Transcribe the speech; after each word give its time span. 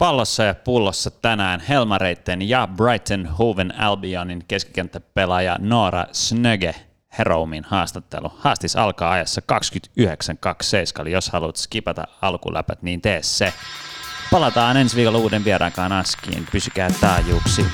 Pallossa 0.00 0.42
ja 0.42 0.54
pullossa 0.54 1.10
tänään 1.10 1.60
Helmareitten 1.60 2.48
ja 2.48 2.68
Brighton 2.76 3.26
Hoven 3.26 3.80
Albionin 3.80 4.44
keskikenttäpelaaja 4.48 5.56
Noora 5.58 6.06
Snöge 6.12 6.74
Heroumin 7.18 7.64
haastattelu. 7.64 8.32
Haastis 8.38 8.76
alkaa 8.76 9.12
ajassa 9.12 9.42
29.27, 11.02 11.08
jos 11.08 11.30
haluat 11.30 11.56
skipata 11.56 12.04
alkuläpät, 12.22 12.82
niin 12.82 13.00
tee 13.00 13.22
se. 13.22 13.52
Palataan 14.30 14.76
ensi 14.76 14.96
viikolla 14.96 15.18
uuden 15.18 15.44
vieraankaan 15.44 15.92
askiin. 15.92 16.46
Pysykää 16.52 16.90
taajuuksi. 17.00 17.66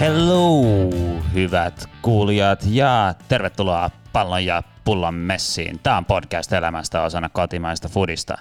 Hello, 0.00 0.62
hyvät 1.34 1.88
kuulijat 2.02 2.60
ja 2.70 3.14
tervetuloa 3.28 3.90
pallon 4.12 4.44
ja 4.44 4.62
pullon 4.84 5.14
messiin. 5.14 5.78
Tämä 5.82 5.96
on 5.96 6.04
podcast 6.04 6.52
elämästä 6.52 7.02
osana 7.02 7.28
kotimaista 7.28 7.88
fudista. 7.88 8.38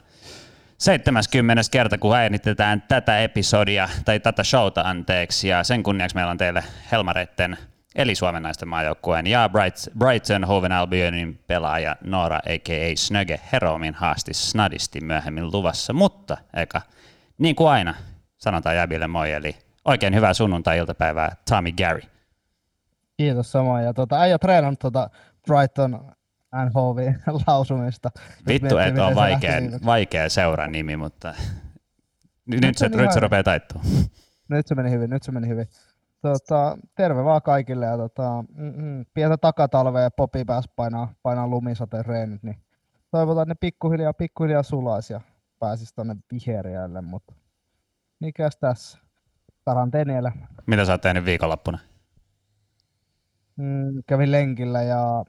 70. 0.77 1.61
kerta, 1.71 1.97
kun 1.97 2.16
äänitetään 2.16 2.81
tätä 2.81 3.20
episodia, 3.20 3.89
tai 4.05 4.20
tätä 4.20 4.43
showta 4.43 4.81
anteeksi, 4.81 5.47
ja 5.47 5.63
sen 5.63 5.83
kunniaksi 5.83 6.16
meillä 6.16 6.31
on 6.31 6.38
teille 6.38 6.63
Helmareitten, 6.91 7.58
eli 7.95 8.16
Suomen 8.16 8.44
naisten 8.44 8.67
maajoukkueen, 8.67 9.27
ja 9.27 9.49
Brighton 9.97 10.44
Hoven 10.44 10.71
Albionin 10.71 11.39
pelaaja 11.47 11.95
Noora, 12.03 12.38
a.k.a. 12.38 12.95
Snöge 12.95 13.39
Heromin 13.52 13.94
haasti 13.94 14.33
snadisti 14.33 15.02
myöhemmin 15.02 15.52
luvassa, 15.52 15.94
mutta 15.94 16.38
eka, 16.53 16.81
niin 17.38 17.55
kuin 17.55 17.69
aina, 17.69 17.95
sanotaan 18.38 18.75
Jäbille 18.75 19.08
moi, 19.08 19.31
eli 19.31 19.66
Oikein 19.88 20.16
hyvää 20.16 20.34
sunnuntai-iltapäivää, 20.34 21.36
Tommy 21.50 21.72
Gary. 21.72 22.02
Kiitos 23.17 23.52
samoin. 23.52 23.84
Ja 23.86 23.94
tuota, 23.94 24.20
äijä 24.20 24.39
treenannut 24.39 24.80
tuota 24.80 25.09
Brighton 25.48 26.11
NHV 26.66 27.14
lausumista. 27.48 28.11
Vittu, 28.48 28.78
että 28.78 29.06
on 29.06 29.16
vaikea, 29.16 29.61
vaikea 29.86 30.30
seura 30.30 30.67
nimi, 30.67 30.95
mutta 30.95 31.34
nyt, 32.45 32.61
nyt, 32.61 32.78
se, 32.78 32.89
nyt 32.89 33.11
se 33.11 33.20
rupeaa 33.20 33.44
taittua. 33.44 33.81
Nyt 34.50 34.67
se 34.67 34.76
meni 34.76 34.92
hyvin, 34.92 35.09
nyt 35.09 35.23
se 35.23 35.31
meni 35.31 35.48
hyvin. 35.48 35.66
Tota, 36.22 36.78
terve 36.95 37.23
vaan 37.23 37.42
kaikille 37.42 37.86
ja 37.86 37.98
tota, 37.98 38.44
mm, 38.56 39.06
pientä 39.14 39.38
takatalvea 39.38 40.02
ja 40.02 40.11
Popi 40.11 40.45
pääsi 40.45 40.70
painaa, 40.76 41.14
painaa 41.23 41.48
lumisateen 41.48 42.06
reenit, 42.06 42.44
niin 42.44 42.58
toivotaan, 43.11 43.44
että 43.44 43.52
ne 43.52 43.58
pikkuhiljaa, 43.59 44.14
pikkuhiljaa 44.14 44.64
sulaisi 44.64 45.14
ja 45.14 45.22
pääsisi 45.59 45.95
tuonne 45.95 46.16
viheriälle, 46.31 47.02
mutta 47.02 47.33
mikäs 48.20 48.58
tässä 48.58 49.00
karanteenielämä. 49.68 50.48
Mitä 50.66 50.86
sä 50.86 50.92
oot 50.92 51.02
tehnyt 51.02 51.26
viikonloppuna? 51.26 51.80
Mm, 53.58 54.04
kävin 54.08 54.32
lenkillä 54.32 54.82
ja 54.82 55.26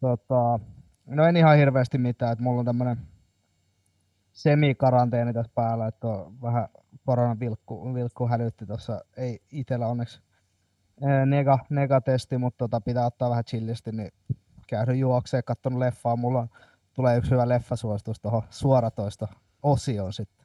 tota, 0.00 0.60
no 1.06 1.24
en 1.24 1.36
ihan 1.36 1.56
hirveästi 1.56 1.98
mitään, 1.98 2.32
että 2.32 2.42
mulla 2.42 2.58
on 2.58 2.64
tämmönen 2.64 2.98
semikaranteeni 4.32 5.32
tässä 5.32 5.52
päällä, 5.54 5.86
että 5.86 6.08
on 6.08 6.42
vähän 6.42 6.68
koronavilkku 7.06 7.94
vilkku 7.94 8.28
hälytti 8.28 8.66
tuossa, 8.66 9.00
ei 9.16 9.40
itellä 9.52 9.86
onneksi 9.86 10.20
nega, 11.26 11.58
negatesti, 11.70 12.38
mutta 12.38 12.58
tota, 12.58 12.80
pitää 12.80 13.06
ottaa 13.06 13.30
vähän 13.30 13.44
chillisti, 13.44 13.92
niin 13.92 14.10
käydyn 14.66 14.98
juokseen, 14.98 15.44
katsonut 15.44 15.78
leffaa, 15.78 16.16
mulla 16.16 16.48
tulee 16.94 17.16
yksi 17.16 17.30
hyvä 17.30 17.48
leffasuositus 17.48 18.20
tuohon 18.20 18.42
suoratoista 18.50 19.28
osioon 19.62 20.12
sitten. 20.12 20.37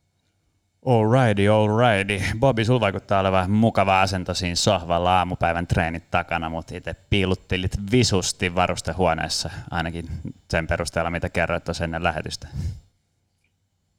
Alrighty, 0.85 1.47
alrighty. 1.47 2.21
Bobby, 2.39 2.65
sulla 2.65 2.79
vaikuttaa 2.79 3.19
olevan 3.19 3.51
mukava 3.51 4.01
asento 4.01 4.33
siinä 4.33 4.55
sohvalla 4.55 5.17
aamupäivän 5.17 5.67
treenit 5.67 6.11
takana, 6.11 6.49
mutta 6.49 6.77
itse 6.77 6.95
piiluttelit 7.09 7.71
visusti 7.91 8.55
varustehuoneessa, 8.55 9.49
ainakin 9.71 10.09
sen 10.51 10.67
perusteella, 10.67 11.09
mitä 11.09 11.29
kerroit 11.29 11.63
tuossa 11.63 11.83
ennen 11.83 12.03
lähetystä. 12.03 12.47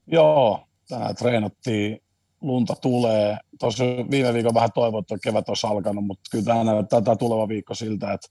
Joo, 0.07 0.69
tänään 0.89 1.17
treenattiin, 1.17 2.03
lunta 2.41 2.75
tulee. 2.77 3.39
Tuossa 3.61 3.85
viime 4.11 4.35
viikon 4.35 4.55
vähän 4.55 4.73
toivottu, 4.75 5.15
että 5.15 5.25
kevät 5.25 5.49
olisi 5.49 5.67
alkanut, 5.67 6.07
mutta 6.07 6.31
kyllä 6.31 6.45
tämä 6.45 6.65
näyttää 6.65 7.01
tämä 7.01 7.17
tuleva 7.17 7.49
viikko 7.49 7.75
siltä, 7.75 8.13
että 8.13 8.29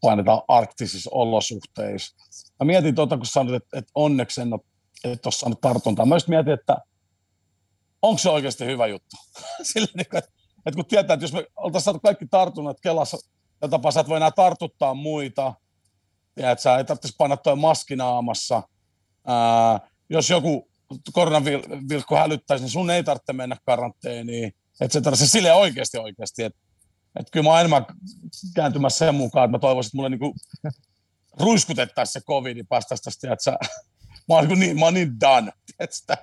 painetaan 0.00 0.42
arktisissa 0.48 1.10
olosuhteissa. 1.12 2.16
Mä 2.60 2.64
mietin 2.64 2.94
tuota, 2.94 3.16
kun 3.16 3.26
sanoit, 3.26 3.62
että, 3.62 3.78
että 3.78 3.92
onneksi 3.94 4.40
en 4.40 4.52
ole, 4.52 4.60
että 5.04 5.28
ole 5.28 5.32
saanut 5.32 5.60
tartuntaa. 5.60 6.06
Mä 6.06 6.16
mietin, 6.28 6.52
että 6.52 6.76
onko 8.02 8.18
se 8.18 8.30
oikeasti 8.30 8.64
hyvä 8.64 8.86
juttu? 8.86 9.16
Sillä, 9.72 9.88
niin 9.94 10.00
että, 10.00 10.18
että 10.66 10.76
kun 10.76 10.86
tietää, 10.86 11.14
että 11.14 11.24
jos 11.24 11.32
me 11.32 11.46
oltaisiin 11.56 11.84
saatu 11.84 12.00
kaikki 12.00 12.26
tartunnat 12.26 12.80
Kelassa, 12.80 13.18
ja 13.62 13.68
tapaa 13.68 13.90
sä 13.90 14.00
et 14.00 14.08
voi 14.08 14.16
enää 14.16 14.30
tartuttaa 14.30 14.94
muita, 14.94 15.54
ja 16.36 16.50
että 16.50 16.62
sä 16.62 16.76
ei 16.76 16.84
tarvitsisi 16.84 17.14
painaa 17.18 17.36
toi 17.36 17.56
maskinaamassa, 17.56 18.62
ää, 19.26 19.80
jos 20.10 20.30
joku 20.30 20.68
koronavilkku 21.12 22.14
hälyttäisi, 22.14 22.64
niin 22.64 22.70
sun 22.70 22.90
ei 22.90 23.04
tarvitse 23.04 23.32
mennä 23.32 23.56
karanteeniin, 23.66 24.52
että 24.80 24.92
se 24.92 25.00
tarvitsisi 25.00 25.32
sille 25.32 25.52
oikeasti 25.52 25.98
oikeasti, 25.98 26.42
että 26.42 26.68
että 27.18 27.30
kyllä 27.30 27.44
mä 27.44 27.50
oon 27.50 27.60
enemmän 27.60 27.86
kääntymässä 28.54 28.98
sen 28.98 29.14
mukaan, 29.14 29.44
että 29.44 29.56
mä 29.56 29.58
toivoisin, 29.58 29.88
että 29.88 29.96
mulle 29.96 30.08
niinku 30.08 30.34
ruiskutettaisiin 31.44 32.12
se 32.12 32.26
covid, 32.26 32.54
niin 32.54 32.66
päästäisiin 32.66 33.04
tästä, 33.04 33.32
että 33.32 33.44
sä 33.44 33.58
mä 34.28 34.34
oon 34.34 34.48
niin, 34.48 34.60
niin, 34.60 34.78
mä 34.78 34.84
oon 34.84 34.94
niin 34.94 35.20
done, 35.20 35.52
että 35.80 36.16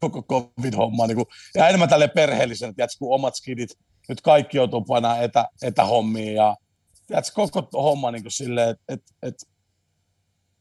koko 0.00 0.22
covid-homma. 0.22 1.06
Niin 1.06 1.16
kuin, 1.16 1.26
ja 1.54 1.68
enemmän 1.68 1.88
tälle 1.88 2.08
perheellisen, 2.08 2.70
että 2.70 2.98
kun 2.98 3.14
omat 3.14 3.34
skidit, 3.34 3.70
nyt 4.08 4.20
kaikki 4.20 4.56
joutuu 4.56 4.84
painaa 4.84 5.18
etä, 5.18 5.48
etähommiin 5.62 6.34
ja 6.34 6.56
tiedätkö, 7.06 7.32
koko 7.34 7.82
homma 7.82 8.10
niin 8.10 8.22
kuin 8.22 8.32
silleen, 8.32 8.70
että 8.70 8.84
et, 8.88 9.02
et, 9.22 9.34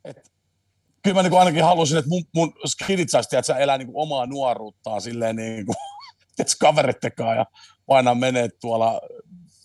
et, 0.05 0.31
kyllä 1.03 1.15
mä 1.15 1.23
niin 1.23 1.31
kuin 1.31 1.39
ainakin 1.39 1.63
halusin, 1.63 1.97
että 1.97 2.09
mun, 2.09 2.23
mun 2.35 2.53
skidit 2.65 3.09
saisi 3.09 3.29
tiedätkö, 3.29 3.55
elää 3.55 3.77
niin 3.77 3.91
kuin 3.91 4.01
omaa 4.01 4.25
nuoruuttaan 4.25 5.01
silleen 5.01 5.35
niin 5.35 5.65
kuin, 5.65 5.75
tiedätkö, 6.35 6.55
kaverittekaan 6.59 7.37
ja 7.37 7.45
painaa 7.85 8.15
menee 8.15 8.49
tuolla 8.61 9.01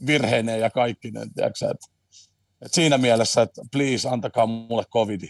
virheineen 0.07 0.61
ja 0.61 0.71
kaikki, 0.71 1.13
tiedätkö, 1.35 1.71
että, 1.71 1.87
että 2.63 2.75
siinä 2.75 2.99
mielessä, 2.99 3.43
että 3.43 3.63
please 3.73 4.09
antakaa 4.09 4.47
mulle 4.47 4.85
covidi. 4.85 5.29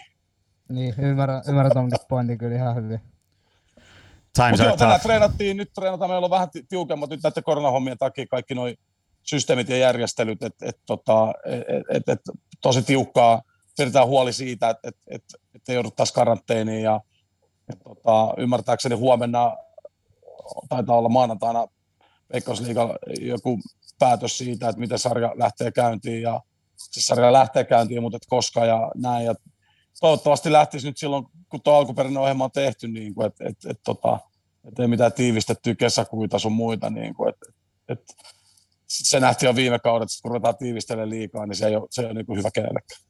Niin, 0.68 0.94
ymmärrän, 0.98 1.42
ymmärrän 1.48 1.72
tonkin 1.72 1.98
pointin 2.08 2.38
kyllä 2.38 2.56
ihan 2.56 2.76
hyvin. 2.76 3.00
Times 4.32 4.60
joo, 4.60 4.76
tänään 4.76 5.00
treenattiin, 5.00 5.56
nyt 5.56 5.72
treenataan, 5.74 6.10
meillä 6.10 6.24
on 6.24 6.30
vähän 6.30 6.48
tiukemmat 6.68 7.10
nyt 7.10 7.22
näiden 7.22 7.44
koronahommien 7.44 7.98
takia 7.98 8.26
kaikki 8.26 8.54
nuo 8.54 8.66
systeemit 9.22 9.68
ja 9.68 9.76
järjestelyt, 9.76 10.42
että 10.42 10.66
et, 10.66 10.80
tota, 10.86 11.34
et, 11.44 11.84
et, 11.90 12.08
et, 12.08 12.20
tosi 12.60 12.82
tiukkaa, 12.82 13.42
pidetään 13.78 14.06
huoli 14.06 14.32
siitä, 14.32 14.70
että 14.70 14.88
et, 14.88 14.96
et, 15.08 15.24
et 15.54 15.68
ei 15.68 15.74
jouduttaisi 15.74 16.14
karanteeniin 16.14 16.82
ja 16.82 17.00
et, 17.72 17.78
tota, 17.84 18.34
ymmärtääkseni 18.36 18.94
huomenna 18.94 19.56
taitaa 20.68 20.98
olla 20.98 21.08
maanantaina 21.08 21.66
Veikkausliiga 22.32 22.96
joku 23.20 23.60
päätös 23.98 24.38
siitä, 24.38 24.68
että 24.68 24.80
miten 24.80 24.98
sarja 24.98 25.32
lähtee 25.36 25.72
käyntiin 25.72 26.22
ja 26.22 26.40
se 26.76 27.00
sarja 27.00 27.32
lähtee 27.32 27.64
käyntiin, 27.64 28.02
mutta 28.02 28.16
et 28.16 28.26
koska 28.28 28.64
ja 28.64 28.90
näin. 28.96 29.26
Ja 29.26 29.34
toivottavasti 30.00 30.52
lähtisi 30.52 30.86
nyt 30.86 30.98
silloin, 30.98 31.26
kun 31.48 31.62
tuo 31.62 31.74
alkuperäinen 31.74 32.22
ohjelma 32.22 32.44
on 32.44 32.50
tehty, 32.50 32.88
niin 32.88 33.14
kuin, 33.14 33.26
että 33.26 33.44
et, 33.48 33.56
et, 33.68 33.80
tota, 33.84 34.18
et 34.68 34.78
ei 34.78 34.88
mitään 34.88 35.12
tiivistettyä 35.12 35.74
kesäkuita 35.74 36.38
sun 36.38 36.52
muita. 36.52 36.90
Niin 36.90 37.14
kuin, 37.14 37.28
et, 37.28 37.36
et, 37.88 38.00
se 38.86 39.20
nähtiin 39.20 39.48
jo 39.48 39.56
viime 39.56 39.78
kaudella, 39.78 40.04
että 40.04 40.22
kun 40.22 40.30
ruvetaan 40.30 40.56
tiivistelemään 40.56 41.10
liikaa, 41.10 41.46
niin 41.46 41.56
se 41.56 41.66
ei 41.66 41.76
ole, 41.76 41.86
se 41.90 42.02
ei 42.02 42.06
ole 42.06 42.14
niin 42.14 42.26
kuin 42.26 42.38
hyvä 42.38 42.50
kenellekään. 42.54 43.00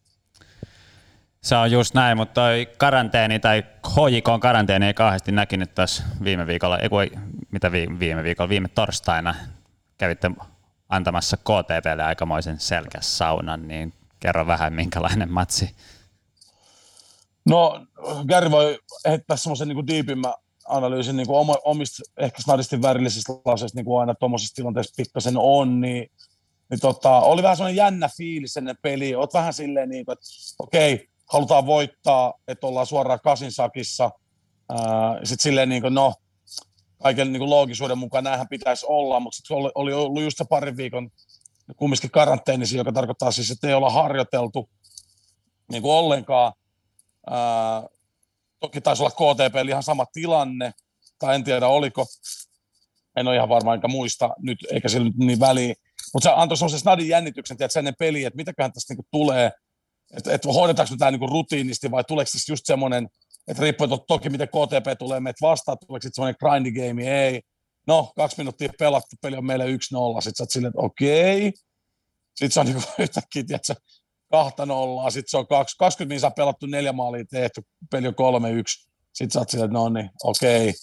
Se 1.41 1.57
on 1.57 1.71
just 1.71 1.95
näin, 1.95 2.17
mutta 2.17 2.35
toi 2.35 2.69
karanteeni 2.79 3.39
tai 3.39 3.65
HJK 3.89 4.41
karanteeni 4.41 4.87
ei 4.87 4.95
kauheasti 4.95 5.33
näkynyt 5.33 5.75
tässä 5.75 6.03
viime 6.25 6.47
viikolla, 6.47 6.79
ei, 6.79 6.89
mitä 7.51 7.73
viime, 7.73 7.99
viime 7.99 8.23
viikolla, 8.23 8.49
viime 8.49 8.69
torstaina 8.69 9.35
kävitte 9.99 10.31
antamassa 10.89 11.37
KTPlle 11.37 12.03
aikamoisen 12.03 12.61
selkäsaunan, 12.61 13.69
niin 13.69 13.93
kerro 14.21 14.47
vähän 14.47 14.73
minkälainen 14.73 15.33
matsi 15.33 15.77
No, 17.47 17.87
Gary 18.29 18.51
voi 18.51 18.79
heittää 19.09 19.37
semmoisen 19.37 19.69
niin 19.69 19.87
diipimmän 19.87 20.35
analyysin 20.69 21.17
niin 21.17 21.27
kuin 21.27 21.57
omista 21.65 22.03
ehkä 22.17 22.43
snadistin 22.43 22.83
värillisistä 22.83 23.33
laseista, 23.45 23.79
niin 23.79 23.85
kuin 23.85 24.01
aina 24.01 24.15
tuommoisessa 24.15 24.55
tilanteessa 24.55 24.95
pikkasen 24.97 25.35
on, 25.37 25.81
niin, 25.81 26.11
niin 26.71 26.81
tota, 26.81 27.21
oli 27.21 27.43
vähän 27.43 27.57
semmoinen 27.57 27.77
jännä 27.77 28.11
fiilis 28.17 28.57
ennen 28.57 28.77
peliä. 28.83 29.19
Oot 29.19 29.35
vähän 29.35 29.53
silleen, 29.53 29.89
niin 29.89 30.05
kuin, 30.05 30.13
että 30.13 30.27
okei, 30.59 30.95
okay, 30.95 31.07
halutaan 31.33 31.67
voittaa, 31.67 32.35
että 32.49 32.67
ollaan 32.67 32.87
suoraan 32.87 33.21
kasin 33.25 33.53
sakissa. 33.53 34.11
Sitten 35.25 35.43
silleen, 35.43 35.69
niin 35.69 35.83
kuin, 35.83 35.95
no, 35.95 36.15
kaiken 37.03 37.33
niin 37.33 37.41
kuin 37.41 37.51
loogisuuden 37.51 37.99
mukaan 37.99 38.25
näinhän 38.25 38.49
pitäisi 38.49 38.87
olla, 38.89 39.21
mutta 39.21 39.37
sitten 39.37 39.57
oli, 39.57 39.71
oli 39.75 39.93
ollut 39.93 40.23
just 40.23 40.39
se 40.39 40.45
parin 40.45 40.77
viikon 40.77 41.11
kumminkin 41.77 42.11
karanteenisi, 42.11 42.77
joka 42.77 42.93
tarkoittaa 42.93 43.31
siis, 43.31 43.51
että 43.51 43.69
ei 43.69 43.75
olla 43.75 43.91
harjoiteltu 43.91 44.69
niin 45.71 45.83
kuin 45.83 45.93
ollenkaan– 45.93 46.53
Ää, 47.31 47.83
toki 48.61 48.81
taisi 48.81 49.03
olla 49.03 49.35
KTP 49.35 49.69
ihan 49.69 49.83
sama 49.83 50.07
tilanne, 50.13 50.73
tai 51.19 51.35
en 51.35 51.45
tiedä 51.45 51.69
oliko. 51.69 52.07
en 53.17 53.29
ole 53.29 53.37
ihan 53.37 53.49
varma, 53.49 53.75
enkä 53.75 53.89
muista 53.89 54.31
nyt, 54.39 54.59
eikä 54.73 54.89
sillä 54.89 55.05
nyt 55.05 55.17
niin 55.17 55.41
väliä. 55.41 55.75
Mutta 56.15 56.29
se 56.29 56.35
antoi 56.37 56.57
semmoisen 56.57 56.81
snadin 56.81 57.09
jännityksen, 57.09 57.57
tiedätkö, 57.57 57.79
ennen 57.79 57.95
peliä, 57.99 58.29
että 58.29 58.37
mitäköhän 58.37 58.73
tästä 58.73 58.93
niinku 58.93 59.07
tulee, 59.11 59.53
että 60.17 60.33
et 60.33 60.45
hoidetaanko 60.45 60.97
tämä 60.99 61.11
niinku 61.11 61.27
rutiinisti 61.27 61.91
vai 61.91 62.05
tuleeko 62.05 62.31
siis 62.31 62.49
just 62.49 62.67
semmoinen, 62.67 63.09
että 63.49 63.63
riippuu 63.63 63.89
to, 63.89 63.97
toki 63.99 64.31
miten 64.31 64.49
KTP 64.49 64.99
tulee 64.99 65.21
meitä 65.21 65.39
vastaan, 65.47 65.79
tuleeko 65.87 66.03
sitten 66.03 66.15
semmoinen 66.15 66.37
grindy 66.41 66.89
game, 66.89 67.27
ei. 67.27 67.43
No, 67.87 68.13
kaksi 68.17 68.39
minuuttia 68.39 68.73
pelattu, 68.79 69.17
peli 69.23 69.37
on 69.37 69.47
meille 69.47 69.65
1-0, 69.65 69.71
sitten 69.71 70.37
sä 70.37 70.43
oot 70.43 70.51
silleen, 70.51 70.71
että 70.71 70.83
okei. 70.83 71.53
Sitten 72.37 72.51
se 72.51 72.61
on 72.61 72.67
niinku 72.67 72.83
yhtäkkiä, 72.99 73.45
tiedätkö, 73.47 73.75
kahta 74.31 74.67
nollaa, 74.67 75.11
sitten 75.11 75.31
se 75.31 75.37
on 75.37 75.47
kaksi, 75.47 75.77
20 75.79 76.15
minsaa 76.15 76.31
pelattu, 76.31 76.67
neljä 76.67 76.93
maalia 76.93 77.25
tehty, 77.25 77.63
peli 77.91 78.09
on 78.09 78.15
3-1. 78.15 78.17
Sitten 79.13 79.31
sä 79.31 79.39
oot 79.39 79.55
että 79.55 79.67
no 79.67 79.89
niin, 79.89 80.11
okei. 80.25 80.75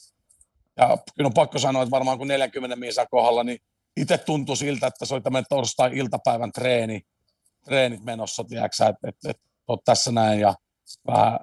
Ja 0.78 0.98
kyllä 1.16 1.28
on 1.28 1.34
pakko 1.34 1.60
sanoa, 1.60 1.84
että 1.84 1.92
varmaan 1.92 2.18
kun 2.18 2.28
40 2.28 2.76
minsaa 2.76 3.06
kohdalla, 3.06 3.44
niin 3.44 3.60
itse 3.98 4.18
tuntui 4.18 4.58
siltä, 4.58 4.88
että 4.88 5.06
se 5.06 5.14
oli 5.14 5.22
tämmöinen 5.22 5.46
torstai-iltapäivän 5.50 6.52
treeni, 6.52 7.02
treenit 7.66 8.04
menossa, 8.04 8.44
tiedätkö 8.44 8.86
että 8.86 9.08
et, 9.08 9.16
et, 9.30 9.42
et, 9.70 9.80
tässä 9.86 10.12
näin 10.12 10.40
ja 10.40 10.56
vähän, 11.08 11.40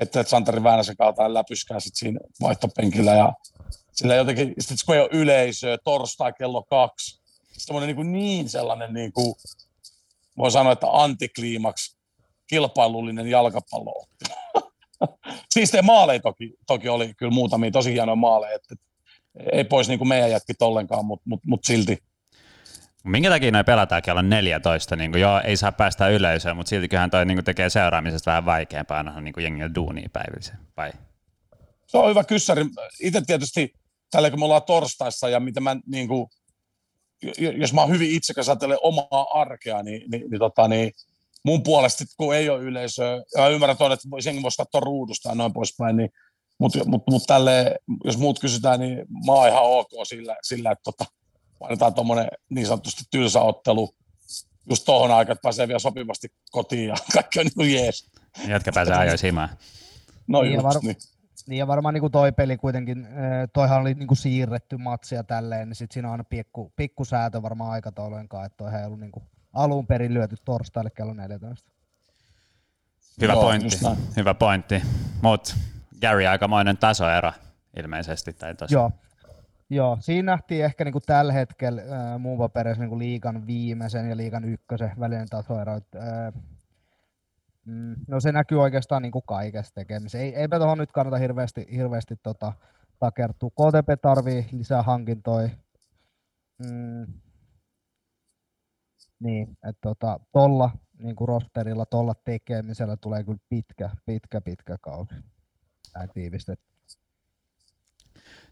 että 0.00 0.20
et 0.20 0.28
Santeri 0.28 0.62
Väänäsen 0.62 0.96
kautta 0.96 1.34
läpyskää 1.34 1.80
sit 1.80 1.94
siinä 1.94 2.20
vaihtopenkillä 2.40 3.14
ja 3.14 3.32
sillä 3.92 4.14
jotenkin, 4.14 4.54
sit 4.58 4.78
kun 4.86 4.94
ei 4.94 5.00
ole 5.00 5.08
yleisöä, 5.12 5.78
torstai 5.84 6.32
kello 6.32 6.62
kaksi, 6.62 7.20
semmoinen 7.58 7.96
niin, 7.96 8.12
niin 8.12 8.48
sellainen 8.48 8.94
niin 8.94 9.12
kuin, 9.12 9.34
voi 10.38 10.50
sanoa, 10.50 10.72
että 10.72 10.86
antikliimaks 10.90 11.98
kilpailullinen 12.46 13.26
jalkapallo. 13.26 14.06
siis 15.54 15.70
te 15.70 15.82
maaleja 15.82 16.20
toki, 16.20 16.54
toki 16.66 16.88
oli 16.88 17.14
kyllä 17.14 17.32
muutamia 17.32 17.70
tosi 17.70 17.92
hienoja 17.92 18.16
maaleja, 18.16 18.56
että 18.56 18.74
ei 19.52 19.64
pois 19.64 19.88
niin 19.88 19.98
kuin 19.98 20.08
meidän 20.08 20.30
jätkit 20.30 20.62
ollenkaan, 20.62 21.04
mutta 21.04 21.24
mut, 21.28 21.40
mut 21.46 21.64
silti. 21.64 21.98
Minkä 23.04 23.30
takia 23.30 23.50
noin 23.50 23.64
pelataan 23.64 24.02
kello 24.02 24.22
14? 24.22 24.96
Niin 24.96 25.10
kuin, 25.10 25.20
joo, 25.20 25.40
ei 25.44 25.56
saa 25.56 25.72
päästä 25.72 26.08
yleisöön, 26.08 26.56
mutta 26.56 26.70
siltiköhän 26.70 27.10
toi 27.10 27.26
niin 27.26 27.36
kuin, 27.36 27.44
tekee 27.44 27.70
seuraamisesta 27.70 28.30
vähän 28.30 28.44
vaikeampaa 28.44 28.96
aina 28.96 29.20
niin 29.20 29.34
jengillä 29.38 29.74
duunia 29.74 30.08
päivissä, 30.12 30.54
vai? 30.76 30.92
Se 31.86 31.98
on 31.98 32.10
hyvä 32.10 32.24
kyssäri. 32.24 32.64
Itse 33.00 33.20
tietysti 33.26 33.74
tällä 34.10 34.30
kun 34.30 34.38
me 34.38 34.44
ollaan 34.44 34.62
torstaissa 34.62 35.28
ja 35.28 35.40
mitä 35.40 35.60
mä 35.60 35.76
niin 35.86 36.08
kuin, 36.08 36.28
jos 37.56 37.72
mä 37.72 37.80
oon 37.80 37.90
hyvin 37.90 38.10
itsekäs 38.10 38.48
ajatellen 38.48 38.78
omaa 38.82 39.26
arkea, 39.32 39.82
niin, 39.82 40.10
niin, 40.10 40.30
niin, 40.30 40.38
tota, 40.38 40.68
niin 40.68 40.92
mun 41.44 41.62
puolesta, 41.62 42.04
kun 42.16 42.34
ei 42.34 42.50
ole 42.50 42.62
yleisöä, 42.62 43.22
ja 43.36 43.48
ymmärrän 43.48 43.76
tuon, 43.76 43.92
että 43.92 44.08
senkin 44.20 44.42
voisi 44.42 44.56
katsoa 44.56 44.80
ruudusta 44.80 45.28
ja 45.28 45.34
noin 45.34 45.52
poispäin, 45.52 45.96
niin 45.96 46.10
mutta 46.58 46.78
mut, 46.86 47.02
mut 47.10 47.22
tälle, 47.26 47.76
jos 48.04 48.18
muut 48.18 48.38
kysytään, 48.38 48.80
niin 48.80 48.96
mä 49.26 49.32
oon 49.32 49.48
ihan 49.48 49.62
ok 49.62 49.88
sillä, 50.04 50.36
sillä 50.42 50.70
että 50.70 50.82
tota, 50.84 51.04
painetaan 51.58 51.94
tuommoinen 51.94 52.28
niin 52.50 52.66
sanotusti 52.66 53.04
tylsä 53.10 53.40
ottelu 53.40 53.94
just 54.70 54.84
tuohon 54.84 55.10
aikaan, 55.10 55.32
että 55.32 55.42
pääsee 55.42 55.68
vielä 55.68 55.78
sopivasti 55.78 56.28
kotiin 56.50 56.88
ja 56.88 56.94
kaikki 57.14 57.40
on 57.40 57.46
niin 57.46 57.54
kuin 57.54 57.74
jees. 57.74 58.10
Jätkä 58.48 58.72
pääsee 58.72 58.94
ajoissa 58.94 59.26
himaan. 59.26 59.48
No 60.26 60.42
niin 60.42 60.54
just 60.54 60.64
var- 60.64 60.82
niin. 60.82 60.96
Niin 61.48 61.58
ja 61.58 61.66
varmaan 61.66 61.94
niin 61.94 62.12
toi 62.12 62.32
peli 62.32 62.56
kuitenkin, 62.56 63.08
toihan 63.52 63.80
oli 63.80 63.94
niin 63.94 64.06
kuin 64.06 64.18
siirretty 64.18 64.76
matsia 64.76 65.24
tälleen, 65.24 65.68
niin 65.68 65.76
sitten 65.76 65.94
siinä 65.94 66.08
on 66.08 66.12
aina 66.12 66.24
pikku, 66.24 66.72
pikku 66.76 67.04
säätö 67.04 67.42
varmaan 67.42 67.70
aikataulujen 67.70 68.28
kanssa, 68.28 68.46
että 68.46 68.56
toihan 68.56 68.80
ei 68.80 68.86
ollut 68.86 69.00
niin 69.00 69.12
kuin 69.12 69.24
alun 69.52 69.86
perin 69.86 70.14
lyöty 70.14 70.36
torstaille 70.44 70.90
kello 70.90 71.14
14. 71.14 71.70
Hyvä 73.20 73.32
Joo, 73.32 73.42
pointti, 73.42 73.76
hyvä 74.16 74.34
pointti. 74.34 74.82
Mutta 75.22 75.54
Gary 76.00 76.26
aikamoinen 76.26 76.76
tasoero 76.76 77.32
ilmeisesti. 77.76 78.32
Tai 78.32 78.54
tossa. 78.54 78.74
Joo. 78.74 78.92
Joo, 79.70 79.98
siinä 80.00 80.32
nähtiin 80.32 80.64
ehkä 80.64 80.84
niinku 80.84 81.00
tällä 81.00 81.32
hetkellä 81.32 81.82
äh, 81.82 82.20
muun 82.20 82.38
paperissa 82.38 82.80
niinku 82.80 82.98
liikan 82.98 83.46
viimeisen 83.46 84.10
ja 84.10 84.16
liikan 84.16 84.44
ykkösen 84.44 84.92
välinen 85.00 85.28
tasoero. 85.28 85.72
Äh, 85.72 86.42
mm, 87.64 87.94
no 88.08 88.20
se 88.20 88.32
näkyy 88.32 88.62
oikeastaan 88.62 89.02
niinku 89.02 89.20
kaikessa 89.20 89.74
tekemisessä. 89.74 90.18
Ei, 90.18 90.34
eipä 90.34 90.58
tuohon 90.58 90.78
nyt 90.78 90.92
kannata 90.92 91.18
hirveästi, 91.18 91.66
hirveästi 91.72 92.14
tota, 92.22 92.52
takertua. 92.98 93.50
KTP 93.50 94.02
tarvii 94.02 94.46
lisää 94.52 94.82
hankintoja. 94.82 95.48
Mm, 96.58 97.06
niin, 99.20 99.48
että 99.50 99.80
tota, 99.80 100.20
tolla 100.32 100.70
niin 100.98 101.16
kuin 101.16 101.28
rosterilla, 101.28 101.86
tolla 101.86 102.14
tekemisellä 102.24 102.96
tulee 102.96 103.24
kyllä 103.24 103.38
pitkä, 103.48 103.90
pitkä, 104.06 104.40
pitkä 104.40 104.76
kausi 104.80 105.14
näin 105.94 106.10
tiivistetty. 106.14 106.64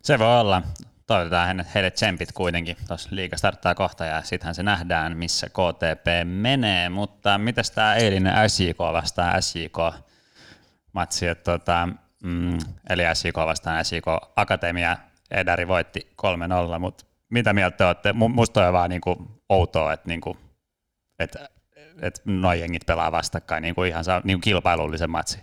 Se 0.02 0.18
voi 0.18 0.40
olla. 0.40 0.62
Toivotetaan 1.06 1.64
heille 1.74 1.90
tsempit 1.90 2.32
kuitenkin. 2.32 2.76
Tuossa 2.88 3.08
liiga 3.12 3.36
starttaa 3.36 3.74
kohta 3.74 4.04
ja 4.04 4.22
sittenhän 4.22 4.54
se 4.54 4.62
nähdään, 4.62 5.16
missä 5.16 5.46
KTP 5.48 6.06
menee. 6.24 6.88
Mutta 6.88 7.38
mitäs 7.38 7.70
tämä 7.70 7.94
eilinen 7.94 8.50
SJK 8.50 8.78
vastaan 8.78 9.42
SJK 9.42 9.78
matsi, 10.92 11.26
että 11.26 11.52
tota, 11.52 11.88
mm, 12.22 12.58
eli 12.88 13.02
SJK 13.14 13.36
vastaan 13.36 13.84
SJK 13.84 14.06
Akatemia, 14.36 14.96
Edari 15.30 15.68
voitti 15.68 16.12
3-0, 16.76 16.78
mutta 16.78 17.04
mitä 17.30 17.52
mieltä 17.52 17.76
te 17.76 17.84
olette? 17.84 18.12
Musta 18.12 18.66
on 18.66 18.72
vaan 18.72 18.90
niinku 18.90 19.40
outoa, 19.48 19.92
että 19.92 20.08
niinku, 20.08 20.36
et, 21.18 21.36
et 22.02 22.22
noi 22.24 22.60
jengit 22.60 22.86
pelaa 22.86 23.12
vastakkain 23.12 23.62
niinku 23.62 23.82
ihan 23.82 24.04
niinku 24.24 24.40
kilpailullisen 24.40 25.10
matsi. 25.10 25.42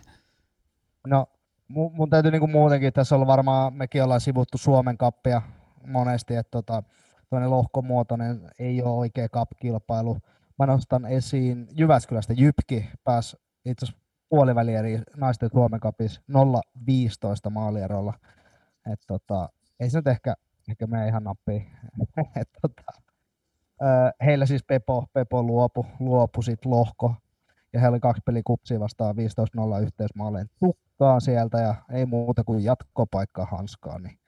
No 1.06 1.26
mun 1.70 2.10
täytyy 2.10 2.30
niin 2.30 2.40
kuin 2.40 2.50
muutenkin, 2.50 2.92
tässä 2.92 3.16
on 3.16 3.26
varmaan, 3.26 3.74
mekin 3.74 4.04
ollaan 4.04 4.20
sivuttu 4.20 4.58
Suomen 4.58 4.98
kappia 4.98 5.42
monesti, 5.86 6.36
että 6.36 6.50
tota, 6.50 6.82
lohkomuotoinen 7.30 8.50
ei 8.58 8.82
ole 8.82 8.98
oikea 8.98 9.28
cup-kilpailu. 9.28 10.18
Mä 10.58 10.66
nostan 10.66 11.06
esiin 11.06 11.68
Jyväskylästä 11.72 12.32
Jypki 12.36 12.88
pääsi 13.04 13.36
itse 13.64 13.86
asiassa 13.86 14.02
puolivälieri 14.28 15.02
naisten 15.16 15.50
Suomen 15.52 15.80
kapissa 15.80 16.20
0-15 17.46 17.50
maalierolla. 17.50 18.14
Et 18.92 19.00
tota, 19.06 19.48
ei 19.80 19.90
se 19.90 19.98
nyt 19.98 20.06
ehkä, 20.06 20.34
ehkä 20.68 20.86
mene 20.86 21.08
ihan 21.08 21.24
nappiin. 21.24 21.66
Et 22.40 22.48
tota, 22.62 22.82
heillä 24.24 24.46
siis 24.46 24.64
Pepo, 24.64 25.06
Pepo 25.12 25.42
luopu, 25.42 25.86
luopu 25.98 26.42
sit 26.42 26.64
lohko 26.64 27.14
ja 27.72 27.80
heillä 27.80 27.94
oli 27.94 28.00
kaksi 28.00 28.22
pelikupsia 28.26 28.80
vastaan 28.80 29.14
15-0 29.78 29.82
yhteismaaleen 29.82 30.50
tukkaa 30.60 31.20
sieltä 31.20 31.58
ja 31.58 31.74
ei 31.90 32.06
muuta 32.06 32.44
kuin 32.44 32.64
jatkopaikka 32.64 33.46
hanskaan. 33.50 34.02
Niin 34.02 34.18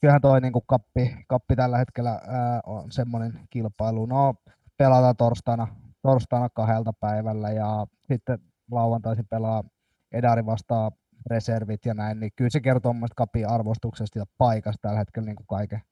kyllähän 0.00 0.20
toi 0.20 0.40
niin 0.40 0.52
kuin 0.52 0.64
kappi, 0.66 1.16
kappi 1.28 1.56
tällä 1.56 1.78
hetkellä 1.78 2.10
ää, 2.10 2.60
on 2.66 2.92
semmoinen 2.92 3.40
kilpailu. 3.50 4.06
No, 4.06 4.34
pelataan 4.76 5.16
torstaina, 5.16 5.68
torstaina 6.02 6.48
kahdelta 6.48 6.92
päivällä 6.92 7.50
ja 7.50 7.86
sitten 8.08 8.38
lauantaisin 8.70 9.26
pelaa 9.30 9.64
Edari 10.12 10.46
vastaan 10.46 10.92
reservit 11.30 11.86
ja 11.86 11.94
näin, 11.94 12.20
niin 12.20 12.32
kyllä 12.36 12.50
se 12.50 12.60
kertoo 12.60 12.92
mun 12.92 13.08
kapin 13.16 13.48
arvostuksesta 13.48 14.18
ja 14.18 14.24
paikasta 14.38 14.82
tällä 14.82 14.98
hetkellä 14.98 15.26
niin 15.26 15.36
kuin 15.36 15.46
kaiken, 15.46 15.82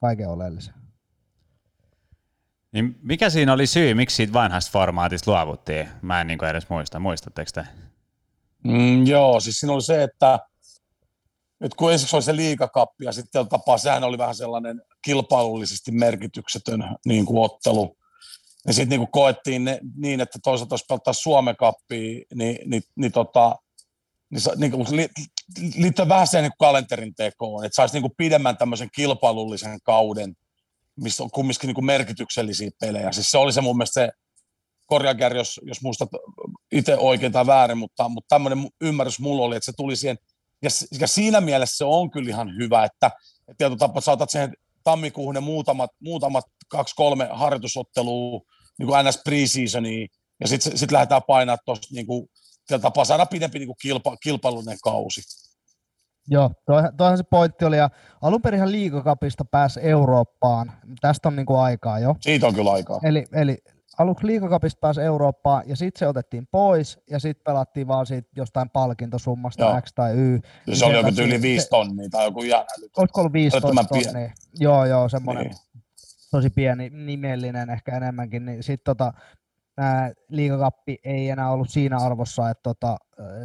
kaiken 0.00 0.28
oleellisen. 0.28 0.74
Niin 2.72 2.98
mikä 3.02 3.30
siinä 3.30 3.52
oli 3.52 3.66
syy, 3.66 3.94
miksi 3.94 4.16
siitä 4.16 4.32
vanhasta 4.32 4.72
formaatista 4.72 5.30
luovuttiin? 5.30 5.88
Mä 6.02 6.20
en 6.20 6.26
niin 6.26 6.44
edes 6.44 6.68
muista. 6.68 7.00
Muistatteko 7.00 7.50
te? 7.54 7.64
Mm, 8.64 9.06
joo, 9.06 9.40
siis 9.40 9.56
siinä 9.56 9.72
oli 9.72 9.82
se, 9.82 10.02
että 10.02 10.38
nyt 11.60 11.74
kun 11.74 11.92
ensiksi 11.92 12.16
oli 12.16 12.22
se 12.22 12.36
liikakappi 12.36 13.04
ja 13.04 13.12
sitten 13.12 13.48
tapaa, 13.48 13.78
sehän 13.78 14.04
oli 14.04 14.18
vähän 14.18 14.34
sellainen 14.34 14.82
kilpailullisesti 15.04 15.92
merkityksetön 15.92 16.96
niin 17.06 17.26
kuin 17.26 17.44
ottelu. 17.44 17.96
Ja 18.66 18.72
sitten 18.72 18.98
niin 18.98 19.10
koettiin 19.10 19.64
ne, 19.64 19.78
niin, 19.96 20.20
että 20.20 20.38
toisaalta 20.42 20.74
jos 20.74 20.84
peltaa 20.88 21.12
Suomen 21.12 21.56
kappia, 21.56 22.24
niin, 22.34 22.70
niin, 22.70 22.82
niin, 22.96 23.12
tota, 23.12 23.56
niin, 24.30 24.42
niin 24.56 24.70
kuin, 24.70 24.96
li, 24.96 25.08
liittyy 25.76 26.08
vähän 26.08 26.26
sen 26.26 26.42
niin 26.42 26.52
kalenterin 26.58 27.14
tekoon, 27.14 27.64
että 27.64 27.76
saisi 27.76 27.94
niin 27.94 28.02
kuin 28.02 28.14
pidemmän 28.16 28.56
tämmöisen 28.56 28.88
kilpailullisen 28.94 29.78
kauden 29.82 30.36
missä 31.00 31.22
on 31.22 31.30
kumminkin 31.30 31.68
niin 31.68 31.74
kuin 31.74 31.84
merkityksellisiä 31.84 32.70
pelejä. 32.80 33.12
Siis 33.12 33.30
se 33.30 33.38
oli 33.38 33.52
se 33.52 33.60
mun 33.60 33.76
mielestä 33.76 34.00
se, 34.00 34.10
korjaakäri, 34.86 35.38
jos, 35.38 35.60
jos 35.62 35.82
muistat 35.82 36.08
itse 36.72 36.96
oikein 36.96 37.32
tai 37.32 37.46
väärin, 37.46 37.78
mutta, 37.78 38.08
mutta 38.08 38.28
tämmöinen 38.28 38.68
ymmärrys 38.80 39.20
mulla 39.20 39.44
oli, 39.44 39.56
että 39.56 39.64
se 39.64 39.72
tuli 39.76 39.96
siihen, 39.96 40.18
ja, 40.62 40.70
ja 41.00 41.06
siinä 41.06 41.40
mielessä 41.40 41.76
se 41.76 41.84
on 41.84 42.10
kyllä 42.10 42.28
ihan 42.28 42.56
hyvä, 42.56 42.84
että, 42.84 43.06
että 43.48 43.58
tietyllä 43.58 43.78
tapaa 43.78 44.00
saatat 44.00 44.30
siihen 44.30 44.52
tammikuuhun 44.84 45.34
ne 45.34 45.40
muutamat, 45.40 45.90
muutamat 46.00 46.44
kaksi-kolme 46.68 47.28
harjoitusottelua, 47.32 48.40
niin 48.78 48.86
kuin 48.86 49.06
NS 49.06 49.20
preseasonia, 49.24 50.06
ja 50.40 50.48
sitten 50.48 50.78
sit 50.78 50.92
lähdetään 50.92 51.22
painaa 51.26 51.58
tuosta 51.64 51.86
niin 51.90 52.06
kuin, 52.06 52.28
tapaa 52.82 53.04
saada 53.04 53.26
pidempi 53.26 53.58
niin 53.58 53.66
kuin 53.66 53.76
kilpa, 53.82 54.16
kilpailullinen 54.16 54.78
kausi. 54.82 55.20
Joo, 56.28 56.50
toihan 56.96 57.18
se 57.18 57.24
pointti 57.30 57.64
oli, 57.64 57.76
ja 57.76 57.90
alun 58.22 58.42
perin 58.42 58.72
liikakapista 58.72 59.44
pääsi 59.44 59.80
Eurooppaan, 59.82 60.72
tästä 61.00 61.28
on 61.28 61.36
niinku 61.36 61.56
aikaa 61.56 61.98
jo. 61.98 62.16
Siitä 62.20 62.46
on 62.46 62.54
kyllä 62.54 62.72
aikaa. 62.72 63.00
Eli, 63.02 63.26
eli 63.32 63.58
aluksi 63.98 64.26
liikakapista 64.26 64.78
pääsi 64.80 65.00
Eurooppaan 65.00 65.62
ja 65.66 65.76
sitten 65.76 65.98
se 65.98 66.06
otettiin 66.06 66.46
pois 66.50 66.98
ja 67.10 67.18
sitten 67.18 67.44
pelattiin 67.44 67.88
vaan 67.88 68.06
siitä 68.06 68.28
jostain 68.36 68.70
palkintosummasta 68.70 69.64
Joo. 69.64 69.80
X 69.80 69.92
tai 69.94 70.12
Y. 70.16 70.40
Ja 70.66 70.76
se 70.76 70.84
oli 70.84 70.96
joku 70.96 71.08
yli 71.22 71.42
5 71.42 71.68
tonnia 71.68 72.08
tai 72.10 72.24
joku 72.24 72.42
ihan 72.42 72.64
Olisiko 72.96 73.20
ollut 73.20 73.32
15 73.32 73.84
tonnia? 73.84 74.30
Joo, 74.58 74.84
joo, 74.84 75.08
semmoinen 75.08 75.44
niin. 75.44 75.56
tosi 76.30 76.50
pieni 76.50 76.90
nimellinen 76.90 77.70
ehkä 77.70 77.96
enemmänkin. 77.96 78.44
Niin 78.46 78.62
sitten 78.62 78.96
tota, 78.96 79.12
liikakappi 80.28 80.98
ei 81.04 81.28
enää 81.28 81.50
ollut 81.50 81.70
siinä 81.70 81.98
arvossa, 81.98 82.50
että 82.50 82.62
tota, 82.62 82.96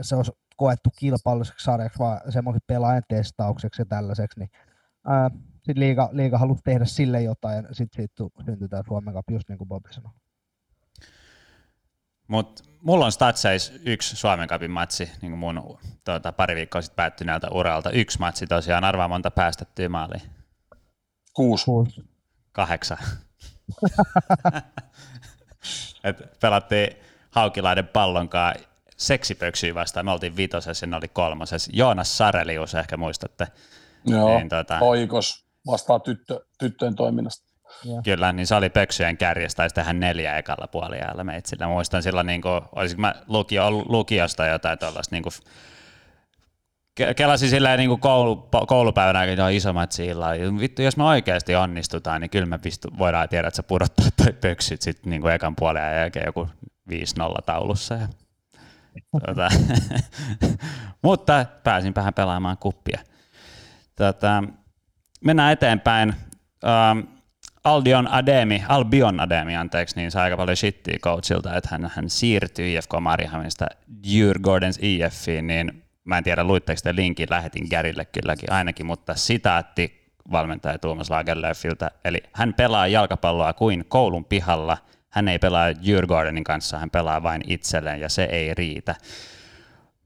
se 0.02 0.16
olisi 0.16 0.32
koettu 0.58 0.90
kilpailulliseksi 1.00 1.64
sarjaksi, 1.64 2.00
vaan 2.00 2.22
semmoisen 2.32 2.62
pelaajan 2.68 3.04
testaukseksi 3.08 3.82
ja 3.82 3.86
tällaiseksi. 3.86 4.40
Niin, 4.40 4.50
sitten 5.56 5.80
liiga, 5.80 6.10
liiga 6.12 6.38
halusi 6.38 6.62
tehdä 6.64 6.86
sille 6.86 7.22
jotain 7.22 7.56
ja 7.56 7.74
sitten 7.74 7.96
siitä 7.96 8.44
syntyi 8.46 8.68
tämä 8.68 8.84
Suomen 8.88 9.14
Cup, 9.14 9.30
just 9.32 9.50
niin 9.50 9.58
kuin 9.58 9.68
Bobi 9.68 9.94
sanoi. 9.94 10.12
Mutta 12.28 12.64
mulla 12.82 13.06
on 13.06 13.12
Statseis 13.12 13.74
yksi 13.86 14.16
Suomen 14.16 14.48
Cupin 14.48 14.72
matsi, 14.72 15.12
niin 15.22 15.32
kuin 15.32 15.40
mun 15.40 15.78
tuota, 16.06 16.32
pari 16.32 16.56
viikkoa 16.56 16.82
sitten 16.82 16.96
päättyneeltä 16.96 17.48
uralta. 17.50 17.92
Yksi 17.92 18.20
matsi 18.20 18.48
tosiaan, 18.48 18.84
arvaa 18.84 19.08
monta 19.08 19.32
päästettyä 19.32 19.90
maaliin. 19.90 20.22
Kuusi. 21.34 21.66
Kuusi. 21.66 22.10
Kahdeksan. 22.52 22.98
Et 26.04 26.40
pelattiin 26.40 26.98
Haukilaiden 27.32 27.88
pallonkaan 27.88 28.56
seksipöksyä 28.98 29.76
vastaan. 29.76 30.06
Me 30.06 30.12
oltiin 30.12 30.38
vitosessa 30.38 30.86
ja 30.86 30.90
ne 30.90 30.98
oli 30.98 31.08
kolmosessa. 31.08 31.72
Joonas 31.74 32.18
Sarelius 32.18 32.76
ehkä 32.76 32.98
muistatte. 32.98 33.48
Joo, 34.06 34.38
niin, 34.38 34.50
tota... 34.50 34.80
oikos 34.82 35.46
vastaa 35.68 36.00
tyttö, 36.00 36.40
tyttöjen 36.60 36.96
toiminnasta. 36.96 37.48
Ja. 37.86 38.02
Kyllä, 38.04 38.32
niin 38.32 38.48
se 38.48 38.56
oli 38.56 38.70
pöksyjen 38.70 39.18
kärjestä, 39.18 39.64
ja 39.64 39.70
sitten 39.70 39.86
hän 39.86 40.00
neljä 40.00 40.38
ekalla 40.38 40.68
puoliajalla 40.68 41.24
meitsillä. 41.24 41.68
Muistan 41.68 42.04
silloin, 42.04 42.28
niin 42.28 42.42
kuin, 42.42 42.62
olisinko 42.76 43.02
mä 43.02 43.16
lukio, 43.28 43.72
lukiosta 43.72 44.46
jotain 44.46 44.80
tuollaista, 44.80 45.16
niin 45.16 45.24
kuin, 45.24 45.34
kelasin 47.16 47.50
silleen 47.50 47.78
niin 47.78 47.90
kuin 47.90 48.00
koulu, 48.00 48.50
koulupäivänä, 48.68 49.24
että 49.24 49.46
on 49.46 49.52
iso 49.52 49.74
matsi 49.74 50.06
illalla. 50.06 50.60
Vittu, 50.60 50.82
jos 50.82 50.98
me 50.98 51.04
oikeasti 51.04 51.56
onnistutaan, 51.56 52.22
niin 52.22 52.30
kyllä 52.30 52.46
me 52.46 52.58
pistu, 52.58 52.88
voidaan 52.98 53.30
tiedä, 53.30 53.48
että 53.48 53.56
se 53.56 53.64
pudottaa 53.64 54.06
toi 54.24 54.34
pöksyt 54.34 54.82
sitten 54.82 55.10
niin 55.10 55.22
kuin 55.22 55.34
ekan 55.34 55.56
puolen 55.56 55.98
jälkeen 55.98 56.26
joku 56.26 56.48
5-0 56.92 56.94
taulussa. 57.46 57.96
Ja, 57.96 58.08
tuota, 59.26 59.50
mutta 61.04 61.46
pääsin 61.64 61.96
vähän 61.96 62.14
pelaamaan 62.14 62.58
kuppia. 62.58 63.00
Tota, 63.96 64.44
mennään 65.26 65.54
eteenpäin. 65.54 66.14
Um, 66.64 67.18
Aldion 67.64 68.08
Ademi, 68.08 68.64
Albion 68.68 69.20
Ademi, 69.20 69.56
anteeksi, 69.56 69.96
niin 69.96 70.12
sai 70.12 70.24
aika 70.24 70.38
paljon 70.38 70.58
shittiä 70.58 70.98
coachilta, 71.02 71.56
että 71.56 71.70
hän, 71.72 71.92
hän 71.96 72.10
siirtyi 72.10 72.74
IFK 72.74 72.92
Mariehamnista 73.00 73.66
Djurgårdens 74.04 74.80
IFiin, 74.82 75.48
niin 75.48 75.84
mä 76.04 76.18
en 76.18 76.24
tiedä 76.24 76.44
luitteko 76.44 76.80
te 76.84 76.96
linkin, 76.96 77.28
lähetin 77.30 77.68
Gärille 77.70 78.06
kylläkin 78.06 78.52
ainakin, 78.52 78.86
mutta 78.86 79.16
sitaatti 79.16 80.14
valmentaja 80.32 80.80
Tuomas 80.80 81.10
Lagerlöfiltä, 81.10 81.92
eli 82.06 82.24
hän 82.34 82.54
pelaa 82.54 82.88
jalkapalloa 82.88 83.54
kuin 83.54 83.86
koulun 83.88 84.26
pihalla, 84.26 84.78
hän 85.18 85.28
ei 85.28 85.40
pelaa 85.40 85.72
Djurgårdenin 85.72 86.44
kanssa, 86.44 86.78
hän 86.78 86.90
pelaa 86.90 87.24
vain 87.24 87.42
itselleen 87.48 88.00
ja 88.00 88.10
se 88.10 88.24
ei 88.24 88.54
riitä. 88.54 88.96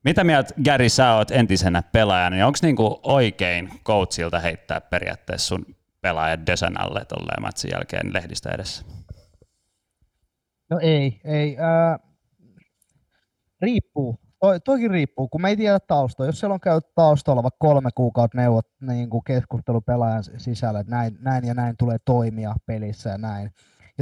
Mitä 0.03 0.23
mieltä 0.23 0.53
Gary 0.65 0.89
sä 0.89 1.13
oot 1.13 1.31
entisenä 1.31 1.83
pelaajana, 1.83 2.35
niin 2.35 2.45
onko 2.45 2.59
niinku 2.61 2.99
oikein 3.03 3.69
coachilta 3.85 4.39
heittää 4.39 4.81
periaatteessa 4.81 5.47
sun 5.47 5.65
pelaajat 6.01 6.45
desan 6.45 6.81
alle 6.81 7.05
tolleen 7.05 7.41
matsin 7.41 7.71
jälkeen 7.73 8.13
lehdistä 8.13 8.49
edessä? 8.49 8.85
No 10.69 10.79
ei, 10.81 11.21
ei. 11.23 11.57
Äh, 11.57 11.99
riippuu. 13.61 14.19
Toi, 14.39 14.59
toikin 14.59 14.91
riippuu, 14.91 15.27
kun 15.27 15.41
me 15.41 15.49
ei 15.49 15.57
tiedä 15.57 15.79
taustoa. 15.79 16.25
Jos 16.25 16.39
siellä 16.39 16.53
on 16.53 16.59
käynyt 16.59 16.95
taustalla 16.95 17.43
vaikka 17.43 17.67
kolme 17.67 17.89
kuukautta 17.95 18.37
neuvot, 18.37 18.67
niin 18.81 19.09
kuin 19.09 19.23
keskustelu 19.23 19.81
pelaajan 19.81 20.23
sisällä, 20.37 20.79
että 20.79 20.95
näin, 20.95 21.17
näin 21.21 21.45
ja 21.45 21.53
näin 21.53 21.77
tulee 21.77 21.97
toimia 22.05 22.55
pelissä 22.65 23.09
ja 23.09 23.17
näin. 23.17 23.51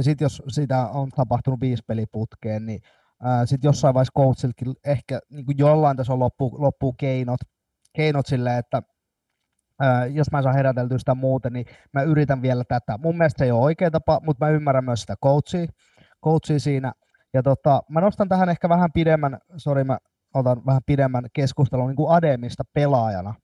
Ja 0.00 0.04
sitten 0.04 0.24
jos 0.24 0.42
sitä 0.48 0.86
on 0.86 1.08
tapahtunut 1.08 1.60
viisi 1.60 1.82
peliputkeen, 1.86 2.66
niin 2.66 2.80
sitten 3.44 3.68
jossain 3.68 3.94
vaiheessa 3.94 4.12
coachiltakin 4.16 4.74
ehkä 4.84 5.20
niin 5.30 5.46
kuin 5.46 5.58
jollain 5.58 5.96
tasolla 5.96 6.24
loppuu, 6.24 6.62
loppuu 6.62 6.92
keinot, 6.92 7.40
keinot 7.92 8.26
silleen, 8.26 8.58
että 8.58 8.82
ää, 9.80 10.06
jos 10.06 10.30
mä 10.32 10.42
saan 10.42 10.54
heräteltyä 10.54 10.98
sitä 10.98 11.14
muuten, 11.14 11.52
niin 11.52 11.66
mä 11.92 12.02
yritän 12.02 12.42
vielä 12.42 12.64
tätä. 12.68 12.98
Mun 12.98 13.18
mielestä 13.18 13.38
se 13.38 13.44
ei 13.44 13.50
ole 13.50 13.60
oikea 13.60 13.90
tapa, 13.90 14.20
mutta 14.24 14.44
mä 14.46 14.50
ymmärrän 14.50 14.84
myös 14.84 15.00
sitä 15.00 15.16
coachia, 15.24 15.66
coachia 16.24 16.60
siinä. 16.60 16.92
Ja 17.34 17.42
tota, 17.42 17.82
mä 17.88 18.00
nostan 18.00 18.28
tähän 18.28 18.48
ehkä 18.48 18.68
vähän 18.68 18.92
pidemmän, 18.92 19.38
sori 19.56 19.84
mä 19.84 19.98
otan 20.34 20.66
vähän 20.66 20.82
pidemmän 20.86 21.24
keskustelun 21.32 21.88
niin 21.88 21.96
kuin 21.96 22.12
Ademista 22.12 22.62
pelaajana. 22.74 23.34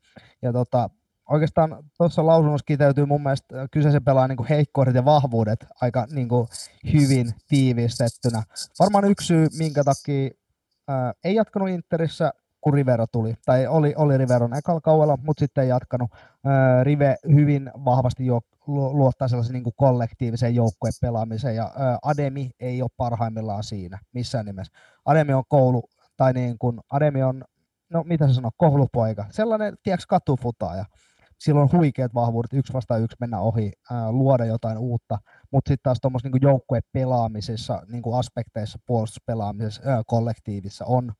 Ja 0.42 0.52
tota, 0.52 0.90
oikeastaan 1.30 1.84
tuossa 1.98 2.26
lausunnossa 2.26 2.64
kiteytyy 2.64 3.06
mun 3.06 3.22
mielestä 3.22 3.68
kyseisen 3.70 4.04
pelaajan 4.04 4.30
niin 4.30 4.48
heikkoudet 4.48 4.94
ja 4.94 5.04
vahvuudet 5.04 5.66
aika 5.80 6.06
niin 6.10 6.28
kuin 6.28 6.48
hyvin 6.92 7.34
tiivistettynä. 7.48 8.42
Varmaan 8.80 9.04
yksi 9.04 9.26
syy, 9.26 9.46
minkä 9.58 9.84
takia 9.84 10.30
ää, 10.88 11.12
ei 11.24 11.34
jatkanut 11.34 11.68
Interissä, 11.68 12.32
kun 12.60 12.74
Rivero 12.74 13.06
tuli. 13.12 13.34
Tai 13.44 13.66
oli, 13.66 13.94
oli 13.96 14.18
Riveron 14.18 14.56
ekalla 14.56 14.80
kaudella, 14.80 15.18
mutta 15.22 15.40
sitten 15.40 15.64
ei 15.64 15.70
jatkanut. 15.70 16.10
Ää, 16.44 16.84
Rive 16.84 17.16
hyvin 17.34 17.70
vahvasti 17.84 18.26
jo 18.26 18.40
luottaa 18.66 19.28
sellaisen 19.28 19.52
niin 19.52 19.64
kuin 19.64 19.74
kollektiiviseen 19.76 20.54
joukkueen 20.54 20.94
pelaamiseen, 21.00 21.56
ja 21.56 21.72
ää, 21.78 21.98
Ademi 22.02 22.50
ei 22.60 22.82
ole 22.82 22.90
parhaimmillaan 22.96 23.64
siinä 23.64 23.98
missään 24.12 24.46
nimessä. 24.46 24.72
Ademi 25.04 25.32
on 25.32 25.44
koulu, 25.48 25.90
tai 26.16 26.32
niin 26.32 26.58
kuin, 26.58 26.80
Ademi 26.90 27.22
on, 27.22 27.44
no 27.90 28.02
mitä 28.02 28.28
se 28.28 28.34
sanoo, 28.34 28.50
koulupoika, 28.56 29.24
sellainen, 29.30 29.76
tiedätkö, 29.82 30.06
katufutaaja 30.08 30.84
sillä 31.38 31.60
on 31.60 31.72
huikeat 31.72 32.14
vahvuudet, 32.14 32.52
yksi 32.52 32.72
vasta 32.72 32.96
yksi 32.96 33.16
mennä 33.20 33.40
ohi, 33.40 33.72
ää, 33.90 34.12
luoda 34.12 34.44
jotain 34.44 34.78
uutta, 34.78 35.18
mutta 35.50 35.68
sitten 35.68 35.82
taas 35.82 35.98
tuommoisessa 36.00 36.28
niin 36.28 36.42
joukkuepelaamisessa, 36.42 37.82
niin 37.88 38.02
aspekteissa, 38.18 38.78
puolustuspelaamisessa, 38.86 39.82
ää, 39.84 40.02
kollektiivissa 40.06 40.84
on 40.84 41.12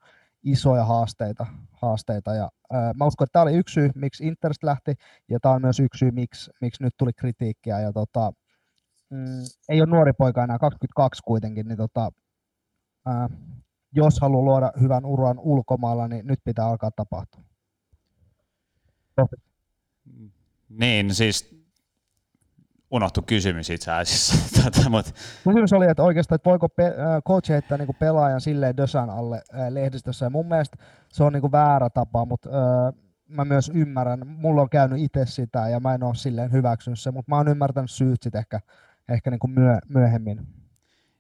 isoja 0.43 0.85
haasteita, 0.85 1.47
haasteita. 1.73 2.35
Ja 2.35 2.51
ää, 2.73 2.93
mä 2.95 3.07
uskon, 3.07 3.25
että 3.25 3.33
tämä 3.33 3.43
oli 3.43 3.55
yksi 3.55 3.73
syy, 3.73 3.91
miksi 3.95 4.27
Interest 4.27 4.63
lähti, 4.63 4.95
ja 5.31 5.39
tämä 5.41 5.55
on 5.55 5.63
myös 5.63 5.81
yksi 5.81 5.99
syy, 5.99 6.11
miksi, 6.11 6.51
miksi 6.61 6.83
nyt 6.83 6.95
tuli 6.99 7.13
kritiikkiä, 7.13 7.81
ja 7.81 7.93
tota, 7.93 8.33
mm, 9.11 9.43
ei 9.69 9.81
ole 9.81 9.91
nuori 9.91 10.13
poika 10.13 10.45
enää, 10.45 10.59
22 10.59 11.23
kuitenkin, 11.23 11.69
niin 11.69 11.79
tota, 11.79 12.11
ää, 13.07 13.29
jos 13.93 14.21
haluaa 14.21 14.45
luoda 14.45 14.73
hyvän 14.81 15.05
uran 15.05 15.39
ulkomailla, 15.39 16.09
niin 16.09 16.27
nyt 16.27 16.41
pitää 16.45 16.67
alkaa 16.67 16.91
tapahtua. 16.97 17.43
Niin, 20.69 21.15
siis 21.15 21.57
unohtu 22.91 23.23
kysymys 23.23 23.71
itse 23.71 23.93
asiassa. 23.93 24.35
Tätä, 24.63 24.91
mutta... 24.91 25.13
Kysymys 25.45 25.73
oli, 25.73 25.87
että 25.87 26.03
oikeastaan, 26.03 26.37
että 26.37 26.51
voiko 26.51 26.69
pe- 26.69 26.95
coach 27.27 27.51
heittää 27.51 27.79
niin 27.79 27.97
pelaajan 27.99 28.41
silleen 28.41 28.77
Dösan 28.77 29.11
alle 29.11 29.43
lehdistössä. 29.71 30.27
Ja 30.27 30.31
mun 30.31 30.47
mielestä 30.47 30.77
se 31.13 31.25
on 31.25 31.33
niin 31.33 31.53
väärä 31.53 31.91
tapa, 31.91 32.25
mutta 32.25 32.51
äh, 32.51 32.95
mä 33.29 33.45
myös 33.45 33.71
ymmärrän, 33.75 34.27
mulla 34.27 34.63
on 34.63 34.71
käynyt 34.71 34.99
itse 35.01 35.27
sitä 35.27 35.69
ja 35.69 35.81
mä 35.81 35.95
en 35.95 36.03
ole 36.03 36.15
silleen 36.15 36.53
hyväksynyt 36.53 36.99
se, 36.99 37.11
mutta 37.11 37.31
mä 37.31 37.37
oon 37.37 37.49
ymmärtänyt 37.49 37.91
syyt 37.91 38.23
sitten 38.23 38.39
ehkä, 38.39 38.61
ehkä 39.09 39.31
niin 39.31 39.41
myö- 39.51 39.81
myöhemmin. 39.89 40.47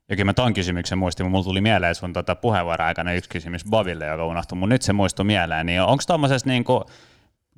Ja 0.09 0.17
kyllä 0.17 0.25
mä 0.25 0.33
ton 0.33 0.55
kysymyksen 0.55 0.99
muistin, 0.99 1.31
mulla 1.31 1.45
tuli 1.45 1.61
mieleen 1.61 1.95
sun 1.95 2.13
tota 2.13 2.35
puheenvuoron 2.35 2.87
aikana 2.87 3.13
yksi 3.13 3.31
kysymys 3.31 3.65
Boville, 3.65 4.07
joka 4.07 4.27
unohtui, 4.27 4.59
mutta 4.59 4.75
nyt 4.75 4.83
se 4.83 4.93
muistui 4.93 5.25
mieleen, 5.25 5.67
niin 5.67 5.83
onko 5.83 6.05
tuommoisessa 6.07 6.49
niin 6.49 6.65
kuin, 6.65 6.85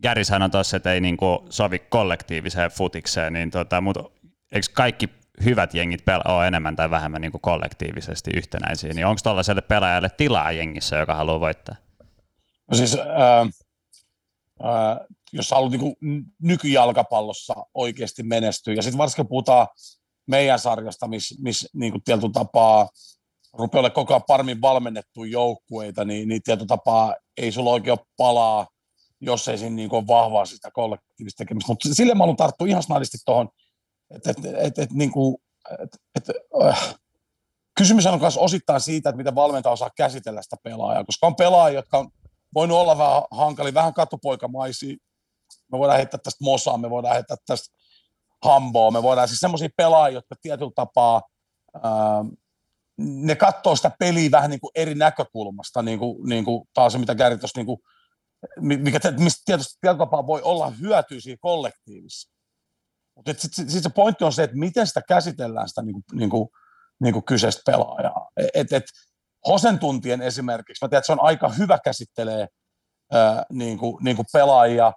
Gary 0.03 0.25
sanoi 0.25 0.51
tuossa, 0.51 0.77
että 0.77 0.93
ei 0.93 1.01
niinku 1.01 1.47
sovi 1.51 1.79
kollektiiviseen 1.79 2.71
futikseen, 2.71 3.33
niin 3.33 3.51
tota, 3.51 3.81
mutta 3.81 4.05
eikö 4.53 4.67
kaikki 4.73 5.09
hyvät 5.45 5.75
jengit 5.75 6.01
pel- 6.01 6.31
ole 6.31 6.47
enemmän 6.47 6.77
tai 6.77 6.91
vähemmän 6.91 7.21
niinku 7.21 7.39
kollektiivisesti 7.39 8.31
yhtenäisiä, 8.37 8.93
niin 8.95 9.07
onko 9.07 9.21
tuollaiselle 9.23 9.61
pelaajalle 9.61 10.11
tilaa 10.17 10.53
jengissä, 10.53 10.97
joka 10.97 11.15
haluaa 11.15 11.41
voittaa? 11.41 11.77
No 12.71 12.77
siis, 12.77 12.99
ää, 12.99 13.47
ää, 14.63 15.01
jos 15.33 15.51
haluat 15.51 15.73
niinku 15.73 15.97
nykyjalkapallossa 16.43 17.55
oikeasti 17.75 18.23
menestyä, 18.23 18.75
ja 18.75 18.83
sitten 18.83 18.99
varsinkin 18.99 19.29
puhutaan 19.29 19.67
meidän 20.27 20.59
sarjasta, 20.59 21.09
missä 21.09 21.35
mis, 21.43 21.69
niinku 21.75 21.99
tietyllä 22.05 22.33
tapaa 22.33 22.89
rupeaa 23.53 23.81
olemaan 23.81 23.95
koko 23.95 24.15
ajan 24.15 24.23
paremmin 24.27 24.61
valmennettuja 24.61 25.31
joukkueita, 25.31 26.05
niin, 26.05 26.29
niin 26.29 26.43
tietyllä 26.43 26.67
tapaa 26.67 27.15
ei 27.37 27.53
sulla 27.53 27.71
oikein 27.71 27.99
ole 27.99 28.07
palaa 28.17 28.67
jos 29.21 29.49
ei 29.49 29.59
siinä 29.59 29.77
niin 29.77 29.95
ole 29.95 30.07
vahvaa 30.07 30.47
sitä 30.47 30.71
kollektiivista 30.71 31.39
tekemistä. 31.39 31.73
Mutta 31.73 31.89
sille 31.95 32.15
mä 32.15 32.23
haluan 32.23 32.37
tarttua 32.37 32.67
ihan 32.67 32.83
snadisti 32.83 33.19
tuohon, 33.27 33.49
että 34.11 34.31
et, 34.31 34.39
et, 34.45 34.79
et, 34.79 34.91
niin 34.91 35.11
kuin, 35.11 35.37
et, 35.83 35.97
et, 36.15 36.37
äh, 36.65 36.95
kysymys 37.79 38.07
on 38.07 38.21
myös 38.21 38.39
osittain 38.39 38.81
siitä, 38.81 39.09
että 39.09 39.17
miten 39.17 39.35
valmentaja 39.35 39.73
osaa 39.73 39.91
käsitellä 39.97 40.43
sitä 40.43 40.57
pelaajaa, 40.63 41.05
koska 41.05 41.27
on 41.27 41.37
pelaajia, 41.37 41.79
jotka 41.79 41.99
on 41.99 42.11
voinut 42.55 42.79
olla 42.79 42.99
vähän 42.99 43.23
hankali, 43.31 43.75
vähän 43.75 43.95
katupoikamaisia. 43.95 44.97
Me 45.73 45.79
voidaan 45.79 45.97
heittää 45.97 46.21
tästä 46.25 46.45
Mosaa, 46.45 46.79
me 46.79 46.91
voidaan 46.91 47.15
heittää 47.15 47.37
tästä 47.47 47.77
Hamboa, 48.43 48.91
me 48.91 49.03
voidaan 49.03 49.29
siis 49.29 49.41
semmoisia 49.41 49.69
pelaajia, 49.77 50.17
jotka 50.17 50.35
tietyllä 50.43 50.73
tapaa 50.75 51.23
ää, 51.75 52.25
ne 52.99 53.35
katsoo 53.35 53.77
sitä 53.77 53.91
peliä 53.99 54.31
vähän 54.31 54.51
niin 54.51 54.61
kuin 54.61 54.71
eri 54.75 54.95
näkökulmasta, 54.95 55.83
niin 55.83 55.99
kuin, 55.99 56.29
niin 56.29 56.45
kuin 56.45 56.69
taas 56.75 56.93
se, 56.93 56.99
mitä 56.99 57.15
Gary 57.15 57.39
tuossa, 57.39 57.59
niin 57.59 57.67
kuin, 57.67 57.81
mikä 58.61 58.99
mistä 59.19 59.43
tietysti 59.45 59.79
tietyllä 59.81 60.11
voi 60.11 60.43
olla 60.43 60.71
hyötyä 60.71 61.21
siinä 61.21 61.39
kollektiivissa. 61.41 62.31
Mutta 63.17 63.33
sitten 63.39 63.71
sit 63.71 63.83
se 63.83 63.89
pointti 63.89 64.25
on 64.25 64.33
se, 64.33 64.43
että 64.43 64.57
miten 64.57 64.87
sitä 64.87 65.03
käsitellään 65.09 65.69
sitä 65.69 65.83
niin 65.83 65.93
kuin, 65.93 66.05
niin 66.13 66.31
kuin, 66.31 66.49
niin 67.01 67.13
kuin 67.13 67.25
kyseistä 67.25 67.63
pelaajaa. 67.67 68.31
Et, 68.55 68.73
et, 68.73 68.85
Hosen 69.49 69.79
tuntien 69.79 70.23
esimerkiksi, 70.23 70.85
mä 70.85 70.89
tiedän, 70.89 70.99
että 70.99 71.07
se 71.07 71.13
on 71.13 71.23
aika 71.23 71.49
hyvä 71.49 71.79
käsittelee 71.85 72.47
ää, 73.13 73.45
niin 73.53 73.79
kuin, 73.79 74.05
niin 74.05 74.17
kuin 74.17 74.27
pelaajia, 74.33 74.93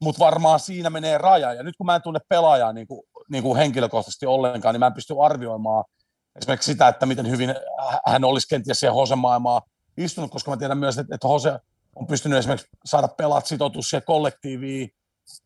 mutta 0.00 0.18
varmaan 0.18 0.60
siinä 0.60 0.90
menee 0.90 1.18
raja. 1.18 1.54
Ja 1.54 1.62
nyt 1.62 1.74
kun 1.76 1.86
mä 1.86 1.96
en 1.96 2.02
tunne 2.02 2.20
pelaajaa 2.28 2.72
niin 2.72 2.86
kuin, 2.86 3.02
niin 3.30 3.42
kuin 3.42 3.56
henkilökohtaisesti 3.56 4.26
ollenkaan, 4.26 4.74
niin 4.74 4.80
mä 4.80 4.86
en 4.86 4.94
pysty 4.94 5.14
arvioimaan 5.22 5.84
esimerkiksi 6.36 6.72
sitä, 6.72 6.88
että 6.88 7.06
miten 7.06 7.30
hyvin 7.30 7.54
hän 8.06 8.24
olisi 8.24 8.48
kenties 8.48 8.80
siihen 8.80 8.94
Hosen 8.94 9.18
maailmaa 9.18 9.62
istunut, 9.96 10.30
koska 10.30 10.50
mä 10.50 10.56
tiedän 10.56 10.78
myös, 10.78 10.98
että, 10.98 11.14
että 11.14 11.28
Hose 11.28 11.58
on 12.00 12.06
pystynyt 12.06 12.38
esimerkiksi 12.38 12.68
saada 12.84 13.08
pelaat 13.08 13.46
sitoutua 13.46 13.82
siihen 13.82 14.02
kollektiiviin, 14.06 14.90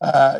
ää, 0.03 0.33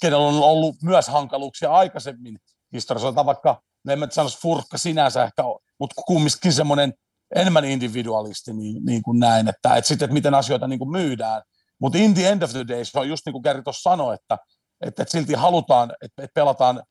kenellä 0.00 0.26
on 0.26 0.42
ollut 0.42 0.76
myös 0.82 1.08
hankaluuksia 1.08 1.70
aikaisemmin 1.70 2.38
historiassa, 2.72 3.26
vaikka, 3.26 3.62
no 3.84 3.92
en 3.92 3.98
mä 3.98 4.08
sanoisi 4.10 4.40
furkka 4.40 4.78
sinänsä 4.78 5.24
ehkä, 5.24 5.42
mutta 5.80 6.02
kumminkin 6.06 6.52
semmoinen 6.52 6.92
enemmän 7.34 7.64
individualisti 7.64 8.52
niin, 8.52 8.84
niin 8.84 9.02
kuin 9.02 9.18
näin, 9.18 9.48
että, 9.48 9.76
että 9.76 9.88
sitten, 9.88 10.06
että 10.06 10.14
miten 10.14 10.34
asioita 10.34 10.68
niin 10.68 10.78
kuin 10.78 10.90
myydään. 10.90 11.42
Mutta 11.80 11.98
in 11.98 12.14
the 12.14 12.28
end 12.28 12.42
of 12.42 12.50
the 12.50 12.64
day, 12.68 12.84
se 12.84 12.98
on 12.98 13.08
just 13.08 13.26
niin 13.26 13.32
kuin 13.32 13.42
Gary 13.42 13.62
tuossa 13.62 13.90
sanoi, 13.90 14.14
että, 14.14 14.38
että, 14.80 15.02
että 15.02 15.12
silti 15.12 15.34
halutaan, 15.34 15.92
että, 16.02 16.22
että 16.22 16.34
pelataan 16.34 16.82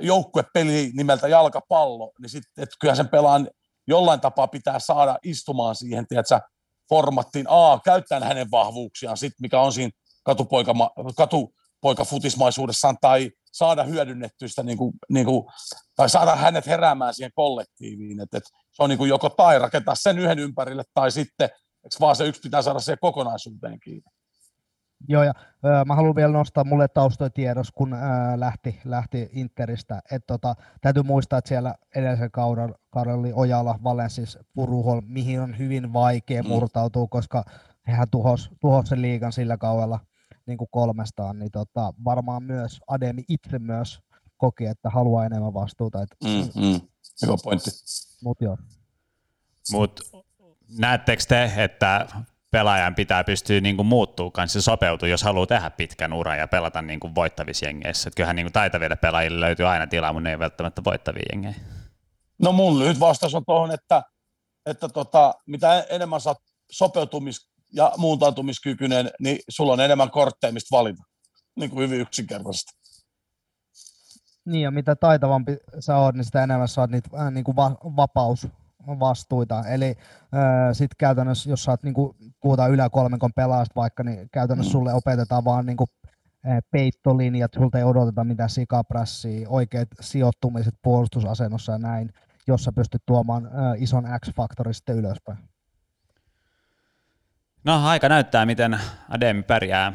joukkuepeli 0.00 0.90
nimeltä 0.94 1.28
jalkapallo, 1.28 2.12
niin 2.20 2.30
sitten, 2.30 2.62
että 2.62 2.76
kyllähän 2.80 2.96
sen 2.96 3.08
pelaan 3.08 3.48
jollain 3.86 4.20
tapaa 4.20 4.48
pitää 4.48 4.78
saada 4.78 5.18
istumaan 5.22 5.74
siihen, 5.74 6.06
tiedätkö, 6.08 6.40
formattiin 6.90 7.46
A, 7.48 7.80
käyttäen 7.84 8.22
hänen 8.22 8.50
vahvuuksiaan, 8.50 9.16
sit, 9.16 9.32
mikä 9.40 9.60
on 9.60 9.72
siinä 9.72 9.90
katupoika, 10.24 10.74
katupoikafutismaisuudessaan, 11.16 12.96
tai 13.00 13.30
saada 13.52 13.84
hyödynnettyä 13.84 14.48
sitä, 14.48 14.62
niin 14.62 14.78
kuin, 14.78 14.92
niin 15.08 15.26
kuin, 15.26 15.46
tai 15.96 16.10
saada 16.10 16.36
hänet 16.36 16.66
heräämään 16.66 17.14
siihen 17.14 17.32
kollektiiviin. 17.34 18.20
Et, 18.20 18.34
et 18.34 18.44
se 18.72 18.82
on 18.82 18.90
niin 18.90 18.98
kuin 18.98 19.08
joko 19.08 19.28
tai 19.28 19.58
rakentaa 19.58 19.94
sen 19.94 20.18
yhden 20.18 20.38
ympärille, 20.38 20.82
tai 20.94 21.10
sitten, 21.10 21.48
vaan 22.00 22.16
se 22.16 22.26
yksi 22.26 22.40
pitää 22.40 22.62
saada 22.62 22.80
siihen 22.80 22.98
kokonaisuuteen 23.00 23.80
kiinni. 23.80 24.10
Joo, 25.08 25.22
ja 25.22 25.32
ö, 25.64 25.84
mä 25.84 25.94
haluan 25.94 26.16
vielä 26.16 26.32
nostaa 26.32 26.64
mulle 26.64 26.88
taustoitiedos, 26.88 27.72
kun 27.72 27.92
ö, 27.92 27.96
lähti, 28.36 28.80
lähti 28.84 29.30
Interistä. 29.32 30.02
Et, 30.10 30.24
tota, 30.26 30.54
täytyy 30.80 31.02
muistaa, 31.02 31.38
että 31.38 31.48
siellä 31.48 31.74
edellisen 31.94 32.30
kauden, 32.30 32.74
kauden 32.90 33.14
oli 33.14 33.32
Ojala, 33.34 33.78
Valensis, 33.84 34.38
Puruhol, 34.54 35.00
mihin 35.04 35.40
on 35.40 35.58
hyvin 35.58 35.92
vaikea 35.92 36.42
mm. 36.42 36.48
murtautua, 36.48 37.06
koska 37.06 37.44
hehän 37.86 38.06
tuhos, 38.10 38.50
tuhos 38.60 38.88
sen 38.88 39.02
liigan 39.02 39.32
sillä 39.32 39.56
kaudella 39.56 40.00
niin 40.46 40.58
kuin 40.58 40.68
kolmestaan, 40.70 41.38
niin 41.38 41.50
tota, 41.50 41.94
varmaan 42.04 42.42
myös 42.42 42.80
Ademi 42.86 43.24
itse 43.28 43.58
myös 43.58 44.00
koki, 44.36 44.66
että 44.66 44.90
haluaa 44.90 45.26
enemmän 45.26 45.54
vastuuta. 45.54 46.02
Et, 46.02 46.16
mm, 46.24 46.62
mm. 46.62 46.80
Hyvä 47.22 47.34
pointti. 47.44 47.70
Mut 48.24 48.40
joo. 48.40 48.56
Mut 49.72 50.00
näettekö 50.78 51.22
te, 51.28 51.52
että 51.56 52.06
pelaajan 52.50 52.94
pitää 52.94 53.24
pystyä 53.24 53.60
niin 53.60 53.76
kuin 53.76 53.86
muuttuu 53.86 54.30
kanssa 54.30 54.62
sopeutua, 54.62 55.08
jos 55.08 55.22
haluaa 55.22 55.46
tehdä 55.46 55.70
pitkän 55.70 56.12
uran 56.12 56.38
ja 56.38 56.48
pelata 56.48 56.82
niin 56.82 57.00
kuin 57.00 57.14
voittavissa 57.14 57.66
jengeissä. 57.66 58.08
Et 58.08 58.14
kyllähän 58.14 58.36
niin 58.36 58.46
kuin 58.46 58.52
taitaville 58.52 58.96
pelaajille 58.96 59.40
löytyy 59.40 59.66
aina 59.66 59.86
tilaa, 59.86 60.12
mutta 60.12 60.24
ne 60.24 60.30
ei 60.30 60.38
välttämättä 60.38 60.84
voittavia 60.84 61.22
jengejä. 61.32 61.54
No 62.38 62.52
mun 62.52 62.78
lyhyt 62.78 63.00
vastaus 63.00 63.34
on 63.34 63.44
tuohon, 63.44 63.70
että, 63.72 64.02
että 64.66 64.88
tota, 64.88 65.34
mitä 65.46 65.86
enemmän 65.90 66.20
sä 66.20 66.34
sopeutumis- 66.72 67.50
ja 67.72 67.92
muuntautumiskykyinen, 67.96 69.10
niin 69.20 69.38
sulla 69.48 69.72
on 69.72 69.80
enemmän 69.80 70.10
kortteja, 70.10 70.52
mistä 70.52 70.76
valita. 70.76 71.02
Niin 71.56 71.70
kuin 71.70 71.82
hyvin 71.82 72.00
yksinkertaisesti. 72.00 72.72
Niin, 74.44 74.62
ja 74.62 74.70
mitä 74.70 74.96
taitavampi 74.96 75.56
sä 75.80 75.96
oot, 75.96 76.14
niin 76.14 76.24
sitä 76.24 76.42
enemmän 76.42 76.68
saat 76.68 76.90
niitä 76.90 77.08
äh, 77.20 77.30
niin 77.32 77.44
kuin 77.44 77.56
va- 77.56 77.96
vapaus, 77.96 78.46
vastuita. 78.86 79.64
Eli 79.66 79.88
äh, 79.88 79.96
sitten 80.72 80.96
käytännössä, 80.98 81.50
jos 81.50 81.64
sä 81.64 81.70
oot, 81.70 81.82
niin 81.82 81.94
kuin, 81.94 82.16
puhutaan 82.40 82.70
yläkolmikon 82.70 83.32
pelaajasta 83.36 83.80
vaikka, 83.80 84.02
niin 84.02 84.28
käytännössä 84.32 84.72
sulle 84.72 84.94
opetetaan 84.94 85.44
vaan 85.44 85.66
niin 85.66 85.76
kuin, 85.76 85.88
äh, 86.48 86.58
peittolinjat, 86.70 87.54
sulta 87.54 87.78
ei 87.78 87.84
odoteta 87.84 88.24
mitään 88.24 88.50
sikaprässiä, 88.50 89.48
oikeat 89.48 89.88
sijoittumiset 90.00 90.74
puolustusasennossa 90.82 91.72
ja 91.72 91.78
näin, 91.78 92.12
jos 92.46 92.64
sä 92.64 92.72
pystyt 92.72 93.02
tuomaan 93.06 93.46
äh, 93.46 93.52
ison 93.82 94.04
X-faktorin 94.24 94.74
sitten 94.74 94.96
ylöspäin. 94.96 95.38
No 97.64 97.88
aika 97.88 98.08
näyttää, 98.08 98.46
miten 98.46 98.80
Adem 99.08 99.44
pärjää 99.44 99.92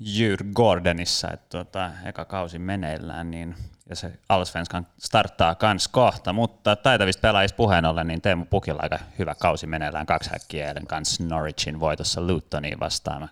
Jyr 0.00 0.44
Gordonissa, 0.54 1.30
että 1.30 1.46
tuota, 1.50 1.90
eka 2.04 2.24
kausi 2.24 2.58
meneillään, 2.58 3.30
niin 3.30 3.54
ja 3.90 3.96
se 3.96 4.12
Allsvenskan 4.28 4.86
starttaa 4.98 5.54
kans 5.54 5.88
kohta, 5.88 6.32
mutta 6.32 6.76
taitavista 6.76 7.20
pelaajista 7.20 7.56
puheen 7.56 7.84
ollen, 7.84 8.06
niin 8.06 8.20
Teemu 8.20 8.44
Pukilla 8.44 8.82
aika 8.82 8.98
hyvä 9.18 9.34
kausi 9.34 9.66
meneillään 9.66 10.06
kaksi 10.06 10.30
häkkiä 10.30 10.68
eilen 10.68 10.86
kanssa 10.86 11.24
Norwichin 11.24 11.80
voitossa 11.80 12.20
Lutoniin 12.20 12.80
vastaan. 12.80 13.28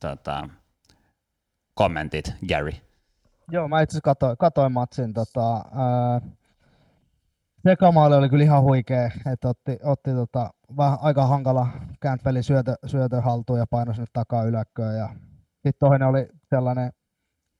Tota, 0.00 0.48
kommentit, 1.74 2.34
Gary. 2.48 2.72
Joo, 3.50 3.68
mä 3.68 3.80
itse 3.80 3.92
asiassa 3.92 4.04
katoin, 4.04 4.36
katoin 4.36 4.72
matsin. 4.72 5.12
Tota, 5.12 5.54
ää, 5.54 6.20
Sekamaali 7.68 8.14
oli 8.14 8.28
kyllä 8.28 8.44
ihan 8.44 8.62
huikea, 8.62 9.10
että 9.32 9.48
otti, 9.48 9.78
otti 9.82 10.10
tota, 10.10 10.50
vähän 10.76 10.98
aika 11.02 11.26
hankala 11.26 11.68
Cantwellin 12.02 12.44
syötö, 12.44 12.74
syötö 12.86 13.20
haltuun 13.20 13.58
ja 13.58 13.66
painoi 13.70 13.94
sinne 13.94 14.06
takaa 14.12 14.44
yläkköön. 14.44 15.08
Sitten 15.52 15.88
toinen 15.88 16.08
oli 16.08 16.28
sellainen 16.50 16.92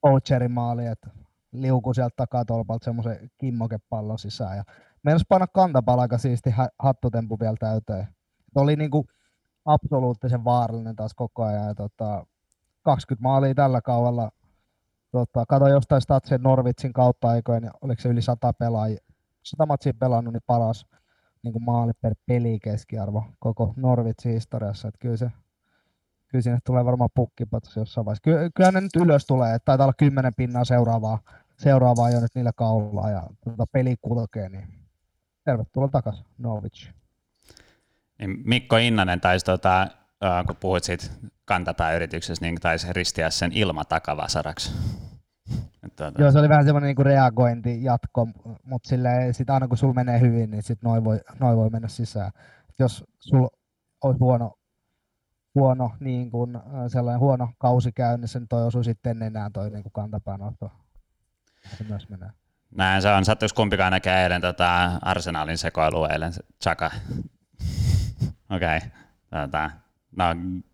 Poacherin 0.00 0.50
maali, 0.50 0.86
että 0.86 1.21
liuku 1.52 1.94
sieltä 1.94 2.14
takaa 2.16 2.44
tolpalta 2.44 2.84
semmoisen 2.84 3.30
kimmokepallon 3.38 4.18
sisään. 4.18 4.56
Ja 4.56 4.64
meinas 5.02 5.22
panna 5.28 5.46
kantapala 5.46 6.02
aika 6.02 6.18
siisti 6.18 6.54
hattutempu 6.78 7.40
vielä 7.40 7.56
täyteen. 7.58 8.08
Se 8.52 8.60
oli 8.60 8.76
niinku 8.76 9.06
absoluuttisen 9.64 10.44
vaarallinen 10.44 10.96
taas 10.96 11.14
koko 11.14 11.44
ajan. 11.44 11.66
Ja 11.66 11.74
tota, 11.74 12.26
20 12.82 13.22
maalia 13.22 13.54
tällä 13.54 13.80
kaudella. 13.80 14.30
Tota, 15.12 15.44
kato 15.48 15.68
jostain 15.68 16.02
Statsen 16.02 16.42
Norvitsin 16.42 16.92
kautta 16.92 17.28
aikoin, 17.28 17.70
oliko 17.80 18.02
se 18.02 18.08
yli 18.08 18.22
100 18.22 18.52
pelaajia, 18.52 18.98
100 19.42 19.66
matsia 19.66 19.94
pelannut, 19.98 20.32
niin 20.32 20.42
paras 20.46 20.86
niin 21.42 21.52
kuin 21.52 21.64
maali 21.64 21.92
per 22.00 22.14
peli 22.26 22.58
keskiarvo 22.62 23.24
koko 23.38 23.74
Norvitsin 23.76 24.32
historiassa. 24.32 24.88
Että 24.88 24.98
kyllä, 24.98 25.16
se, 25.16 25.30
kyllä 26.28 26.42
sinne 26.42 26.58
tulee 26.64 26.84
varmaan 26.84 27.10
pukkipatus 27.14 27.76
jossain 27.76 28.04
vaiheessa. 28.04 28.22
Ky- 28.22 28.50
kyllä 28.54 28.70
ne 28.70 28.80
nyt 28.80 28.96
ylös 28.96 29.26
tulee, 29.26 29.54
että 29.54 29.64
taitaa 29.64 29.84
olla 29.84 29.94
kymmenen 29.98 30.34
pinnaa 30.36 30.64
seuraavaa, 30.64 31.18
seuraavaa 31.62 32.10
jo 32.10 32.20
nyt 32.20 32.34
niillä 32.34 32.52
kaulaa 32.52 33.10
ja 33.10 33.22
tuota 33.44 33.66
peli 33.72 33.96
kulkee, 34.00 34.48
niin 34.48 34.68
tervetuloa 35.44 35.88
takaisin 35.88 36.26
Norwich. 36.38 36.92
Niin 38.18 38.42
Mikko 38.44 38.76
Innanen 38.76 39.20
taisi, 39.20 39.44
tota, 39.44 39.88
kun 40.46 40.56
puhuit 40.56 40.84
siitä 40.84 41.06
kantapääyrityksestä, 41.44 42.44
niin 42.44 42.60
taisi 42.60 42.92
ristiä 42.92 43.30
sen 43.30 43.52
ilmatakavasaraksi. 43.52 44.72
Tuota. 45.96 46.22
Joo, 46.22 46.32
se 46.32 46.38
oli 46.38 46.48
vähän 46.48 46.64
semmoinen 46.64 46.86
niinku 46.88 47.02
reagointi 47.02 47.84
jatko, 47.84 48.28
mutta 48.64 48.88
sit 49.32 49.50
aina 49.50 49.68
kun 49.68 49.76
sulla 49.76 49.94
menee 49.94 50.20
hyvin, 50.20 50.50
niin 50.50 50.62
sit 50.62 50.82
noin 50.82 51.04
voi, 51.04 51.20
noi 51.40 51.56
voi 51.56 51.70
mennä 51.70 51.88
sisään. 51.88 52.30
Jos 52.78 53.04
sulla 53.18 53.48
olisi 54.04 54.20
huono, 54.20 54.54
huono 55.54 55.90
niin 56.00 56.30
kun, 56.30 56.62
sellainen 56.88 57.20
huono 57.20 57.48
kausi 57.58 57.92
käynnissä, 57.92 58.38
niin 58.38 58.48
toi 58.48 58.66
osui 58.66 58.84
sitten 58.84 59.22
enää 59.22 59.50
toi 59.52 59.70
niin 59.70 59.84
kantapäänotto. 59.92 60.70
Se 61.78 61.84
myös 61.84 62.08
menee. 62.08 62.30
Näin 62.70 63.02
se 63.02 63.12
on. 63.12 63.24
Sattuisi 63.24 63.54
kumpikaan 63.54 63.92
näkee 63.92 64.22
eilen 64.22 64.40
tota 64.40 64.98
Arsenalin 65.02 65.58
sekoilu 65.58 66.04
eilen, 66.04 66.32
Chaka. 66.62 66.90
Okei. 68.56 68.76
Okay. 68.76 68.90
Tota, 69.30 69.70
no, 70.16 70.24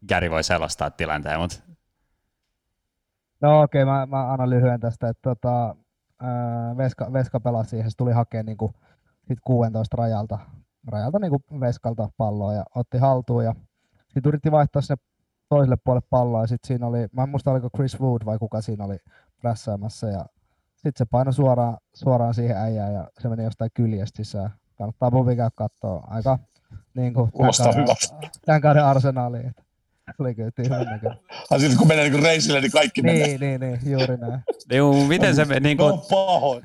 Gary 0.08 0.30
voi 0.30 0.44
selostaa 0.44 0.90
tilanteen, 0.90 1.40
mutta 1.40 1.56
No 3.40 3.62
okei, 3.62 3.82
okay, 3.82 3.94
mä, 3.94 4.06
mä 4.06 4.32
annan 4.32 4.50
lyhyen 4.50 4.80
tästä, 4.80 5.08
että 5.08 5.22
tota, 5.22 5.76
Veska, 6.76 7.12
Veska 7.12 7.40
pelasi 7.40 7.70
siihen, 7.70 7.90
se 7.90 7.96
tuli 7.96 8.12
hakemaan 8.12 8.46
niinku, 8.46 8.72
sit 9.28 9.38
16 9.44 9.96
rajalta, 9.96 10.38
rajalta 10.88 11.18
niinku 11.18 11.42
Veskalta 11.60 12.08
palloa 12.16 12.54
ja 12.54 12.64
otti 12.74 12.98
haltuun 12.98 13.44
ja 13.44 13.54
sitten 14.08 14.28
yritti 14.28 14.52
vaihtaa 14.52 14.82
sinne 14.82 14.96
toiselle 15.48 15.76
puolelle 15.84 16.06
palloa 16.10 16.40
ja 16.40 16.46
sitten 16.46 16.68
siinä 16.68 16.86
oli, 16.86 17.06
mä 17.12 17.22
en 17.22 17.28
muista 17.28 17.50
oliko 17.50 17.70
Chris 17.76 18.00
Wood 18.00 18.24
vai 18.24 18.38
kuka 18.38 18.60
siinä 18.60 18.84
oli 18.84 18.98
prässäämässä 19.40 20.06
ja 20.06 20.26
sitten 20.88 21.06
se 21.06 21.10
painoi 21.10 21.32
suoraan, 21.32 21.76
suoraan 21.94 22.34
siihen 22.34 22.56
äijään 22.56 22.94
ja 22.94 23.08
se 23.20 23.28
meni 23.28 23.44
jostain 23.44 23.70
kyljestä 23.74 24.16
sisään. 24.16 24.50
Kannattaa 24.78 25.10
Bobi 25.10 25.36
käydä 25.36 25.50
katsoa. 25.54 26.04
Aika 26.10 26.38
niin 26.94 27.14
kuin, 27.14 27.30
tämän, 27.32 27.52
kauden, 27.74 27.96
tämän 28.46 28.60
kauden 28.60 28.84
arsenaaliin. 28.84 29.54
Oli 30.18 30.34
kyllä 30.34 30.50
tyhmän 30.50 30.86
näköinen. 30.86 31.18
Ai 31.50 31.58
kun 31.78 31.88
menee 31.88 32.10
niin 32.10 32.22
reisille, 32.22 32.60
niin 32.60 32.72
kaikki 32.72 33.02
niin, 33.02 33.18
menee. 33.18 33.38
Niin, 33.38 33.60
niin, 33.60 33.92
juuri 33.92 34.16
näin. 34.16 34.40
Joo, 34.70 35.06
miten 35.06 35.36
se... 35.36 35.60
Niin 35.60 35.76
kuin... 35.76 36.00
pahoin. 36.10 36.64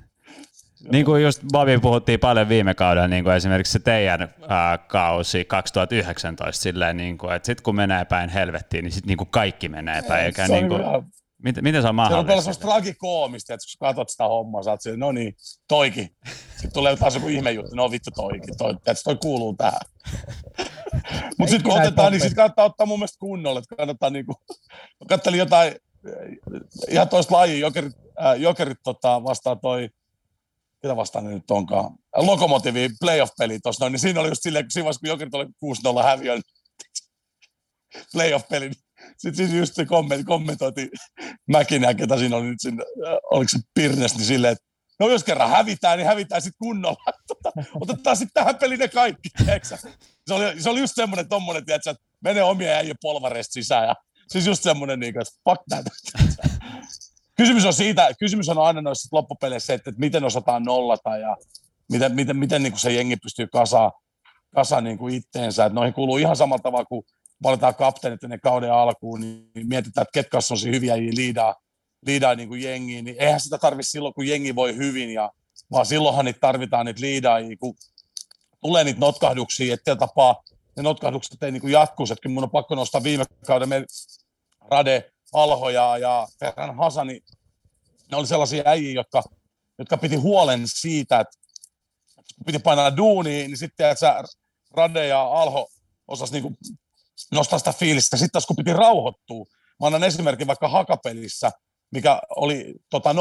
Niin 0.92 1.06
kuin 1.06 1.24
just 1.24 1.42
Bobby 1.54 1.80
puhuttiin 1.80 2.20
paljon 2.20 2.50
viime 2.50 2.74
kaudella, 2.74 3.08
niin 3.08 3.24
kuin 3.24 3.36
esimerkiksi 3.36 3.74
se 3.74 3.80
teidän 3.80 4.22
äh, 4.22 4.88
kausi 4.88 5.46
2019 5.46 6.62
silleen, 6.62 6.98
niin 6.98 7.18
kuin, 7.18 7.34
että 7.34 7.46
sitten 7.46 7.64
kun 7.64 7.76
menee 7.76 8.06
päin 8.06 8.30
helvettiin, 8.30 8.84
niin 8.84 8.92
sitten 8.92 9.08
niin 9.08 9.18
kuin 9.18 9.30
kaikki 9.30 9.70
menee 9.70 10.02
päin. 10.02 10.26
Eikä, 10.26 10.48
se 10.48 10.54
niin 10.54 10.68
kuin, 10.68 10.82
ihan- 10.82 11.06
miten, 11.44 11.64
miten 11.64 11.82
se 11.82 11.88
on 11.88 11.88
Se 11.88 11.90
on 11.90 11.96
mahdollista? 11.96 12.42
semmoista 12.42 12.68
tragikoomista, 12.68 13.54
että 13.54 13.66
kun 13.80 13.88
katsot 13.88 14.10
sitä 14.10 14.28
hommaa, 14.28 14.64
sä 14.64 14.72
oot 14.72 14.82
siellä, 14.82 14.98
no 14.98 15.12
niin, 15.12 15.36
toikin. 15.68 16.16
Sitten 16.52 16.74
tulee 16.74 16.96
taas 16.96 17.16
joku 17.16 17.28
ihme 17.28 17.52
juttu, 17.52 17.76
no 17.76 17.92
vittu 17.92 18.12
toikin, 18.16 18.58
toi, 18.58 18.74
tiedätkö, 18.74 19.04
toi 19.04 19.16
kuuluu 19.16 19.56
tähän. 19.56 19.82
Mutta 21.38 21.52
sitten 21.52 21.72
kun 21.72 21.82
otetaan, 21.82 22.12
niin 22.12 22.22
sitten 22.22 22.36
kannattaa 22.36 22.66
ottaa 22.66 22.86
mun 22.86 23.00
mielestä 23.00 23.20
kunnolla, 23.20 23.60
että 23.60 23.76
kannattaa 23.76 24.10
niinku, 24.10 24.34
mä 25.00 25.06
kattelin 25.10 25.40
jotain 25.40 25.68
äh, 25.72 26.56
ihan 26.90 27.10
toista 27.10 27.36
lajia, 27.36 27.60
jokerit, 27.60 27.94
äh, 28.26 28.42
jokerit 28.42 28.78
tota, 28.84 29.24
vastaan 29.24 29.60
toi, 29.60 29.90
mitä 30.84 30.96
vastaan 30.96 31.26
ne 31.26 31.34
nyt 31.34 31.52
onkaan, 31.52 31.92
Lokomotivi 32.16 32.90
playoff-peli 33.00 33.60
tuossa, 33.60 33.90
niin 33.90 34.00
siinä 34.00 34.20
oli 34.20 34.30
just 34.30 34.44
silleen, 34.44 34.66
kun 34.66 34.72
siinä 34.72 34.84
vaiheessa, 34.84 35.00
kun 35.00 35.10
jokerit 35.10 35.34
oli 35.36 35.46
6-0 36.00 36.04
häviö, 36.04 36.34
niin 36.34 36.44
playoff-peli, 38.14 38.72
sitten 39.18 39.48
siinä 39.48 39.60
just 39.60 39.76
se 39.76 39.86
komment, 39.86 40.26
kommentoitiin 40.26 40.90
Mäkinä, 41.48 41.94
ketä 41.94 42.18
siinä 42.18 42.38
oli 42.38 42.48
nyt 42.48 42.62
sinne, 42.62 42.84
äh, 43.08 43.18
oliko 43.32 43.50
se 43.50 43.60
Pirnes, 43.74 44.16
niin 44.16 44.26
silleen, 44.26 44.52
että 44.52 44.66
no 45.00 45.10
jos 45.10 45.24
kerran 45.24 45.50
hävitään, 45.50 45.98
niin 45.98 46.08
hävitään 46.08 46.42
sitten 46.42 46.68
kunnolla. 46.68 47.14
Tota, 47.28 47.52
Otetaan 47.82 48.18
sitten 48.18 48.34
tähän 48.34 48.56
peliin 48.56 48.80
ne 48.80 48.88
kaikki, 48.88 49.30
tiedätkö 49.38 49.68
sä? 49.68 49.78
se 50.28 50.34
oli, 50.34 50.62
se 50.62 50.70
oli 50.70 50.80
just 50.80 50.96
semmoinen 50.96 51.30
tommonen, 51.30 51.66
tiedätkö, 51.66 51.90
että 51.90 52.04
menee 52.22 52.44
omia 52.44 52.72
äijä 52.72 52.96
polvareista 53.02 53.54
sisään 53.54 53.88
ja 53.88 53.96
siis 54.28 54.48
just 54.48 54.64
semmoinen, 54.64 55.00
niin 55.00 55.14
kuin, 55.14 55.22
että 55.22 55.34
fuck 55.50 55.64
that. 55.70 55.86
kysymys 57.38 57.66
on 57.66 57.74
siitä, 57.74 58.10
kysymys 58.20 58.50
on 58.50 58.58
aina 58.58 58.82
noissa 58.82 59.10
loppupeleissä 59.12 59.74
että, 59.74 59.90
että 59.90 60.00
miten 60.00 60.24
osataan 60.24 60.64
nollata 60.64 61.18
ja 61.18 61.38
miten, 61.92 62.16
miten, 62.16 62.38
miten 62.38 62.64
niin 62.64 62.74
kuin 62.74 62.80
se 62.80 62.94
jengi 62.94 63.16
pystyy 63.16 63.48
kasaa, 63.48 63.92
kasaa 64.56 64.82
niin 64.82 64.98
kuin 64.98 65.16
itteensä. 65.16 65.66
Että 65.66 65.76
noihin 65.76 65.94
kuuluu 65.94 66.18
ihan 66.18 66.36
samalla 66.36 66.62
tavalla 66.62 66.86
kuin 66.86 67.04
valitaan 67.44 67.76
kapteenit 67.76 68.24
ennen 68.24 68.40
kauden 68.40 68.74
alkuun, 68.74 69.22
niin 69.22 69.68
mietitään, 69.68 70.02
että 70.02 70.14
ketkä 70.14 70.38
on 70.38 70.72
hyviä 70.72 70.98
liidaa, 70.98 71.56
liidaa 72.06 72.36
niin 72.36 72.50
kuin 72.50 72.62
jengiin, 72.62 73.06
niin 73.06 73.16
eihän 73.20 73.40
sitä 73.40 73.58
tarvitse 73.58 73.90
silloin, 73.90 74.14
kun 74.14 74.28
jengi 74.28 74.56
voi 74.56 74.76
hyvin, 74.76 75.10
ja, 75.10 75.32
vaan 75.72 75.86
silloinhan 75.86 76.26
niitä 76.26 76.40
tarvitaan 76.40 76.86
niitä 76.86 77.02
liidaajia, 77.02 77.58
kun 77.58 77.76
tulee 78.62 78.84
niitä 78.84 79.00
notkahduksia, 79.00 79.74
ettei 79.74 79.96
tapaa, 79.96 80.44
ne 80.78 80.84
notkahdukset 80.84 81.44
ei 81.44 81.52
niin 81.52 81.72
jatkuisi, 81.72 82.14
että 82.14 82.30
mun 82.30 82.44
on 82.44 82.50
pakko 82.50 82.76
nostaa 82.76 83.04
viime 83.04 83.26
kauden 83.48 83.70
meidän 83.70 83.88
Rade, 84.72 85.12
Alho 85.34 85.70
ja, 85.70 85.98
ja 85.98 86.28
Ferran 86.40 86.76
Hasani, 86.76 87.22
ne 88.12 88.18
oli 88.18 88.28
sellaisia 88.28 88.64
äijiä, 88.66 88.94
jotka, 88.94 89.24
jotka 89.80 89.98
piti 89.98 90.16
huolen 90.16 90.62
siitä, 90.66 91.20
että 91.20 91.38
kun 92.16 92.46
piti 92.46 92.60
painaa 92.60 92.98
duunia, 92.98 93.48
niin 93.48 93.58
sitten 93.58 93.90
että 93.90 94.24
Rade 94.78 95.08
ja 95.08 95.22
Alho 95.22 95.70
osas 96.08 96.32
niinku 96.32 96.54
nostaa 97.32 97.60
sitä 97.60 97.74
fiilistä. 97.74 98.18
Sitten 98.18 98.32
taas 98.32 98.46
kun 98.46 98.56
piti 98.56 98.74
rauhoittua, 98.74 99.46
mä 99.80 99.88
annan 99.88 100.04
esimerkin 100.04 100.48
vaikka 100.48 100.68
hakapelissä, 100.68 101.52
mikä 101.92 102.22
oli 102.36 102.74
tota 102.90 103.14
0-0 103.14 103.16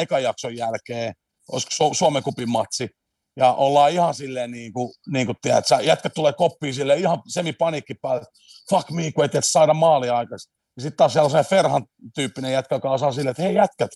ekan 0.00 0.22
jakson 0.22 0.56
jälkeen, 0.56 1.14
olisiko 1.52 1.70
Su- 1.70 1.94
Suomen 1.94 2.22
kupin 2.22 2.50
matsi, 2.50 2.88
ja 3.36 3.52
ollaan 3.52 3.90
ihan 3.90 4.14
silleen 4.14 4.50
niin 4.50 4.72
kuin, 4.72 4.92
niin 5.12 5.26
kuin 5.26 5.36
tiedät, 5.42 5.66
sä, 5.66 5.80
jätkät 5.80 6.14
tulee 6.14 6.32
koppiin 6.32 6.74
silleen 6.74 6.98
ihan 6.98 7.22
semi-paniikki 7.28 7.94
päälle, 7.94 8.24
fuck 8.70 8.90
me, 8.90 9.12
kun 9.12 9.24
ei 9.24 9.28
tiedä, 9.28 9.46
saada 9.46 9.74
maalia 9.74 10.16
aikaisemmin. 10.16 10.62
Ja 10.76 10.82
sitten 10.82 10.96
taas 10.96 11.12
sellainen 11.12 11.44
Ferhan 11.44 11.86
tyyppinen 12.14 12.52
jätkä, 12.52 12.74
joka 12.74 12.90
osaa 12.90 13.12
silleen, 13.12 13.30
että 13.30 13.42
hei 13.42 13.54
jätkät, 13.54 13.90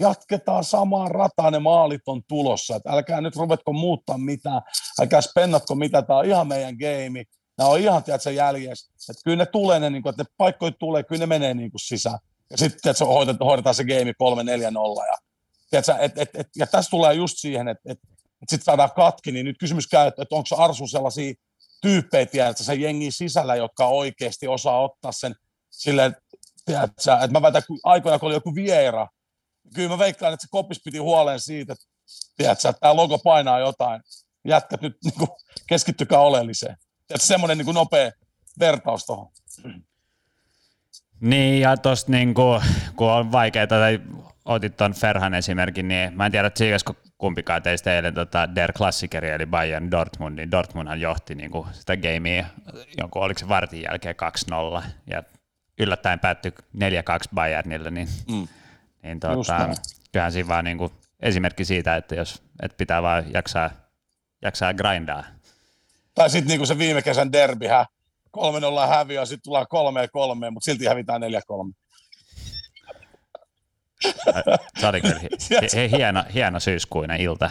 jatketaan 0.00 0.64
samaan 0.64 1.10
rataan, 1.10 1.52
ne 1.52 1.58
maalit 1.58 2.00
on 2.06 2.22
tulossa, 2.28 2.76
että 2.76 2.90
älkää 2.90 3.20
nyt 3.20 3.36
ruvetko 3.36 3.72
muuttaa 3.72 4.18
mitään, 4.18 4.62
älkää 5.00 5.20
spennatko 5.20 5.74
mitä, 5.74 6.02
tämä 6.02 6.18
on 6.18 6.24
ihan 6.24 6.48
meidän 6.48 6.76
game, 6.76 7.24
nämä 7.58 7.70
on 7.70 7.80
ihan, 7.80 8.04
tiedätkö, 8.04 8.30
jäljessä, 8.30 8.92
että 9.10 9.22
kyllä 9.24 9.36
ne 9.36 9.46
tulee, 9.46 9.80
ne, 9.80 9.90
niin 9.90 10.02
kuin, 10.02 10.10
että 10.10 10.22
ne 10.22 10.34
paikkoja 10.36 10.72
tulee, 10.72 11.02
kyllä 11.02 11.20
ne 11.20 11.26
menee 11.26 11.54
niin 11.54 11.70
kuin 11.70 11.80
sisään. 11.80 12.18
Ja 12.50 12.56
sitten, 12.56 12.80
tiedätkö, 12.82 13.04
hoidetaan, 13.04 13.46
hoidetaan 13.46 13.74
se 13.74 13.84
game 13.84 14.12
3-4-0, 14.12 15.06
ja, 15.06 15.18
tiedätkö, 15.70 15.94
et, 15.98 16.18
et, 16.18 16.28
et, 16.34 16.46
ja 16.56 16.66
tässä 16.66 16.90
tulee 16.90 17.14
just 17.14 17.38
siihen, 17.38 17.68
että 17.68 17.92
et, 17.92 17.98
et 18.42 18.48
sitten 18.48 18.64
saadaan 18.64 18.92
katki, 18.96 19.32
niin 19.32 19.46
nyt 19.46 19.58
kysymys 19.58 19.86
käy, 19.86 20.06
että, 20.06 20.22
että 20.22 20.34
onko 20.34 20.48
Arsu 20.56 20.86
sellaisia 20.86 21.34
tyyppejä, 21.80 22.26
tiedätkö, 22.26 22.64
sen 22.64 22.80
jengin 22.80 23.12
sisällä, 23.12 23.56
jotka 23.56 23.86
oikeasti 23.86 24.48
osaa 24.48 24.82
ottaa 24.82 25.12
sen 25.12 25.34
silleen, 25.70 26.16
tiedätkö, 26.64 27.12
että 27.12 27.32
mä 27.32 27.42
väitän, 27.42 27.62
kun 27.66 27.80
aikoina 27.82 28.18
kun 28.18 28.26
oli 28.26 28.34
joku 28.34 28.54
viera, 28.54 29.06
kyllä 29.74 29.88
mä 29.88 29.98
veikkaan, 29.98 30.32
että 30.32 30.46
se 30.46 30.48
kopis 30.50 30.80
piti 30.84 30.98
huoleen 30.98 31.40
siitä, 31.40 31.72
että, 31.72 31.84
tiedätkö, 32.36 32.68
että 32.68 32.80
tämä 32.80 32.96
logo 32.96 33.18
painaa 33.18 33.58
jotain. 33.58 34.00
Jätkät 34.44 34.82
nyt 34.82 34.96
niin 35.04 35.14
kuin, 35.18 35.28
keskittykää 35.66 36.20
oleelliseen. 36.20 36.76
Tiedätkö, 37.08 37.26
semmoinen 37.26 37.58
niin 37.58 37.64
kuin 37.64 37.74
nopea 37.74 38.10
vertaus 38.60 39.06
tuohon. 39.06 39.28
Niin, 41.20 41.60
ja 41.60 41.76
tosta 41.76 42.12
niinku, 42.12 42.42
kun 42.96 43.10
on 43.10 43.32
vaikeaa, 43.32 43.66
tai 43.66 44.00
otit 44.44 44.76
ton 44.76 44.92
Ferhan 44.94 45.34
esimerkin, 45.34 45.88
niin 45.88 46.12
mä 46.16 46.26
en 46.26 46.32
tiedä, 46.32 46.50
tsiikasko 46.50 46.94
kumpikaan 47.18 47.62
teistä 47.62 47.94
eilen 47.96 48.14
tota 48.14 48.54
Der 48.54 48.72
Klassikeri, 48.72 49.30
eli 49.30 49.46
Bayern 49.46 49.90
Dortmund, 49.90 50.38
niin 50.38 50.50
Dortmundhan 50.50 51.00
johti 51.00 51.34
niinku 51.34 51.66
sitä 51.72 51.96
gamea, 51.96 52.44
jonkun 52.98 53.22
oliko 53.22 53.38
se 53.38 53.48
vartin 53.48 53.82
jälkeen 53.82 54.14
2-0, 54.80 54.82
ja 55.06 55.22
yllättäen 55.78 56.18
päättyi 56.18 56.52
4-2 56.52 56.58
Bayernille, 57.34 57.90
niin, 57.90 58.08
Mm. 58.28 58.48
niin 59.02 59.20
tota, 59.20 59.68
kyllähän 60.12 60.32
siinä 60.32 60.48
vaan 60.48 60.64
niinku 60.64 60.92
esimerkki 61.20 61.64
siitä, 61.64 61.96
että 61.96 62.14
jos 62.14 62.42
et 62.62 62.76
pitää 62.76 63.02
vaan 63.02 63.32
jaksaa, 63.34 63.70
jaksaa 64.42 64.74
grindaa. 64.74 65.24
Tai 66.18 66.30
sitten 66.30 66.48
niin 66.48 66.58
kuin 66.58 66.66
se 66.66 66.78
viime 66.78 67.02
kesän 67.02 67.32
derbyhän, 67.32 67.86
3-0 68.36 68.40
häviö, 68.88 69.26
sitten 69.26 69.42
tullaan 69.44 69.66
3-3, 70.46 70.50
mutta 70.50 70.64
silti 70.64 70.86
hävitään 70.86 71.22
4-3. 71.22 71.74
Se 74.80 74.86
oli 74.86 75.00
kyllä 75.00 75.18
hi- 75.22 75.28
hi- 75.76 75.90
hieno, 75.96 76.24
hieno 76.34 76.60
syyskuinen 76.60 77.20
ilta. 77.20 77.50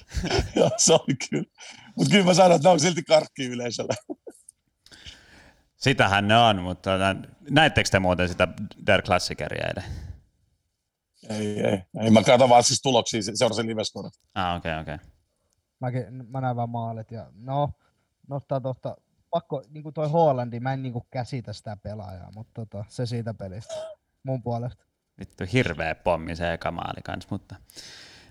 Joo, 0.56 0.70
se 0.76 0.92
oli 0.92 1.16
kyllä. 1.30 1.44
Mutta 1.96 2.10
kyllä 2.10 2.24
mä 2.24 2.34
sanon, 2.34 2.56
että 2.56 2.68
ne 2.68 2.72
on 2.72 2.80
silti 2.80 3.02
karkki 3.02 3.44
yleisöllä. 3.46 3.94
Sitähän 5.76 6.28
ne 6.28 6.36
on, 6.36 6.62
mutta 6.62 6.90
tota, 6.90 7.16
näittekö 7.50 7.88
te 7.90 7.98
muuten 7.98 8.28
sitä 8.28 8.48
Der 8.86 9.02
Klassikeria 9.02 9.66
eilen? 9.66 9.84
Ei, 11.30 11.60
ei, 11.66 11.82
ei. 12.02 12.10
Mä 12.10 12.22
katson 12.22 12.48
vaan 12.48 12.64
siis 12.64 12.82
tuloksia, 12.82 13.22
se- 13.22 13.32
seurasin 13.34 13.66
liveskorit. 13.66 14.12
Ah, 14.34 14.56
okei, 14.56 14.72
okay, 14.72 14.82
okei. 14.82 14.94
Okay. 14.94 15.06
Mäkin, 15.80 16.26
mä 16.28 16.40
näin 16.40 16.56
vaan 16.56 16.70
maalit 16.70 17.10
ja 17.10 17.26
no, 17.34 17.70
nostaa 18.28 18.60
tosta, 18.60 18.96
pakko, 19.30 19.62
niinku 19.70 19.92
toi 19.92 20.08
Hollandi, 20.08 20.60
mä 20.60 20.72
en 20.72 20.82
niinku 20.82 21.06
käsitä 21.10 21.52
sitä 21.52 21.76
pelaajaa, 21.82 22.30
mutta 22.34 22.52
tota, 22.54 22.84
se 22.88 23.06
siitä 23.06 23.34
pelistä 23.34 23.74
mun 24.22 24.42
puolesta. 24.42 24.84
Vittu 25.18 25.44
hirveä 25.52 25.94
pommi 25.94 26.36
se 26.36 26.52
eka 26.52 26.70
maali 26.70 27.02
kans, 27.04 27.30
mutta 27.30 27.56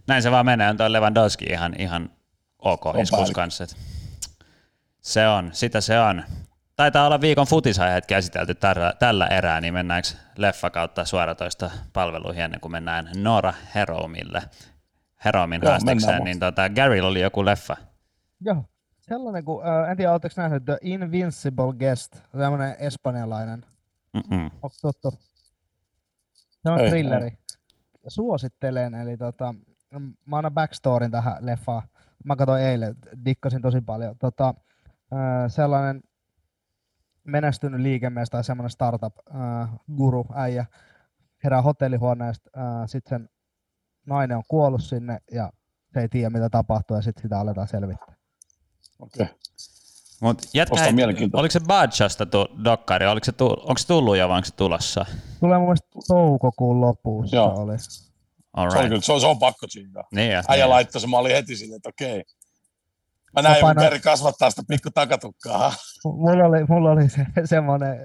näin 0.08 0.24
se 0.24 0.32
vaan 0.32 0.46
menee. 0.46 0.70
On 0.70 0.78
toi 0.78 0.92
Lewandowski 0.92 1.46
ihan, 1.46 1.76
ihan 1.80 2.10
ok 2.60 2.86
iskus 2.86 3.18
päällikkö. 3.18 3.36
kanssa. 3.36 3.64
et 3.64 3.78
Se 5.02 5.28
on, 5.28 5.50
sitä 5.54 5.82
se 5.82 6.00
on. 6.00 6.24
Taitaa 6.76 7.06
olla 7.06 7.22
viikon 7.22 7.48
futisaiheet 7.48 8.06
käsitelty 8.06 8.56
tällä, 8.56 8.94
tällä 9.00 9.28
erää, 9.28 9.62
niin 9.62 9.74
mennäänkö 9.74 10.10
leffa 10.38 10.70
kautta 10.70 11.06
suoratoista 11.06 11.72
palveluihin 11.94 12.44
ennen 12.44 12.60
kuin 12.60 12.72
mennään 12.72 13.10
Nora 13.16 13.54
Heromille. 13.76 14.42
Heromin 15.26 15.62
haastikseen, 15.66 16.24
niin 16.24 16.40
tota, 16.40 16.70
Garylla 16.70 17.08
oli 17.08 17.22
joku 17.22 17.46
leffa. 17.46 17.78
Joo, 18.42 18.64
sellainen 19.10 19.46
kuin, 19.46 19.68
äh, 19.68 19.90
en 19.90 19.98
tiedä, 19.98 20.12
oletteko 20.12 20.34
nähnyt 20.38 20.66
The 20.66 20.78
Invincible 20.82 21.74
Guest, 21.80 22.22
semmoinen 22.38 22.76
espanjalainen, 22.80 23.66
Mm-mm. 24.14 24.46
onko 24.46 24.76
tuttu? 24.82 25.12
Se 26.34 26.70
on 26.70 26.80
thrilleri. 26.90 27.38
Suosittelen, 28.08 28.94
eli 28.94 29.18
tota, 29.18 29.56
mä 30.26 30.38
annan 30.38 30.54
backstorin 30.54 31.12
tähän 31.12 31.38
leffaan. 31.40 31.82
Mä 32.24 32.36
katsoin 32.36 32.64
eilen, 32.64 32.96
dikkasin 33.26 33.62
tosi 33.62 33.82
paljon. 33.82 34.16
Tota, 34.20 34.54
äh, 35.14 35.52
sellainen 35.52 36.02
menestynyt 37.24 37.82
liikemies 37.82 38.30
tai 38.30 38.44
semmoinen 38.44 38.70
startup 38.70 39.14
äh, 39.36 39.70
guru 39.98 40.26
äijä 40.34 40.66
herää 41.44 41.62
hotellihuoneesta, 41.62 42.50
äh, 42.58 42.64
sitten 42.86 43.10
sen 43.10 43.30
nainen 44.06 44.38
on 44.38 44.44
kuollut 44.48 44.84
sinne 44.84 45.20
ja 45.32 45.52
se 45.94 46.00
ei 46.00 46.10
tiedä 46.10 46.30
mitä 46.30 46.50
tapahtuu 46.50 46.96
ja 46.96 47.02
sitten 47.02 47.22
sitä 47.22 47.40
aletaan 47.40 47.68
selvittää. 47.68 48.17
Okei. 49.00 49.24
Okay. 49.24 49.36
Mut 50.22 50.42
jätkä, 50.54 50.76
oliko 51.34 51.52
se 51.52 51.60
Badgesta 51.60 52.26
tu- 52.26 52.48
dokkari, 52.64 53.08
oliko 53.08 53.26
se, 53.26 53.32
tu- 53.32 53.50
onko 53.62 53.78
se 53.78 53.88
tullut 53.88 54.18
jo 54.18 54.30
vai 54.30 54.36
onko 54.36 54.46
se 54.46 54.56
tulossa? 54.56 55.06
Tulee 55.40 55.58
mun 55.58 55.68
mielestä 55.68 55.88
toukokuun 56.08 56.82
lopussa 56.82 57.36
Joo. 57.36 57.54
oli. 57.62 57.72
All 58.54 58.70
Se 58.72 58.78
on 58.78 58.84
right. 58.84 58.88
kyllä, 58.90 59.02
se 59.02 59.12
on, 59.14 59.22
se 59.22 59.28
on 59.28 59.40
pakko 59.40 59.68
siinä. 59.70 60.04
Niin 60.16 60.32
jo, 60.32 60.42
Äijä 60.48 60.66
niin. 60.66 60.70
laittoi 60.70 61.02
se, 61.02 61.08
mä 61.08 61.18
olin 61.18 61.32
heti 61.36 61.56
silleen, 61.56 61.76
että 61.78 61.90
okei. 61.90 62.24
Mä 63.36 63.42
näin, 63.42 63.62
painoin- 63.62 63.86
Keri 63.86 64.00
kasvattaa 64.00 64.50
sitä 64.50 64.62
pikku 64.68 64.90
takatukkaa. 64.94 65.74
Mulla 66.06 66.46
oli, 66.46 66.64
mulla 66.70 66.92
oli 66.92 67.10
se, 67.10 67.26
semmoinen 67.46 67.98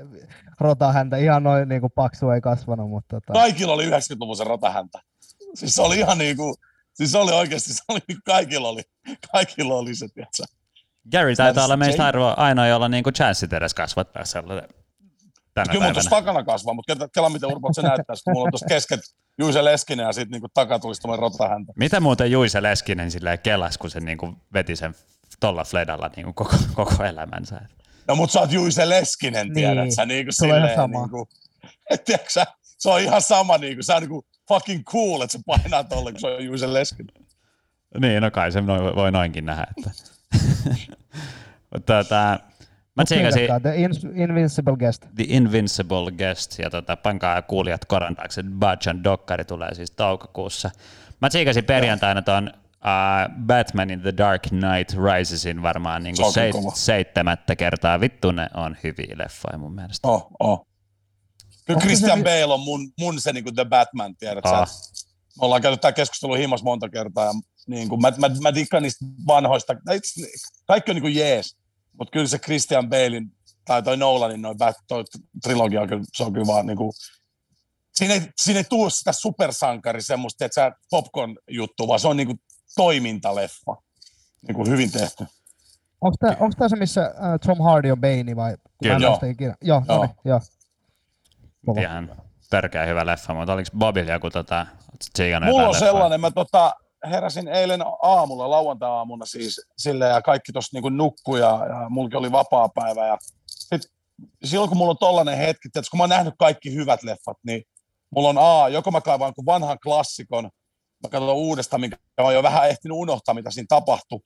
rota 0.60 0.92
häntä, 0.92 1.16
ihan 1.16 1.42
noin 1.42 1.68
niin 1.68 1.80
kuin 1.80 1.92
paksu 1.94 2.30
ei 2.30 2.40
kasvanut, 2.40 2.90
mutta 2.90 3.20
tota, 3.20 3.32
Kaikilla 3.32 3.72
oli 3.72 3.86
90-luvun 3.90 4.36
se 4.36 4.44
ratahäntä. 4.44 4.98
Siis 5.54 5.74
se 5.74 5.82
oli 5.82 5.98
ihan 5.98 6.18
niin 6.18 6.36
kuin, 6.36 6.54
Siis 6.94 7.12
se 7.12 7.18
oli 7.18 7.32
oikeasti, 7.32 7.72
se 7.74 7.82
oli, 7.88 8.00
kaikilla 8.24 8.68
oli, 8.68 8.82
kaikilla 9.32 9.74
oli 9.74 9.94
se, 9.94 10.06
tiedätkö? 10.14 10.42
Gary 11.10 11.36
taitaa 11.36 11.64
olla 11.64 11.76
meistä 11.76 12.02
harvoin 12.02 12.38
ainoa, 12.38 12.66
jolla 12.66 12.88
niinku 12.88 13.10
chanssit 13.10 13.52
edes 13.52 13.74
kasvattaa 13.74 14.24
sellainen 14.24 14.68
tänä 15.54 15.72
Kyllä 15.72 15.84
mun 15.84 15.92
tuossa 15.92 16.10
takana 16.10 16.44
kasvaa, 16.44 16.74
mutta 16.74 17.08
kela 17.14 17.28
miten 17.28 17.52
Urpo 17.52 17.72
se 17.72 17.82
näyttää, 17.82 18.16
kun 18.24 18.32
mulla 18.32 18.44
on 18.44 18.52
tuossa 18.52 18.66
kesket 18.66 19.00
Juise 19.38 19.64
Leskinen 19.64 20.06
ja 20.06 20.12
sitten 20.12 20.30
niinku 20.30 20.48
takaa 20.54 20.78
tulisi 20.78 21.00
tuommoinen 21.00 21.22
rotahäntä. 21.22 21.72
Mitä 21.76 22.00
muuten 22.00 22.30
Juise 22.30 22.62
Leskinen 22.62 23.10
silleen 23.10 23.38
kelas, 23.38 23.78
kun 23.78 23.90
se 23.90 24.00
niinku 24.00 24.34
veti 24.52 24.76
sen 24.76 24.94
tolla 25.40 25.64
fledalla 25.64 26.10
niinku 26.16 26.32
koko, 26.32 26.56
koko 26.74 27.04
elämänsä? 27.04 27.60
No 28.08 28.14
mutta 28.16 28.32
sä 28.32 28.40
oot 28.40 28.52
Juise 28.52 28.88
Leskinen, 28.88 29.46
niin. 29.46 29.54
tiedät 29.54 29.90
sä, 29.90 30.06
niinku 30.06 30.32
silleen, 30.32 30.76
sama. 30.76 31.00
niinku, 31.00 31.28
et, 31.90 32.04
tiedätkö, 32.04 32.30
sä, 32.30 32.46
se 32.62 32.90
on 32.90 33.00
ihan 33.00 33.22
sama, 33.22 33.58
niinku, 33.58 33.82
sä 33.82 33.96
on 33.96 34.02
niinku 34.02 34.26
fucking 34.48 34.84
cool, 34.84 35.20
että 35.20 35.32
se 35.32 35.38
painaa 35.46 35.84
tolle, 35.84 36.12
kun 36.12 36.20
se 36.20 36.26
on 36.26 36.44
Juise 36.44 36.72
Leskinen. 36.72 37.26
Niin, 38.00 38.22
no 38.22 38.30
kai 38.30 38.52
se 38.52 38.60
noin, 38.60 38.96
voi 38.96 39.12
noinkin 39.12 39.46
nähdä, 39.46 39.66
että 39.76 39.90
tota, 41.86 42.38
Mä 42.96 43.04
tsiikasin... 43.04 43.48
The 43.62 43.74
Invincible 44.14 44.76
Guest. 44.76 45.02
The 45.16 45.24
Invincible 45.28 46.12
Guest, 46.18 46.58
ja 46.58 46.70
tota, 46.70 46.96
pankaa 46.96 47.42
kuulijat 47.42 47.84
koran 47.84 48.16
taakse, 48.16 48.42
Bajan 48.42 49.04
Dokkari 49.04 49.44
tulee 49.44 49.74
siis 49.74 49.90
toukokuussa. 49.90 50.70
Mä 51.20 51.28
tsiikasin 51.28 51.64
perjantaina 51.64 52.22
ton 52.22 52.50
uh, 52.54 53.44
Batman 53.46 53.90
in 53.90 54.00
the 54.00 54.16
Dark 54.16 54.42
Knight 54.42 54.94
Risesin 55.04 55.62
varmaan 55.62 56.02
niin 56.02 56.16
kuin 56.16 56.32
seit- 56.34 56.74
seitsemättä 56.74 57.56
kertaa. 57.56 58.00
Vittu 58.00 58.32
ne 58.32 58.48
on 58.54 58.76
hyviä 58.84 59.14
leffoja 59.16 59.58
mun 59.58 59.74
mielestä. 59.74 60.08
Oh, 60.08 60.26
oh. 60.40 60.66
Kyllä 61.66 61.80
Christian 61.80 62.18
se... 62.18 62.24
Bale 62.24 62.54
on 62.54 62.60
mun, 62.60 62.92
mun 63.00 63.20
se 63.20 63.32
niin 63.32 63.44
kuin 63.44 63.54
The 63.54 63.64
Batman, 63.64 64.16
tiedät 64.16 64.46
oh. 64.46 64.68
Me 65.40 65.44
ollaan 65.44 65.62
käyty 65.62 65.80
tämä 65.80 65.92
keskustelu 65.92 66.34
himas 66.34 66.62
monta 66.62 66.88
kertaa, 66.88 67.24
ja 67.24 67.32
niin 67.66 67.88
kuin, 67.88 68.00
mä, 68.00 68.12
mä, 68.18 68.30
mä 68.40 68.54
dikkaan 68.54 68.82
niistä 68.82 69.04
vanhoista, 69.26 69.74
kaikki 70.66 70.90
on 70.90 70.94
niin 70.94 71.02
kuin 71.02 71.14
jees, 71.14 71.56
mutta 71.98 72.12
kyllä 72.12 72.26
se 72.26 72.38
Christian 72.38 72.88
Balein 72.88 73.32
tai 73.64 73.82
toi 73.82 73.96
Nolanin 73.96 74.42
noin 74.42 74.58
toi 74.88 75.04
trilogia, 75.42 75.80
se 76.14 76.24
on 76.24 76.32
kyllä 76.32 76.46
vaan 76.46 76.66
niin 76.66 76.76
kuin, 76.76 76.92
siinä 77.94 78.14
ei, 78.14 78.20
siinä 78.40 78.60
ei 78.60 78.64
tule 78.64 78.90
sitä 78.90 79.12
supersankari 79.12 80.02
semmoista, 80.02 80.44
että 80.44 80.54
sä 80.54 80.72
popcorn-juttu, 80.90 81.88
vaan 81.88 82.00
se 82.00 82.08
on 82.08 82.16
niin 82.16 82.26
kuin 82.26 82.40
toimintaleffa. 82.76 83.76
Niin 84.46 84.54
kuin 84.54 84.70
hyvin 84.70 84.92
tehty. 84.92 85.26
Onko 86.00 86.16
tämä, 86.20 86.36
onko 86.40 86.54
tämä 86.58 86.68
se, 86.68 86.76
missä 86.76 87.02
äh, 87.02 87.12
Tom 87.46 87.58
Hardy 87.64 87.90
on 87.90 88.00
Bane 88.00 88.36
vai? 88.36 88.56
Kyllä, 88.82 88.98
joo. 88.98 89.20
Ikinä. 89.30 89.56
Joo, 89.60 89.82
joo. 89.88 89.98
No 89.98 90.04
niin, 90.04 90.16
joo. 90.24 91.80
Ihan 91.80 92.22
törkeä 92.52 92.86
hyvä 92.86 93.06
leffa, 93.06 93.34
mutta 93.34 93.52
oliko 93.52 93.70
Bobil 93.78 94.08
joku 94.08 94.30
tota, 94.30 94.66
Mulla 95.52 95.68
on 95.68 95.78
sellainen, 95.78 96.20
mä 96.20 96.30
tota, 96.30 96.74
heräsin 97.10 97.48
eilen 97.48 97.80
aamulla, 98.02 98.50
lauantai-aamuna 98.50 99.26
siis 99.26 99.60
sille 99.78 100.08
ja 100.08 100.22
kaikki 100.22 100.52
tuossa 100.52 100.76
niinku 100.76 100.88
nukkui 100.88 101.40
ja, 101.40 101.66
ja 101.68 101.88
mullakin 101.88 102.18
oli 102.18 102.32
vapaa 102.32 102.68
päivä 102.68 103.06
ja 103.06 103.16
sit, 103.46 103.82
silloin 104.44 104.68
kun 104.68 104.78
mulla 104.78 104.90
on 104.90 104.98
tollainen 105.00 105.38
hetki, 105.38 105.68
että 105.68 105.90
kun 105.90 105.98
mä 105.98 106.02
oon 106.02 106.10
nähnyt 106.10 106.34
kaikki 106.38 106.74
hyvät 106.74 107.02
leffat, 107.02 107.36
niin 107.46 107.62
mulla 108.10 108.28
on 108.28 108.38
A, 108.38 108.68
joko 108.68 108.90
mä 108.90 109.00
kaivan 109.00 109.34
kuin 109.34 109.46
vanhan 109.46 109.78
klassikon, 109.82 110.44
mä 111.02 111.08
katson 111.10 111.34
uudestaan, 111.34 111.80
minkä 111.80 111.96
mä 112.20 112.24
oon 112.24 112.34
jo 112.34 112.42
vähän 112.42 112.68
ehtinyt 112.68 112.96
unohtaa, 112.96 113.34
mitä 113.34 113.50
siinä 113.50 113.66
tapahtui, 113.68 114.20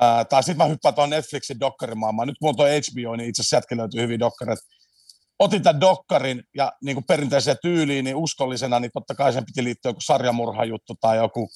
Ää, 0.00 0.24
tai 0.24 0.42
sitten 0.42 0.58
mä 0.66 0.70
hyppään 0.70 0.94
tuon 0.94 1.10
Netflixin 1.10 1.60
dokkarimaailmaan. 1.60 2.28
Nyt 2.28 2.36
mulla 2.40 2.50
on 2.50 2.56
tuo 2.56 2.66
HBO, 2.66 3.16
niin 3.16 3.28
itse 3.28 3.42
asiassa 3.42 3.56
jätkä 3.56 3.76
löytyy 3.76 4.00
hyvin 4.00 4.20
dokkareita. 4.20 4.62
Otin 5.42 5.62
tämän 5.62 5.80
dokkarin 5.80 6.44
ja 6.54 6.72
niin 6.84 6.96
kuin 6.96 7.04
perinteiseen 7.04 7.56
tyyliin, 7.62 8.04
niin 8.04 8.16
uskollisena, 8.16 8.80
niin 8.80 8.90
totta 8.94 9.14
kai 9.14 9.32
sen 9.32 9.46
piti 9.46 9.64
liittyä 9.64 9.88
joku 9.88 10.00
sarjamurhajuttu 10.00 10.94
tai 11.00 11.16
joku 11.16 11.48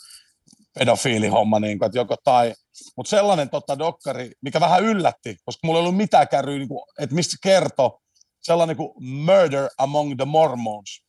pedofiilihomma, 0.79 1.61
niin 1.61 1.79
kuin, 1.79 1.87
että 1.87 1.99
joko 1.99 2.17
tai. 2.25 2.55
Mutta 2.97 3.11
sellainen 3.11 3.51
totta 3.51 3.79
dokkari, 3.79 4.33
mikä 4.41 4.61
vähän 4.61 4.85
yllätti, 4.85 5.37
koska 5.45 5.67
mulla 5.67 5.79
ei 5.79 5.81
ollut 5.81 5.97
mitään 5.97 6.29
kärryä, 6.29 6.59
niin 6.59 6.69
kuin, 6.69 6.83
että 6.99 7.15
mistä 7.15 7.31
se 7.31 7.37
kertoo, 7.43 8.01
sellainen 8.43 8.77
kuin 8.77 9.05
Murder 9.05 9.69
Among 9.79 10.17
the 10.17 10.25
Mormons. 10.25 11.03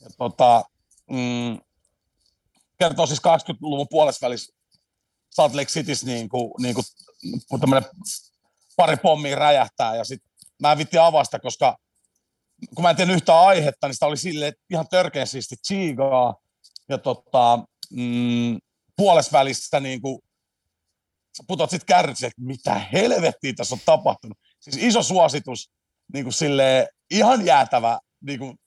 Ja, 0.00 0.10
tota, 0.18 0.64
mm, 1.10 1.58
kertoo 2.78 3.06
siis 3.06 3.20
80-luvun 3.20 3.86
puolessa 3.90 4.26
välissä 4.26 4.56
Salt 5.30 5.54
Lake 5.54 5.70
Cityssä 5.70 6.06
niin 6.06 6.28
kuin, 6.28 6.52
niin 6.62 6.74
kuin, 6.74 6.84
pari 8.76 8.96
pommia 8.96 9.36
räjähtää 9.36 9.96
ja 9.96 10.04
sitten 10.04 10.30
mä 10.60 10.72
en 10.72 10.78
vitti 10.78 10.98
avasta, 10.98 11.38
koska 11.38 11.76
kun 12.74 12.82
mä 12.82 12.90
en 12.90 12.96
tiedä 12.96 13.12
yhtään 13.12 13.38
aihetta, 13.38 13.86
niin 13.86 13.94
sitä 13.94 14.06
oli 14.06 14.16
sille 14.16 14.52
ihan 14.70 14.88
törkeän 14.88 15.26
siisti 15.26 15.56
chigaa 15.66 16.34
ja 16.88 16.98
tota, 16.98 17.58
mm, 17.90 18.58
puolesvälistä 18.96 19.80
niin 19.80 20.00
kuin, 20.00 20.18
sä 21.36 21.42
putot 21.46 21.70
sitten 21.70 21.86
kärryksi, 21.86 22.26
että 22.26 22.42
mitä 22.42 22.74
helvettiä 22.92 23.52
tässä 23.56 23.74
on 23.74 23.80
tapahtunut. 23.86 24.38
Siis 24.60 24.76
iso 24.76 25.02
suositus, 25.02 25.70
niin 26.12 26.24
kuin 26.24 26.32
silleen, 26.32 26.86
ihan 27.10 27.46
jäätävä 27.46 27.98
niin 28.20 28.38
kuin 28.38 28.58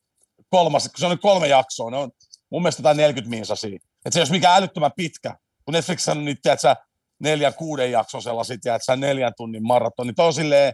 kolmas, 0.50 0.84
kun 0.84 0.94
se 0.98 1.06
on 1.06 1.12
nyt 1.12 1.22
kolme 1.22 1.48
jaksoa, 1.48 1.92
ne 1.92 1.98
on 1.98 2.12
mun 2.50 2.62
mielestä 2.62 2.80
jotain 2.80 2.98
40 2.98 3.30
minsasia. 3.30 3.76
Että 3.76 4.12
se 4.12 4.20
ei 4.20 4.22
olisi 4.22 4.34
mikään 4.34 4.58
älyttömän 4.58 4.92
pitkä, 4.96 5.36
kun 5.66 5.74
Netflix 5.74 6.08
on 6.08 6.26
nyt, 6.26 6.40
sä 6.58 6.76
neljän, 7.20 7.54
kuuden 7.54 7.92
jakson 7.92 8.22
että 8.56 8.86
sä 8.86 8.96
neljän 8.96 9.34
tunnin 9.38 9.68
maraton, 9.68 10.08
niin 10.08 10.16
on 10.18 10.34
silleen, 10.34 10.74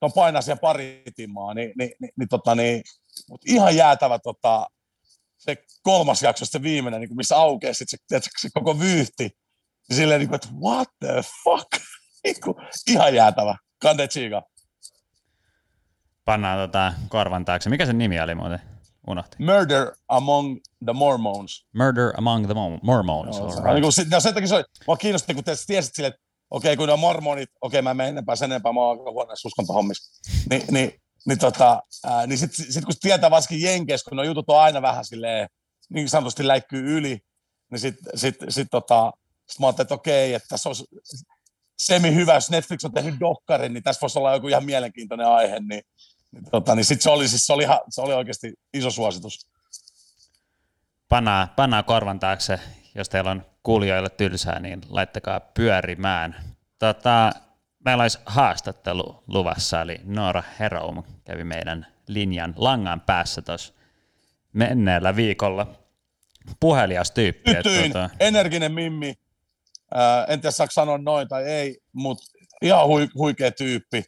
on 0.00 0.12
painaa 0.12 0.42
siellä 0.42 0.60
pari 0.60 1.02
timaa, 1.16 1.54
niin, 1.54 1.72
niin, 1.78 1.92
niin, 2.00 2.12
niin, 2.16 2.28
tota, 2.28 2.54
niin 2.54 2.82
mutta 3.30 3.46
ihan 3.50 3.76
jäätävä 3.76 4.18
tota, 4.18 4.66
se 5.38 5.56
kolmas 5.82 6.22
jakso, 6.22 6.44
se 6.44 6.62
viimeinen, 6.62 7.00
niin 7.00 7.16
missä 7.16 7.36
aukeaa 7.36 7.74
sit 7.74 7.88
se, 7.88 7.96
tiedätkö, 8.08 8.30
se 8.38 8.48
koko 8.54 8.78
vyyhti, 8.78 9.30
niin 9.88 9.96
silleen, 9.96 10.18
niin 10.18 10.28
kuin, 10.28 10.36
että 10.36 10.48
what 10.60 10.88
the 11.00 11.22
fuck, 11.44 11.68
niin 12.24 12.36
kuin, 12.44 12.54
ihan 12.86 13.14
jäätävä, 13.14 13.56
kande 13.82 14.08
chiga. 14.08 14.42
Pannaan 16.24 16.68
tota 16.68 16.92
korvan 17.08 17.44
taakse. 17.44 17.70
Mikä 17.70 17.86
sen 17.86 17.98
nimi 17.98 18.20
oli 18.20 18.34
muuten? 18.34 18.60
Unohti. 19.06 19.36
Murder 19.40 19.92
Among 20.08 20.60
the 20.84 20.92
Mormons. 20.92 21.66
Murder 21.72 22.12
Among 22.16 22.46
the 22.46 22.54
Mormons. 22.82 23.38
No, 23.38 23.46
right. 23.46 23.64
niin 23.64 23.82
kuin, 23.82 24.10
no 24.10 24.20
sen 24.20 24.34
takia 24.34 24.48
se 24.48 24.54
oli, 24.54 24.64
mua 24.86 24.96
kiinnosti, 24.96 25.34
kun 25.34 25.44
te 25.44 25.52
tiesit 25.66 25.94
silleen, 25.94 26.14
että 26.14 26.29
okei, 26.50 26.76
kun 26.76 26.86
ne 26.86 26.92
on 26.92 26.98
mormonit, 26.98 27.48
okei, 27.60 27.82
mä 27.82 27.90
en 27.90 27.96
mene 27.96 28.08
enempää 28.08 28.36
sen 28.36 28.52
enempää, 28.52 28.72
mä 28.72 28.80
oon 28.80 28.98
aika 28.98 29.10
huoneessa 29.10 29.48
uskontohommissa. 29.48 30.22
Ni, 30.50 30.64
niin, 30.70 31.00
niin, 31.26 31.38
tota, 31.38 31.82
ää, 32.04 32.26
niin 32.26 32.38
sitten 32.38 32.72
sit, 32.72 32.84
kun 32.84 32.94
tietää 33.00 33.30
varsinkin 33.30 33.68
Jenkeissä, 33.68 34.08
kun 34.08 34.16
ne 34.16 34.24
jutut 34.24 34.50
on 34.50 34.60
aina 34.60 34.82
vähän 34.82 35.04
silleen, 35.04 35.48
niin 35.88 36.08
sanotusti 36.08 36.46
läikkyy 36.46 36.98
yli, 36.98 37.18
niin 37.70 37.78
sitten 37.78 38.18
sit, 38.18 38.36
sit, 38.48 38.68
tota, 38.70 39.12
sit 39.48 39.58
mä 39.58 39.66
ajattelin, 39.66 39.84
että 39.84 39.94
okei, 39.94 40.34
että 40.34 40.48
tässä 40.48 40.68
olisi 40.68 40.84
semi 41.78 42.14
hyvä, 42.14 42.34
jos 42.34 42.50
Netflix 42.50 42.84
on 42.84 42.92
tehnyt 42.92 43.20
dokkarin, 43.20 43.72
niin 43.72 43.82
tässä 43.82 44.00
voisi 44.00 44.18
olla 44.18 44.34
joku 44.34 44.48
ihan 44.48 44.64
mielenkiintoinen 44.64 45.26
aihe, 45.26 45.60
niin, 45.60 45.82
niin, 46.32 46.44
tota, 46.50 46.74
niin 46.74 46.84
sitten 46.84 47.02
se 47.02 47.10
oli, 47.10 47.28
siis 47.28 47.46
se 47.46 47.52
oli, 47.52 47.66
se 47.90 48.00
oli 48.00 48.14
oikeasti 48.14 48.54
iso 48.74 48.90
suositus. 48.90 49.46
Pannaa, 51.08 51.48
pannaa 51.56 51.82
korvan 51.82 52.20
taakse, 52.20 52.60
jos 52.94 53.08
teillä 53.08 53.30
on 53.30 53.49
kuulijoille 53.62 54.10
tylsää, 54.10 54.60
niin 54.60 54.80
laittakaa 54.88 55.40
pyörimään. 55.40 56.36
Tota, 56.78 57.32
meillä 57.84 58.02
olisi 58.02 58.18
haastattelu 58.26 59.24
luvassa, 59.26 59.80
eli 59.80 60.00
Noora 60.04 60.42
Heroum 60.58 61.02
kävi 61.24 61.44
meidän 61.44 61.86
linjan 62.06 62.54
langan 62.56 63.00
päässä 63.00 63.42
tuossa 63.42 63.74
menneellä 64.52 65.16
viikolla. 65.16 65.66
Puhelias 66.60 67.10
tyyppi. 67.10 67.54
Tytyin, 67.54 67.92
tota... 67.92 68.10
energinen 68.20 68.72
mimmi. 68.72 69.14
Ää, 69.94 70.24
en 70.24 70.40
tiedä 70.40 70.50
saako 70.50 70.70
sanoa 70.70 70.98
noin 70.98 71.28
tai 71.28 71.44
ei, 71.44 71.78
mutta 71.92 72.24
ihan 72.62 72.86
hui, 72.86 73.08
huikea 73.14 73.50
tyyppi. 73.50 74.04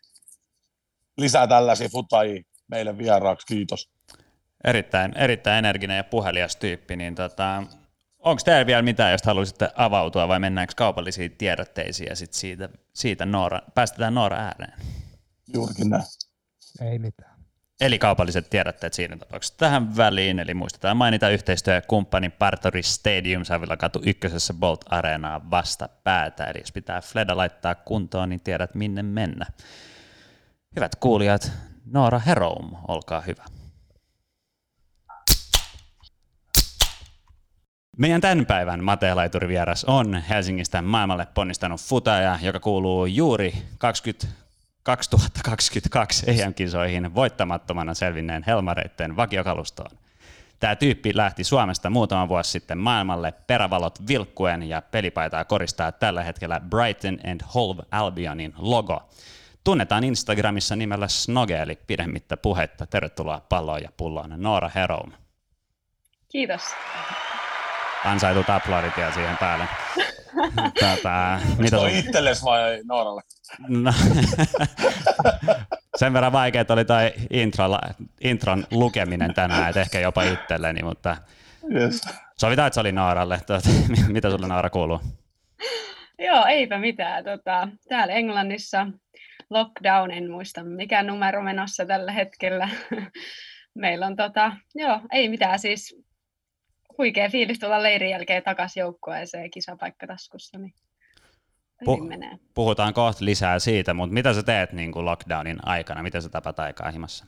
Lisää 1.17 1.47
tällaisia 1.47 1.89
futajia 1.89 2.43
meille 2.69 2.99
vieraaksi, 2.99 3.47
kiitos. 3.47 3.91
Erittäin, 4.65 5.17
erittäin 5.17 5.59
energinen 5.59 5.97
ja 5.97 6.05
puhelias 6.05 6.57
tyyppi, 6.57 6.97
niin 6.97 7.15
tota, 7.15 7.63
onko 8.23 8.43
teillä 8.45 8.67
vielä 8.67 8.83
mitään, 8.83 9.13
jos 9.13 9.23
haluaisitte 9.23 9.71
avautua 9.77 10.29
vai 10.29 10.41
mennäänkö 10.41 10.75
kaupallisiin 10.77 11.33
tiedotteisiin 11.33 12.09
ja 12.09 12.17
sit 12.17 12.33
siitä, 12.33 12.69
siitä 12.95 13.27
Noora, 13.27 13.63
päästetään 13.75 14.15
Noora 14.15 14.37
ääneen? 14.37 14.73
Juurikin 15.55 15.91
näin. 15.91 16.05
Ei 16.81 16.99
mitään. 16.99 17.33
Eli 17.81 17.99
kaupalliset 17.99 18.51
tiedotteet 18.51 18.95
siinä 18.95 19.17
tapauksessa 19.17 19.59
tähän 19.59 19.97
väliin, 19.97 20.39
eli 20.39 20.55
muistetaan 20.55 20.97
mainita 20.97 21.29
yhteistyökumppanin 21.29 22.33
Partori 22.33 22.83
Stadium 22.83 23.43
katu 23.79 24.03
ykkösessä 24.07 24.55
Bolt 24.55 24.85
Areenaa 24.89 25.51
vasta 25.51 25.89
päätä, 26.05 26.45
eli 26.45 26.59
jos 26.61 26.73
pitää 26.73 27.01
Fleda 27.01 27.37
laittaa 27.37 27.75
kuntoon, 27.75 28.29
niin 28.29 28.41
tiedät 28.41 28.75
minne 28.75 29.03
mennä. 29.03 29.47
Hyvät 30.77 30.97
kuulijat, 30.97 31.53
Noora 31.85 32.19
Heroum, 32.19 32.77
olkaa 32.89 33.21
hyvä. 33.21 33.45
Meidän 37.99 38.21
tämän 38.21 38.47
päivän 38.47 38.85
Mate-laiturivieras 38.85 39.85
on 39.85 40.15
Helsingistä 40.15 40.83
maailmalle 40.83 41.27
ponnistanut 41.35 41.81
futaja, 41.81 42.39
joka 42.43 42.61
kuuluu 42.61 43.07
juuri 43.07 43.55
20, 43.79 44.27
2022 44.83 46.31
EM-kisoihin 46.31 47.15
voittamattomana 47.15 47.95
selvinneen 47.95 48.45
Helmareitten 48.47 49.17
vakiokalustoon. 49.17 49.91
Tämä 50.61 50.77
tyyppi 50.77 51.17
lähti 51.17 51.45
Suomesta 51.45 51.91
muutama 51.91 52.29
vuosi 52.29 52.51
sitten 52.51 52.79
maailmalle 52.79 53.33
perävalot 53.47 54.09
vilkkuen 54.09 54.63
ja 54.63 54.83
pelipaitaa 54.83 55.45
koristaa 55.45 55.93
tällä 55.93 56.23
hetkellä 56.23 56.61
Brighton 56.61 57.19
and 57.31 57.41
Hove 57.55 57.83
Albionin 57.91 58.55
logo. 58.59 59.11
Tunnetaan 59.65 60.05
Instagramissa 60.05 60.77
nimellä 60.77 61.09
Snoge, 61.09 61.57
eli 61.57 61.79
pidemmittä 61.87 62.37
puhetta. 62.37 62.87
Tervetuloa 62.87 63.41
palloon 63.49 63.83
ja 63.83 63.89
pulloon, 63.97 64.35
Noora 64.37 64.71
Heroum. 64.75 65.13
Kiitos. 66.29 66.63
Ansaitut 68.05 68.51
aplodit 68.51 68.97
ja 68.97 69.13
siihen 69.13 69.37
päälle. 69.37 69.65
Tätä, 70.81 71.41
mitä 71.59 71.79
on 71.79 71.91
itsellesi 71.91 72.45
vai 72.45 72.81
Nooralle? 72.85 73.23
No, 73.69 73.93
sen 76.01 76.13
verran 76.13 76.33
vaikeet 76.33 76.71
oli 76.71 76.85
toi 76.85 77.13
intro, 77.31 77.79
intron 78.21 78.67
lukeminen 78.71 79.35
tänään, 79.35 79.69
että 79.69 79.81
ehkä 79.81 80.01
jopa 80.01 80.23
itselleni, 80.23 80.83
mutta 80.83 81.17
yes. 81.75 82.01
sovitaan, 82.37 82.67
että 82.67 82.75
se 82.75 82.81
oli 82.81 82.93
Nooralle. 82.93 83.41
Tuota, 83.47 83.69
mitä 84.09 84.31
sulle 84.31 84.49
Noora 84.49 84.71
kuuluu? 84.71 85.01
Joo, 86.19 86.47
eipä 86.47 86.79
mitään. 86.79 87.25
Tota, 87.25 87.69
täällä 87.89 88.15
Englannissa 88.15 88.87
lockdown, 89.51 90.11
en 90.11 90.31
muista 90.31 90.65
mikä 90.65 91.03
numero 91.03 91.43
menossa 91.43 91.87
tällä 91.87 92.13
hetkellä. 92.13 92.69
Meillä 93.75 94.07
on 94.07 94.17
tota, 94.17 94.53
joo, 94.75 95.01
ei 95.13 95.29
mitään 95.29 95.59
siis 95.59 96.03
huikea 96.99 97.29
fiilis 97.29 97.59
tulla 97.59 97.83
leirin 97.83 98.11
jälkeen 98.11 98.43
takaisin 98.43 98.81
joukkueeseen 98.81 99.51
kisapaikka 99.51 100.07
taskussa. 100.07 100.59
Niin 100.59 100.75
Pu- 101.85 102.09
menee. 102.09 102.39
puhutaan 102.55 102.95
kohta 102.95 103.25
lisää 103.25 103.59
siitä, 103.59 103.95
mutta 103.95 104.15
mitä 104.15 104.35
sä 104.35 104.43
teet 104.43 104.73
niin 104.73 104.93
kuin 104.93 105.05
lockdownin 105.05 105.59
aikana? 105.63 106.03
Mitä 106.03 106.21
sä 106.21 106.29
tapat 106.29 106.59
aikaa 106.59 106.91
himassa? 106.91 107.27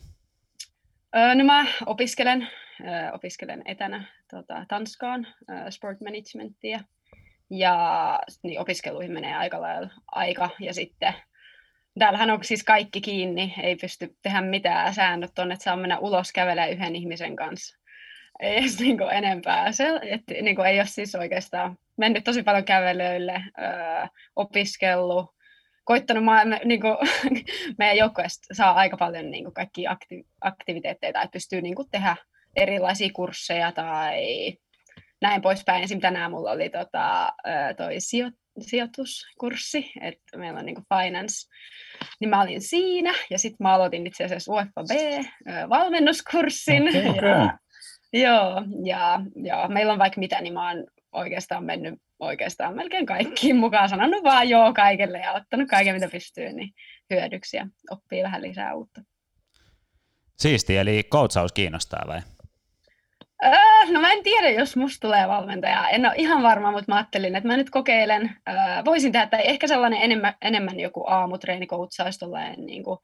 Öö, 1.16 1.35
no 1.35 1.44
mä 1.44 1.66
opiskelen, 1.87 2.48
öö, 2.81 3.12
opiskelen 3.12 3.62
etänä 3.64 4.05
tota, 4.31 4.64
Tanskaan 4.68 5.27
öö, 5.50 5.70
sport 5.70 5.98
managementia 6.00 6.81
ja 7.50 8.18
niin 8.42 8.61
opiskeluihin 8.61 9.12
menee 9.12 9.35
aika 9.37 9.61
lailla 9.61 9.90
aika 10.12 10.50
ja 10.61 10.74
sitten 10.74 11.14
täällähän 11.98 12.31
on 12.31 12.44
siis 12.44 12.64
kaikki 12.64 13.00
kiinni, 13.00 13.55
ei 13.62 13.77
pysty 13.77 14.16
tehdä 14.22 14.40
mitään 14.40 14.94
säännöt 14.94 15.38
on, 15.38 15.53
että 15.53 15.64
saa 15.64 15.77
mennä 15.77 15.98
ulos 15.98 16.33
kävelemään 16.33 16.70
yhden 16.70 16.96
ihmisen 16.96 17.37
kanssa 17.37 17.84
ei 18.44 18.59
edes 18.59 18.80
niin 18.80 18.98
kuin 18.98 19.11
enempää. 19.11 19.72
Se, 19.72 20.00
että 20.02 20.35
niin 20.35 20.57
kuin 20.57 20.66
ei 20.66 20.78
ole 20.78 20.87
siis 20.87 21.14
oikeastaan 21.14 21.76
mennyt 21.96 22.24
tosi 22.24 22.42
paljon 22.42 22.64
kävelyille, 22.64 23.33
öö, 23.33 24.07
opiskellut, 24.37 25.35
koittanut, 25.85 26.24
mä, 26.24 26.44
niin 26.44 26.80
kuin, 26.80 26.96
meidän 27.78 27.96
joukkueesta 27.96 28.54
saa 28.54 28.74
aika 28.74 28.96
paljon 28.96 29.30
niin 29.30 29.44
kuin 29.44 29.54
kaikkia 29.54 29.90
akti, 29.90 30.26
aktiviteetteja, 30.40 31.11
että 31.11 31.33
pystyy 31.33 31.62
niin 31.62 31.74
kuin, 31.74 31.90
tehdä 31.90 32.16
erilaisia 32.57 33.11
kursseja 33.12 33.72
tai 33.72 34.22
näin 35.22 35.42
poispäin. 35.42 35.83
Ensin 35.83 36.00
tänään 36.00 36.30
mulla 36.30 36.50
oli 36.50 36.70
tota, 36.70 37.33
toi 37.76 37.94
sijo, 37.98 38.30
sijoituskurssi, 38.61 39.92
että 40.00 40.38
meillä 40.38 40.61
on 40.61 40.66
niin 40.66 40.74
kuin 40.74 40.87
finance, 40.96 41.50
niin 42.20 42.28
mä 42.28 42.42
olin 42.42 42.61
siinä, 42.61 43.14
ja 43.30 43.38
sitten 43.38 43.64
mä 43.64 43.74
aloitin 43.74 44.07
itse 44.07 44.24
asiassa 44.24 44.52
UEFA 44.52 44.83
B-valmennuskurssin. 44.83 46.88
Okay, 46.88 47.11
okay. 47.11 47.48
Joo, 48.14 48.62
ja, 48.85 49.20
ja 49.44 49.68
meillä 49.68 49.92
on 49.92 49.98
vaikka 49.98 50.20
mitä, 50.20 50.40
niin 50.40 50.53
mä 50.53 50.68
oon 50.68 50.87
oikeastaan 51.12 51.64
mennyt 51.64 51.94
oikeastaan 52.18 52.74
melkein 52.74 53.07
kaikkiin 53.07 53.57
mukaan, 53.57 53.88
sanonut 53.88 54.24
vaan 54.24 54.48
joo 54.48 54.72
kaikelle 54.72 55.18
ja 55.18 55.33
ottanut 55.33 55.68
kaiken, 55.68 55.94
mitä 55.94 56.09
pystyy, 56.09 56.53
niin 56.53 56.70
hyödyksi 57.11 57.57
ja 57.57 57.66
oppii 57.90 58.22
vähän 58.22 58.42
lisää 58.42 58.74
uutta. 58.74 59.00
Siisti, 60.37 60.77
eli 60.77 61.03
coachaus 61.11 61.53
kiinnostaa 61.53 62.05
vai? 62.07 62.20
Öö, 63.44 63.92
no 63.92 64.00
mä 64.00 64.12
en 64.12 64.22
tiedä, 64.22 64.50
jos 64.50 64.77
musta 64.77 65.07
tulee 65.07 65.29
valmentaja. 65.29 65.88
En 65.88 66.07
ole 66.07 66.14
ihan 66.16 66.42
varma, 66.42 66.70
mutta 66.70 66.92
mä 66.92 66.96
ajattelin, 66.96 67.37
että 67.37 67.48
mä 67.48 67.57
nyt 67.57 67.70
kokeilen. 67.70 68.37
Öö, 68.48 68.55
voisin 68.85 69.12
tehdä, 69.12 69.24
että 69.24 69.37
ehkä 69.37 69.66
sellainen 69.66 70.03
enemmän, 70.03 70.35
enemmän 70.42 70.81
joku 70.81 71.05
aamutreeni 71.07 71.66
coachaus, 71.66 72.18
niin 72.57 72.85
kuin, 72.85 72.98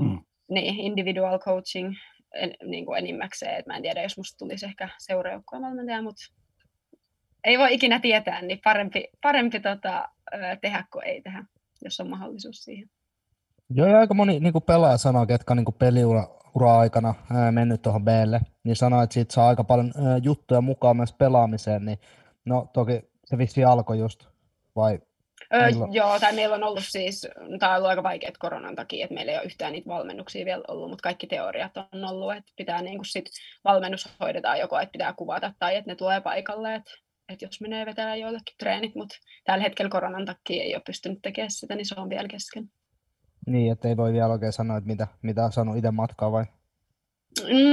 mm. 0.00 0.18
niin, 0.48 0.80
individual 0.80 1.38
coaching 1.38 1.94
en, 2.34 2.54
niin 2.64 2.86
kuin 2.86 2.98
enimmäkseen. 2.98 3.58
Et 3.58 3.66
mä 3.66 3.76
en 3.76 3.82
tiedä, 3.82 4.02
jos 4.02 4.16
musta 4.16 4.38
tulisi 4.38 4.66
ehkä 4.66 4.88
seuraajoukkueen 4.98 5.62
valmentaja, 5.62 6.02
mutta 6.02 6.22
ei 7.44 7.58
voi 7.58 7.74
ikinä 7.74 8.00
tietää, 8.00 8.42
niin 8.42 8.60
parempi, 8.64 9.08
parempi 9.22 9.60
tota, 9.60 10.08
tehdä 10.60 10.84
kuin 10.92 11.06
ei 11.06 11.22
tehdä, 11.22 11.44
jos 11.84 12.00
on 12.00 12.10
mahdollisuus 12.10 12.64
siihen. 12.64 12.90
Joo, 13.70 13.86
ja 13.86 13.98
aika 13.98 14.14
moni 14.14 14.40
niin 14.40 14.52
pelaaja 14.66 14.96
sanoo, 14.96 15.26
ketkä 15.26 15.54
niin 15.54 15.74
peliura 15.78 16.28
ura 16.54 16.78
aikana 16.78 17.14
ää, 17.34 17.52
mennyt 17.52 17.82
tuohon 17.82 18.04
Blle, 18.04 18.40
niin 18.64 18.76
sanoo, 18.76 19.02
että 19.02 19.14
siitä 19.14 19.34
saa 19.34 19.48
aika 19.48 19.64
paljon 19.64 19.92
juttuja 20.22 20.60
mukaan 20.60 20.96
myös 20.96 21.12
pelaamiseen, 21.12 21.84
niin 21.84 21.98
no 22.44 22.70
toki 22.72 23.02
se 23.24 23.38
vissi 23.38 23.64
alkoi 23.64 23.98
just, 23.98 24.24
vai 24.76 24.98
Öö, 25.54 25.68
joo, 25.90 26.20
tai 26.20 26.32
meillä 26.32 26.54
on 26.54 26.64
ollut 26.64 26.84
siis, 26.86 27.28
tämä 27.58 27.72
on 27.72 27.76
ollut 27.76 27.88
aika 27.88 28.02
vaikeat 28.02 28.38
koronan 28.38 28.76
takia, 28.76 29.04
että 29.04 29.14
meillä 29.14 29.32
ei 29.32 29.38
ole 29.38 29.46
yhtään 29.46 29.72
niitä 29.72 29.88
valmennuksia 29.88 30.44
vielä 30.44 30.64
ollut, 30.68 30.88
mutta 30.90 31.02
kaikki 31.02 31.26
teoriat 31.26 31.76
on 31.76 32.04
ollut, 32.04 32.32
että 32.32 32.52
pitää 32.56 32.82
niin 32.82 32.98
kuin 32.98 33.06
sit 33.06 33.24
valmennus 33.64 34.08
hoidetaan 34.20 34.58
joko, 34.58 34.78
että 34.78 34.92
pitää 34.92 35.12
kuvata 35.12 35.52
tai 35.58 35.76
että 35.76 35.90
ne 35.90 35.94
tulee 35.94 36.20
paikalle, 36.20 36.74
että, 36.74 36.90
että 37.28 37.44
jos 37.44 37.60
menee 37.60 37.86
vetää 37.86 38.16
joillekin 38.16 38.56
treenit, 38.58 38.94
mutta 38.94 39.16
tällä 39.44 39.62
hetkellä 39.62 39.90
koronan 39.90 40.26
takia 40.26 40.62
ei 40.62 40.74
ole 40.74 40.82
pystynyt 40.86 41.18
tekemään 41.22 41.50
sitä, 41.50 41.74
niin 41.74 41.86
se 41.86 41.94
on 41.98 42.10
vielä 42.10 42.28
kesken. 42.28 42.70
Niin, 43.46 43.72
että 43.72 43.88
ei 43.88 43.96
voi 43.96 44.12
vielä 44.12 44.32
oikein 44.32 44.52
sanoa, 44.52 44.76
että 44.76 44.90
mitä, 44.90 45.06
mitä 45.22 45.44
on 45.44 45.52
saanut 45.52 45.76
itse 45.76 45.90
matkaa 45.90 46.32
vai? 46.32 46.44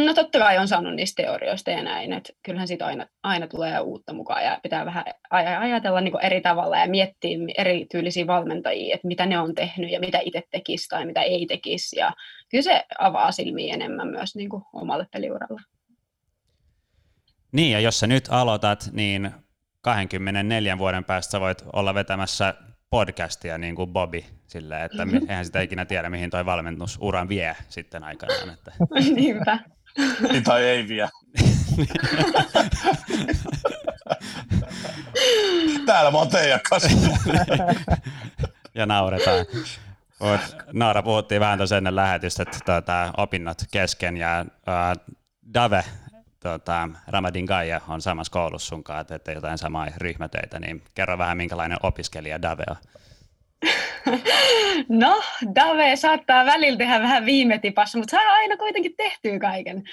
No 0.06 0.14
totta 0.14 0.40
kai 0.40 0.58
on 0.58 0.68
saanut 0.68 0.96
niistä 0.96 1.24
teorioista 1.24 1.72
ja 1.72 1.84
näin, 1.84 2.14
että 2.14 2.34
kyllähän 2.44 2.68
siitä 2.68 2.86
aina, 2.86 3.08
aina 3.24 3.48
tulee 3.48 3.80
uutta 3.80 4.14
mukaan 4.14 4.44
ja 4.44 4.60
pitää 4.64 4.86
vähän 4.86 5.06
ajatella 5.30 6.02
niin 6.02 6.26
eri 6.26 6.42
tavalla 6.42 6.78
ja 6.78 6.88
miettiä 6.88 7.38
eri 7.58 7.86
tyylisiä 7.92 8.28
valmentajia, 8.28 8.96
että 8.96 9.08
mitä 9.08 9.26
ne 9.26 9.40
on 9.40 9.56
tehnyt 9.56 9.92
ja 9.92 10.00
mitä 10.00 10.20
itse 10.24 10.44
tekisi 10.52 10.90
tai 10.90 11.06
mitä 11.06 11.22
ei 11.22 11.46
tekisi 11.46 12.00
ja 12.00 12.14
kyllä 12.52 12.62
se 12.62 12.84
avaa 13.00 13.32
silmiä 13.32 13.74
enemmän 13.74 14.08
myös 14.08 14.36
niin 14.36 14.50
kuin 14.50 14.64
omalle 14.74 15.08
peliuralla. 15.12 15.62
Niin 17.52 17.72
ja 17.72 17.80
jos 17.80 18.00
sä 18.00 18.08
nyt 18.08 18.28
aloitat, 18.30 18.90
niin 18.92 19.32
24 19.82 20.78
vuoden 20.78 21.04
päästä 21.04 21.40
voit 21.40 21.64
olla 21.74 21.94
vetämässä 21.94 22.54
podcastia 22.90 23.58
niin 23.58 23.76
kuin 23.76 23.94
Bobby, 23.94 24.24
silleen, 24.48 24.82
että 24.82 25.08
eihän 25.30 25.46
sitä 25.46 25.62
ikinä 25.62 25.86
tiedä, 25.86 26.10
mihin 26.10 26.30
toi 26.30 26.46
valmennusuran 26.46 27.30
vie 27.30 27.56
sitten 27.70 28.04
aikanaan. 28.04 28.50
Että. 28.50 28.72
Niinpä. 29.16 29.60
Niin, 30.32 30.44
tai 30.44 30.64
ei 30.64 30.88
vie. 30.88 31.10
Täällä 35.86 36.12
mä 36.12 36.18
oon 36.18 36.30
teidän 36.30 36.60
kanssa. 36.70 36.90
ja 38.76 38.86
nauretaan. 38.86 39.46
Mut 40.20 40.40
Naara, 40.74 41.04
puhuttiin 41.04 41.42
vähän 41.42 41.58
tuossa 41.58 41.78
ennen 41.78 41.96
lähetystä, 41.96 42.44
että 42.44 42.58
tuota, 42.66 43.14
opinnot 43.18 43.58
kesken 43.72 44.18
ja 44.18 44.46
uh, 44.48 45.16
Dave 45.54 45.84
tota, 46.40 46.90
Ramadin 47.08 47.46
Gaia 47.46 47.82
on 47.88 48.02
samassa 48.02 48.32
koulussa 48.32 48.68
sun 48.68 48.84
kanssa, 48.84 49.04
teette 49.04 49.34
jotain 49.34 49.58
samaa 49.58 49.88
ryhmätöitä, 49.98 50.60
niin 50.60 50.84
kerro 50.96 51.18
vähän 51.18 51.38
minkälainen 51.38 51.78
opiskelija 51.84 52.42
Dave 52.42 52.64
on. 52.70 52.76
No, 54.90 55.22
Dave 55.56 55.96
saattaa 55.96 56.46
välillä 56.46 56.78
tehdä 56.78 57.00
vähän 57.00 57.26
viime 57.26 57.60
tipassa, 57.60 57.98
mutta 57.98 58.12
saa 58.12 58.34
aina 58.34 58.58
kuitenkin 58.58 58.94
tehtyä 58.98 59.40
kaiken. 59.40 59.84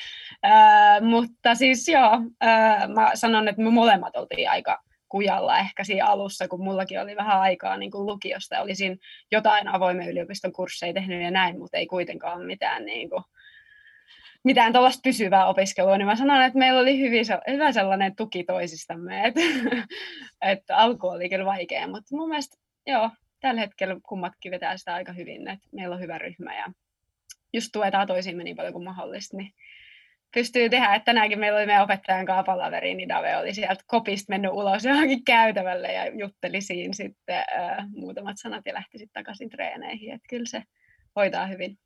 Äh, 0.45 1.01
mutta 1.01 1.55
siis 1.55 1.89
joo, 1.89 2.13
äh, 2.45 2.89
mä 2.89 3.11
sanon, 3.15 3.49
että 3.49 3.63
me 3.63 3.71
molemmat 3.71 4.17
oltiin 4.17 4.51
aika 4.51 4.83
kujalla 5.09 5.59
ehkä 5.59 5.85
siinä 5.85 6.07
alussa, 6.07 6.49
kun 6.49 6.65
mullakin 6.65 7.01
oli 7.01 7.17
vähän 7.17 7.41
aikaa 7.41 7.77
niin 7.77 7.91
kuin 7.91 8.07
lukiosta. 8.07 8.61
Olisin 8.61 9.01
jotain 9.33 9.69
avoimen 9.69 10.09
yliopiston 10.09 10.53
kursseja 10.53 10.95
tehnyt 10.95 11.23
ja 11.23 11.31
näin, 11.31 11.59
mutta 11.59 11.77
ei 11.77 11.87
kuitenkaan 11.87 12.47
mitään 12.47 12.85
niin 12.85 13.11
kuin, 13.11 13.25
mitään 14.47 14.73
tuollaista 14.73 15.01
pysyvää 15.05 15.47
opiskelua, 15.47 15.99
niin 15.99 16.07
mä 16.07 16.17
sanon, 16.17 16.43
että 16.43 16.59
meillä 16.59 16.81
oli 16.81 16.99
hyvin, 16.99 17.25
hyvä 17.51 17.73
sellainen 17.73 18.17
tuki 18.17 18.45
toisistamme, 18.45 19.25
että, 19.25 19.41
että 20.53 20.77
alku 20.77 21.09
oli 21.09 21.29
kyllä 21.29 21.45
vaikea, 21.45 21.87
mutta 21.87 22.17
mun 22.17 22.29
mielestä 22.29 22.57
joo, 22.87 23.11
tällä 23.41 23.61
hetkellä 23.61 23.97
kummatkin 24.09 24.53
vetää 24.53 24.77
sitä 24.77 24.95
aika 24.95 25.13
hyvin, 25.13 25.49
että 25.49 25.69
meillä 25.73 25.95
on 25.95 26.01
hyvä 26.01 26.19
ryhmä 26.19 26.57
ja 26.57 26.67
just 27.53 27.69
tuetaan 27.73 28.07
toisiimme 28.07 28.45
niin 28.45 28.57
paljon 28.57 28.73
kuin 28.73 28.85
mahdollista, 28.85 29.37
niin 29.37 29.51
pystyy 30.35 30.69
tehdä, 30.69 30.95
että 30.95 31.05
tänäänkin 31.05 31.39
meillä 31.39 31.59
oli 31.59 31.67
meidän 31.67 31.85
opettajan 31.85 32.27
kanssa 32.27 32.43
palaveri, 32.43 32.95
niin 32.95 33.09
Dave 33.09 33.37
oli 33.37 33.55
sieltä 33.55 33.85
kopista 33.87 34.33
mennyt 34.33 34.53
ulos 34.55 34.85
johonkin 34.85 35.25
käytävälle 35.25 35.93
ja 35.93 36.19
jutteli 36.19 36.61
siinä 36.61 36.93
sitten 36.93 37.45
äh, 37.59 37.87
muutamat 37.97 38.37
sanat 38.39 38.67
ja 38.67 38.75
lähti 38.75 38.99
sitten 38.99 39.25
takaisin 39.25 39.51
treeneihin, 39.51 40.15
että 40.15 40.29
kyllä 40.29 40.47
se 40.47 40.63
hoitaa 41.17 41.47
hyvin. 41.47 41.79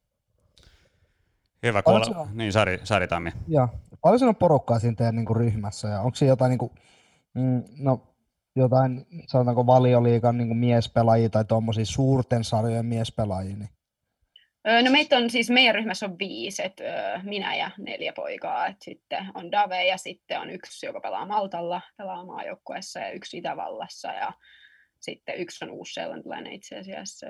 Hyvä 1.63 1.83
kuulla. 1.83 2.05
Sinä... 2.05 2.27
Niin, 2.33 2.53
Sari, 2.53 2.81
Sari 2.85 3.09
Tammi. 3.09 3.31
Joo. 3.49 3.69
Paljon 4.03 4.19
sinun 4.19 4.37
porukkaa 4.37 4.79
siinä 4.79 4.97
teidän 4.97 5.17
niin 5.17 5.27
kuin, 5.27 5.37
ryhmässä 5.37 5.89
ja 5.89 6.01
onko 6.01 6.15
siinä 6.15 6.33
jotain, 6.33 6.51
niin 6.51 6.59
kuin, 6.59 6.73
mm, 7.35 7.63
no, 7.79 8.15
jotain 8.57 9.07
sanotaanko 9.27 9.67
valioliikan 9.67 10.39
niin 10.39 10.49
kuin 10.49 10.59
miespelaajia 10.59 11.29
tai 11.29 11.45
tuommoisia 11.45 11.85
suurten 11.85 12.45
sarjojen 12.45 12.87
miespelaajia? 12.87 13.57
Niin? 13.57 13.71
No 14.85 14.91
meitä 14.91 15.17
on 15.17 15.31
siis, 15.31 15.51
meidän 15.51 15.75
ryhmässä 15.75 16.07
on 16.07 16.19
viisi, 16.19 16.65
että 16.65 16.85
minä 17.23 17.57
ja 17.57 17.71
neljä 17.79 18.13
poikaa, 18.13 18.67
että 18.67 18.85
sitten 18.85 19.27
on 19.35 19.53
Dave 19.53 19.87
ja 19.87 19.97
sitten 19.97 20.41
on 20.41 20.51
yksi, 20.51 20.87
joka 20.87 21.01
pelaa 21.01 21.27
Maltalla, 21.27 21.81
pelaa 21.97 22.25
maajoukkueessa 22.25 23.01
ja 23.01 23.11
yksi 23.11 23.39
Itävallassa 23.39 24.13
ja 24.13 24.33
sitten 25.01 25.37
yksi 25.37 25.65
on 25.65 25.71
uusi-seelantilainen 25.71 26.53
itse 26.53 26.79
asiassa, 26.79 27.27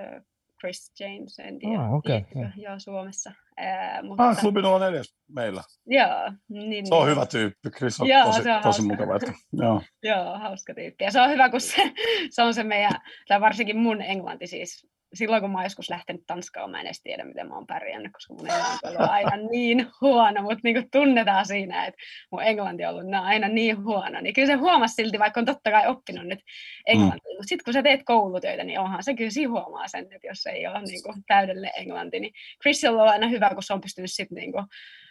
Chris 0.60 0.92
James, 1.00 1.38
en 1.38 1.58
tiedä, 1.58 1.80
Ah, 1.80 1.94
okei, 1.94 2.16
okay, 2.16 2.50
joo, 2.56 2.78
Suomessa. 2.78 3.32
Ää, 3.56 4.02
mutta... 4.02 4.28
Ah, 4.28 4.40
klubi 4.40 4.60
04 4.62 5.02
meillä. 5.28 5.62
Joo. 5.86 6.32
Niin, 6.48 6.86
se 6.86 6.94
on 6.94 7.06
niin. 7.06 7.10
hyvä 7.10 7.26
tyyppi, 7.26 7.70
Chris 7.70 8.00
on 8.00 8.08
joo, 8.08 8.26
tosi, 8.26 8.42
se 8.42 8.52
on 8.52 8.62
tosi 8.62 8.82
mukava. 8.82 9.16
Että, 9.16 9.32
joo. 9.52 9.82
joo, 10.02 10.38
hauska 10.38 10.74
tyyppi. 10.74 11.04
Ja 11.04 11.10
se 11.10 11.20
on 11.20 11.30
hyvä, 11.30 11.48
kun 11.48 11.60
se, 11.60 11.92
se 12.30 12.42
on 12.42 12.54
se 12.54 12.64
meidän, 12.64 12.92
tai 13.28 13.40
varsinkin 13.40 13.76
mun 13.76 14.02
englanti 14.02 14.46
siis, 14.46 14.86
silloin 15.14 15.42
kun 15.42 15.50
mä 15.50 15.58
oon 15.58 15.64
joskus 15.64 15.90
lähtenyt 15.90 16.22
Tanskaan, 16.26 16.70
mä 16.70 16.80
en 16.80 16.86
edes 16.86 17.02
tiedä, 17.02 17.24
miten 17.24 17.48
mä 17.48 17.54
oon 17.54 17.66
pärjännyt, 17.66 18.12
koska 18.12 18.34
mun 18.34 18.50
englanti 18.50 18.86
on 18.86 18.90
ollut 18.90 19.10
aina 19.10 19.36
niin 19.52 19.86
huono, 20.00 20.42
mutta 20.42 20.60
niin 20.64 20.90
tunnetaan 20.92 21.46
siinä, 21.46 21.86
että 21.86 22.02
mun 22.32 22.42
englanti 22.42 22.84
on 22.84 22.94
ollut 22.94 23.14
aina 23.14 23.48
niin 23.48 23.84
huono, 23.84 24.20
niin 24.20 24.34
kyllä 24.34 24.46
se 24.46 24.54
huomasi 24.54 24.94
silti, 24.94 25.18
vaikka 25.18 25.40
on 25.40 25.46
totta 25.46 25.70
kai 25.70 25.86
oppinut 25.86 26.26
nyt 26.26 26.40
englantia, 26.86 27.32
mm. 27.32 27.36
mutta 27.36 27.48
sitten 27.48 27.64
kun 27.64 27.74
sä 27.74 27.82
teet 27.82 28.00
koulutöitä, 28.04 28.64
niin 28.64 28.80
onhan 28.80 29.02
se 29.02 29.14
kyllä 29.14 29.30
siinä 29.30 29.50
huomaa 29.50 29.88
sen, 29.88 30.04
että 30.12 30.26
jos 30.26 30.46
ei 30.46 30.66
ole 30.66 30.82
niin 30.82 31.02
kuin 31.02 31.24
täydellinen 31.26 31.72
englanti, 31.76 32.20
niin 32.20 32.32
Chrisilla 32.62 33.02
on 33.02 33.08
aina 33.08 33.28
hyvä, 33.28 33.50
kun 33.54 33.62
se 33.62 33.72
on 33.72 33.80
pystynyt 33.80 34.12
sitten 34.12 34.36
niin 34.36 34.52
kuin 34.52 34.64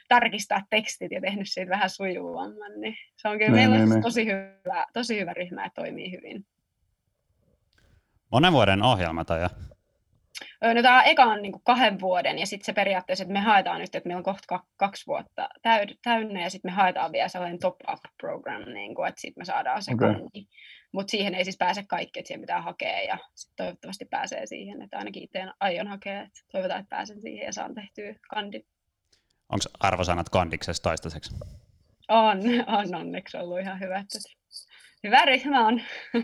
tarkistaa 0.08 0.62
tekstit 0.70 1.12
ja 1.12 1.22
tehnyt 1.22 1.47
siitä 1.50 1.70
vähän 1.70 1.89
sujuvamman, 1.89 2.82
niin 2.82 2.95
se 3.16 3.28
on 3.28 3.38
kyllä 3.38 3.52
niin, 3.52 3.70
meillä 3.70 3.86
niin, 3.86 4.02
tosi, 4.02 4.26
hyvä, 4.26 4.86
tosi 4.93 5.20
hyvä 5.20 5.34
ryhmä 5.34 5.64
ja 5.64 5.70
toimii 5.76 6.12
hyvin. 6.12 6.45
Monen 8.32 8.54
vuoden 8.54 8.84
ohjelma 8.84 9.26
toi 9.26 9.39
No 10.62 10.82
tämä 10.82 11.03
eka 11.03 11.24
on 11.24 11.41
niin 11.41 11.62
kahden 11.64 11.99
vuoden 11.99 12.39
ja 12.39 12.45
sitten 12.45 12.66
se 12.66 12.74
periaatteessa, 12.74 13.24
että 13.24 13.34
me 13.34 13.39
haetaan 13.39 13.80
nyt, 13.80 13.95
että 13.95 14.07
meillä 14.07 14.20
on 14.20 14.24
kohta 14.24 14.60
kaksi 14.78 15.07
vuotta 15.07 15.49
täynnä 16.03 16.41
ja 16.41 16.49
sitten 16.49 16.72
me 16.72 16.76
haetaan 16.76 17.12
vielä 17.12 17.28
sellainen 17.28 17.60
top-up 17.60 17.99
program, 18.22 18.62
niin 18.74 18.95
kuin, 18.95 19.07
että 19.07 19.22
sitten 19.22 19.41
me 19.41 19.45
saadaan 19.45 19.84
se 19.84 19.93
okay. 19.93 20.16
Mutta 20.91 21.12
siihen 21.12 21.36
ei 21.36 21.43
siis 21.43 21.57
pääse 21.57 21.84
kaikki, 21.84 22.20
että 22.20 22.28
siihen 22.28 22.41
pitää 22.41 22.62
hakea 22.62 23.01
ja 23.01 23.18
sit 23.36 23.53
toivottavasti 23.55 24.05
pääsee 24.05 24.45
siihen, 24.45 24.82
että 24.82 24.97
ainakin 24.97 25.24
itse 25.24 25.45
aion 25.60 25.88
hakea, 25.88 26.22
että 26.22 26.39
toivotaan, 26.51 26.80
että 26.80 26.95
pääsen 26.95 27.22
siihen 27.22 27.45
ja 27.45 27.53
saan 27.53 27.76
tehtyä 27.76 28.16
kandit. 28.30 28.66
Onko 29.49 29.66
arvosanat 29.80 30.30
kandiksessa 30.30 30.84
toistaiseksi? 30.84 31.36
On, 32.07 32.39
on 32.80 32.95
onneksi 32.95 33.38
ollut 33.38 33.60
ihan 33.60 33.80
hyvä. 33.80 33.99
Että 33.99 34.20
hyvä 35.03 35.26
ryhmä 35.26 35.68
on. 35.68 35.82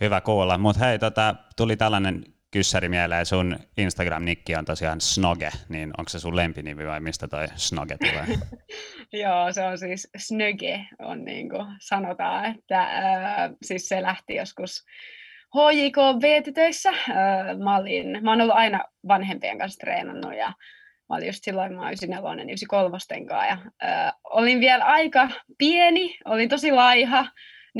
Hyvä 0.00 0.20
kuulla, 0.20 0.58
mutta 0.58 0.84
hei, 0.84 0.98
tota, 0.98 1.34
tuli 1.56 1.76
tällainen 1.76 2.24
kyssäri 2.50 2.88
mieleen, 2.88 3.26
sun 3.26 3.58
Instagram-nikki 3.76 4.56
on 4.58 4.64
tosiaan 4.64 5.00
Snoge, 5.00 5.50
niin 5.68 5.90
onko 5.98 6.08
se 6.08 6.18
sun 6.18 6.36
lempinimi 6.36 6.86
vai 6.86 7.00
mistä 7.00 7.28
toi 7.28 7.46
Snoge 7.56 7.96
tulee? 7.98 8.38
Joo, 9.22 9.52
se 9.52 9.62
on 9.62 9.78
siis 9.78 10.08
Snöge, 10.16 10.86
on 10.98 11.24
niin 11.24 11.48
kuin 11.48 11.66
sanotaan, 11.80 12.44
että 12.44 12.82
äh, 12.82 13.50
siis 13.62 13.88
se 13.88 14.02
lähti 14.02 14.34
joskus 14.34 14.84
HJK 15.54 15.96
B-tytöissä. 16.20 16.88
Äh, 16.90 17.58
mä, 17.64 17.76
olin, 17.76 18.18
mä 18.22 18.30
oon 18.30 18.40
ollut 18.40 18.56
aina 18.56 18.84
vanhempien 19.08 19.58
kanssa 19.58 19.78
treenannut 19.78 20.36
ja 20.36 20.52
mä 21.08 21.16
olin 21.16 21.26
just 21.26 21.44
silloin, 21.44 21.72
mä 21.72 21.80
olin 21.80 21.88
94, 21.88 22.44
93 22.44 22.90
kanssa 22.90 23.14
ja 23.46 23.58
äh, 23.84 24.12
olin 24.24 24.60
vielä 24.60 24.84
aika 24.84 25.28
pieni, 25.58 26.18
olin 26.24 26.48
tosi 26.48 26.72
laiha, 26.72 27.26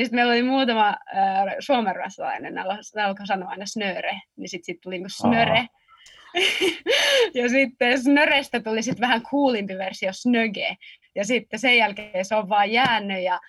niin 0.01 0.07
sitten 0.07 0.16
meillä 0.16 0.32
oli 0.32 0.42
muutama 0.42 0.88
äh, 0.88 1.55
suomenruotsalainen, 1.59 2.55
ne 2.55 3.03
alkoi 3.05 3.26
sanoa 3.26 3.51
aina 3.51 3.66
snöre, 3.66 4.20
niin 4.36 4.48
sitten 4.48 4.64
sit 4.64 4.80
tuli 4.80 4.94
niinku 4.94 5.09
snöre. 5.09 5.66
ja 7.42 7.48
sitten 7.48 8.03
snörestä 8.03 8.61
tuli 8.61 8.82
sitten 8.82 9.01
vähän 9.01 9.22
kuulimpi 9.30 9.78
versio 9.78 10.12
snöge. 10.12 10.76
Ja 11.14 11.24
sitten 11.24 11.59
sen 11.59 11.76
jälkeen 11.76 12.24
se 12.24 12.34
on 12.34 12.48
vaan 12.48 12.70
jäänyt. 12.70 13.22
Ja 13.22 13.40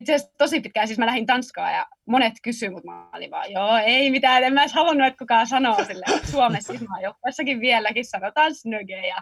itse 0.00 0.14
asiassa 0.14 0.34
tosi 0.38 0.60
pitkään, 0.60 0.86
siis 0.86 0.98
mä 0.98 1.06
lähdin 1.06 1.26
Tanskaan 1.26 1.74
ja 1.74 1.86
monet 2.06 2.34
kysyivät, 2.42 2.74
mutta 2.74 2.90
mä 2.90 3.08
olin 3.12 3.30
vaan, 3.30 3.52
joo, 3.52 3.76
ei 3.76 4.10
mitään, 4.10 4.44
en 4.44 4.52
mä 4.52 4.60
edes 4.60 4.72
halunnut, 4.72 5.06
että 5.06 5.18
kukaan 5.18 5.46
sanoo 5.46 5.84
sille. 5.84 6.04
Suomessa 6.30 6.72
siis 6.72 6.88
mä 6.88 7.00
jossakin 7.26 7.60
vieläkin 7.60 8.04
sanotaan 8.04 8.54
snöge 8.54 9.06
ja 9.06 9.16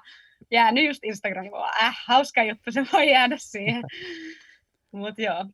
jäänyt 0.50 0.84
just 0.84 1.04
Instagramiin, 1.04 1.52
vaan 1.52 1.84
äh, 1.84 1.96
hauska 2.06 2.42
juttu, 2.42 2.72
se 2.72 2.86
voi 2.92 3.10
jäädä 3.10 3.36
siihen. 3.38 3.82
Mutta 4.92 5.22
joo, 5.22 5.44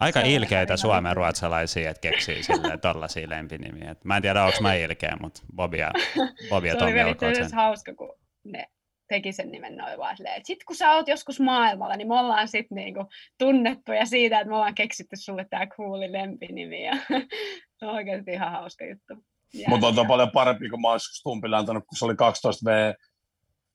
Aika 0.00 0.20
ilkeitä 0.20 0.76
suomen 0.76 1.16
ruotsalaisia, 1.16 1.90
että 1.90 2.00
keksii 2.00 2.42
sille 2.42 2.78
tollaisia 2.78 3.28
lempinimiä. 3.28 3.96
mä 4.04 4.16
en 4.16 4.22
tiedä, 4.22 4.44
onko 4.44 4.58
mä 4.60 4.74
ilkeä, 4.74 5.16
mutta 5.20 5.40
Bobi 5.56 5.78
ja, 5.78 5.90
Bobi 6.50 6.68
ja 6.68 6.76
Tommi 6.76 7.02
olkoon 7.02 7.34
sen. 7.34 7.50
Se 7.50 7.56
hauska, 7.56 7.94
kun 7.94 8.18
ne 8.44 8.66
teki 9.08 9.32
sen 9.32 9.52
nimen 9.52 9.76
noin 9.76 9.98
vaan 9.98 10.16
silleen, 10.16 10.36
että 10.36 10.46
sit 10.46 10.64
kun 10.64 10.76
sä 10.76 10.92
oot 10.92 11.08
joskus 11.08 11.40
maailmalla, 11.40 11.96
niin 11.96 12.08
me 12.08 12.20
ollaan 12.20 12.48
sit 12.48 12.66
niinku 12.70 13.04
tunnettuja 13.38 14.06
siitä, 14.06 14.40
että 14.40 14.48
me 14.48 14.56
ollaan 14.56 14.74
keksitty 14.74 15.16
sulle 15.16 15.46
tää 15.50 15.66
cooli 15.66 16.12
lempinimi. 16.12 16.84
Ja 16.84 16.96
se 17.78 17.86
on 17.86 17.94
oikeasti 17.94 18.30
ihan 18.30 18.52
hauska 18.52 18.84
juttu. 18.84 19.14
Mutta 19.68 19.86
on 19.86 20.06
paljon 20.06 20.30
parempi, 20.30 20.68
kun 20.68 20.80
mä 20.80 20.88
oon 20.88 20.94
joskus 20.94 21.22
Tumpille 21.22 21.56
antanut, 21.56 21.84
kun 21.86 21.98
se 21.98 22.04
oli 22.04 22.14
12V 22.14 22.94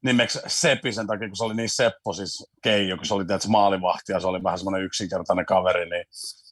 nimeksi 0.04 0.40
Seppi 0.48 0.94
sen 0.94 1.08
takia, 1.08 1.28
kun 1.28 1.38
se 1.38 1.44
oli 1.44 1.56
niin 1.56 1.70
Seppo, 1.70 2.14
siis 2.14 2.52
Keijo, 2.64 2.98
kun 2.98 3.06
se 3.06 3.14
oli 3.14 3.26
tietysti 3.26 3.50
maalivahti 3.50 4.12
ja 4.12 4.20
se 4.20 4.28
oli 4.28 4.44
vähän 4.44 4.60
semmoinen 4.60 4.86
yksinkertainen 4.86 5.46
kaveri, 5.46 5.90
niin, 5.90 6.06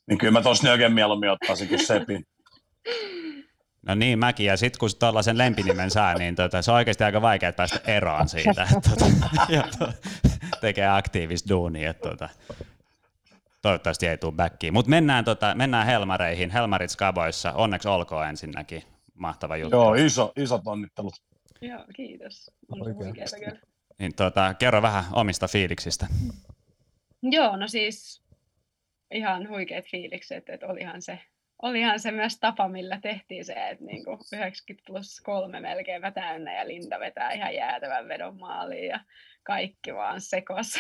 niin 0.08 0.18
kyllä 0.18 0.32
mä 0.32 0.42
tuossa 0.42 0.68
Nögen 0.68 0.94
mieluummin 0.94 1.30
ottaisin 1.30 1.68
kuin 1.68 1.86
Sepin. 1.86 2.26
No 3.88 3.96
niin, 3.96 4.20
mäkin. 4.20 4.46
Ja 4.46 4.58
sitten 4.58 4.80
kun 4.80 4.90
tuollaisen 5.00 5.38
lempinimen 5.38 5.92
saa, 5.92 6.14
niin 6.14 6.36
tota, 6.36 6.62
se 6.62 6.72
on 6.72 6.78
oikeasti 6.78 7.04
aika 7.04 7.22
vaikea 7.22 7.54
päästä 7.54 7.80
eroon 7.88 8.30
siitä. 8.30 8.68
Että, 8.76 8.90
tota, 8.90 9.30
ja 9.56 9.64
to, 9.80 9.90
tekee 10.62 10.88
aktiivista 10.88 11.50
duunia. 11.50 11.90
Että, 11.90 12.10
tota, 12.10 12.30
toivottavasti 13.62 14.08
ei 14.08 14.18
tule 14.18 14.34
backiin. 14.34 14.74
Mutta 14.74 14.90
mennään, 14.90 15.26
tota, 15.26 15.56
mennään 15.56 15.86
Helmareihin. 15.86 16.52
Helmarit 16.52 16.92
Skaboissa. 16.92 17.54
Onneksi 17.54 17.88
olkoon 17.88 18.28
ensinnäkin. 18.28 18.84
Mahtava 19.14 19.58
juttu. 19.58 19.76
Joo, 19.76 19.94
iso, 19.94 20.32
isot 20.36 20.62
onnittelut. 20.66 21.14
Joo, 21.62 21.86
kiitos. 21.96 22.52
On 22.72 22.96
kyllä. 22.96 23.60
Niin, 24.00 24.16
tuota, 24.16 24.54
kerro 24.54 24.82
vähän 24.82 25.04
omista 25.14 25.48
fiiliksistä. 25.48 26.08
Joo, 27.22 27.56
no 27.56 27.68
siis 27.68 28.24
ihan 29.14 29.50
huikeat 29.50 29.86
fiilikset, 29.86 30.50
että 30.50 30.68
olihan 30.68 31.02
se, 31.02 31.20
olihan 31.62 32.00
se 32.00 32.12
myös 32.12 32.40
tapa, 32.40 32.68
millä 32.68 33.00
tehtiin 33.02 33.46
se, 33.46 33.70
että 33.70 33.86
niin 33.86 34.06
kuin 34.06 34.20
90 34.34 34.88
plus 34.88 35.22
kolme 35.22 35.60
melkein 35.60 36.02
täynnä 36.14 36.58
ja 36.58 36.68
Linda 36.68 37.00
vetää 37.00 37.32
ihan 37.32 37.56
jäätävän 37.56 38.08
vedon 38.08 38.40
maaliin 38.40 38.88
ja 38.88 39.00
kaikki 39.44 39.94
vaan 39.94 40.22
sekos. 40.22 40.74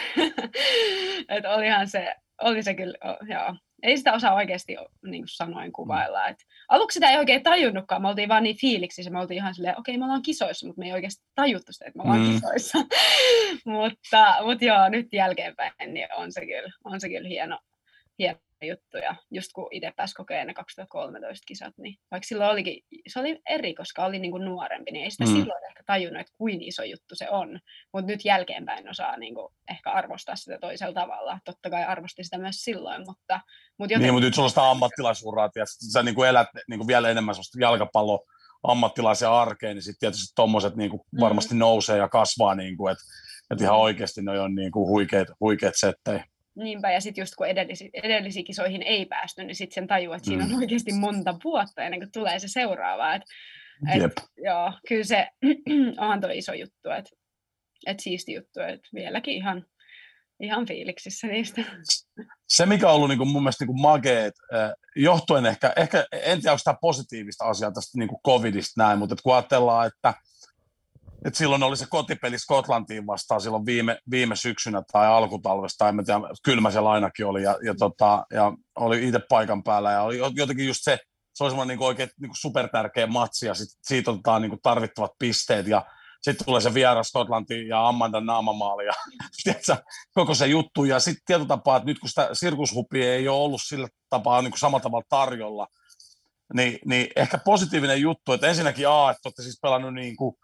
että 1.30 1.49
olihan 1.49 1.88
se, 1.88 2.15
oli 2.41 2.63
se 2.63 2.73
kyllä, 2.73 2.97
joo, 3.30 3.55
ei 3.84 3.97
sitä 3.97 4.13
osaa 4.13 4.34
oikeasti 4.34 4.75
niin 5.03 5.21
kuin 5.21 5.30
sanoin 5.30 5.71
kuvailla. 5.71 6.27
Et 6.27 6.38
aluksi 6.69 6.93
sitä 6.93 7.11
ei 7.11 7.17
oikein 7.17 7.43
tajunnutkaan, 7.43 8.01
me 8.01 8.07
oltiin 8.07 8.30
vaan 8.30 8.43
niin 8.43 8.57
fiiliksissä, 8.57 9.11
me 9.11 9.19
oltiin 9.19 9.36
ihan 9.36 9.55
silleen, 9.55 9.80
okei 9.80 9.91
okay, 9.91 9.99
me 9.99 10.05
ollaan 10.05 10.21
kisoissa, 10.21 10.67
mutta 10.67 10.80
me 10.80 10.86
ei 10.86 10.93
oikeasti 10.93 11.25
tajuttu 11.36 11.73
sitä, 11.73 11.86
että 11.88 11.97
me 11.97 12.03
ollaan 12.03 12.27
mm. 12.27 12.34
kisoissa. 12.34 12.77
mutta, 13.65 14.36
mutta 14.43 14.65
joo, 14.65 14.89
nyt 14.89 15.07
jälkeenpäin 15.13 15.73
niin 15.88 16.07
on 16.17 16.32
se 16.32 16.45
kyllä, 16.45 16.73
on 16.84 17.01
se 17.01 17.09
kyllä 17.09 17.30
hieno, 17.30 17.59
hieno 18.19 18.39
juttuja. 18.66 19.16
Just 19.32 19.49
kun 19.55 19.68
itse 19.72 19.93
pääsi 19.95 20.16
kokeen 20.16 20.47
ne 20.47 20.53
2013 20.53 21.43
kisat, 21.47 21.74
niin 21.78 21.95
vaikka 22.12 22.28
silloin 22.28 22.51
olikin, 22.51 22.84
se 23.07 23.20
oli 23.20 23.41
eri, 23.49 23.74
koska 23.74 24.05
oli 24.05 24.20
niin 24.20 24.32
kuin 24.32 24.45
nuorempi, 24.45 24.91
niin 24.91 25.03
ei 25.03 25.12
sitä 25.12 25.24
mm. 25.24 25.32
silloin 25.32 25.66
ehkä 25.70 25.84
tajunnut, 25.86 26.22
että 26.22 26.34
kuin 26.38 26.62
iso 26.62 26.84
juttu 26.84 27.16
se 27.16 27.30
on. 27.30 27.60
Mutta 27.93 28.07
nyt 28.07 28.26
jälkeenpäin 28.26 28.89
osaa 28.89 29.18
niin 29.18 29.36
kuin 29.36 29.53
ehkä 29.72 29.91
arvostaa 29.91 30.36
sitä 30.36 30.57
toisella 30.62 30.93
tavalla. 30.93 31.39
Totta 31.45 31.70
kai 31.70 31.84
arvosti 31.84 32.24
sitä 32.24 32.38
myös 32.38 32.55
silloin, 32.55 33.03
mutta... 33.07 33.41
mutta 33.78 33.93
joten... 33.93 34.03
Niin, 34.03 34.14
mutta 34.14 34.26
nyt 34.26 34.36
sulla 34.36 34.45
on 34.45 34.49
sitä 34.49 34.70
ammattilaisuuraa, 34.70 35.49
ja 35.55 35.66
sä 35.93 36.03
niin 36.03 36.16
kuin 36.16 36.30
elät 36.30 36.47
niin 36.68 36.80
kuin 36.80 36.88
vielä 36.88 37.10
enemmän 37.10 37.36
sellaista 37.36 37.60
jalkapallo 37.62 38.26
ammattilaisen 38.64 39.30
arkeen, 39.30 39.76
niin 39.76 39.84
sitten 39.84 39.99
tietysti 39.99 40.34
tuommoiset 40.36 40.76
niin 40.76 40.89
kuin 40.89 41.01
mm. 41.12 41.20
varmasti 41.20 41.55
nousee 41.55 41.97
ja 41.97 42.10
kasvaa, 42.10 42.55
niin 42.55 42.78
kuin, 42.78 42.91
että, 42.91 43.03
että 43.51 43.64
ihan 43.64 43.78
oikeasti 43.78 44.22
ne 44.22 44.39
on 44.39 44.55
niin 44.55 44.72
kuin 44.72 44.89
huikeat, 44.89 45.28
huikeat 45.39 45.74
settejä. 45.78 46.26
Niinpä, 46.64 46.91
ja 46.91 47.01
sitten 47.01 47.22
just 47.22 47.36
kun 47.36 47.47
edellisi, 47.47 47.89
edellisiin 47.93 48.45
kisoihin 48.45 48.82
ei 48.82 49.05
päästy, 49.05 49.43
niin 49.43 49.55
sitten 49.55 49.76
sen 49.76 49.88
tajuu, 49.88 50.14
että 50.14 50.26
siinä 50.26 50.43
on 50.43 50.49
mm. 50.49 50.57
oikeasti 50.57 50.93
monta 50.93 51.36
vuotta 51.43 51.84
ennen 51.84 51.99
kuin 51.99 52.12
tulee 52.12 52.39
se 52.39 52.47
seuraava. 52.47 53.16
Et, 53.16 53.24
et, 53.95 54.12
joo, 54.38 54.74
kyllä 54.88 55.03
se 55.03 55.28
on 56.10 56.22
tuo 56.22 56.30
iso 56.34 56.53
juttu, 56.53 56.89
että 56.97 57.12
et 57.88 57.99
siisti 57.99 58.34
juttu, 58.34 58.60
että 58.60 58.89
vieläkin 58.93 59.34
ihan, 59.34 59.66
ihan 60.39 60.66
fiiliksissä 60.68 61.28
niistä. 61.28 61.62
Se, 62.47 62.66
mikä 62.66 62.89
on 62.89 62.95
ollut 62.95 63.10
niin 63.10 63.18
kuin 63.18 63.30
mun 63.30 63.43
mielestä 63.43 63.66
niin 63.66 63.74
kuin 63.74 63.82
mageet, 63.82 64.34
johtuen 64.95 65.45
ehkä, 65.45 65.74
ehkä, 65.76 66.05
en 66.12 66.41
tiedä, 66.41 66.51
onko 66.51 66.62
tämä 66.64 66.78
positiivista 66.82 67.45
asiaa 67.45 67.72
tästä 67.72 67.97
niin 67.97 68.10
kuin 68.10 68.22
covidista 68.26 68.84
näin, 68.84 68.99
mutta 68.99 69.16
kun 69.24 69.36
ajatellaan, 69.36 69.88
että– 69.88 70.14
et 71.26 71.36
silloin 71.36 71.63
oli 71.63 71.78
se 71.78 71.86
kotipeli 71.89 72.39
Skotlantiin 72.39 73.07
vastaan 73.07 73.41
silloin 73.41 73.65
viime, 73.65 73.99
viime 74.11 74.36
syksynä 74.36 74.84
tai 74.91 75.07
alkutalvesta, 75.07 75.89
en 75.89 76.05
tiedä, 76.05 76.20
kylmä 76.43 76.72
siellä 76.72 76.91
ainakin 76.91 77.26
oli, 77.26 77.43
ja, 77.43 77.57
ja, 77.63 77.76
tota, 77.80 78.26
ja 78.34 78.53
oli 78.76 79.07
itse 79.07 79.20
paikan 79.30 79.63
päällä, 79.63 79.91
ja 79.91 80.01
oli 80.01 80.17
jotenkin 80.36 80.67
just 80.67 80.80
se, 80.84 80.97
se 81.34 81.43
oli 81.43 81.51
semmoinen 81.51 81.78
niin 81.78 81.88
oikein 81.88 82.09
niin 82.20 82.32
supertärkeä 82.34 83.07
matsi 83.07 83.45
ja 83.45 83.53
sit 83.53 83.67
siitä 83.84 84.11
otetaan 84.11 84.41
niin 84.41 84.59
tarvittavat 84.63 85.11
pisteet. 85.20 85.67
Ja 85.67 85.86
sitten 86.22 86.45
tulee 86.45 86.61
se 86.61 86.74
vieras 86.74 87.07
Skotlanti 87.07 87.67
ja 87.67 87.88
Amanda 87.88 88.22
naamamaali 88.22 88.86
ja 88.86 88.93
tiedätkö, 89.43 89.78
koko 90.13 90.34
se 90.34 90.47
juttu. 90.47 90.86
Ja 90.86 90.99
sitten 90.99 91.24
tietyllä 91.26 91.47
tapaa, 91.47 91.78
että 91.78 91.86
nyt 91.86 91.99
kun 91.99 92.09
sitä 92.09 92.30
sirkushupia 92.34 93.13
ei 93.13 93.28
ole 93.28 93.38
ollut 93.38 93.61
sillä 93.63 93.88
tapaa 94.09 94.41
niin 94.41 94.51
kuin 94.51 94.59
samalla 94.59 94.84
tavalla 94.84 95.05
tarjolla, 95.09 95.67
niin, 96.53 96.80
niin 96.86 97.07
ehkä 97.15 97.38
positiivinen 97.38 98.01
juttu, 98.01 98.34
että 98.34 98.47
ensinnäkin 98.47 98.89
A, 98.89 99.11
että 99.11 99.22
olette 99.26 99.43
siis 99.43 99.59
pelannut 99.61 99.93
niin 99.93 100.15
kuin, 100.15 100.36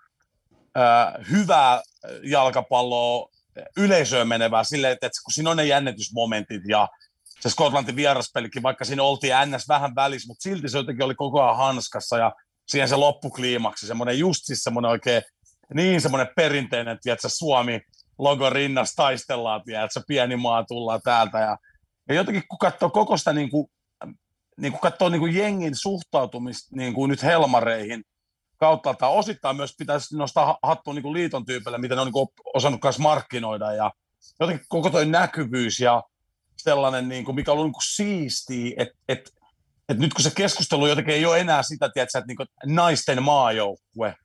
hyvää 1.32 1.82
jalkapalloa, 2.24 3.30
yleisöön 3.78 4.28
menevää 4.28 4.64
että, 4.74 5.08
että 5.08 5.22
kun 5.26 5.34
siinä 5.34 5.50
on 5.50 5.58
ne 5.58 5.66
jännitysmomentit 5.66 6.62
ja 6.68 6.88
se 7.40 7.50
Skotlantin 7.50 7.96
vieraspelikin, 7.96 8.64
vaikka 8.64 8.86
siinä 8.86 9.04
oltiin 9.04 9.34
NS. 9.46 9.68
vähän 9.68 9.96
välissä, 9.96 10.28
mutta 10.28 10.44
silti 10.44 10.70
se 10.70 10.78
jotenkin 10.78 11.06
oli 11.06 11.16
koko 11.16 11.44
ajan 11.44 11.58
hanskassa 11.58 12.18
ja 12.18 12.32
siihen 12.68 12.90
se 12.90 12.96
loppukliimaksi, 12.96 13.88
semmoinen 13.88 14.20
just 14.20 14.46
siis 14.46 14.64
semmoinen 14.64 14.92
oikein 14.92 15.22
niin 15.74 16.02
semmoinen 16.02 16.34
perinteinen, 16.36 16.98
että 17.06 17.30
Suomi 17.30 17.82
logo 18.20 18.50
rinnassa 18.50 18.96
taistellaan, 18.96 19.64
tiedätkö, 19.64 20.02
pieni 20.08 20.36
maa 20.36 20.64
tullaan 20.64 21.02
täältä 21.04 21.40
ja, 21.40 21.58
ja 22.10 22.16
jotenkin 22.16 22.44
kun 22.48 22.60
katsoo 22.60 22.90
koko 22.90 23.18
sitä 23.18 23.34
niin 23.34 23.50
kuin, 23.50 23.68
niin 24.58 24.72
kuin 24.72 24.82
katsoo 24.82 25.10
niin 25.10 25.20
kuin 25.20 25.36
jengin 25.36 25.76
suhtautumista 25.76 26.76
niin 26.76 26.94
kuin 26.94 27.10
nyt 27.10 27.24
Helmareihin 27.24 28.04
kautta, 28.58 28.94
tai 28.94 29.10
osittain 29.10 29.56
myös 29.56 29.76
pitäisi 29.78 30.18
nostaa 30.18 30.58
hattua 30.64 30.94
niin 30.94 31.04
kuin 31.04 31.14
liiton 31.14 31.46
tyypille, 31.46 31.78
miten 31.78 31.96
ne 31.96 32.02
on 32.02 32.12
niin 32.14 32.28
osannut 32.54 32.84
myös 32.84 33.00
markkinoida 33.00 33.74
ja 33.74 33.92
jotenkin 34.40 34.66
koko 34.70 34.90
toi 34.90 35.06
näkyvyys 35.06 35.80
ja 35.80 36.04
sellainen, 36.58 37.10
niin 37.10 37.26
kuin, 37.26 37.36
mikä 37.36 37.52
on 37.52 37.58
ollut 37.58 37.68
niin 37.68 37.74
kuin 37.74 37.96
siistiä, 37.96 38.76
että, 38.78 38.96
että, 39.08 39.32
että 39.90 40.04
nyt 40.04 40.14
kun 40.14 40.24
se 40.24 40.32
keskustelu 40.36 40.88
jotenkin 40.88 41.14
ei 41.14 41.26
ole 41.26 41.40
enää 41.40 41.64
sitä, 41.64 41.90
tiedätkö, 41.94 42.18
että 42.18 42.28
niin 42.28 42.38
kuin 42.38 42.48
naisten 42.66 43.24
maajoukkue, 43.24 44.16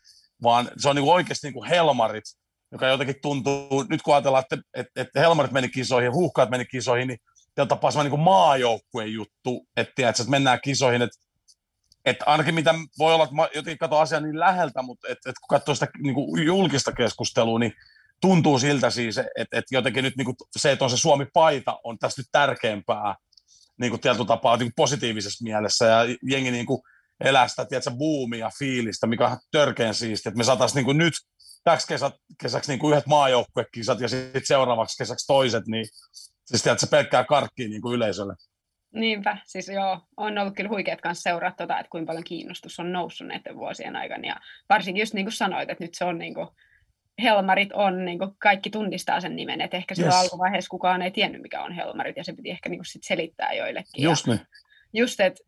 vaan 0.42 0.70
se 0.78 0.88
on 0.88 0.96
niin 0.96 1.04
kuin 1.04 1.14
oikeasti 1.14 1.46
niin 1.46 1.54
kuin 1.54 1.68
Helmarit, 1.68 2.24
joka 2.72 2.86
jotenkin 2.86 3.16
tuntuu, 3.22 3.86
nyt 3.88 4.02
kun 4.02 4.14
ajatellaan, 4.14 4.44
että, 4.50 4.68
että, 4.74 5.00
että 5.00 5.20
Helmarit 5.20 5.52
meni 5.52 5.68
kisoihin, 5.68 6.12
huuhkaat 6.12 6.50
meni 6.50 6.64
kisoihin, 6.64 7.08
niin 7.08 7.18
tällä 7.54 7.68
tapaa 7.68 7.90
semmoinen 7.90 8.12
niin 8.12 8.24
maajoukkueen 8.24 9.12
juttu, 9.12 9.66
että, 9.76 9.92
tiedätkö, 9.96 10.22
että 10.22 10.30
mennään 10.30 10.58
kisoihin, 10.64 11.02
että, 11.02 11.16
että 12.04 12.24
ainakin 12.24 12.54
mitä 12.54 12.74
voi 12.98 13.14
olla, 13.14 13.24
että 13.24 13.36
mä 13.36 13.48
jotenkin 13.54 13.78
katson 13.78 14.00
asiaa 14.00 14.20
niin 14.20 14.40
läheltä, 14.40 14.82
mutta 14.82 15.08
että, 15.08 15.30
että 15.30 15.40
kun 15.40 15.48
katsoo 15.48 15.74
sitä 15.74 15.88
niin 16.02 16.14
kuin 16.14 16.46
julkista 16.46 16.92
keskustelua, 16.92 17.58
niin 17.58 17.72
tuntuu 18.20 18.58
siltä 18.58 18.90
siis, 18.90 19.18
että, 19.18 19.58
että 19.58 19.74
jotenkin 19.74 20.04
nyt 20.04 20.16
niin 20.16 20.24
kuin 20.24 20.36
se, 20.56 20.72
että 20.72 20.84
on 20.84 20.90
se 20.90 20.96
Suomi-paita, 20.96 21.80
on 21.84 21.98
tässä 21.98 22.20
nyt 22.20 22.28
tärkeämpää 22.32 23.14
niin 23.80 23.90
kuin 23.90 24.00
tietyllä 24.00 24.26
tapaa 24.26 24.56
niin 24.56 24.66
kuin 24.66 24.76
positiivisessa 24.76 25.44
mielessä, 25.44 25.84
ja 25.84 25.98
jengi 26.22 26.50
niin 26.50 26.66
kuin 26.66 26.82
elää 27.24 27.48
sitä, 27.48 27.64
tiedätkö, 27.64 27.90
boomia, 27.90 28.50
fiilistä, 28.58 29.06
mikä 29.06 29.28
on 29.28 29.38
törkeän 29.50 29.94
siisti, 29.94 30.28
että 30.28 30.38
me 30.38 30.44
saataisiin 30.44 30.86
niin 30.86 30.98
nyt 30.98 31.14
täksi 31.64 31.86
kesä, 31.86 32.10
kesäksi 32.42 32.70
niin 32.70 32.78
kuin 32.78 32.92
yhdet 32.92 33.06
maajoukkuekisat 33.06 34.00
ja 34.00 34.08
sitten 34.08 34.42
seuraavaksi 34.44 34.98
kesäksi 34.98 35.26
toiset, 35.26 35.66
niin 35.66 35.86
siis 36.44 36.62
tiedätkö, 36.62 36.86
pelkkää 36.86 37.24
karkkia 37.24 37.68
niin 37.68 37.82
kuin 37.82 37.94
yleisölle. 37.94 38.34
Niinpä, 38.92 39.36
siis 39.44 39.68
joo, 39.68 40.00
on 40.16 40.38
ollut 40.38 40.54
kyllä 40.56 40.70
huikeat 40.70 41.00
kanssa 41.00 41.22
seuraa 41.22 41.52
tuota, 41.52 41.78
että 41.78 41.90
kuinka 41.90 42.10
paljon 42.10 42.24
kiinnostus 42.24 42.80
on 42.80 42.92
noussut 42.92 43.26
näiden 43.26 43.56
vuosien 43.56 43.96
aikana, 43.96 44.28
ja 44.28 44.36
varsinkin 44.68 45.00
just 45.00 45.14
niin 45.14 45.26
kuin 45.26 45.32
sanoit, 45.32 45.70
että 45.70 45.84
nyt 45.84 45.94
se 45.94 46.04
on 46.04 46.18
niin 46.18 46.34
kuin, 46.34 46.48
Helmarit 47.22 47.72
on, 47.72 48.04
niin 48.04 48.18
kuin 48.18 48.30
kaikki 48.38 48.70
tunnistaa 48.70 49.20
sen 49.20 49.36
nimen, 49.36 49.60
että 49.60 49.76
ehkä 49.76 49.94
silloin 49.94 50.14
yes. 50.14 50.22
alkuvaiheessa 50.22 50.70
kukaan 50.70 51.02
ei 51.02 51.10
tiennyt, 51.10 51.42
mikä 51.42 51.62
on 51.62 51.72
Helmarit, 51.72 52.16
ja 52.16 52.24
se 52.24 52.32
piti 52.32 52.50
ehkä 52.50 52.68
niin 52.68 52.78
kuin 52.78 52.86
sit 52.86 53.04
selittää 53.04 53.52
joillekin. 53.52 54.02
Just 54.04 54.26
ja, 54.26 54.34
niin. 54.34 54.46
Just, 54.92 55.20
että 55.20 55.40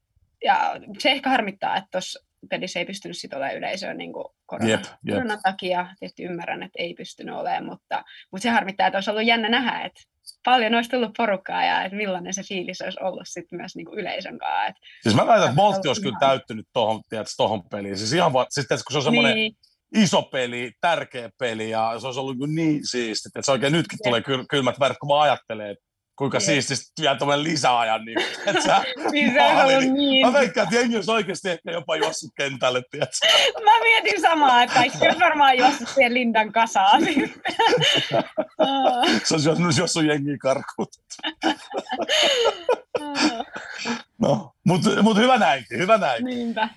ja 0.44 0.76
se 0.98 1.10
ehkä 1.10 1.30
harmittaa, 1.30 1.76
että 1.76 1.88
tuossa 1.92 2.24
pelissä 2.50 2.78
ei 2.78 2.84
pystynyt 2.84 3.18
sitten 3.18 3.36
olemaan 3.36 3.56
yleisöä 3.56 3.94
niin 3.94 4.12
koronan, 4.46 4.70
jep, 4.70 4.84
jep. 5.04 5.14
koronan 5.14 5.40
takia. 5.42 5.86
Tietysti 5.98 6.22
ymmärrän, 6.22 6.62
että 6.62 6.82
ei 6.82 6.94
pystynyt 6.94 7.34
olemaan, 7.34 7.64
mutta, 7.64 8.04
mutta 8.32 8.42
se 8.42 8.50
harmittaa, 8.50 8.86
että 8.86 8.96
olisi 8.96 9.10
ollut 9.10 9.26
jännä 9.26 9.48
nähdä, 9.48 9.80
että 9.84 10.00
paljon 10.44 10.74
olisi 10.74 10.90
tullut 10.90 11.12
porukkaa 11.16 11.64
ja 11.64 11.84
että 11.84 11.96
millainen 11.96 12.34
se 12.34 12.42
fiilis 12.42 12.80
olisi 12.80 12.98
ollut 13.00 13.22
sitten 13.24 13.56
myös 13.56 13.76
niin 13.76 13.86
kuin 13.86 13.98
yleisön 13.98 14.38
kanssa. 14.38 14.66
Että, 14.66 14.80
siis 15.02 15.14
mä 15.14 15.26
väitän, 15.26 15.44
että 15.44 15.56
Boltti 15.56 15.88
olisi 15.88 16.02
kyllä 16.02 16.18
täyttynyt 16.20 16.66
tuohon, 16.72 17.02
tohon 17.36 17.62
peliin. 17.68 17.98
Siis 17.98 18.12
ihan 18.12 18.32
va- 18.32 18.46
siis, 18.48 18.66
kun 18.66 18.92
se 18.92 18.96
on 18.96 19.02
semmoinen 19.02 19.34
niin. 19.34 19.56
iso 19.94 20.22
peli, 20.22 20.72
tärkeä 20.80 21.30
peli 21.38 21.70
ja 21.70 21.94
se 22.00 22.06
olisi 22.06 22.20
ollut 22.20 22.50
niin 22.54 22.86
siisti, 22.86 23.28
että 23.28 23.42
se 23.42 23.52
oikein 23.52 23.72
nytkin 23.72 23.96
Jep. 23.96 24.04
tulee 24.04 24.20
kyl- 24.20 24.46
kylmät 24.50 24.80
värit, 24.80 24.98
kun 24.98 25.08
mä 25.08 25.20
ajattelen, 25.20 25.70
että 25.70 25.84
kuinka 26.16 26.36
Jep. 26.36 26.44
siististi 26.44 27.02
vielä 27.02 27.16
tuommoinen 27.16 27.44
lisäajan. 27.44 28.04
Niin, 28.04 28.18
että 28.46 28.62
sä, 28.62 28.84
niin 29.12 29.32
se 29.32 29.42
on 29.42 29.68
niin, 29.68 29.94
niin. 29.94 30.26
Mä 30.26 30.32
veikkaan, 30.32 30.64
että 30.64 30.76
jengi 30.76 30.96
olisi 30.96 31.10
oikeasti 31.10 31.50
ehkä 31.50 31.70
jopa 31.70 31.96
juossut 31.96 32.30
kentälle, 32.36 32.82
tiedätkö? 32.90 33.16
Mä 33.64 33.80
mietin 33.82 34.20
samaa, 34.20 34.62
että 34.62 34.74
kaikki 34.74 34.98
olisi 35.06 35.20
varmaan 35.20 35.58
juossut 35.58 35.88
siihen 35.88 36.14
Lindan 36.14 36.52
kasaan. 36.52 37.02
se 39.24 39.34
olisi 39.34 39.48
juossut, 39.48 39.78
juossut 39.78 40.04
jengiä 40.04 40.36
karkuun. 40.38 40.88
no, 44.18 44.52
mutta 44.64 45.02
mut 45.02 45.16
hyvä 45.16 45.38
näinkin, 45.38 45.78
hyvä 45.78 45.98
näinkin. 45.98 46.24
Niinpä. 46.24 46.68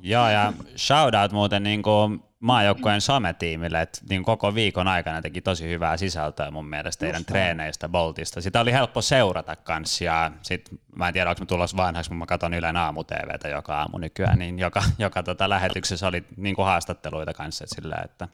Joo, 0.00 0.28
ja 0.28 0.52
shoutout 0.76 1.32
muuten 1.32 1.62
niin 1.62 1.82
kuin 1.82 2.22
maajoukkueen 2.42 3.00
sometiimille, 3.00 3.82
että 3.82 3.98
niin 4.10 4.22
koko 4.22 4.54
viikon 4.54 4.88
aikana 4.88 5.22
teki 5.22 5.40
tosi 5.40 5.68
hyvää 5.68 5.96
sisältöä 5.96 6.50
mun 6.50 6.66
mielestä 6.66 7.00
teidän 7.00 7.20
Just 7.20 7.26
treeneistä, 7.26 7.88
Boltista. 7.88 8.40
Sitä 8.40 8.60
oli 8.60 8.72
helppo 8.72 9.02
seurata 9.02 9.56
kanssa 9.56 10.04
ja 10.04 10.32
sit, 10.42 10.68
mä 10.96 11.08
en 11.08 11.14
tiedä, 11.14 11.30
onko 11.30 11.42
mä 11.42 11.46
tulossa 11.46 11.76
vanhaksi, 11.76 12.10
mutta 12.10 12.18
mä 12.18 12.26
katson 12.26 12.54
Ylen 12.54 12.76
aamu 12.76 13.04
TVtä 13.04 13.48
joka 13.48 13.78
aamu 13.78 13.98
nykyään, 13.98 14.38
niin 14.38 14.58
joka, 14.58 14.82
joka 14.98 15.22
tota 15.22 15.48
lähetyksessä 15.48 16.08
oli 16.08 16.24
niin 16.36 16.54
kuin 16.56 16.66
haastatteluita 16.66 17.34
kanssa, 17.34 17.64
että 17.64 17.74
sillä, 17.74 17.96
että 18.04 18.28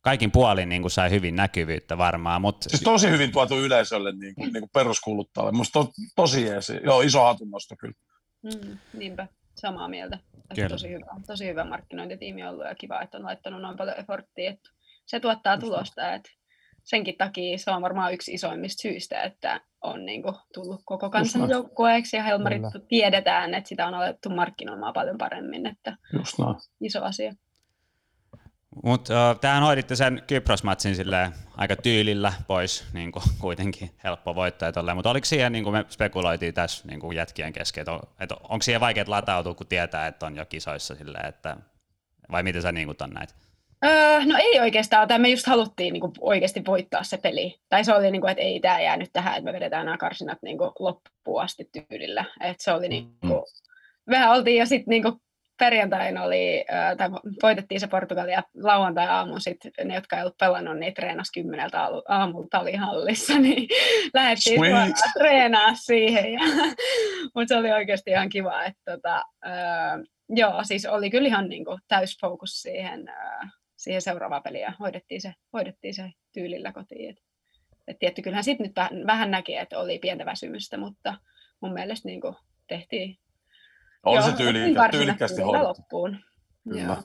kaikin 0.00 0.30
puolin 0.30 0.68
niin 0.68 0.82
kuin 0.82 0.92
sai 0.92 1.10
hyvin 1.10 1.36
näkyvyyttä 1.36 1.98
varmaan. 1.98 2.42
Mutta... 2.42 2.68
Siis 2.68 2.82
tosi 2.82 3.10
hyvin 3.10 3.32
tuotu 3.32 3.58
yleisölle 3.58 4.12
niin 4.12 4.34
kuin, 4.34 4.52
niin 4.52 4.60
kuin 4.60 4.70
peruskuluttajalle. 4.72 5.52
Musta 5.52 5.84
to, 5.84 5.92
tosi 6.16 6.46
jeesi. 6.46 6.80
Joo, 6.84 7.00
iso 7.00 7.24
hatunnosto 7.24 7.74
kyllä. 7.76 7.94
Mm, 8.42 8.78
niinpä, 8.92 9.26
samaa 9.54 9.88
mieltä. 9.88 10.18
Kyllä. 10.54 10.68
Tosi 10.68 10.90
hyvä, 10.90 11.06
tosi 11.26 11.48
hyvä 11.48 11.64
markkinointitiimi 11.64 12.46
ollut 12.46 12.64
ja 12.64 12.74
kiva, 12.74 13.02
että 13.02 13.18
on 13.18 13.24
laittanut 13.24 13.62
noin 13.62 13.76
paljon 13.76 13.98
efforttia, 13.98 14.50
että 14.50 14.70
se 15.06 15.20
tuottaa 15.20 15.58
tulosta, 15.58 16.14
että 16.14 16.30
senkin 16.84 17.16
takia 17.18 17.58
se 17.58 17.70
on 17.70 17.82
varmaan 17.82 18.14
yksi 18.14 18.34
isoimmista 18.34 18.82
syistä, 18.82 19.22
että 19.22 19.60
on 19.80 20.06
niin 20.06 20.22
kuin, 20.22 20.34
tullut 20.54 20.80
koko 20.84 21.10
kansan 21.10 21.50
joukkueeksi 21.50 22.16
ja 22.16 22.22
Helmarit 22.22 22.62
Kyllä. 22.72 22.86
tiedetään, 22.88 23.54
että 23.54 23.68
sitä 23.68 23.86
on 23.86 23.94
alettu 23.94 24.30
markkinoimaan 24.30 24.92
paljon 24.92 25.18
paremmin, 25.18 25.66
että 25.66 25.96
Just 26.12 26.36
iso 26.80 27.02
asia. 27.02 27.34
Mutta 28.84 29.36
tähän 29.40 29.62
hoiditte 29.62 29.96
sen 29.96 30.22
Kypros-matsin 30.26 30.94
aika 31.56 31.76
tyylillä 31.76 32.32
pois, 32.46 32.84
niin 32.92 33.12
kuin 33.12 33.22
kuitenkin 33.38 33.90
helppo 34.04 34.34
voittaa 34.34 34.72
tolleen. 34.72 34.96
Mutta 34.96 35.10
oliko 35.10 35.24
siihen, 35.24 35.52
niin 35.52 35.64
kuin 35.64 35.74
me 35.74 35.84
spekuloitiin 35.88 36.54
tässä 36.54 36.88
niin 36.88 37.00
kuin 37.00 37.16
jätkien 37.16 37.52
kesken, 37.52 37.82
että, 37.82 37.92
on, 37.92 38.00
että 38.20 38.34
onko 38.42 38.62
siihen 38.62 38.80
vaikea 38.80 39.04
latautua, 39.06 39.54
kun 39.54 39.66
tietää, 39.66 40.06
että 40.06 40.26
on 40.26 40.36
jo 40.36 40.46
kisoissa 40.46 40.94
silleen, 40.94 41.26
että 41.26 41.56
vai 42.30 42.42
miten 42.42 42.62
sä 42.62 42.72
niin 42.72 42.88
on 43.02 43.10
näitä? 43.10 43.34
Öö, 43.84 44.24
no 44.24 44.36
ei 44.38 44.60
oikeastaan, 44.60 45.08
tai 45.08 45.18
me 45.18 45.28
just 45.28 45.46
haluttiin 45.46 45.92
niin 45.92 46.00
kuin, 46.00 46.12
oikeasti 46.20 46.62
voittaa 46.66 47.02
se 47.02 47.16
peli. 47.16 47.60
Tai 47.68 47.84
se 47.84 47.94
oli, 47.94 48.10
niin 48.10 48.20
kuin, 48.20 48.30
että 48.30 48.42
ei 48.42 48.60
tämä 48.60 48.80
jäänyt 48.80 49.10
tähän, 49.12 49.32
että 49.32 49.44
me 49.44 49.52
vedetään 49.52 49.86
nämä 49.86 49.98
karsinat 49.98 50.38
niin 50.42 50.58
kuin, 50.58 50.70
loppuun 50.78 51.42
asti 51.42 51.70
tyylillä. 51.72 52.24
Et 52.40 52.60
se 52.60 52.72
oli, 52.72 52.88
niin 52.88 53.16
kuin, 53.20 53.32
mm. 53.32 54.10
vähän 54.10 54.30
oltiin 54.30 54.58
jo 54.58 54.66
sitten 54.66 54.90
niin 54.90 55.02
kuin, 55.02 55.14
perjantaina 55.60 56.22
oli, 56.22 56.64
tai 56.98 57.10
voitettiin 57.42 57.80
se 57.80 57.86
Portugalia 57.86 58.42
lauantai-aamu, 58.54 59.34
sitten 59.38 59.72
ne, 59.84 59.94
jotka 59.94 60.16
ei 60.16 60.22
ollut 60.22 60.38
pelannut, 60.38 60.78
niin 60.78 60.94
treenasi 60.94 61.32
kymmeneltä 61.32 61.88
aamulla 62.08 62.46
talihallissa, 62.50 63.38
niin 63.48 63.68
lähdettiin 64.14 64.60
treenaa 65.18 65.74
siihen. 65.74 66.32
Ja, 66.32 66.40
mutta 67.34 67.48
se 67.48 67.56
oli 67.56 67.72
oikeasti 67.72 68.10
ihan 68.10 68.28
kiva, 68.28 68.64
että 68.64 68.92
tota, 68.92 69.24
joo, 70.28 70.64
siis 70.64 70.86
oli 70.86 71.10
kyllä 71.10 71.28
ihan 71.28 71.48
niin 71.48 71.64
kuin, 71.64 71.80
täysfokus 71.88 72.62
siihen, 72.62 73.08
äh, 73.08 73.52
siihen 73.76 74.02
seuraavaan 74.02 74.42
peliin 74.42 74.62
ja 74.62 74.72
hoidettiin 74.80 75.20
se, 75.20 75.34
hoidettiin 75.52 75.94
se 75.94 76.10
tyylillä 76.32 76.72
kotiin. 76.72 77.10
Et, 77.10 77.18
et 77.88 77.98
tietty, 77.98 78.22
kyllähän 78.22 78.44
sitten 78.44 78.66
nyt 78.66 78.76
vähän, 78.76 79.06
vähän 79.06 79.30
näki, 79.30 79.56
että 79.56 79.78
oli 79.78 79.98
pientä 79.98 80.26
väsymystä, 80.26 80.76
mutta 80.76 81.14
mun 81.60 81.72
mielestä 81.72 82.08
niin 82.08 82.20
kuin, 82.20 82.36
tehtiin 82.66 83.18
on 84.02 84.14
Joo, 84.14 84.22
se 84.22 84.32
tyyli, 84.32 84.74
tyylikkästi 84.90 85.42
hoidettu. 85.42 85.68
loppuun. 85.68 86.18
Kyllä. 86.68 86.82
Joo. 86.82 86.96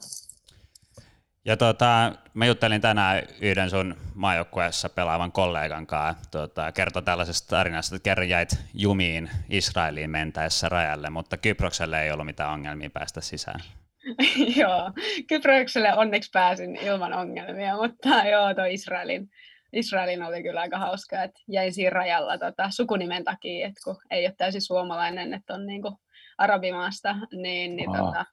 Ja 1.45 1.57
tota, 1.57 2.15
mä 2.33 2.45
juttelin 2.45 2.81
tänään 2.81 3.23
yhden 3.41 3.69
sun 3.69 3.95
maajoukkueessa 4.15 4.89
pelaavan 4.89 5.31
kollegan 5.31 5.87
kanssa. 5.87 6.29
Tota, 6.31 6.71
kertoi 6.71 7.03
tällaisesta 7.03 7.49
tarinasta, 7.49 7.95
että 7.95 8.03
kerran 8.03 8.29
jäit 8.29 8.49
jumiin 8.73 9.29
Israeliin 9.49 10.09
mentäessä 10.09 10.69
rajalle, 10.69 11.09
mutta 11.09 11.37
Kyprokselle 11.37 12.03
ei 12.03 12.11
ollut 12.11 12.25
mitään 12.25 12.51
ongelmia 12.51 12.89
päästä 12.89 13.21
sisään. 13.21 13.59
joo, 14.61 14.91
Kyprokselle 15.27 15.93
onneksi 15.95 16.29
pääsin 16.33 16.75
ilman 16.75 17.13
ongelmia, 17.13 17.77
mutta 17.77 18.09
joo, 18.09 18.53
tuo 18.53 18.65
Israelin, 18.65 19.29
Israelin 19.73 20.23
oli 20.23 20.43
kyllä 20.43 20.61
aika 20.61 20.77
hauska, 20.77 21.23
että 21.23 21.41
jäin 21.47 21.73
siinä 21.73 21.89
rajalla 21.89 22.37
tota, 22.37 22.69
sukunimen 22.69 23.23
takia, 23.23 23.67
että 23.67 23.81
kun 23.83 23.97
ei 24.11 24.25
ole 24.25 24.35
täysin 24.37 24.61
suomalainen, 24.61 25.33
että 25.33 25.53
on 25.53 25.65
niinku 25.65 25.99
Arabimaasta, 26.37 27.15
niin, 27.31 27.75
niin 27.75 27.89
Aa. 27.89 27.97
tota, 27.97 28.25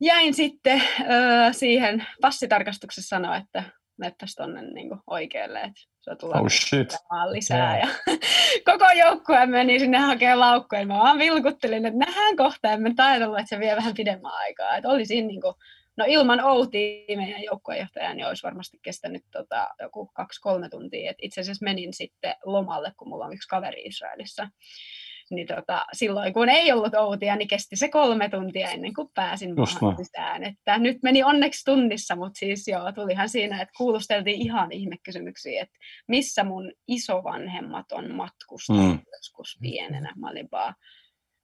jäin 0.00 0.34
sitten 0.34 0.82
ö, 1.00 1.52
siihen 1.52 2.06
passitarkastuksessa 2.20 3.08
sanoa, 3.08 3.36
että 3.36 3.62
mettäs 3.96 4.34
tonne 4.34 4.62
niin 4.62 4.90
oikealle, 5.06 5.60
että 5.60 5.80
se 6.00 6.16
tulee 6.16 6.40
Oh 6.40 6.48
shit. 6.50 6.92
lisää. 7.30 7.78
Ja 7.78 7.88
koko 8.72 8.84
joukkue 8.98 9.46
meni 9.46 9.78
sinne 9.78 9.98
hakemaan 9.98 10.40
laukkoja. 10.40 10.86
Mä 10.86 10.98
vaan 10.98 11.18
vilkuttelin, 11.18 11.86
että 11.86 11.98
nähdään 11.98 12.36
kohta, 12.36 12.70
emme 12.70 12.94
taidolla, 12.94 13.38
että 13.38 13.48
se 13.48 13.60
vie 13.60 13.76
vähän 13.76 13.94
pidemmän 13.94 14.32
aikaa. 14.32 14.76
Että 14.76 14.88
oli 14.88 15.06
siinä 15.06 15.26
niin 15.26 15.40
kuin, 15.40 15.54
no 15.96 16.04
ilman 16.08 16.44
Outia 16.44 17.16
meidän 17.16 17.42
joukkueenjohtaja, 17.42 18.14
niin 18.14 18.26
olisi 18.26 18.42
varmasti 18.42 18.78
kestänyt 18.82 19.22
tota, 19.32 19.68
joku 19.82 20.06
kaksi-kolme 20.14 20.68
tuntia. 20.68 21.10
Et 21.10 21.16
itse 21.22 21.40
asiassa 21.40 21.64
menin 21.64 21.94
sitten 21.94 22.34
lomalle, 22.44 22.92
kun 22.96 23.08
mulla 23.08 23.24
on 23.24 23.34
yksi 23.34 23.48
kaveri 23.48 23.82
Israelissa. 23.84 24.48
Niin 25.30 25.46
tota, 25.46 25.84
silloin 25.92 26.32
kun 26.34 26.48
ei 26.48 26.72
ollut 26.72 26.94
Outia, 26.94 27.36
niin 27.36 27.48
kesti 27.48 27.76
se 27.76 27.88
kolme 27.88 28.28
tuntia 28.28 28.70
ennen 28.70 28.94
kuin 28.94 29.08
pääsin 29.14 29.54
näin. 29.54 29.96
sisään. 29.96 30.44
Että 30.44 30.78
nyt 30.78 30.98
meni 31.02 31.22
onneksi 31.22 31.64
tunnissa, 31.64 32.16
mutta 32.16 32.38
siis 32.38 32.68
joo, 32.68 32.92
tulihan 32.92 33.28
siinä, 33.28 33.60
että 33.62 33.72
kuulusteltiin 33.76 34.40
ihan 34.42 34.72
ihmekysymyksiä, 34.72 35.62
että 35.62 35.74
missä 36.08 36.44
mun 36.44 36.72
isovanhemmat 36.88 37.92
on 37.92 38.14
matkustanut 38.14 38.84
Mm. 38.84 38.98
joskus 39.16 39.58
pienenä. 39.60 40.12
Mä 40.16 40.30
olin 40.30 40.48
vaan, 40.52 40.74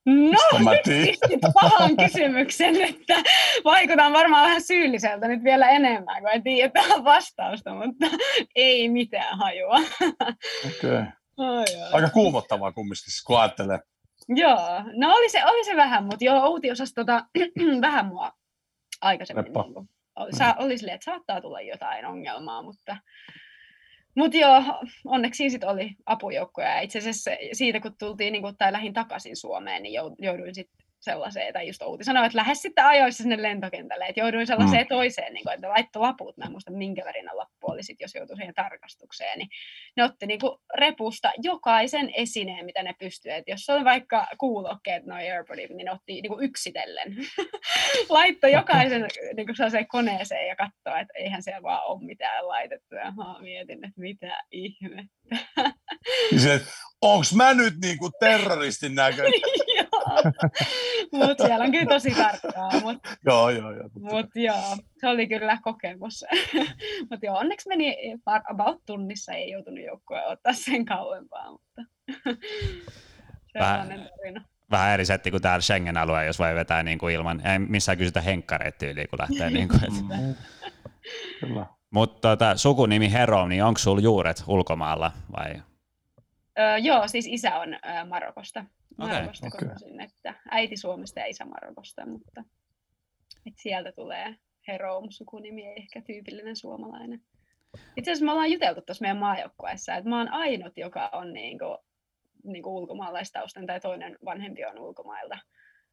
no 0.06 0.38
nyt 0.70 1.40
pahan 1.54 1.96
kysymyksen, 1.96 2.82
että 2.82 3.14
vaikutan 3.64 4.12
varmaan 4.12 4.44
vähän 4.46 4.62
syylliseltä 4.62 5.28
nyt 5.28 5.44
vielä 5.44 5.70
enemmän, 5.70 6.22
kun 6.22 6.30
en 6.32 6.42
tiedä 6.42 6.70
tähän 6.72 7.04
vastausta, 7.04 7.74
mutta 7.74 8.06
ei 8.56 8.88
mitään 8.88 9.38
hajua. 9.38 9.76
Okay. 10.66 11.04
Ai, 11.40 11.82
ai. 11.82 11.92
Aika 11.92 12.10
kuumottavaa 12.10 12.72
kumminkin, 12.72 13.04
siis 13.04 13.22
kun 13.26 13.40
ajattelee. 13.40 13.78
Joo, 14.28 14.82
no 14.96 15.14
oli 15.14 15.28
se, 15.28 15.44
oli 15.44 15.64
se 15.64 15.76
vähän, 15.76 16.04
mutta 16.04 16.24
joo, 16.24 16.44
Outi 16.44 16.70
osasi 16.70 16.94
tota, 16.94 17.24
vähän 17.80 18.06
mua 18.06 18.32
aikaisemmin. 19.00 19.44
Leppa. 19.44 19.62
Niin 19.62 19.74
kuin, 19.74 19.88
sa, 20.38 20.54
oli 20.58 20.78
silleen, 20.78 20.94
että 20.94 21.04
saattaa 21.04 21.40
tulla 21.40 21.60
jotain 21.60 22.06
ongelmaa, 22.06 22.62
mutta, 22.62 22.96
mutta 24.16 24.36
joo, 24.36 24.62
onneksi 25.04 25.36
siinä 25.38 25.50
sit 25.50 25.64
oli 25.64 25.90
apujoukkoja. 26.06 26.68
Ja 26.68 26.80
itse 26.80 26.98
asiassa 26.98 27.30
siitä, 27.52 27.80
kun 27.80 27.94
tultiin 27.98 28.32
niin 28.32 28.42
kuin, 28.42 28.56
tai 28.56 28.72
lähdin 28.72 28.92
takaisin 28.92 29.36
Suomeen, 29.36 29.82
niin 29.82 30.00
jou- 30.00 30.16
jouduin 30.18 30.54
sitten 30.54 30.79
sellaiseen, 31.00 31.52
tai 31.52 31.66
just 31.66 31.82
Outi 31.82 32.04
sanoi, 32.04 32.26
että 32.26 32.38
lähde 32.38 32.54
sitten 32.54 32.84
ajoissa 32.84 33.22
sinne 33.22 33.42
lentokentälle, 33.42 34.06
että 34.06 34.20
jouduin 34.20 34.46
sellaiseen 34.46 34.82
mm. 34.82 34.88
toiseen, 34.88 35.32
niin 35.34 35.44
kuin, 35.44 35.54
että 35.54 35.68
laittoi 35.68 36.00
laput, 36.00 36.36
mä 36.36 36.44
en 36.44 36.50
muista 36.50 36.70
minkä 36.72 37.04
värinen 37.04 37.36
lappu 37.36 37.70
oli 37.70 37.82
sit, 37.82 38.00
jos 38.00 38.14
joutui 38.14 38.36
siihen 38.36 38.54
tarkastukseen, 38.54 39.38
niin 39.38 39.48
ne 39.96 40.04
otti 40.04 40.26
niin 40.26 40.40
kuin 40.40 40.58
repusta 40.74 41.32
jokaisen 41.42 42.10
esineen, 42.16 42.64
mitä 42.64 42.82
ne 42.82 42.94
pystyy, 42.98 43.32
että 43.32 43.50
jos 43.50 43.68
on 43.68 43.84
vaikka 43.84 44.26
kuulokkeet, 44.38 45.06
noin 45.06 45.32
AirPodit, 45.32 45.70
niin 45.70 45.84
ne 45.84 45.92
otti 45.92 46.12
niin 46.12 46.28
kuin 46.28 46.44
yksitellen, 46.44 47.16
laittoi 48.08 48.52
jokaisen 48.52 49.06
niin 49.36 49.46
kuin 49.46 49.56
sellaiseen 49.56 49.88
koneeseen 49.88 50.48
ja 50.48 50.56
katsoi, 50.56 51.00
että 51.00 51.14
eihän 51.14 51.42
siellä 51.42 51.62
vaan 51.62 51.86
ole 51.86 52.04
mitään 52.04 52.48
laitettu, 52.48 52.94
ja 52.94 53.12
mä 53.16 53.40
mietin, 53.40 53.84
että 53.84 54.00
mitä 54.00 54.42
ihme. 54.50 55.04
Niin 56.30 56.40
se, 56.40 56.60
onks 57.02 57.34
mä 57.34 57.54
nyt 57.54 57.74
niinku 57.82 58.10
terroristin 58.20 58.94
näköinen? 58.94 59.40
mutta 61.12 61.46
siellä 61.46 61.64
on 61.64 61.72
kyllä 61.72 61.86
tosi 61.86 62.10
tarkkaa, 62.10 62.80
mutta 62.82 63.08
joo, 63.26 63.50
joo, 63.50 63.70
joo. 63.72 63.88
mut 63.94 64.26
joo, 64.34 64.76
se 65.00 65.08
oli 65.08 65.28
kyllä 65.28 65.58
kokemus. 65.62 66.24
mutta 67.10 67.26
joo, 67.26 67.38
onneksi 67.38 67.68
meni 67.68 67.96
about 68.50 68.82
tunnissa, 68.86 69.32
ei 69.32 69.50
joutunut 69.50 69.84
joukkueen 69.84 70.28
ottaa 70.28 70.52
sen 70.52 70.84
kauempaa, 70.84 71.50
mutta 71.50 71.82
sellainen 73.52 74.10
tarina. 74.16 74.44
Vähän 74.70 74.90
eri 74.90 75.06
setti 75.06 75.30
kuin 75.30 75.42
täällä 75.42 75.62
Schengen-alue, 75.62 76.26
jos 76.26 76.38
voi 76.38 76.54
vetää 76.54 76.82
niin 76.82 76.98
kuin 76.98 77.14
ilman, 77.14 77.46
ei 77.46 77.58
missään 77.58 77.98
kysytä 77.98 78.20
henkkareita 78.20 78.78
tyyliin, 78.78 79.08
kun 79.10 79.18
lähtee. 79.18 79.50
niin 79.50 79.68
kuin, 79.68 79.84
et. 79.84 79.90
Mm. 79.90 80.34
Kyllä. 81.40 81.66
Mutta 81.90 82.28
tota, 82.28 82.56
sukunimi 82.56 83.12
Hero, 83.12 83.48
niin 83.48 83.64
onko 83.64 83.78
sulla 83.78 84.00
juuret 84.00 84.44
ulkomaalla 84.46 85.12
vai? 85.36 85.62
Öö, 86.60 86.76
joo, 86.78 87.08
siis 87.08 87.26
isä 87.30 87.58
on 87.58 87.74
öö, 87.74 88.04
Marokosta. 88.08 88.64
Marokosta 88.98 89.46
okei. 89.46 89.60
kotoisin, 89.60 90.00
että 90.00 90.34
äiti 90.50 90.76
Suomesta 90.76 91.20
ja 91.20 91.26
isä 91.26 91.44
Marokosta, 91.44 92.06
mutta 92.06 92.44
et 93.46 93.54
sieltä 93.56 93.92
tulee 93.92 94.34
Heroum 94.68 95.06
sukunimi, 95.10 95.66
ei 95.66 95.76
ehkä 95.76 96.02
tyypillinen 96.06 96.56
suomalainen. 96.56 97.20
Itse 97.96 98.10
asiassa 98.10 98.24
me 98.24 98.32
ollaan 98.32 98.52
juteltu 98.52 98.80
tuossa 98.80 99.02
meidän 99.02 99.16
maajoukkueessa, 99.16 99.94
että 99.94 100.10
mä 100.10 100.18
oon 100.18 100.28
ainut, 100.28 100.72
joka 100.76 101.10
on 101.12 101.32
niinku, 101.32 101.78
niinku 102.44 102.76
ulkomaalaistaustan 102.76 103.66
tai 103.66 103.80
toinen 103.80 104.18
vanhempi 104.24 104.64
on 104.64 104.78
ulkomailta. 104.78 105.38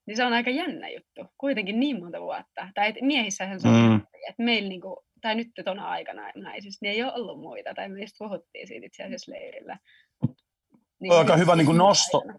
Niin 0.06 0.18
se 0.18 0.24
on 0.26 0.34
aika 0.34 0.50
jännä 0.50 0.90
juttu, 0.90 1.34
kuitenkin 1.38 1.80
niin 1.80 2.00
monta 2.00 2.22
vuotta. 2.22 2.70
Tai 2.74 2.90
et 2.90 2.96
miehissähän 3.02 3.60
se 3.60 3.68
on, 3.68 3.74
Mm. 3.74 3.80
mm. 3.90 4.02
että 4.30 4.44
meillä 4.44 4.70
niinku, 4.70 5.06
tai 5.22 5.36
nyt 5.36 5.48
tuona 5.66 5.90
aikana 5.90 6.32
naisissa, 6.36 6.80
niin 6.82 6.94
ei 6.94 7.04
ole 7.04 7.14
ollut 7.14 7.40
muita, 7.40 7.74
tai 7.74 7.90
me 7.90 8.02
just 8.02 8.16
puhuttiin 8.20 8.68
siitä 8.68 8.86
itse 8.86 9.04
asiassa 9.04 9.32
leirillä. 9.32 9.78
Niin 11.00 11.10
Toi 11.10 11.18
aika 11.18 11.34
nyt 11.34 11.42
hyvä 11.42 11.56
niinku 11.56 11.72
siinä 11.72 11.84
nosto. 11.84 12.18
aikana. 12.18 12.38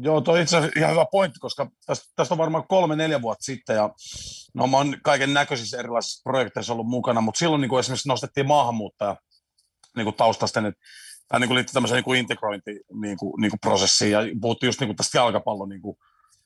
Joo, 0.00 0.20
toi 0.20 0.42
itse 0.42 0.56
asiassa 0.56 0.78
ihan 0.78 0.90
hyvä 0.90 1.06
pointti, 1.12 1.38
koska 1.40 1.70
tästä, 1.86 2.06
tästä 2.16 2.34
on 2.34 2.38
varmaan 2.38 2.66
kolme, 2.68 2.96
neljä 2.96 3.22
vuotta 3.22 3.44
sitten, 3.44 3.76
ja 3.76 3.90
no 4.54 4.66
mä 4.66 4.76
oon 4.76 4.96
kaiken 5.02 5.34
näköisissä 5.34 5.78
erilaisissa 5.78 6.22
projekteissa 6.24 6.72
ollut 6.72 6.86
mukana, 6.86 7.20
mutta 7.20 7.38
silloin 7.38 7.60
niin 7.60 7.68
kuin 7.68 7.80
esimerkiksi 7.80 8.08
nostettiin 8.08 8.46
maahanmuuttaja 8.46 9.16
niin 9.96 10.04
kuin 10.04 10.16
taustasten, 10.16 10.66
että 10.66 10.80
tämä 11.28 11.38
niin 11.38 11.48
kuin 11.48 11.56
liittyy 11.56 11.72
tämmöiseen 11.72 11.96
niin 11.96 12.04
kuin 12.04 12.20
integrointi 12.20 12.80
niin 13.00 13.16
kuin, 13.16 13.40
niin 13.40 13.50
kuin 13.50 13.60
prosessiin, 13.60 14.12
ja 14.12 14.20
puhuttiin 14.40 14.68
just 14.68 14.80
niin 14.80 14.88
kuin 14.88 14.96
tästä 14.96 15.18
jalkapallon, 15.18 15.68
niin 15.68 15.82
kuin, 15.82 15.96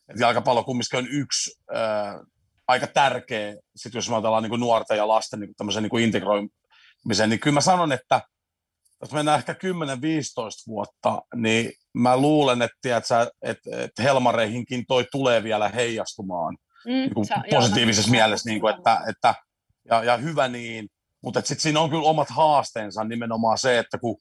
että 0.09 0.22
jalkapallo 0.22 0.64
kumminkin 0.64 0.99
on 0.99 1.09
yksi 1.11 1.61
ää, 1.74 2.20
aika 2.68 2.86
tärkeä, 2.86 3.57
sit 3.76 3.95
jos 3.95 4.09
me 4.09 4.14
ajatellaan 4.14 4.43
niin 4.43 4.51
kuin 4.51 4.61
nuorten 4.61 4.97
ja 4.97 5.09
lasten 5.09 5.41
niin 5.41 5.49
kuin 5.49 5.57
tämmöisen 5.57 5.82
niin 5.82 5.91
kuin 5.91 6.05
integroimiseen, 6.05 7.30
niin 7.30 7.41
kyllä 7.41 7.55
mä 7.55 7.61
sanon, 7.61 7.93
että 7.93 8.22
jos 9.03 9.12
mennään 9.12 9.38
ehkä 9.38 9.53
10-15 9.53 9.57
vuotta, 10.66 11.22
niin 11.34 11.72
mä 11.94 12.16
luulen, 12.16 12.62
että, 12.62 12.76
tiedätkö, 12.82 13.30
että, 13.42 13.70
että 13.82 14.03
Helmareihinkin 14.03 14.84
toi 14.88 15.07
tulee 15.12 15.42
vielä 15.42 15.68
heijastumaan 15.68 16.57
Mm, 16.86 16.92
niin 16.92 17.14
kuin 17.14 17.26
joo, 17.30 17.61
positiivisessa 17.61 18.11
mä- 18.11 18.16
mielessä, 18.16 18.51
niin 18.51 18.61
kuin, 18.61 18.74
että, 18.76 19.01
että, 19.09 19.34
ja, 19.90 20.05
ja 20.05 20.16
hyvä 20.16 20.49
niin, 20.49 20.88
mutta 21.22 21.40
sitten 21.40 21.61
siinä 21.61 21.80
on 21.80 21.90
kyllä 21.90 22.03
omat 22.09 22.30
haasteensa 22.30 23.05
nimenomaan 23.05 23.59
se, 23.59 23.78
että 23.78 23.99
kun, 23.99 24.16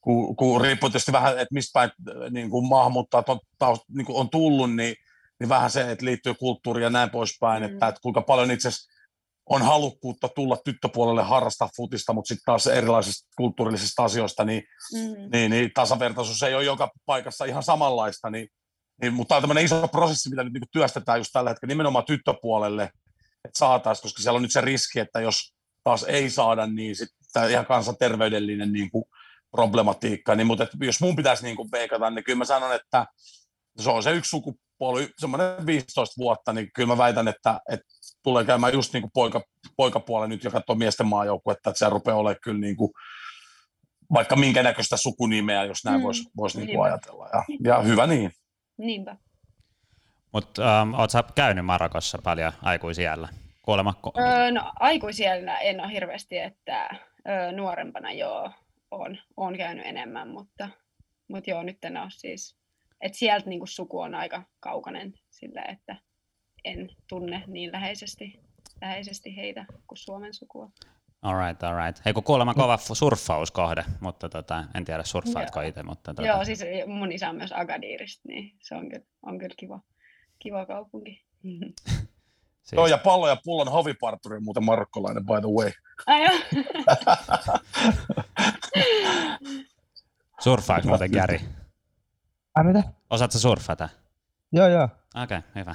kun, 0.00 0.36
kun 0.36 0.60
riippuu 0.60 0.90
tietysti 0.90 1.12
vähän, 1.12 1.32
että 1.32 1.54
mistä 1.54 1.70
päin 1.72 1.90
niin 2.30 2.50
kuin 2.50 2.68
maahanmuuttajat 2.68 3.28
on, 3.28 3.40
taust, 3.58 3.82
niin 3.88 4.06
kuin 4.06 4.16
on 4.16 4.30
tullut, 4.30 4.74
niin, 4.74 4.94
niin 5.40 5.48
vähän 5.48 5.70
se, 5.70 5.90
että 5.90 6.04
liittyy 6.04 6.34
kulttuuriin 6.34 6.84
ja 6.84 6.90
näin 6.90 7.10
poispäin, 7.10 7.62
Mm. 7.62 7.72
että, 7.72 7.88
että 7.88 8.00
kuinka 8.02 8.22
paljon 8.22 8.50
itse 8.50 8.68
asiassa 8.68 8.92
on 9.50 9.62
halukkuutta 9.62 10.28
tulla 10.28 10.56
tyttöpuolelle 10.64 11.22
harrastaa 11.22 11.68
futista, 11.76 12.12
mutta 12.12 12.28
sitten 12.28 12.44
taas 12.46 12.66
erilaisista 12.66 13.28
kulttuurillisista 13.36 14.04
asioista, 14.04 14.44
niin, 14.44 14.62
Mm. 14.94 15.30
niin, 15.32 15.50
niin 15.50 15.70
tasavertaisuus 15.74 16.42
ei 16.42 16.54
ole 16.54 16.64
joka 16.64 16.90
paikassa 17.06 17.44
ihan 17.44 17.62
samanlaista, 17.62 18.30
niin, 18.30 18.48
niin, 19.02 19.12
mutta 19.12 19.28
tämä 19.28 19.36
on 19.36 19.42
tämmöinen 19.42 19.64
iso 19.64 19.88
prosessi, 19.88 20.30
mitä 20.30 20.44
nyt 20.44 20.52
niin 20.52 20.62
työstetään 20.72 21.18
just 21.20 21.30
tällä 21.32 21.50
hetkellä 21.50 21.70
nimenomaan 21.70 22.04
tyttöpuolelle, 22.04 22.82
että 23.44 23.58
saataisiin, 23.58 24.02
koska 24.02 24.22
siellä 24.22 24.36
on 24.36 24.42
nyt 24.42 24.52
se 24.52 24.60
riski, 24.60 25.00
että 25.00 25.20
jos 25.20 25.54
taas 25.84 26.02
ei 26.02 26.30
saada, 26.30 26.66
niin 26.66 26.96
sitten 26.96 27.50
ihan 27.50 27.66
kansanterveydellinen 27.66 28.72
niin 28.72 28.90
kuin 28.90 29.04
problematiikka, 29.50 30.34
niin, 30.34 30.46
mutta 30.46 30.64
että 30.64 30.76
jos 30.80 31.00
mun 31.00 31.16
pitäisi 31.16 31.42
niin 31.42 31.56
kuin 31.56 31.68
veikata, 31.72 32.10
niin 32.10 32.24
kyllä 32.24 32.38
mä 32.38 32.44
sanon, 32.44 32.74
että 32.74 33.06
se 33.78 33.90
on 33.90 34.02
se 34.02 34.12
yksi 34.12 34.28
sukupuoli, 34.28 35.08
semmoinen 35.18 35.66
15 35.66 36.14
vuotta, 36.18 36.52
niin 36.52 36.70
kyllä 36.74 36.86
mä 36.86 36.98
väitän, 36.98 37.28
että, 37.28 37.60
että 37.72 37.86
tulee 38.26 38.44
käymään 38.44 38.72
just 38.72 38.92
niin 38.92 39.02
kuin 39.02 39.10
poika, 39.14 39.40
poikapuolella 39.76 40.28
nyt, 40.28 40.44
joka 40.44 40.58
katsoo 40.58 40.76
miesten 40.76 41.06
maajoukkuetta, 41.06 41.70
että 41.70 41.78
se 41.78 41.88
rupeaa 41.88 42.16
olemaan 42.16 42.40
kyllä 42.42 42.60
niin 42.60 42.76
kuin, 42.76 42.92
vaikka 44.12 44.36
minkä 44.36 44.62
näköistä 44.62 44.96
sukunimeä, 44.96 45.64
jos 45.64 45.84
näin 45.84 45.96
Mm, 45.96 46.02
voisi 46.02 46.24
vois 46.36 46.56
niin 46.56 46.82
ajatella. 46.82 47.28
Ja, 47.32 47.44
ja 47.64 47.82
hyvä 47.82 48.06
niin. 48.06 48.32
Niinpä. 48.78 49.16
Mutta 50.32 50.80
ähm, 50.80 50.94
oot 50.94 51.10
sä 51.10 51.24
käynyt 51.34 51.66
Marokossa 51.66 52.18
paljon 52.24 52.52
aikuisiällä? 52.62 53.28
Kuulemma, 53.62 53.94
ko- 54.06 54.20
Öö, 54.20 54.50
no 54.50 54.72
aikuisiellä 54.80 55.58
en 55.58 55.80
ole 55.80 55.92
hirveästi, 55.92 56.38
että 56.38 56.90
öö, 57.28 57.52
nuorempana 57.52 58.12
joo, 58.12 58.50
on, 58.90 59.18
on 59.36 59.56
käynyt 59.56 59.86
enemmän, 59.86 60.28
mutta, 60.28 60.68
mutta 61.28 61.50
joo, 61.50 61.62
nyt 61.62 61.84
en 61.84 61.96
ole 61.96 62.10
siis, 62.10 62.56
että 63.00 63.18
sieltä 63.18 63.48
niinku 63.48 63.66
suku 63.66 64.00
on 64.00 64.14
aika 64.14 64.42
kaukainen 64.60 65.14
sillä, 65.30 65.62
että 65.62 65.96
en 66.66 66.90
tunne 67.08 67.42
niin 67.46 67.72
läheisesti, 67.72 68.40
läheisesti 68.80 69.36
heitä 69.36 69.64
kuin 69.86 69.98
Suomen 69.98 70.34
sukua. 70.34 70.70
alright, 71.22 71.62
alright. 71.62 72.04
Hei 72.04 72.12
kun 72.12 72.22
kuulemma 72.22 72.54
kova 72.54 72.78
surffauskohde, 72.92 73.84
mutta 74.00 74.28
tota, 74.28 74.64
en 74.74 74.84
tiedä 74.84 75.04
surffaatko 75.04 75.60
itse, 75.60 75.82
mutta 75.82 76.14
tota, 76.14 76.28
Joo, 76.28 76.44
siis 76.44 76.64
mun 76.86 77.12
isä 77.12 77.28
on 77.30 77.36
myös 77.36 77.52
Agadirista, 77.52 78.28
niin 78.28 78.56
se 78.60 78.74
on 78.74 78.88
kyllä, 78.88 79.04
on 79.22 79.38
kyllä 79.38 79.54
kiva, 79.58 79.80
kiva 80.38 80.66
kaupunki. 80.66 81.24
siis, 82.66 82.72
Joo, 82.72 82.86
ja 82.86 82.98
pallo 82.98 83.28
ja 83.28 83.36
pullon 83.44 83.72
hoviparturi 83.72 84.36
on 84.36 84.44
muuten 84.44 84.64
marokkolainen, 84.64 85.26
by 85.26 85.40
the 85.40 85.48
way. 85.48 85.72
Ai 86.06 86.24
joo. 86.24 86.34
surffaaks 90.44 90.86
muuten 90.86 91.10
Gary? 91.10 91.38
Ai 92.54 92.64
mitä? 92.64 92.82
Osaatko 93.10 93.38
surffata? 93.38 93.88
Joo, 94.52 94.68
joo. 94.68 94.88
Okei, 95.22 95.38
okay, 95.38 95.50
hyvä. 95.54 95.74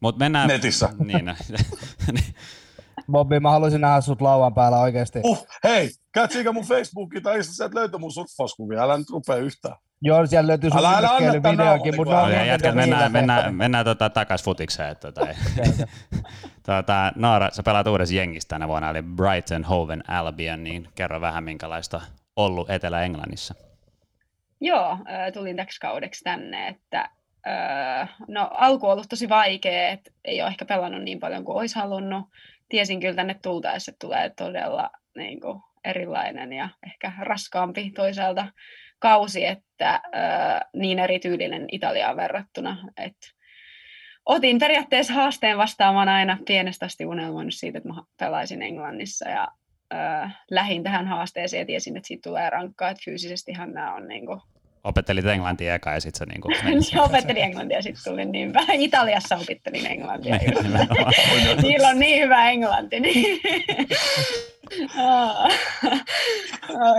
Mut 0.00 0.18
mennään... 0.18 0.48
Netissä. 0.48 0.88
Niin. 1.04 1.36
Bobby, 3.12 3.40
mä 3.40 3.50
haluaisin 3.50 3.80
nähdä 3.80 4.00
sut 4.00 4.20
lauan 4.20 4.54
päällä 4.54 4.78
oikeesti. 4.78 5.20
Uh, 5.24 5.46
hei, 5.64 5.90
kätsiikö 6.12 6.52
mun 6.52 6.64
Facebookin 6.64 7.22
tai 7.22 7.36
Insta, 7.36 7.54
sieltä 7.54 7.74
löytyy 7.74 7.98
mun 7.98 8.12
surffauskuvia, 8.12 8.82
älä 8.82 8.98
nyt 8.98 9.10
rupea 9.10 9.36
yhtään. 9.36 9.76
Joo, 10.02 10.26
siellä 10.26 10.48
löytyy 10.48 10.70
sun 10.70 10.80
videokin, 11.52 11.96
mutta 11.96 12.30
jätkät, 12.30 12.74
niitä 12.74 12.74
mennään, 12.74 13.12
mennään, 13.12 13.54
mennään 13.54 13.84
tota, 13.84 14.10
takas 14.10 14.44
futikseen. 14.44 14.90
Että, 14.90 15.12
tota, 15.12 15.26
tota, 16.66 17.12
Noora, 17.16 17.50
sä 17.52 17.62
pelaat 17.62 17.86
uudessa 17.86 18.14
jengissä 18.14 18.48
tänä 18.48 18.68
vuonna, 18.68 18.90
eli 18.90 19.02
Brighton 19.02 19.64
Hove 19.64 19.98
Albion, 20.08 20.64
niin 20.64 20.88
kerro 20.94 21.20
vähän 21.20 21.44
minkälaista 21.44 22.00
ollut 22.36 22.70
Etelä-Englannissa. 22.70 23.54
Joo, 24.60 24.98
tulin 25.34 25.56
täksi 25.56 25.80
kaudeksi 25.80 26.24
tänne, 26.24 26.68
että 26.68 27.10
ö, 27.46 28.06
no, 28.28 28.50
alku 28.52 28.86
on 28.86 28.92
ollut 28.92 29.08
tosi 29.08 29.28
vaikea, 29.28 29.88
että 29.88 30.10
ei 30.24 30.42
ole 30.42 30.48
ehkä 30.48 30.64
pelannut 30.64 31.02
niin 31.02 31.20
paljon 31.20 31.44
kuin 31.44 31.58
olisi 31.58 31.78
halunnut. 31.78 32.24
Tiesin 32.68 33.00
kyllä 33.00 33.14
tänne 33.14 33.36
tultaessa, 33.42 33.90
että 33.90 34.06
tulee 34.06 34.30
todella 34.36 34.90
niin 35.16 35.40
kuin, 35.40 35.62
erilainen 35.84 36.52
ja 36.52 36.68
ehkä 36.86 37.12
raskaampi 37.20 37.90
toisaalta 37.90 38.46
kausi, 38.98 39.44
että 39.44 40.00
ö, 40.06 40.18
niin 40.76 40.98
erityylinen 40.98 41.66
Italiaan 41.72 42.16
verrattuna. 42.16 42.76
Että 42.96 43.28
otin 44.26 44.58
periaatteessa 44.58 45.12
haasteen 45.12 45.58
vastaamaan 45.58 46.08
aina 46.08 46.38
pienestä 46.46 46.86
asti 46.86 47.06
unelmoinut 47.06 47.54
siitä, 47.54 47.78
että 47.78 47.88
mä 47.88 48.02
pelaisin 48.20 48.62
Englannissa 48.62 49.28
ja 49.28 49.48
ö, 49.94 50.28
lähin 50.50 50.82
tähän 50.82 51.06
haasteeseen 51.06 51.60
ja 51.60 51.66
tiesin, 51.66 51.96
että 51.96 52.06
siitä 52.06 52.28
tulee 52.28 52.50
rankkaa, 52.50 52.90
että 52.90 53.02
fyysisestihan 53.04 53.72
nämä 53.72 53.94
on 53.94 54.08
niin 54.08 54.26
kuin, 54.26 54.40
Opettelit 54.88 55.26
englantia 55.26 55.74
eka 55.74 55.92
ja 55.92 56.00
sitten 56.00 56.28
niinku 56.28 56.48
niin 56.64 57.00
opettelin 57.00 57.42
englantia 57.42 57.78
ja 57.78 57.82
sitten 57.82 58.12
tulin 58.12 58.32
niin 58.32 58.52
päin. 58.52 58.80
Italiassa 58.80 59.36
opettelin 59.36 59.86
englantia. 59.86 60.36
Nimenomaan. 60.36 61.12
Niillä 61.62 61.88
on 61.88 61.98
niin 61.98 62.22
hyvä 62.22 62.50
englanti. 62.50 63.00
Niin. 63.00 63.40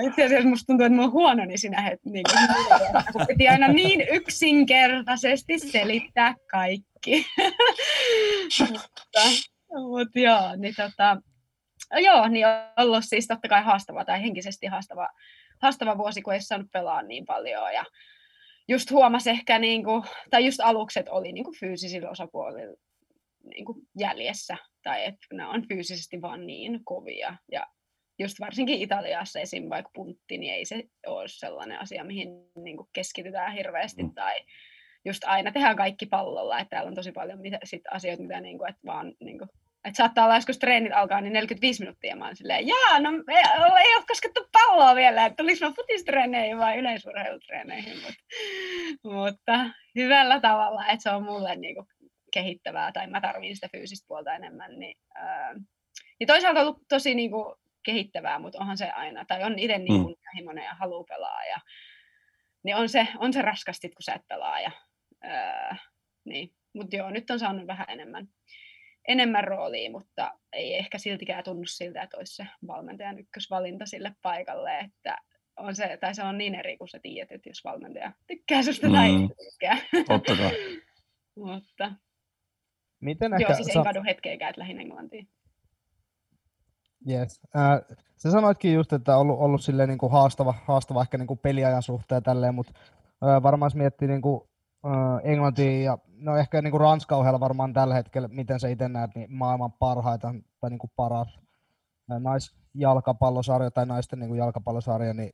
Itse 0.08 0.26
asiassa 0.26 0.50
musta 0.50 0.66
tuntuu, 0.68 0.86
että 0.86 0.96
mä 0.96 1.02
oon 1.02 1.12
huono 1.12 1.46
niin 1.46 1.60
sinä 1.60 1.82
het, 1.82 2.00
niin 2.06 2.24
kun 3.12 3.28
piti 3.28 3.48
aina 3.48 3.68
niin 3.68 4.08
yksinkertaisesti 4.12 5.60
selittää 5.60 6.36
kaikki. 6.52 7.26
mutta, 8.60 9.22
mutta 9.74 10.20
joo, 10.20 10.56
niin 10.56 10.74
tota, 10.78 11.18
joo, 11.92 12.28
niin 12.28 12.48
on 12.48 12.54
ollut 12.78 13.04
siis 13.08 13.28
totta 13.28 13.48
kai 13.48 13.64
haastava 13.64 14.06
tai 14.06 14.22
henkisesti 14.22 14.68
haastava, 14.68 15.10
haastava 15.62 15.98
vuosi, 15.98 16.22
kun 16.22 16.34
ei 16.34 16.42
saanut 16.42 16.72
pelaa 16.74 17.02
niin 17.02 17.26
paljon 17.26 17.74
ja 17.74 17.86
just 18.68 18.92
huomasi 18.92 19.30
ehkä, 19.30 19.60
niin 19.60 19.84
kuin, 19.84 20.04
tai 20.30 20.46
just 20.46 20.60
alukset 20.60 21.10
oli 21.10 21.32
niin 21.32 21.44
kuin 21.44 21.60
fyysisillä 21.60 22.10
osapuolilla 22.10 22.76
niin 23.44 23.66
kuin 23.66 23.78
jäljessä, 24.00 24.58
tai 24.84 25.06
että 25.06 25.28
nämä 25.34 25.50
on 25.52 25.68
fyysisesti 25.68 26.22
vaan 26.22 26.48
niin 26.48 26.80
kovia. 26.86 27.36
Ja 27.52 27.68
just 28.20 28.40
varsinkin 28.40 28.82
Italiassa 28.82 29.40
esim. 29.40 29.70
vaikka 29.70 29.92
puntti, 29.96 30.38
niin 30.38 30.54
ei 30.54 30.66
se 30.66 30.84
ole 31.08 31.28
sellainen 31.28 31.80
asia, 31.80 32.04
mihin 32.04 32.30
niin 32.64 32.78
kuin 32.78 32.90
keskitytään 32.94 33.54
hirveästi, 33.54 34.04
Mm. 34.04 34.14
tai 34.14 34.36
just 35.06 35.24
aina 35.26 35.52
tehdään 35.52 35.76
kaikki 35.76 36.06
pallolla, 36.06 36.60
että 36.60 36.70
täällä 36.70 36.88
on 36.88 36.96
tosi 36.96 37.12
paljon 37.12 37.42
mitä, 37.42 37.60
sit 37.64 37.82
asioita, 37.92 38.24
mitä 38.24 38.42
niin 38.42 38.58
kuin, 38.58 38.70
että 38.70 38.82
vaan 38.86 39.14
niin 39.20 39.38
kuin, 39.38 39.50
että 39.86 39.98
saattaa 39.98 40.26
olla 40.26 40.36
joskus 40.36 40.58
treenit 40.58 40.94
alkaa, 40.94 41.22
niin 41.22 41.34
45 41.34 41.80
minuuttia 41.82 42.16
mä 42.16 42.26
oon 42.26 42.36
silleen, 42.36 42.68
jaa, 42.68 43.00
no 43.00 43.10
ei, 43.10 43.44
ei 43.86 43.96
ole 43.96 44.06
koskettu 44.08 44.48
palloa 44.52 44.96
vielä, 44.96 45.26
että 45.26 45.44
tulis 45.44 45.62
mä 45.62 45.72
futistreeneihin 45.72 46.58
vai 46.58 46.78
yleisurheilutreeneihin, 46.78 47.96
mutta, 47.96 48.24
mutta 49.04 49.70
hyvällä 49.96 50.40
tavalla, 50.40 50.88
että 50.88 51.04
se 51.04 51.10
on 51.10 51.24
mulle 51.24 51.56
niinku 51.56 51.88
kehittävää 52.34 52.92
tai 52.92 53.08
mä 53.08 53.22
tarvin 53.22 53.56
sitä 53.56 53.68
fyysistä 53.72 54.08
puolta 54.08 54.36
enemmän, 54.36 54.80
niin, 54.80 54.98
ää, 55.16 55.54
niin 56.20 56.28
toisaalta 56.28 56.60
on 56.60 56.68
ollut 56.68 56.84
tosi 56.90 57.16
niinku 57.16 57.56
kehittävää, 57.84 58.40
mutta 58.40 58.60
onhan 58.60 58.78
se 58.78 58.90
aina, 58.90 59.26
tai 59.26 59.44
on 59.44 59.60
itse 59.60 59.78
niin 59.78 60.04
kunnianhimoinen 60.04 60.64
ja 60.64 60.74
haluaa 60.74 61.04
pelaa, 61.04 61.46
ja, 61.46 61.58
niin 62.64 62.76
on 62.76 62.90
se, 62.90 63.08
on 63.18 63.34
se 63.34 63.42
raskasti, 63.42 63.90
kun 63.90 64.04
sä 64.04 64.14
et 64.14 64.28
pelaa, 64.28 64.62
ja, 64.62 64.72
ää, 65.22 65.76
niin. 66.26 66.54
mutta 66.74 66.96
joo, 66.96 67.10
nyt 67.10 67.30
on 67.30 67.40
saanut 67.40 67.68
vähän 67.68 67.86
enemmän, 67.90 68.28
enemmän 69.08 69.44
roolia, 69.44 69.92
mutta 69.92 70.32
ei 70.54 70.76
ehkä 70.76 70.98
siltikään 70.98 71.44
tunnu 71.44 71.66
siltä, 71.66 72.04
että 72.04 72.18
olisi 72.18 72.36
se 72.36 72.48
valmentajan 72.68 73.20
ykkösvalinta 73.20 73.86
sille 73.86 74.16
paikalle, 74.22 74.80
että 74.80 75.18
on 75.58 75.76
se, 75.76 75.98
tai 76.02 76.16
se 76.16 76.24
on 76.24 76.38
niin 76.38 76.56
eri, 76.56 76.78
kun 76.78 76.88
sä 76.88 77.00
tiedät, 77.02 77.32
että 77.32 77.50
jos 77.50 77.64
valmentaja 77.64 78.12
tykkää 78.28 78.64
susta 78.64 78.88
mm. 78.88 78.94
tai 78.94 79.08
ei 79.08 79.30
tykkää. 79.52 79.78
Totta 80.08 80.36
kai. 80.36 80.52
mutta 81.46 81.92
Miten 83.00 83.32
joo, 83.32 83.40
ehkä... 83.40 83.54
siis 83.54 83.68
sa- 83.68 83.80
en 83.80 83.86
kadu 83.86 84.04
hetkeäkään, 84.08 84.50
että 84.50 84.62
lähin 84.62 84.80
Englantiin. 84.80 85.28
Yes. 87.10 87.42
Äh, 87.56 87.98
sä 88.18 88.32
sanoitkin 88.32 88.74
just, 88.74 88.94
että 88.94 89.16
on 89.16 89.22
ollut, 89.22 89.40
ollut 89.40 89.62
silleen 89.62 89.90
niin 89.90 89.98
kuin 89.98 90.12
haastava, 90.12 90.54
haastava 90.68 91.02
ehkä 91.02 91.18
niin 91.18 91.28
kuin 91.28 91.40
peliajan 91.40 91.84
suhteen 91.84 92.24
tälleen, 92.24 92.56
mutta 92.56 92.74
äh, 93.24 93.44
varmaan 93.44 93.68
jos 93.68 93.76
miettii 93.76 94.08
niin 94.08 94.22
kuin, 94.22 94.49
Englantia 95.24 95.82
ja 95.82 95.98
no 96.18 96.38
ehkä 96.38 96.62
niin 96.62 96.72
kuin 96.72 96.82
Ranska 96.82 97.16
ohella 97.16 97.40
varmaan 97.40 97.74
tällä 97.74 97.94
hetkellä, 97.94 98.28
miten 98.28 98.60
sä 98.60 98.68
itse 98.68 98.90
näet, 98.90 99.12
niin 99.16 99.34
maailman 99.34 99.72
parhaita 99.72 100.36
tai 100.60 100.70
niin 100.70 100.80
kuin 100.80 100.92
paras 100.96 101.40
naisjalkapallosarja 102.20 103.72
tai 103.72 103.86
naisten 103.86 104.20
niin 104.20 104.30
kuin 104.30 104.38
jalkapallosarja, 104.38 105.14
niin 105.14 105.32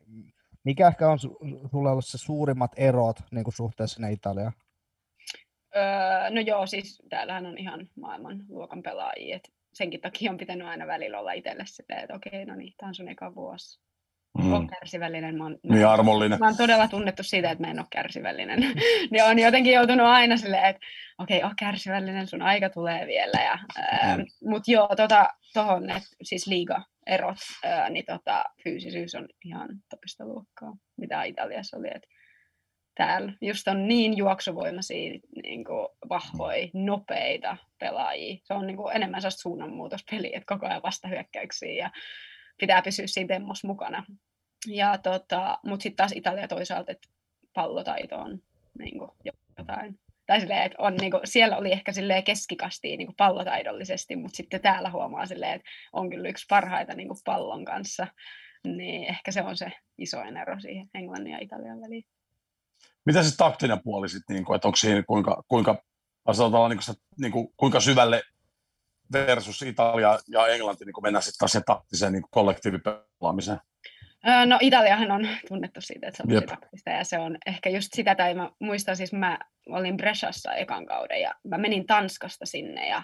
mikä 0.64 0.88
ehkä 0.88 1.10
on 1.10 1.18
su- 1.18 1.70
sulle 1.72 1.90
ollut 1.90 2.06
se 2.06 2.18
suurimmat 2.18 2.72
erot 2.78 3.18
niin 3.32 3.44
kuin 3.44 3.54
suhteessa 3.54 3.96
sinne 3.96 4.12
Italiaan? 4.12 4.54
Öö, 5.76 6.30
no 6.30 6.42
joo, 6.42 6.66
siis 6.66 7.04
täällähän 7.10 7.46
on 7.46 7.58
ihan 7.58 7.90
maailman 7.96 8.46
luokan 8.50 8.84
pelaajia, 8.84 9.36
et 9.36 9.54
senkin 9.74 10.02
takia 10.02 10.32
on 10.32 10.38
pitänyt 10.38 10.68
aina 10.68 10.88
välillä 10.88 11.20
olla 11.20 11.32
itselle 11.32 11.64
silleen, 11.66 12.04
että 12.04 12.16
okei, 12.16 12.46
no 12.46 12.56
niin, 12.56 12.74
tämä 12.78 12.88
on 12.88 12.96
sun 12.96 13.08
eka 13.08 13.36
vuosi. 13.36 13.85
Mm. 14.38 14.54
On 14.54 14.62
Mm. 14.62 14.68
kärsivällinen. 14.68 15.38
Mä 15.38 15.44
oon, 15.44 15.58
mä, 15.68 15.76
Niin 15.76 15.88
armollinen. 15.88 16.40
mä 16.40 16.46
oon 16.46 16.58
todella 16.58 16.88
tunnettu 16.88 17.24
siitä, 17.24 17.52
että 17.52 17.64
mä 17.64 17.72
en 17.72 17.80
ole 17.80 17.88
kärsivällinen. 17.92 18.60
niin 19.12 19.24
on 19.24 19.40
jotenkin 19.40 19.74
joutunut 19.74 20.08
aina 20.08 20.38
silleen, 20.38 20.66
että 20.66 20.86
okei, 21.18 21.38
okay, 21.38 21.52
kärsivällinen, 21.60 22.28
sun 22.28 22.42
aika 22.42 22.70
tulee 22.70 23.08
vielä. 23.08 23.44
Ja, 23.44 23.60
ää, 23.78 24.18
Mm. 24.18 24.26
Mutta 24.50 24.72
joo, 24.72 24.90
tota, 24.98 25.30
tohon, 25.54 25.90
että 25.90 26.10
siis 26.24 26.48
liiga-erot, 26.48 27.38
ää, 27.64 27.90
niin 27.90 28.06
tota, 28.06 28.44
fyysisyys 28.64 29.16
on 29.16 29.28
ihan 29.46 29.70
toista 29.90 30.26
luokkaa, 30.26 30.74
mitä 30.98 31.24
Italiassa 31.24 31.78
oli. 31.78 31.88
Et 31.96 32.04
täällä 32.96 33.34
just 33.42 33.68
on 33.68 33.88
niin 33.88 34.18
juoksuvoimaisia, 34.18 35.20
niin 35.44 35.64
kuin 35.66 35.88
vahvoja, 36.10 36.68
nopeita 36.74 37.58
pelaajia. 37.80 38.38
Se 38.44 38.54
on 38.54 38.68
niin 38.68 38.78
kuin 38.78 38.96
enemmän 38.96 39.22
sellaista 39.22 39.42
suunnanmuutospeliä, 39.42 40.38
että 40.38 40.54
koko 40.56 40.66
ajan 40.68 40.82
vastahyökkäyksiä 40.84 41.74
ja 41.74 41.92
pitää 42.60 42.82
pysyä 42.82 43.08
siinä 43.08 43.28
temmossa 43.28 43.68
mukana. 43.68 44.04
Ja 44.68 44.98
tota, 44.98 45.60
mutta 45.66 45.84
sitten 45.84 45.98
taas 45.98 46.12
Italia 46.16 46.48
toisaalta, 46.48 46.92
että 46.92 47.08
pallotaito 47.54 48.16
on 48.16 48.40
niin 48.80 49.00
kuin 49.00 49.12
jotain. 49.58 50.00
Tai 50.26 50.40
silleen, 50.40 50.62
että 50.64 50.76
on, 50.80 50.96
niin 50.96 51.12
kuin, 51.12 51.22
siellä 51.24 51.58
oli 51.58 51.72
ehkä 51.72 51.92
silleen 51.92 52.24
keskikastia 52.24 52.98
niin 52.98 53.08
kuin 53.08 53.16
pallotaidollisesti, 53.16 54.16
mutta 54.16 54.38
sitten 54.38 54.62
täällä 54.62 54.90
huomaa 54.90 55.26
silleen, 55.26 55.54
että 55.54 55.70
on 55.94 56.10
kyllä 56.10 56.30
yksi 56.30 56.46
parhaita 56.50 56.94
niin 56.94 57.08
kuin 57.08 57.20
pallon 57.26 57.66
kanssa. 57.66 58.08
Niin 58.68 59.04
ehkä 59.10 59.32
se 59.32 59.42
on 59.42 59.58
se 59.58 59.72
isoin 59.98 60.38
ero 60.38 60.60
siihen 60.60 60.90
Englannin 60.94 61.34
ja 61.34 61.40
Italian 61.42 61.82
väliin. 61.82 62.04
Mitä 63.06 63.24
se 63.24 63.38
taktinen 63.38 63.84
puoli 63.84 64.10
sitten, 64.10 64.34
niin 64.34 64.46
kuin, 64.46 64.56
että 64.56 64.68
onko 64.68 64.76
siinä 64.76 65.04
kuinka, 65.08 65.44
kuinka, 65.48 65.84
sanotaan, 66.32 66.70
niin 66.70 66.78
kuin, 66.78 66.84
sitä, 66.84 67.06
niin 67.20 67.32
kuin, 67.32 67.48
kuinka 67.58 67.80
syvälle 67.80 68.24
versus 69.14 69.62
Italia 69.62 70.20
ja 70.28 70.48
Englanti 70.48 70.86
niin 70.86 70.94
mennään 71.02 71.24
sitten 71.24 71.40
taas 71.40 71.52
siihen 71.52 71.66
taktiseen 71.66 72.14
niin 72.14 72.24
kollektiivipelaamiseen? 72.32 73.60
No 74.46 74.58
Italiahan 74.62 75.12
on 75.12 75.28
tunnettu 75.48 75.82
siitä, 75.82 76.08
että 76.08 76.18
se 76.18 76.24
on 76.24 76.30
tosi 76.30 76.48
taktista 76.48 76.90
ja 76.90 77.04
se 77.04 77.20
on 77.20 77.38
ehkä 77.46 77.70
just 77.70 77.90
sitä, 77.94 78.16
tai 78.16 78.34
mä 78.34 78.50
muistan 78.60 78.98
siis 78.98 79.14
mä 79.14 79.40
olin 79.70 79.98
Bresciassa 79.98 80.54
ekan 80.54 80.86
kauden 80.86 81.22
ja 81.22 81.34
mä 81.48 81.58
menin 81.58 81.86
Tanskasta 81.86 82.46
sinne 82.46 82.88
ja 82.88 83.04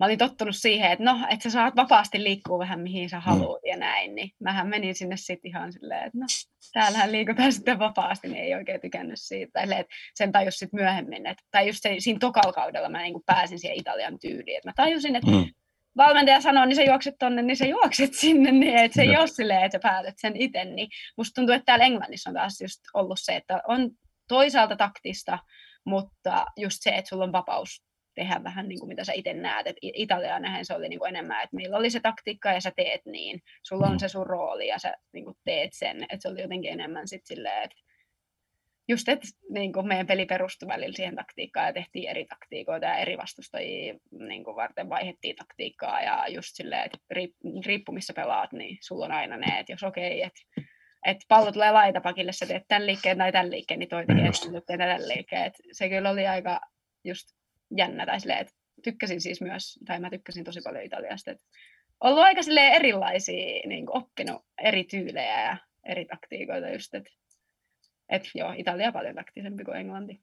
mä 0.00 0.06
olin 0.06 0.18
tottunut 0.18 0.56
siihen, 0.56 0.92
että 0.92 1.04
no, 1.04 1.26
että 1.30 1.42
sä 1.42 1.50
saat 1.50 1.76
vapaasti 1.76 2.24
liikkua 2.24 2.58
vähän 2.58 2.80
mihin 2.80 3.10
sä 3.10 3.20
haluat 3.20 3.60
ja 3.66 3.76
näin, 3.76 4.14
niin 4.14 4.30
mähän 4.40 4.68
menin 4.68 4.94
sinne 4.94 5.16
sitten 5.16 5.48
ihan 5.48 5.72
silleen, 5.72 6.06
että 6.06 6.18
no, 6.18 6.26
täällähän 6.72 7.12
liikutaan 7.12 7.52
sitten 7.52 7.78
vapaasti, 7.78 8.28
niin 8.28 8.44
ei 8.44 8.54
oikein 8.54 8.80
tykännyt 8.80 9.20
siitä. 9.20 9.60
Silleen, 9.60 9.80
että 9.80 9.94
sen 10.14 10.32
tajus 10.32 10.58
sitten 10.58 10.80
myöhemmin, 10.80 11.26
että, 11.26 11.44
tai 11.50 11.66
just 11.66 11.78
se, 11.82 11.94
siinä 11.98 12.18
tokalla 12.18 12.52
kaudella 12.52 12.88
mä 12.88 13.02
niin 13.02 13.14
pääsin 13.26 13.58
siihen 13.58 13.80
Italian 13.80 14.18
tyyliin, 14.18 14.56
että 14.56 14.68
mä 14.68 14.72
tajusin, 14.76 15.16
että 15.16 15.30
Mm. 15.30 15.44
Valmentaja 15.96 16.40
sanoo, 16.40 16.64
niin 16.64 16.76
sä 16.76 16.82
juokset 16.82 17.14
tonne, 17.18 17.42
niin 17.42 17.56
sä 17.56 17.66
juokset 17.66 18.14
sinne, 18.14 18.52
niin 18.52 18.76
että 18.76 18.94
se 18.94 19.02
ei 19.02 19.16
ole 19.16 19.26
silleen, 19.26 19.64
että 19.64 19.78
sä 19.78 19.82
päätät 19.82 20.14
sen 20.18 20.36
itse. 20.36 20.64
Niin 20.64 20.88
musta 21.16 21.34
tuntuu, 21.34 21.54
että 21.54 21.64
täällä 21.66 21.84
Englannissa 21.84 22.30
on 22.30 22.34
taas 22.34 22.60
just 22.60 22.80
ollut 22.94 23.18
se, 23.22 23.36
että 23.36 23.60
on 23.68 23.90
toisaalta 24.28 24.76
taktista, 24.76 25.38
mutta 25.86 26.46
just 26.56 26.76
se, 26.80 26.90
että 26.90 27.08
sulla 27.08 27.24
on 27.24 27.32
vapaus 27.32 27.84
tehdä 28.14 28.40
vähän 28.44 28.68
niin 28.68 28.78
kuin 28.78 28.88
mitä 28.88 29.04
sä 29.04 29.12
itse 29.12 29.32
näet. 29.32 29.66
Et 29.66 29.76
I- 29.82 29.92
Italia 29.94 30.38
nähen 30.38 30.64
se 30.64 30.74
oli 30.74 30.88
niin 30.88 30.98
kuin 30.98 31.08
enemmän, 31.08 31.42
että 31.44 31.56
meillä 31.56 31.76
oli 31.76 31.90
se 31.90 32.00
taktiikka 32.00 32.52
ja 32.52 32.60
sä 32.60 32.72
teet 32.76 33.00
niin. 33.06 33.40
Sulla 33.62 33.86
on 33.86 33.92
Mm. 33.92 33.98
se 33.98 34.08
sun 34.08 34.26
rooli 34.26 34.66
ja 34.66 34.78
sä 34.78 34.94
niin 35.12 35.24
kuin 35.24 35.36
teet 35.44 35.70
sen. 35.72 36.02
Että 36.02 36.18
se 36.20 36.28
oli 36.28 36.42
jotenkin 36.42 36.72
enemmän 36.72 37.08
sit 37.08 37.26
silleen, 37.26 37.62
että 37.62 37.76
just, 38.88 39.08
että 39.08 39.28
niin 39.50 39.72
kuin 39.72 39.88
meidän 39.88 40.06
peli 40.06 40.26
perustui 40.26 40.68
välillä 40.68 40.96
siihen 40.96 41.16
taktiikkaan 41.16 41.66
ja 41.66 41.72
tehtiin 41.72 42.10
eri 42.10 42.24
taktiikoita 42.24 42.86
ja 42.86 42.96
eri 42.96 43.18
vastustajia 43.18 43.94
niin 44.10 44.44
kuin 44.44 44.56
varten 44.56 44.88
vaihettiin 44.88 45.36
taktiikkaa 45.36 46.02
ja 46.02 46.28
just 46.28 46.48
silleen, 46.52 46.84
että 46.84 46.98
riippu 47.66 47.92
missä 47.92 48.12
pelaat, 48.12 48.52
niin 48.52 48.78
sulla 48.80 49.04
on 49.04 49.12
aina 49.12 49.36
ne, 49.36 49.58
että 49.58 49.72
jos 49.72 49.82
okei, 49.82 50.18
okay, 50.18 50.26
että 50.26 50.70
että 51.04 51.24
pallo 51.28 51.52
tulee 51.52 51.72
laitapakille, 51.72 52.32
sä 52.32 52.46
teet 52.46 52.62
tämän 52.68 52.86
liikkeen 52.86 53.18
tai 53.18 53.32
tämän 53.32 53.50
liikkeen, 53.50 53.80
niin 53.80 53.88
toi 53.88 54.06
tekee 54.06 54.30
tämän, 54.66 54.78
tämän 54.78 55.08
liikkeen. 55.08 55.44
Et 55.44 55.54
se 55.72 55.88
kyllä 55.88 56.10
oli 56.10 56.26
aika 56.26 56.60
just 57.04 57.28
jännä, 57.76 58.06
tai 58.06 58.20
silleen, 58.20 58.38
että 58.38 58.54
tykkäsin 58.84 59.20
siis 59.20 59.40
myös, 59.40 59.78
tai 59.86 60.00
mä 60.00 60.10
tykkäsin 60.10 60.44
tosi 60.44 60.60
paljon 60.64 60.84
Italiasta, 60.84 61.30
että 61.30 61.44
ollut 62.00 62.24
aika 62.24 62.40
erilaisia, 62.74 63.60
niin 63.66 63.86
kuin 63.86 63.96
oppinut 63.96 64.42
eri 64.62 64.84
tyylejä 64.84 65.44
ja 65.44 65.56
eri 65.84 66.04
taktiikoita 66.04 66.68
just, 66.68 66.94
että 66.94 67.10
et 68.08 68.30
joo, 68.34 68.52
Italia 68.56 68.92
paljon 68.92 69.14
taktisempi 69.14 69.64
kuin 69.64 69.76
Englanti. 69.76 70.20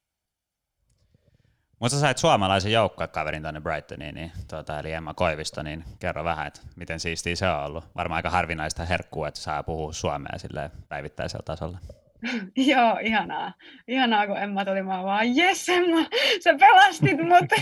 Mutta 1.79 1.95
sä 1.95 2.01
sait 2.01 2.17
suomalaisen 2.17 2.71
joukkuekaverin 2.71 3.43
tänne 3.43 3.61
Brightoniin, 3.61 4.15
niin, 4.15 4.31
tuota, 4.49 4.79
eli 4.79 4.93
Emma 4.93 5.13
Koivisto, 5.13 5.63
niin 5.63 5.83
kerro 5.99 6.23
vähän, 6.23 6.47
että 6.47 6.61
miten 6.75 6.99
siistiä 6.99 7.35
se 7.35 7.49
on 7.49 7.65
ollut. 7.65 7.85
Varmaan 7.95 8.17
aika 8.17 8.29
harvinaista 8.29 8.85
herkkua, 8.85 9.27
että 9.27 9.39
saa 9.39 9.63
puhua 9.63 9.93
suomea 9.93 10.37
sille 10.37 10.71
päivittäisellä 10.89 11.43
tasolla. 11.45 11.77
Joo, 12.71 12.97
ihanaa. 13.01 13.53
Ihanaa, 13.87 14.27
kun 14.27 14.37
Emma 14.37 14.65
tuli, 14.65 14.81
mä 14.83 15.03
vaan, 15.03 15.35
jes 15.35 15.69
Emma, 15.69 16.05
sä 16.43 16.55
pelastit 16.59 17.17
mut. 17.17 17.51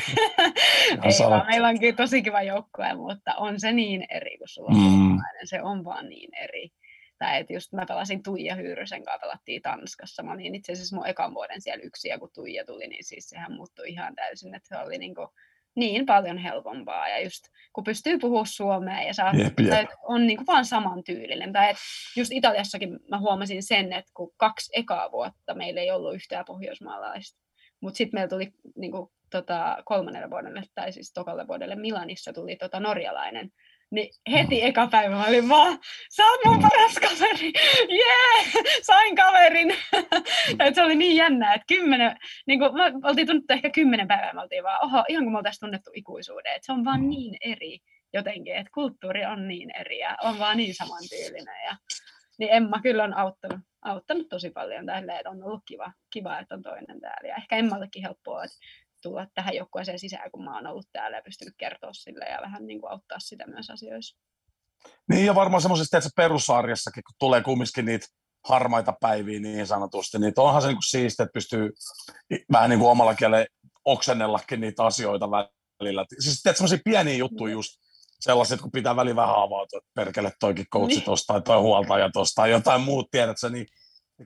Ei 1.04 1.30
vaan, 1.30 1.48
meillä 1.48 1.68
onkin 1.68 1.96
tosi 1.96 2.22
kiva 2.22 2.42
joukkue, 2.42 2.94
mutta 2.94 3.36
on 3.36 3.60
se 3.60 3.72
niin 3.72 4.06
eri, 4.10 4.38
kun 4.38 4.48
sulla 4.48 4.70
on 4.70 5.10
mm. 5.10 5.18
Se 5.44 5.62
on 5.62 5.86
vaan 5.86 6.10
niin 6.10 6.30
eri. 6.44 6.70
Tai 7.20 7.40
että 7.40 7.54
just 7.54 7.74
mä 7.74 7.86
pelasin 7.86 8.24
Tuija 8.24 8.56
Hyyrysen 8.56 9.04
kanssa, 9.04 9.20
pelattiin 9.20 9.62
Tanskassa. 9.62 10.24
Mä 10.24 10.32
olin 10.32 10.56
itse 10.56 10.72
asiassa 10.72 10.96
mun 10.96 11.08
ekan 11.08 11.34
vuoden 11.34 11.62
siellä 11.62 11.84
yksi, 11.84 12.08
ja 12.08 12.20
kun 12.20 12.30
Tuija 12.34 12.66
tuli, 12.66 12.88
niin 12.88 13.04
siis 13.04 13.30
sehän 13.30 13.52
muuttui 13.52 13.90
ihan 13.90 14.16
täysin, 14.16 14.56
että 14.56 14.68
se 14.70 14.84
oli 14.84 14.98
niin, 14.98 15.16
kuin 15.16 15.28
niin 15.76 16.06
paljon 16.06 16.38
helpompaa. 16.38 17.10
Ja 17.10 17.20
just 17.24 17.44
kun 17.74 17.84
pystyy 17.84 18.20
puhumaan 18.20 18.46
suomea 18.46 19.04
ja 19.04 19.14
saa, 19.14 19.34
jep, 19.34 19.60
jep. 19.60 19.90
on 20.04 20.28
niin 20.28 20.38
kuin 20.38 20.48
vaan 20.48 20.66
saman 20.66 21.04
tyylinen. 21.04 21.54
Tai 21.54 21.70
että 21.70 21.82
just 22.18 22.32
Italiassakin 22.32 23.00
mä 23.10 23.20
huomasin 23.20 23.64
sen, 23.64 23.94
että 23.94 24.12
kun 24.14 24.34
kaksi 24.38 24.72
ekaa 24.76 25.12
vuotta 25.12 25.54
meillä 25.56 25.82
ei 25.82 25.92
ollut 25.92 26.16
yhtään 26.16 26.46
pohjoismaalaista. 26.46 27.40
Mutta 27.82 27.98
sitten 27.98 28.18
meillä 28.18 28.30
tuli 28.30 28.52
niin 28.76 28.92
kuin, 28.92 29.10
tota, 29.30 29.78
kolmannelle 29.86 30.30
vuodelle, 30.30 30.64
tai 30.76 30.92
siis 30.92 31.14
tokalle 31.14 31.48
vuodelle 31.48 31.76
Milanissa 31.76 32.34
tuli 32.34 32.56
tota, 32.56 32.80
norjalainen 32.80 33.52
niin 33.92 34.10
heti 34.32 34.64
eka 34.64 34.88
päivä 34.88 35.16
mä 35.16 35.26
olin 35.26 35.50
vaan, 35.50 35.80
sä 36.16 36.24
oot 36.26 36.40
mun 36.46 36.62
paras 36.62 36.96
kaveri, 36.96 37.52
jee, 37.90 37.98
yeah! 37.98 38.66
sain 38.82 39.16
kaverin. 39.16 39.76
et 40.66 40.76
se 40.76 40.84
oli 40.84 40.96
niin 40.96 41.16
jännä, 41.16 41.54
että 41.54 41.66
kymmenen, 41.68 42.18
niin 42.48 42.60
kuin, 42.60 42.74
me 42.74 42.84
oltiin 43.04 43.28
tunnettu 43.28 43.54
ehkä 43.54 43.70
kymmenen 43.70 44.08
päivää, 44.08 44.34
me 44.34 44.42
oltiin 44.42 44.64
vaan, 44.64 44.86
oho, 44.86 45.04
ihan 45.10 45.24
kuin 45.24 45.32
me 45.32 45.38
oltaisiin 45.38 45.60
tunnettu 45.60 45.92
ikuisuuden, 45.94 46.56
että 46.56 46.66
se 46.66 46.72
on 46.72 46.86
vaan 46.86 47.10
niin 47.10 47.38
eri 47.46 47.80
jotenkin, 48.14 48.56
että 48.56 48.72
kulttuuri 48.74 49.26
on 49.26 49.48
niin 49.48 49.72
eri 49.80 50.00
ja 50.00 50.18
on 50.24 50.40
vaan 50.40 50.58
niin 50.58 50.76
samantyylinen. 50.76 51.66
Ja, 51.66 51.78
niin 52.40 52.54
Emma 52.54 52.82
kyllä 52.82 53.04
on 53.04 53.18
auttanut, 53.18 53.60
auttanut 53.82 54.30
tosi 54.30 54.50
paljon 54.50 54.86
tälle, 54.86 55.16
että 55.16 55.30
on 55.30 55.44
ollut 55.44 55.64
kiva, 55.66 55.92
kiva, 56.10 56.40
että 56.40 56.56
on 56.56 56.62
toinen 56.62 57.00
täällä. 57.02 57.30
Ja 57.30 57.36
ehkä 57.36 57.56
Emmallekin 57.56 58.04
helppoa, 58.04 58.44
että 58.44 58.58
tulla 59.02 59.28
tähän 59.34 59.56
joukkueeseen 59.56 60.00
sisään, 60.00 60.32
kun 60.32 60.44
mä 60.44 60.56
oon 60.56 60.68
ollut 60.68 60.88
täällä 60.92 61.18
ja 61.18 61.24
pystynyt 61.24 61.54
kertoa 61.58 61.94
sille 61.94 62.26
ja 62.26 62.42
vähän 62.42 62.66
niin 62.66 62.82
kuin 62.82 62.92
auttaa 62.92 63.20
sitä 63.20 63.48
myös 63.48 63.70
asioissa. 63.70 64.18
Niin 65.10 65.26
ja 65.26 65.36
varmaan 65.36 65.62
semmoisesta, 65.62 65.98
että 65.98 66.10
perussarjassakin, 66.16 67.04
kun 67.04 67.16
tulee 67.20 67.42
kumminkin 67.42 67.86
niitä 67.86 68.08
harmaita 68.48 68.94
päiviä 69.02 69.40
niin 69.40 69.68
sanotusti, 69.68 70.20
niin 70.20 70.34
onhan 70.38 70.62
se 70.62 70.68
niin 70.68 70.76
kuin 70.76 70.90
siistiä, 70.90 71.24
että 71.24 71.34
pystyy 71.34 71.70
vähän 72.52 72.70
niin 72.70 72.80
kuin 72.80 72.92
omalla 72.92 73.16
kielellä 73.16 73.46
oksennellakin 73.86 74.62
niitä 74.62 74.86
asioita 74.86 75.30
välillä. 75.30 76.06
Siis 76.20 76.42
teet 76.42 76.58
semmoisia 76.58 76.80
pieniä 76.86 77.16
juttuja 77.16 77.54
just, 77.54 77.80
sellaiset, 78.20 78.62
kun 78.62 78.72
pitää 78.72 78.96
väliin 78.96 79.16
vähän 79.16 79.36
avautua, 79.36 79.78
että 79.78 79.92
perkele 79.96 80.32
toikin 80.40 80.66
coachi 80.74 80.96
niin. 80.96 81.06
tosta 81.06 81.34
tai 81.34 81.42
toi 81.42 81.62
huoltaja 81.62 82.10
tosta 82.14 82.42
tai 82.42 82.52
jotain 82.52 82.82
muut, 82.82 83.12
tiedätkö, 83.12 83.50
niin 83.50 83.68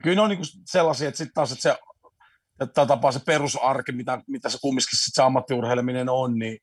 kyllä 0.02 0.14
ne 0.14 0.20
on 0.20 0.30
niin 0.30 0.66
sellaisia, 0.70 1.08
että 1.08 1.18
sitten 1.18 1.34
taas, 1.34 1.52
että 1.52 1.62
se 1.62 1.76
tätä 2.58 2.86
tapaa 2.86 3.12
se 3.12 3.20
perusarki, 3.26 3.92
mitä, 3.92 4.22
mitä 4.26 4.48
se 4.48 4.58
kumminkin 4.60 4.98
sit 4.98 5.14
se 5.14 5.22
ammattiurheileminen 5.22 6.08
on, 6.08 6.38
niin, 6.38 6.58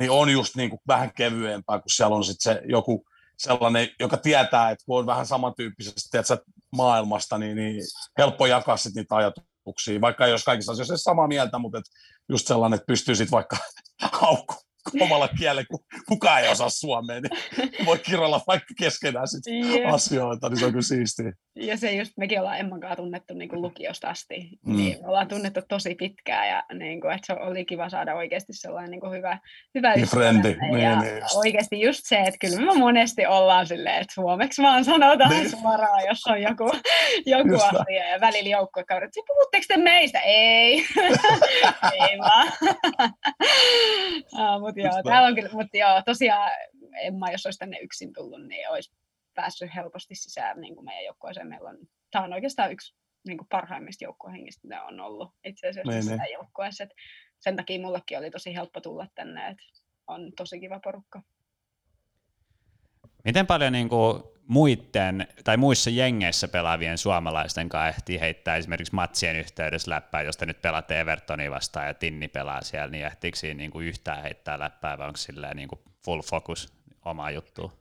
niin 0.00 0.10
on 0.10 0.30
just 0.30 0.56
niin 0.56 0.70
kuin 0.70 0.80
vähän 0.88 1.12
kevyempää, 1.14 1.78
kun 1.78 1.90
siellä 1.90 2.16
on 2.16 2.24
sit 2.24 2.36
se 2.40 2.62
joku 2.64 3.04
sellainen, 3.38 3.88
joka 4.00 4.16
tietää, 4.16 4.70
että 4.70 4.84
kun 4.86 4.98
on 4.98 5.06
vähän 5.06 5.26
samantyyppisesti 5.26 6.00
tiedätkö, 6.10 6.38
maailmasta, 6.76 7.38
niin, 7.38 7.56
niin 7.56 7.82
helppo 8.18 8.46
jakaa 8.46 8.76
sit 8.76 8.94
niitä 8.94 9.16
ajatuksia, 9.16 10.00
vaikka 10.00 10.24
olisi 10.24 10.44
kaikissa 10.44 10.72
asioissa 10.72 10.96
samaa 10.96 11.28
mieltä, 11.28 11.58
mutta 11.58 11.78
et 11.78 11.84
just 12.28 12.46
sellainen, 12.46 12.76
että 12.76 12.86
pystyy 12.86 13.16
sitten 13.16 13.32
vaikka 13.32 13.56
haukku, 14.20 14.54
omalla 15.04 15.28
kielellä, 15.38 15.64
kun 15.70 15.80
kukaan 16.08 16.42
ei 16.42 16.48
osaa 16.48 16.70
suomea, 16.70 17.20
niin 17.20 17.86
voi 17.86 17.98
kirjoilla 17.98 18.40
vaikka 18.46 18.74
keskenään 18.78 19.28
sit 19.28 19.46
yeah. 19.46 19.94
asioita, 19.94 20.48
niin 20.48 20.58
se 20.58 20.64
on 20.64 20.72
kyllä 20.72 20.82
siistiä. 20.82 21.32
Ja 21.56 21.76
se 21.76 21.92
just, 21.92 22.12
mekin 22.16 22.40
ollaan 22.40 22.58
Emman 22.58 22.80
kanssa 22.80 22.96
tunnettu 22.96 23.34
niin 23.34 23.48
kuin 23.48 23.62
lukiosta 23.62 24.08
asti, 24.08 24.50
mm. 24.66 24.76
niin 24.76 24.98
me 25.00 25.08
ollaan 25.08 25.28
tunnettu 25.28 25.60
tosi 25.68 25.94
pitkään 25.94 26.48
ja 26.48 26.64
niin 26.78 27.00
kuin, 27.00 27.14
että 27.14 27.26
se 27.26 27.32
oli 27.32 27.64
kiva 27.64 27.88
saada 27.88 28.14
oikeasti 28.14 28.52
sellainen 28.52 28.90
niin 28.90 29.00
kuin 29.00 29.12
hyvä, 29.12 29.38
hyvä 29.74 29.94
frendi. 30.06 30.56
Niin, 30.60 30.78
ja 30.78 31.00
niin 31.00 31.18
just. 31.18 31.36
oikeasti 31.36 31.80
just 31.80 32.00
se, 32.02 32.16
että 32.16 32.38
kyllä 32.40 32.66
me 32.66 32.78
monesti 32.78 33.26
ollaan 33.26 33.66
silleen, 33.66 34.00
että 34.00 34.14
suomeksi 34.14 34.62
vaan 34.62 34.84
sanotaan 34.84 35.30
niin. 35.30 35.50
suoraan, 35.50 36.06
jos 36.06 36.26
on 36.26 36.42
joku, 36.42 36.70
joku 37.36 37.54
asia 37.54 38.08
ja 38.08 38.20
välillä 38.20 38.50
joukkuekaverit, 38.50 39.08
että 39.08 39.20
puhutteko 39.26 39.64
te 39.68 39.76
meistä? 39.76 40.20
Ei, 40.20 40.74
ei 42.00 42.18
vaan. 42.18 42.48
uh, 44.32 44.60
mutta 44.60 44.77
joo, 44.82 45.02
täällä 45.02 45.28
on 45.28 45.34
kyllä, 45.34 45.50
mutta 45.52 45.76
joo, 45.76 46.02
tosiaan 46.04 46.50
Emma, 47.02 47.30
jos 47.30 47.46
olisi 47.46 47.58
tänne 47.58 47.78
yksin 47.78 48.12
tullut, 48.12 48.46
niin 48.46 48.70
olisi 48.70 48.92
päässyt 49.34 49.74
helposti 49.74 50.14
sisään 50.14 50.60
niin 50.60 50.74
kuin 50.74 50.84
meidän 50.84 51.04
joukkueeseen. 51.04 51.48
Meillä 51.48 51.70
on, 51.70 51.78
tämä 52.10 52.24
on 52.24 52.32
oikeastaan 52.32 52.72
yksi 52.72 52.94
niin 53.26 53.38
kuin 53.38 53.48
parhaimmista 53.48 54.04
joukkuehengistä, 54.04 54.68
mitä 54.68 54.82
on 54.82 55.00
ollut 55.00 55.34
itse 55.44 55.68
asiassa 55.68 55.92
niin, 55.92 56.06
niin. 56.06 56.32
joukkueessa. 56.32 56.86
Sen 57.40 57.56
takia 57.56 57.80
mullekin 57.80 58.18
oli 58.18 58.30
tosi 58.30 58.54
helppo 58.54 58.80
tulla 58.80 59.06
tänne, 59.14 59.48
että 59.48 59.62
on 60.06 60.32
tosi 60.36 60.60
kiva 60.60 60.80
porukka. 60.80 61.22
Miten 63.24 63.46
paljon 63.46 63.72
niin 63.72 63.88
kuin 63.88 64.22
muiden 64.48 65.26
tai 65.44 65.56
muissa 65.56 65.90
jengeissä 65.90 66.48
pelaavien 66.48 66.98
suomalaisten 66.98 67.68
kanssa 67.68 67.88
ehtii 67.88 68.20
heittää 68.20 68.56
esimerkiksi 68.56 68.94
matsien 68.94 69.36
yhteydessä 69.36 69.90
läppää, 69.90 70.22
jos 70.22 70.36
te 70.36 70.46
nyt 70.46 70.62
pelaatte 70.62 71.00
Evertonia 71.00 71.50
vastaan 71.50 71.86
ja 71.86 71.94
Tinni 71.94 72.28
pelaa 72.28 72.62
siellä, 72.62 72.88
niin 72.90 73.06
ehtiikö 73.06 73.38
siinä 73.38 73.58
niin 73.58 73.70
kuin 73.70 73.86
yhtään 73.86 74.22
heittää 74.22 74.58
läppää 74.58 74.98
vai 74.98 75.06
onko 75.06 75.16
silleen 75.16 75.56
niin 75.56 75.68
kuin 75.68 75.80
full 76.04 76.22
focus 76.22 76.72
omaa 77.04 77.30
juttuun? 77.30 77.72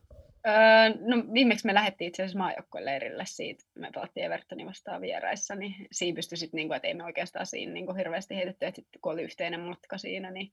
Öö, 0.48 0.54
no 1.00 1.34
viimeksi 1.34 1.66
me 1.66 1.74
lähdettiin 1.74 2.08
itse 2.08 2.24
asiassa 2.24 2.50
leirille 2.80 3.24
siitä, 3.26 3.64
me 3.76 3.90
pelattiin 3.94 4.26
Evertonin 4.26 4.68
vastaan 4.68 5.02
vieraissa, 5.02 5.56
niin 5.56 5.76
siinä 5.92 6.16
pystyi 6.16 6.38
sitten, 6.38 6.58
niin 6.58 6.68
kuin, 6.68 6.76
että 6.76 6.88
ei 6.88 6.94
me 6.94 7.04
oikeastaan 7.04 7.46
siinä 7.46 7.74
niin 7.74 7.86
kuin 7.86 7.98
hirveästi 7.98 8.36
heitetty, 8.36 8.66
että 8.66 8.76
sitten 8.76 9.02
kun 9.02 9.12
oli 9.12 9.24
yhteinen 9.24 9.60
matka 9.60 9.98
siinä, 9.98 10.32
niin 10.32 10.52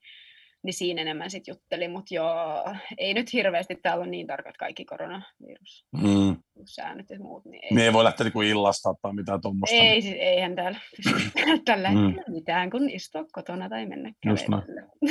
niin 0.64 0.74
siinä 0.74 1.02
enemmän 1.02 1.30
sitten 1.30 1.52
jutteli, 1.52 1.88
mutta 1.88 2.14
joo, 2.14 2.74
ei 2.98 3.14
nyt 3.14 3.32
hirveästi 3.32 3.76
täällä 3.82 4.02
on 4.02 4.10
niin 4.10 4.26
tarkat 4.26 4.56
kaikki 4.56 4.84
koronavirus. 4.84 5.86
Mm. 6.02 6.36
Säännöt 6.64 7.10
ja 7.10 7.18
muut. 7.18 7.44
Niin 7.44 7.64
ei, 7.64 7.70
niin 7.70 7.84
ei 7.84 7.92
voi 7.92 8.04
lähteä 8.04 8.24
niinku 8.24 8.42
illasta 8.42 8.94
tai 9.02 9.14
mitään 9.14 9.40
tuommoista. 9.40 9.76
Ei, 9.76 10.02
siis 10.02 10.16
eihän 10.18 10.54
täällä 10.54 10.78
tällä 11.64 11.90
mm. 11.90 12.14
mitään, 12.28 12.70
kun 12.70 12.90
istua 12.90 13.24
kotona 13.32 13.68
tai 13.68 13.86
mennä 13.86 14.12
kävelylle. 14.22 14.82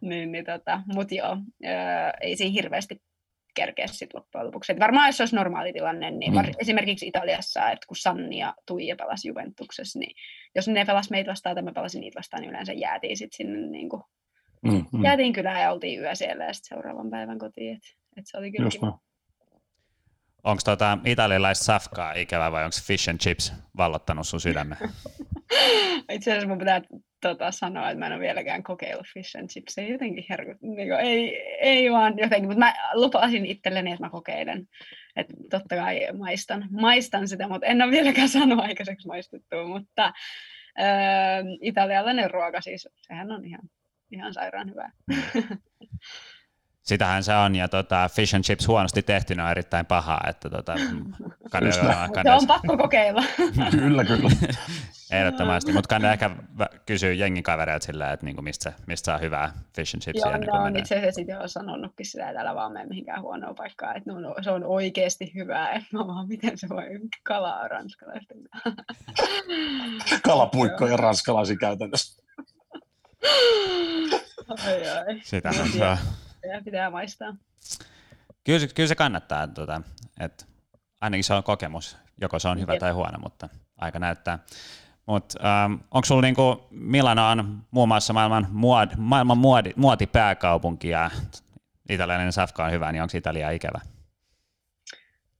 niin, 0.00 0.32
niin 0.32 0.44
tota, 0.44 0.82
mutta 0.94 1.14
joo, 1.14 1.36
ei 2.20 2.36
siinä 2.36 2.52
hirveästi 2.52 3.02
kerkeä 3.54 3.86
sitten 3.86 4.20
loppujen 4.20 4.46
lopuksi. 4.46 4.72
Et 4.72 4.80
varmaan 4.80 5.08
jos 5.08 5.20
olisi 5.20 5.36
normaali 5.36 5.72
tilanne, 5.72 6.10
niin 6.10 6.32
mm. 6.32 6.38
esimerkiksi 6.58 7.06
Italiassa, 7.06 7.70
että 7.70 7.86
kun 7.86 7.96
Sanni 7.96 8.38
ja 8.38 8.54
Tuija 8.66 8.96
pelasi 8.96 9.28
Juventuksessa, 9.28 9.98
niin 9.98 10.16
jos 10.54 10.68
ne 10.68 10.84
pelasi 10.84 11.10
meitä 11.10 11.30
vastaan 11.30 11.56
tai 11.56 11.62
me 11.62 11.72
pelasin 11.72 12.00
niitä 12.00 12.18
vastaan, 12.18 12.40
niin 12.40 12.50
yleensä 12.50 12.72
jäätiin 12.72 13.16
sitten 13.16 13.36
sinne 13.36 13.66
niin 13.66 13.88
kuin, 13.88 14.02
mm, 14.62 14.84
mm. 14.92 15.04
jäätiin 15.04 15.32
kylään 15.32 15.62
ja 15.62 15.72
oltiin 15.72 16.00
yö 16.00 16.14
siellä 16.14 16.44
ja 16.44 16.52
sitten 16.52 16.68
seuraavan 16.68 17.10
päivän 17.10 17.38
kotiin. 17.38 17.76
Et, 17.76 17.82
et 18.16 18.26
se 18.26 18.38
oli 18.38 18.52
kyllä 18.52 18.66
Just 18.66 18.80
kiva. 18.80 18.98
Onko 20.44 20.62
tota 20.64 20.98
italialaista 21.04 21.64
safkaa 21.64 22.12
ikävä 22.12 22.52
vai 22.52 22.64
onko 22.64 22.76
fish 22.82 23.10
and 23.10 23.18
chips 23.18 23.52
vallottanut 23.76 24.26
sun 24.26 24.40
sydämen? 24.40 24.78
Itse 26.12 26.30
asiassa 26.30 26.48
mun 26.48 26.58
pitää 26.58 26.80
tota, 27.22 27.50
sanoa, 27.50 27.90
että 27.90 27.98
mä 27.98 28.06
en 28.06 28.12
ole 28.12 28.20
vieläkään 28.20 28.62
kokeillut 28.62 29.06
fish 29.14 29.38
and 29.38 29.48
chips. 29.48 29.78
Ei 29.78 29.90
jotenkin 29.90 30.24
herkut, 30.30 30.62
niin 30.62 30.88
kuin, 30.88 31.00
ei, 31.00 31.36
ei 31.60 31.90
vaan 31.90 32.18
jotenkin, 32.18 32.48
mutta 32.48 32.58
mä 32.58 32.74
lupasin 32.94 33.46
itselleni, 33.46 33.92
että 33.92 34.04
mä 34.04 34.10
kokeilen. 34.10 34.68
Että 35.16 35.34
totta 35.50 35.76
kai 35.76 36.00
maistan, 36.18 36.68
maistan 36.70 37.28
sitä, 37.28 37.48
mutta 37.48 37.66
en 37.66 37.82
ole 37.82 37.90
vieläkään 37.90 38.28
saanut 38.38 38.60
aikaiseksi 38.60 39.06
maistuttua, 39.06 39.66
mutta 39.66 40.04
äh, 40.80 41.44
italialainen 41.60 42.30
ruoka 42.30 42.60
siis, 42.60 42.88
sehän 42.96 43.32
on 43.32 43.44
ihan, 43.44 43.62
ihan 44.10 44.34
sairaan 44.34 44.70
hyvää. 44.70 44.90
Sitähän 46.82 47.24
se 47.24 47.34
on, 47.34 47.56
ja 47.56 47.68
tota, 47.68 48.08
fish 48.08 48.34
and 48.34 48.44
chips 48.44 48.68
huonosti 48.68 49.02
tehtynä 49.02 49.44
on 49.44 49.50
erittäin 49.50 49.86
pahaa, 49.86 50.20
että 50.28 50.50
tota, 50.50 50.74
kannattaa, 51.50 52.22
Se 52.22 52.30
on 52.32 52.46
pakko 52.46 52.76
kokeilla. 52.76 53.22
Kyllä, 53.70 54.04
kyllä. 54.04 54.30
ehdottomasti, 55.12 55.72
mutta 55.72 55.88
kannattaa 55.88 56.12
ehkä 56.12 56.42
kysyä 56.86 57.12
jengin 57.12 57.42
kavereilta 57.42 57.86
sillä, 57.86 58.12
että 58.12 58.26
niinku 58.26 58.42
mistä, 58.42 58.72
mistä 58.86 59.06
saa 59.06 59.18
hyvää 59.18 59.52
fish 59.76 59.96
and 59.96 60.02
chipsia. 60.02 60.30
Joo, 60.30 60.38
kuin 60.38 60.60
on 60.60 60.76
itse 60.76 60.96
asiassa 60.96 61.20
itse 61.20 61.36
olen 61.36 61.48
sanonutkin 61.48 62.06
sitä, 62.06 62.28
että 62.28 62.40
älä 62.40 62.54
vaan 62.54 62.72
mene 62.72 62.86
mihinkään 62.86 63.22
huonoon 63.22 63.54
paikkaan, 63.54 63.96
että 63.96 64.12
no, 64.12 64.34
se 64.42 64.50
on 64.50 64.64
oikeasti 64.64 65.32
hyvää, 65.34 65.72
että 65.72 65.88
mä 65.92 66.06
vaan, 66.06 66.28
miten 66.28 66.58
se 66.58 66.68
voi 66.68 66.84
kalaa 67.22 67.68
ranskalaisten. 67.68 68.38
Kalapuikkoja 70.22 70.96
ranskalaisia 70.96 71.56
käytännössä. 71.56 72.22
ai, 74.48 74.88
ai. 74.88 75.20
Sitähän 75.22 75.68
se 75.68 75.86
on. 75.86 75.96
Pitää, 76.42 76.60
pitää 76.64 76.90
maistaa. 76.90 77.36
Kyllä, 78.44 78.58
se- 78.58 78.68
kyllä 78.74 78.86
se 78.86 78.94
kannattaa, 78.94 79.46
tota, 79.48 79.82
että 80.20 80.44
ainakin 81.00 81.24
se 81.24 81.34
on 81.34 81.42
kokemus, 81.42 81.96
joko 82.20 82.38
se 82.38 82.48
on 82.48 82.60
hyvä 82.60 82.72
Jep. 82.72 82.80
tai 82.80 82.92
huono, 82.92 83.18
mutta 83.18 83.48
aika 83.78 83.98
näyttää. 83.98 84.38
Mutta 85.06 85.62
ähm, 85.64 85.72
onko 85.90 86.04
sulla 86.04 86.22
niinku, 86.22 86.66
Milano 86.70 87.28
on 87.30 87.62
muun 87.70 87.88
muassa 87.88 88.12
maailman, 88.12 88.46
muod, 88.50 88.88
maailman 88.96 89.38
muodi, 89.38 89.70
muotipääkaupunki 89.76 90.88
ja 90.88 91.10
italialainen 91.88 92.32
safka 92.32 92.64
on 92.64 92.72
hyvä, 92.72 92.92
niin 92.92 93.02
onko 93.02 93.18
Italia 93.18 93.50
ikävä? 93.50 93.80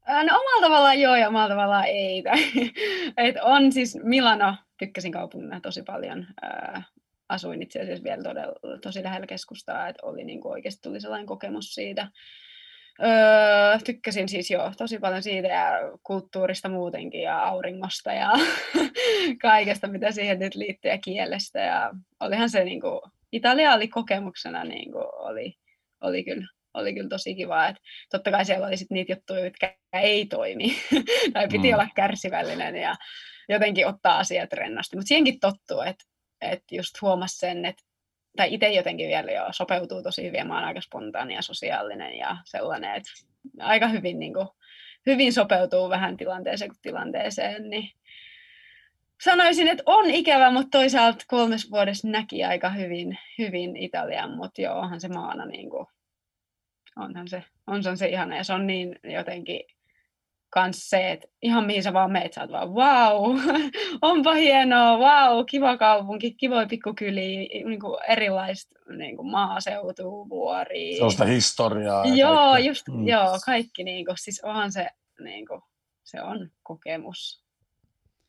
Ää, 0.06 0.22
No 0.24 0.38
omalla 0.40 0.66
tavallaan 0.66 1.00
joo 1.00 1.16
ja 1.16 1.28
omalla 1.28 1.48
tavallaan 1.48 1.84
ei. 1.84 2.22
Et 3.16 3.36
on 3.42 3.72
siis 3.72 3.98
Milano, 4.02 4.56
tykkäsin 4.78 5.12
kaupungina 5.12 5.60
tosi 5.60 5.82
paljon. 5.82 6.26
Ää, 6.42 6.82
asuin 7.32 7.62
itse 7.62 7.80
asiassa 7.80 8.04
vielä 8.04 8.22
todella, 8.22 8.78
tosi 8.82 9.02
lähellä 9.02 9.26
keskustaa, 9.26 9.88
että 9.88 10.06
oli 10.06 10.24
niin 10.24 10.40
kuin 10.40 10.52
oikeasti 10.52 10.82
tuli 10.82 11.00
sellainen 11.00 11.26
kokemus 11.26 11.74
siitä. 11.74 12.08
Öö, 13.02 13.78
tykkäsin 13.84 14.28
siis 14.28 14.50
joo 14.50 14.72
tosi 14.78 14.98
paljon 14.98 15.22
siitä 15.22 15.48
ja 15.48 15.72
kulttuurista 16.02 16.68
muutenkin 16.68 17.22
ja 17.22 17.38
auringosta 17.38 18.12
ja 18.12 18.30
kaikesta, 19.42 19.86
mitä 19.86 20.10
siihen 20.12 20.38
nyt 20.38 20.54
liittyy 20.54 20.90
ja 20.90 20.98
kielestä. 20.98 21.60
Ja 21.60 21.90
olihan 22.20 22.50
se 22.50 22.64
niin 22.64 22.80
kuin, 22.80 23.00
Italia 23.32 23.72
oli 23.74 23.88
kokemuksena 23.88 24.64
niin 24.64 24.92
kuin, 24.92 25.04
oli, 25.14 25.54
oli, 26.00 26.24
kyllä, 26.24 26.46
oli 26.74 26.94
kyllä 26.94 27.08
tosi 27.08 27.34
kiva. 27.34 27.68
Et 27.68 27.76
totta 28.10 28.30
kai 28.30 28.44
siellä 28.44 28.66
oli 28.66 28.76
sit 28.76 28.90
niitä 28.90 29.12
juttuja, 29.12 29.44
jotka 29.44 29.74
ei 29.92 30.26
toimi. 30.26 30.76
tai 31.32 31.48
piti 31.48 31.68
Mm. 31.68 31.74
olla 31.74 31.88
kärsivällinen 31.96 32.76
ja 32.76 32.94
jotenkin 33.48 33.86
ottaa 33.86 34.18
asiat 34.18 34.52
rennosti. 34.52 34.96
Mutta 34.96 35.08
siihenkin 35.08 35.40
tottuu, 35.40 35.80
että 35.80 36.04
et 36.42 36.62
just 36.70 37.02
huomasi 37.02 37.38
sen, 37.38 37.64
että 37.64 37.82
tai 38.36 38.54
itse 38.54 38.68
jotenkin 38.68 39.08
vielä 39.08 39.32
jo 39.32 39.46
sopeutuu 39.50 40.02
tosi 40.02 40.26
hyvin, 40.26 40.46
mä 40.46 40.54
oon 40.54 40.64
aika 40.64 40.80
spontaani 40.80 41.34
ja 41.34 41.42
sosiaalinen 41.42 42.18
ja 42.18 42.36
sellainen, 42.44 42.94
että 42.94 43.10
aika 43.60 43.88
hyvin, 43.88 44.18
niin 44.18 44.34
kuin, 44.34 44.48
hyvin 45.06 45.32
sopeutuu 45.32 45.88
vähän 45.88 46.16
tilanteeseen 46.16 46.70
kuin 46.70 46.78
tilanteeseen, 46.82 47.70
niin 47.70 47.90
sanoisin, 49.24 49.68
että 49.68 49.82
on 49.86 50.10
ikävä, 50.10 50.50
mutta 50.50 50.78
toisaalta 50.78 51.24
kolmes 51.28 51.70
vuodessa 51.70 52.08
näki 52.08 52.44
aika 52.44 52.70
hyvin, 52.70 53.18
hyvin 53.38 53.76
Italian, 53.76 54.36
mutta 54.36 54.60
joo, 54.62 54.78
onhan 54.78 55.00
se 55.00 55.08
maana 55.08 55.46
niin 55.46 55.70
kuin, 55.70 55.86
onhan 56.96 57.28
se, 57.28 57.44
onhan 57.66 57.96
se 57.96 58.08
ihana 58.08 58.36
ja 58.36 58.44
se 58.44 58.52
on 58.52 58.66
niin 58.66 58.98
jotenkin 59.04 59.60
kans 60.52 60.90
se, 60.90 61.10
että 61.12 61.28
ihan 61.42 61.66
mihin 61.66 61.82
sä 61.82 61.92
vaan 61.92 62.12
meet, 62.12 62.32
sä 62.32 62.40
oot 62.40 62.52
vaan 62.52 62.70
wow, 62.70 63.38
onpa 64.02 64.34
hienoa, 64.34 64.98
wow, 64.98 65.44
kiva 65.50 65.76
kaupunki, 65.76 66.34
kivoja 66.34 66.66
pikkukyliä, 66.66 67.38
niin 67.64 67.80
kuin 67.80 67.98
erilaista 68.08 68.78
niin 68.96 69.16
kuin 69.16 69.30
maaseutua, 69.30 70.28
vuoria. 70.28 70.94
Sellaista 70.96 71.24
historiaa. 71.24 72.04
Joo, 72.06 72.36
kaikkea. 72.36 72.68
just, 72.68 72.88
Mm. 72.88 73.08
joo, 73.08 73.38
kaikki 73.44 73.84
niin 73.84 74.04
kuin, 74.06 74.16
siis 74.18 74.40
onhan 74.44 74.72
se, 74.72 74.86
niin 75.20 75.46
kuin, 75.46 75.60
se 76.04 76.22
on 76.22 76.50
kokemus. 76.62 77.42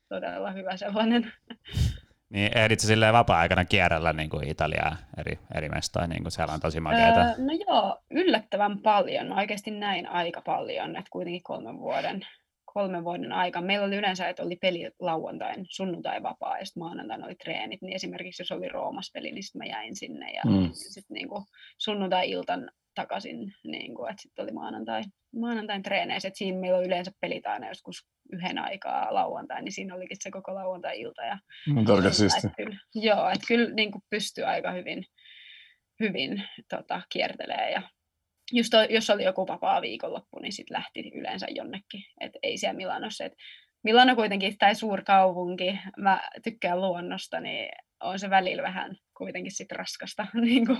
Todella 0.09 0.51
hyvä 0.51 0.77
sellainen. 0.77 1.33
Niin 2.33 2.57
ehdit 2.57 2.79
sä 2.79 2.87
silleen 2.87 3.13
vapaa-aikana 3.13 3.65
kierrellä 3.65 4.13
niin 4.13 4.29
kuin 4.29 4.47
Italiaa 4.47 4.97
eri, 5.17 5.39
eri 5.55 5.69
mestoja, 5.69 6.07
niin 6.07 6.21
kuin 6.23 6.31
siellä 6.31 6.53
on 6.53 6.59
tosi 6.59 6.79
makeita. 6.79 7.21
Öö, 7.21 7.33
no 7.37 7.53
joo, 7.67 7.97
yllättävän 8.11 8.79
paljon. 8.79 9.27
Mä 9.27 9.35
oikeasti 9.35 9.71
näin 9.71 10.07
aika 10.07 10.41
paljon, 10.41 10.95
että 10.95 11.09
kuitenkin 11.11 11.43
kolmen 11.43 11.79
vuoden, 11.79 12.21
kolmen 12.65 13.03
vuoden 13.03 13.31
aika. 13.31 13.61
Meillä 13.61 13.85
oli 13.85 13.95
yleensä, 13.95 14.29
että 14.29 14.43
oli 14.43 14.55
peli 14.55 14.91
lauantain, 14.99 15.65
sunnuntai 15.69 16.23
vapaa 16.23 16.59
ja 16.59 16.65
sitten 16.65 16.83
maanantaina 16.83 17.25
oli 17.25 17.35
treenit. 17.35 17.81
Niin 17.81 17.95
esimerkiksi 17.95 18.41
jos 18.41 18.51
oli 18.51 18.69
Roomas 18.69 19.11
peli, 19.13 19.31
niin 19.31 19.43
sitten 19.43 19.59
mä 19.59 19.65
jäin 19.65 19.95
sinne 19.95 20.31
ja 20.31 20.41
Mm. 20.45 20.69
sitten 20.73 21.15
niinku 21.15 21.45
sunnuntai-iltan 21.77 22.71
takaisin, 22.95 23.53
niinku, 23.63 24.05
että 24.05 24.21
sitten 24.21 24.43
oli 24.43 24.51
maanantai, 24.51 25.01
maanantain 25.35 25.83
treeneissä. 25.83 26.27
Et 26.27 26.35
siinä 26.35 26.59
meillä 26.59 26.77
on 26.77 26.85
yleensä 26.85 27.11
pelit 27.21 27.45
aina 27.45 27.67
joskus 27.67 28.07
yhden 28.31 28.57
aikaa 28.57 29.13
lauantai, 29.13 29.61
niin 29.61 29.71
siinä 29.71 29.95
olikin 29.95 30.17
se 30.19 30.31
koko 30.31 30.55
lauantai-ilta. 30.55 31.21
Ja 31.21 31.37
Kyllä, 32.37 32.47
et 32.47 32.53
Kyllä, 32.57 32.77
joo, 32.95 33.29
että 33.29 33.45
kyllä 33.47 33.73
niin 33.73 33.91
kuin 33.91 34.01
pystyy 34.09 34.43
aika 34.43 34.71
hyvin, 34.71 35.05
hyvin 35.99 36.43
tota, 36.69 37.01
kiertelee 37.09 37.71
ja 37.71 37.81
just 38.51 38.69
to, 38.71 38.81
jos 38.89 39.09
oli 39.09 39.23
joku 39.23 39.47
vapaa 39.47 39.81
viikonloppu, 39.81 40.39
niin 40.39 40.53
sitten 40.53 40.75
lähti 40.75 41.11
yleensä 41.15 41.47
jonnekin. 41.49 42.03
Et 42.21 42.31
ei 42.43 42.57
siellä 42.57 42.77
Milanossa. 42.77 43.25
Et 43.25 43.33
Milano 43.83 44.15
kuitenkin, 44.15 44.57
tai 44.57 44.75
suurkaupunki, 44.75 45.79
mä 45.97 46.21
tykkään 46.43 46.81
luonnosta, 46.81 47.39
niin 47.39 47.69
on 47.99 48.19
se 48.19 48.29
välillä 48.29 48.63
vähän 48.63 48.97
kuitenkin 49.17 49.51
sit 49.51 49.71
raskasta 49.71 50.27
niin 50.41 50.65
kuin 50.65 50.77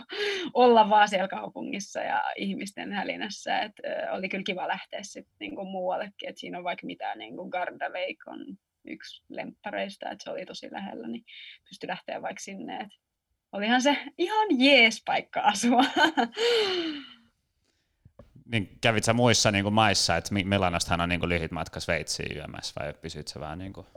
olla 0.54 0.89
vaan 0.89 1.10
siellä 1.10 1.28
kaupungissa 1.28 1.99
ja 1.99 2.24
ihmisten 2.36 2.91
hälinässä. 2.91 3.60
Et, 3.60 3.72
ö, 3.86 4.12
oli 4.12 4.30
kyllä 4.30 4.43
kiva 4.43 4.68
lähteä 4.68 5.04
sitten 5.04 5.36
niin 5.39 5.56
kuin 5.56 5.68
muuallekin, 5.68 6.30
että 6.30 6.39
siinä 6.39 6.58
on 6.58 6.64
vaikka 6.64 6.86
mitä, 6.86 7.16
niin 7.16 7.36
kuin 7.36 7.49
Garda 7.49 7.89
Lake 7.89 8.24
on 8.28 8.58
yksi 8.86 9.24
lemppareista, 9.30 10.10
että 10.10 10.24
se 10.24 10.30
oli 10.30 10.45
tosi 10.45 10.68
lähellä, 10.72 11.08
niin 11.08 11.24
pystyi 11.70 11.88
lähteä 11.88 12.22
vaikka 12.22 12.39
sinne. 12.39 12.78
Et 12.78 12.89
olihan 13.51 13.82
se 13.82 13.97
ihan 14.18 14.47
jees 14.60 15.04
paikka 15.06 15.39
asua. 15.41 15.84
Niin 18.52 18.78
kävit 18.82 19.04
sä 19.04 19.14
muissa 19.14 19.52
niin 19.52 19.64
kuin 19.64 19.74
maissa, 19.74 20.18
että 20.18 20.34
Mi- 20.34 20.44
Milanostahan 20.44 21.02
on 21.02 21.10
niin 21.10 21.20
kuin 21.20 21.30
lyhyt 21.30 21.52
matka 21.52 21.80
Sveitsiin 21.80 22.38
yömässä, 22.38 22.74
vai 22.80 22.94
pysyt 22.94 23.28
sä 23.28 23.39
vähän 23.39 23.60
niin 23.60 23.74
kuin... 23.74 23.88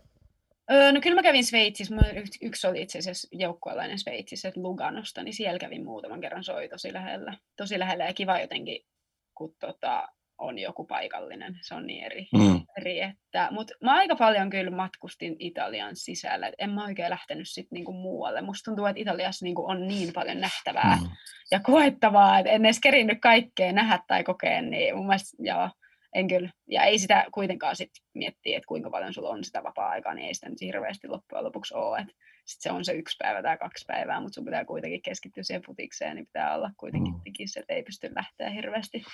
Öö, 0.70 0.92
no 0.92 1.01
kyllä 1.01 1.14
mä 1.14 1.22
kävin 1.22 1.44
Sveitsissä, 1.44 1.94
Mulla 1.94 2.09
yksi, 2.42 2.66
oli 2.66 2.82
itse 2.82 2.99
asiassa 2.99 3.28
joukkueelainen 3.32 3.99
Sveitsissä, 3.99 4.49
että 4.49 4.61
Luganosta, 4.61 5.22
niin 5.22 5.34
siellä 5.34 5.59
kävin 5.59 5.84
muutaman 5.84 6.20
kerran, 6.20 6.44
se 6.44 6.53
oli 6.53 6.68
tosi 6.68 6.92
lähellä. 6.92 7.36
Tosi 7.57 7.78
lähellä 7.78 8.05
ja 8.05 8.14
kiva 8.14 8.40
jotenkin, 8.40 8.86
kun 9.34 9.55
tota, 9.61 10.09
on 10.39 10.59
joku 10.59 10.84
paikallinen, 10.84 11.59
se 11.62 11.74
on 11.74 11.87
niin 11.87 12.05
eri. 12.05 12.26
Mm. 12.34 12.61
eri 12.80 13.01
että, 13.01 13.49
mutta 13.51 13.74
mä 13.82 13.95
aika 13.95 14.16
paljon 14.16 14.51
kyllä 14.51 14.70
matkustin 14.70 15.37
Italian 15.39 15.97
sisällä, 15.97 16.53
en 16.59 16.70
mä 16.70 16.84
oikein 16.84 17.11
lähtenyt 17.11 17.49
sit 17.49 17.66
niinku 17.70 17.93
muualle. 17.93 18.43
Musta 18.43 18.70
tuntuu, 18.70 18.87
että 18.87 19.01
Italiassa 19.01 19.45
niinku 19.45 19.66
on 19.68 19.89
niin 19.89 20.12
paljon 20.12 20.41
nähtävää 20.41 20.99
Mm. 21.01 21.09
ja 21.51 21.61
koettavaa, 21.61 22.39
että 22.39 22.51
en 22.51 22.64
edes 22.64 22.80
kerinnyt 22.80 23.18
kaikkea 23.20 23.72
nähdä 23.72 23.99
tai 24.07 24.24
kokea, 24.24 24.62
niin 24.62 24.97
mun 24.97 25.07
mielestä 25.07 25.37
joo, 25.39 25.70
en 26.14 26.28
kyllä. 26.28 26.51
Ja 26.66 26.82
ei 26.82 26.99
sitä 26.99 27.24
kuitenkaan 27.34 27.76
sit 27.76 27.91
miettiä, 28.14 28.57
että 28.57 28.66
kuinka 28.68 28.91
paljon 28.91 29.14
sulla 29.14 29.28
on 29.28 29.45
sitä 29.45 29.62
vapaa-aikaa, 29.62 30.14
niin 30.14 30.26
ei 30.26 30.34
sitä 30.34 30.49
nyt 30.49 30.61
hirveästi 30.61 31.09
loppujen 31.09 31.45
lopuksi 31.45 31.74
ole. 31.74 31.99
Et 31.99 32.09
sit 32.47 32.61
se 32.62 32.70
on 32.70 32.84
se 32.84 32.92
yksi 32.92 33.16
päivä 33.18 33.42
tai 33.42 33.59
kaksi 33.59 33.84
päivää, 33.88 34.20
mutta 34.20 34.34
sun 34.34 34.44
pitää 34.44 34.64
kuitenkin 34.64 35.03
keskittyä 35.03 35.42
siihen 35.42 35.62
futikseen, 35.66 36.16
niin 36.16 36.26
pitää 36.26 36.55
olla 36.55 36.70
kuitenkin 36.76 37.14
Mm. 37.14 37.20
tikissä, 37.24 37.61
että 37.61 37.74
ei 37.74 37.82
pysty 37.82 38.11
lähteä 38.14 38.51
hirveästi, 38.51 39.05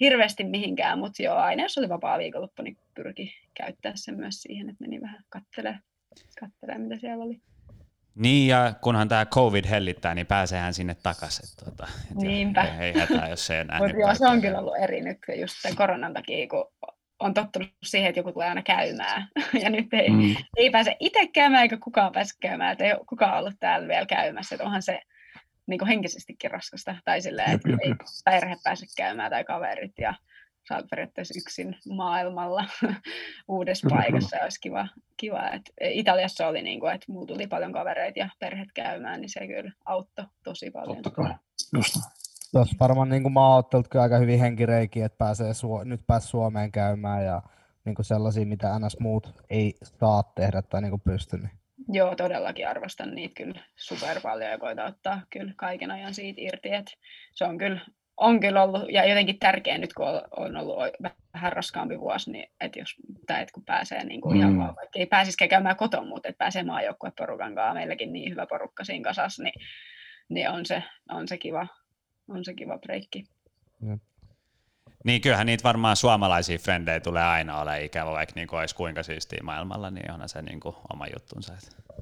hirveästi 0.00 0.44
mihinkään. 0.44 0.98
Mutta 0.98 1.22
joo, 1.22 1.36
aina 1.36 1.62
jos 1.62 1.78
oli 1.78 1.88
vapaa 1.88 2.18
viikonloppu, 2.18 2.62
niin 2.62 2.78
pyrki 2.94 3.34
käyttää 3.54 3.92
sen 3.94 4.16
myös 4.16 4.42
siihen, 4.42 4.68
että 4.70 4.84
meni 4.84 5.00
vähän 5.00 5.24
kattelee, 5.28 5.78
kattelee 6.40 6.78
mitä 6.78 6.98
siellä 6.98 7.24
oli. 7.24 7.40
Niin, 8.14 8.48
ja 8.48 8.74
kunhan 8.80 9.08
tämä 9.08 9.26
COVID 9.26 9.64
hellittää, 9.70 10.14
niin 10.14 10.26
pääseehän 10.26 10.74
sinne 10.74 10.96
takaisin. 11.02 11.64
Tuota, 11.64 11.92
Niinpä. 12.14 12.62
Ei, 12.62 12.70
ei 12.80 12.92
hätää, 13.00 13.28
jos 13.28 13.50
ei 13.50 13.64
nähnyt 13.64 13.88
Mutta 13.88 14.00
joo, 14.02 14.14
se 14.14 14.26
on 14.26 14.40
kyllä 14.40 14.58
ollut 14.58 14.76
eri 14.82 15.00
nyt 15.00 15.18
just 15.40 15.54
tämän 15.62 15.76
koronan 15.76 16.14
takia, 16.14 16.48
kun 16.48 16.72
on 17.20 17.34
tottunut 17.34 17.68
siihen, 17.82 18.08
että 18.08 18.18
joku 18.20 18.32
tulee 18.32 18.48
aina 18.48 18.62
käymään. 18.62 19.28
Ja 19.62 19.70
nyt 19.70 19.86
ei, 19.94 20.10
Mm. 20.10 20.34
ei 20.56 20.70
pääse 20.70 20.96
itse 21.00 21.26
käymään 21.26 21.62
eikä 21.62 21.76
kukaan 21.76 22.12
pääse 22.12 22.34
käymään, 22.40 22.72
että 22.72 22.84
ei 22.84 22.92
ole 22.92 23.04
kukaan 23.08 23.38
ollut 23.38 23.54
täällä 23.60 23.88
vielä 23.88 24.06
käymässä. 24.06 24.54
Että 24.54 24.64
onhan 24.64 24.82
se 24.82 25.00
niin 25.66 25.78
kuin 25.78 25.88
henkisestikin 25.88 26.50
raskasta. 26.50 26.96
Tai 27.04 27.20
silleen, 27.20 27.50
että 27.50 27.68
jep, 27.70 27.80
ei 27.82 27.88
jep. 27.88 27.98
perhe 28.24 28.56
pääse 28.64 28.86
käymään 28.96 29.30
tai 29.30 29.44
kaverit 29.44 29.92
ja 29.98 30.14
sä 30.68 30.76
oot 30.76 30.86
periaatteessa 30.90 31.34
yksin 31.38 31.76
maailmalla 31.88 32.64
uudessa 33.48 33.88
paikassa. 33.90 34.36
Ja 34.36 34.42
olisi 34.42 34.60
kiva, 34.60 34.88
kiva 35.16 35.48
että 35.50 35.70
Italiassa 35.80 36.46
oli 36.46 36.62
niin 36.62 36.80
kuin, 36.80 36.94
että 36.94 37.12
mulla 37.12 37.26
tuli 37.26 37.46
paljon 37.46 37.72
kavereita 37.72 38.18
ja 38.18 38.28
perhet 38.38 38.68
käymään, 38.74 39.20
niin 39.20 39.30
se 39.30 39.46
kyllä 39.46 39.72
auttoi 39.84 40.24
tosi 40.42 40.70
paljon. 40.70 41.02
Totta 41.02 41.22
kai. 41.22 41.34
Just 41.74 41.96
Tuossa 42.52 42.76
varmaan 42.80 43.08
niin 43.08 43.32
maaottelut 43.32 43.88
kyllä 43.88 44.02
aika 44.02 44.18
hyvin 44.18 44.40
henkireikiä, 44.40 45.06
että 45.06 45.18
pääsee 45.18 45.54
Suo- 45.54 45.84
nyt 45.84 46.00
pääsi 46.06 46.28
Suomeen 46.28 46.72
käymään 46.72 47.24
ja 47.24 47.42
niin 47.84 47.94
kuin 47.94 48.06
sellaisia, 48.06 48.46
mitä 48.46 48.78
NS 48.78 49.00
muut 49.00 49.34
ei 49.50 49.74
saa 49.82 50.22
tehdä 50.22 50.62
tai 50.62 50.82
niin 50.82 50.90
kuin 50.90 51.02
pysty. 51.04 51.36
Niin. 51.36 51.50
Joo, 51.88 52.14
todellakin 52.14 52.68
arvostan 52.68 53.14
niitä 53.14 53.34
kyllä 53.34 53.60
super 53.76 54.20
paljon 54.22 54.50
ja 54.50 54.58
koitan 54.58 54.86
ottaa 54.86 55.20
kyllä 55.30 55.52
kaiken 55.56 55.90
ajan 55.90 56.14
siitä 56.14 56.40
irti, 56.40 56.74
että 56.74 56.92
se 57.34 57.44
on 57.44 57.58
kyllä 57.58 57.80
on 58.20 58.40
kyllä 58.40 58.62
ollut, 58.62 58.82
ja 58.92 59.08
jotenkin 59.08 59.38
tärkeä 59.38 59.78
nyt, 59.78 59.92
kun 59.92 60.06
on 60.36 60.56
ollut 60.56 60.76
vähän 61.34 61.52
raskaampi 61.52 62.00
vuosi, 62.00 62.30
niin 62.30 62.50
että 62.60 62.78
jos, 62.78 62.94
tai 63.26 63.42
että 63.42 63.52
kun 63.52 63.64
pääsee 63.64 64.04
niin 64.04 64.20
kuin 64.20 64.36
mm. 64.36 64.40
ihan 64.40 64.58
vaan, 64.58 64.76
vaikka 64.76 64.98
ei 64.98 65.06
pääsisikään 65.06 65.48
käymään 65.48 65.76
koton, 65.76 66.08
mutta 66.08 66.28
että 66.28 66.38
pääsee 66.38 66.62
maajoukkueporukan 66.62 67.54
kanssa, 67.54 67.74
meilläkin 67.74 68.12
niin 68.12 68.30
hyvä 68.30 68.46
porukka 68.46 68.84
siinä 68.84 69.04
kasassa, 69.04 69.42
niin, 69.42 69.54
niin 70.28 70.50
on, 70.50 70.66
se, 70.66 70.82
on, 71.10 71.28
se 71.28 71.38
kiva, 71.38 71.66
on 72.30 72.44
se 72.44 72.54
kiva 72.54 72.78
breikki. 72.78 73.24
Niin 75.04 75.20
kyllähän 75.20 75.46
niitä 75.46 75.64
varmaan 75.64 75.96
suomalaisia 75.96 76.58
frendejä 76.58 77.00
tulee 77.00 77.22
aina 77.22 77.60
ole 77.60 77.84
ikävä, 77.84 78.10
vaikka 78.10 78.32
niin 78.36 78.54
olisi 78.54 78.74
kuinka 78.74 79.02
siistiä 79.02 79.40
maailmalla, 79.42 79.90
niin 79.90 80.12
onhan 80.12 80.28
se 80.28 80.42
niin 80.42 80.60
kuin 80.60 80.74
oma 80.92 81.06
juttunsa. 81.14 81.54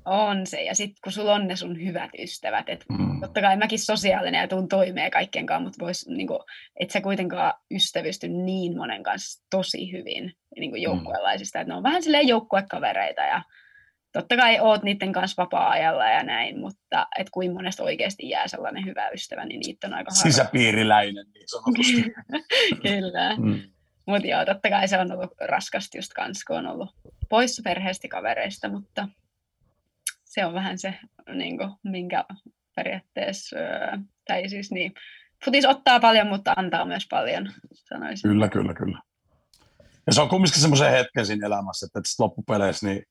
On 0.05 0.47
se, 0.47 0.63
ja 0.63 0.75
sitten 0.75 0.99
kun 1.05 1.13
sulla 1.13 1.35
on 1.35 1.47
ne 1.47 1.57
sun 1.57 1.85
hyvät 1.85 2.11
ystävät, 2.19 2.69
että 2.69 2.85
mm. 2.89 3.21
totta 3.21 3.41
kai 3.41 3.57
mäkin 3.57 3.79
sosiaalinen 3.79 4.41
ja 4.41 4.49
tuun 4.49 4.69
toimeen 4.69 5.11
kaikkien 5.11 5.47
kanssa, 5.47 5.65
mutta 5.65 5.85
vois, 5.85 6.09
niin 6.09 6.27
kuin, 6.27 6.41
et 6.81 6.91
sä 6.91 7.01
kuitenkaan 7.01 7.55
ystävysty 7.71 8.29
niin 8.29 8.77
monen 8.77 9.03
kanssa 9.03 9.47
tosi 9.51 9.93
hyvin 9.93 10.33
niin 10.57 10.71
kuin 10.71 10.83
mm. 10.83 11.43
että 11.43 11.65
ne 11.65 11.75
on 11.75 11.83
vähän 11.83 12.03
silleen 12.03 12.29
joukkuekavereita 12.29 13.23
ja 13.23 13.43
totta 14.13 14.37
kai 14.37 14.61
oot 14.61 14.83
niiden 14.83 15.13
kanssa 15.13 15.43
vapaa-ajalla 15.43 16.09
ja 16.09 16.23
näin, 16.23 16.61
mutta 16.61 17.07
et 17.19 17.31
kuin 17.31 17.53
monesta 17.53 17.83
oikeasti 17.83 18.29
jää 18.29 18.49
sellainen 18.49 18.87
hyvä 18.87 19.09
ystävä, 19.09 19.45
niin 19.45 19.61
niitä 19.61 19.87
on 19.87 19.95
aika 19.95 20.11
harvoin. 20.11 20.33
Sisäpiiriläinen 20.33 21.27
niin 21.35 21.49
sanotusti. 21.49 22.15
Kyllä. 22.89 23.37
Mm. 23.37 23.63
Mutta 24.07 24.29
joo, 24.29 24.45
totta 24.45 24.71
kai 24.71 24.89
se 24.89 24.99
on 24.99 25.13
ollut 25.13 25.35
raskasta 25.41 25.99
just 25.99 26.13
kans, 26.13 26.45
kun 26.45 26.57
on 26.57 26.67
ollut 26.67 26.97
poissa 27.29 27.63
perheestä 27.65 28.09
kavereista, 28.09 28.69
mutta 28.69 29.09
se 30.25 30.45
on 30.45 30.55
vähän 30.55 30.79
se, 30.79 30.95
niin 31.35 31.59
kuin, 31.59 31.71
minkä 31.83 32.25
periaatteessa, 32.77 33.57
tai 34.27 34.49
siis 34.49 34.71
niin, 34.71 34.93
futis 35.45 35.65
ottaa 35.65 36.01
paljon, 36.01 36.27
mutta 36.27 36.53
antaa 36.57 36.85
myös 36.85 37.07
paljon, 37.11 37.53
sanoisin. 37.75 38.31
Kyllä, 38.31 38.49
kyllä, 38.49 38.75
kyllä. 38.75 38.99
Ja 40.07 40.15
se 40.15 40.21
on 40.21 40.29
kumminkin 40.29 40.61
semmoisen 40.61 40.91
hetken 40.91 41.27
siinä 41.27 41.47
elämässä, 41.47 41.87
että, 41.87 41.99
että 41.99 42.23
loppupeleissä 42.23 42.87
niin 42.87 43.03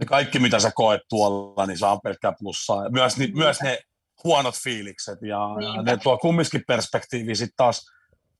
ne 0.00 0.06
kaikki, 0.06 0.38
mitä 0.38 0.58
sä 0.58 0.70
koet 0.74 1.00
tuolla, 1.08 1.66
niin 1.66 1.78
saa 1.78 2.00
pelkkää 2.04 2.32
plussaa. 2.40 2.90
Myös, 2.90 3.16
niin, 3.16 3.38
myös 3.38 3.62
ne 3.62 3.78
huonot 4.24 4.54
fiilikset 4.54 5.18
ja, 5.22 5.38
ja 5.38 5.82
ne 5.82 5.96
tuo 5.96 6.18
kumminkin 6.18 6.62
perspektiivi 6.66 7.34
sitten 7.34 7.56
taas, 7.56 7.86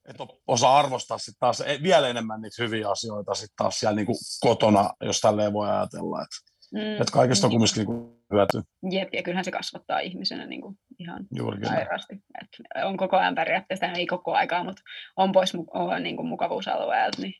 että 0.09 0.27
osaa 0.47 0.79
arvostaa 0.79 1.19
sitten 1.19 1.41
taas 1.41 1.61
e, 1.61 1.79
vielä 1.83 2.09
enemmän 2.09 2.41
niitä 2.41 2.63
hyviä 2.63 2.91
asioita 2.91 3.35
sitten 3.35 3.57
taas 3.57 3.81
siellä 3.81 3.97
niin 3.97 4.07
kuin 4.07 4.17
kotona, 4.41 4.91
jos 5.01 5.21
tälleen 5.21 5.53
voi 5.53 5.71
ajatella. 5.71 6.23
Että 6.23 6.37
mm, 6.75 7.01
että 7.01 7.13
kaikesta 7.13 7.47
on 7.47 7.51
kumminkin 7.51 7.87
niin 7.87 8.21
hyöty. 8.33 8.63
Jep, 8.91 9.09
ja 9.15 9.23
kyllähän 9.23 9.45
se 9.45 9.51
kasvattaa 9.51 9.99
ihmisenä 9.99 10.47
niin 10.47 10.61
kuin 10.61 10.79
ihan 10.99 11.27
sairaasti. 11.69 12.15
Et 12.15 12.85
on 12.85 12.97
koko 12.97 13.17
ajan 13.17 13.35
periaatteessa, 13.35 13.87
ei 13.87 14.07
koko 14.07 14.35
aikaa, 14.35 14.65
mutta 14.65 14.83
on 15.17 15.33
pois 15.33 15.53
on, 15.75 16.03
niin 16.03 16.17
kuin 16.17 16.29
mukavuusalueelta, 16.29 17.23
niin 17.23 17.35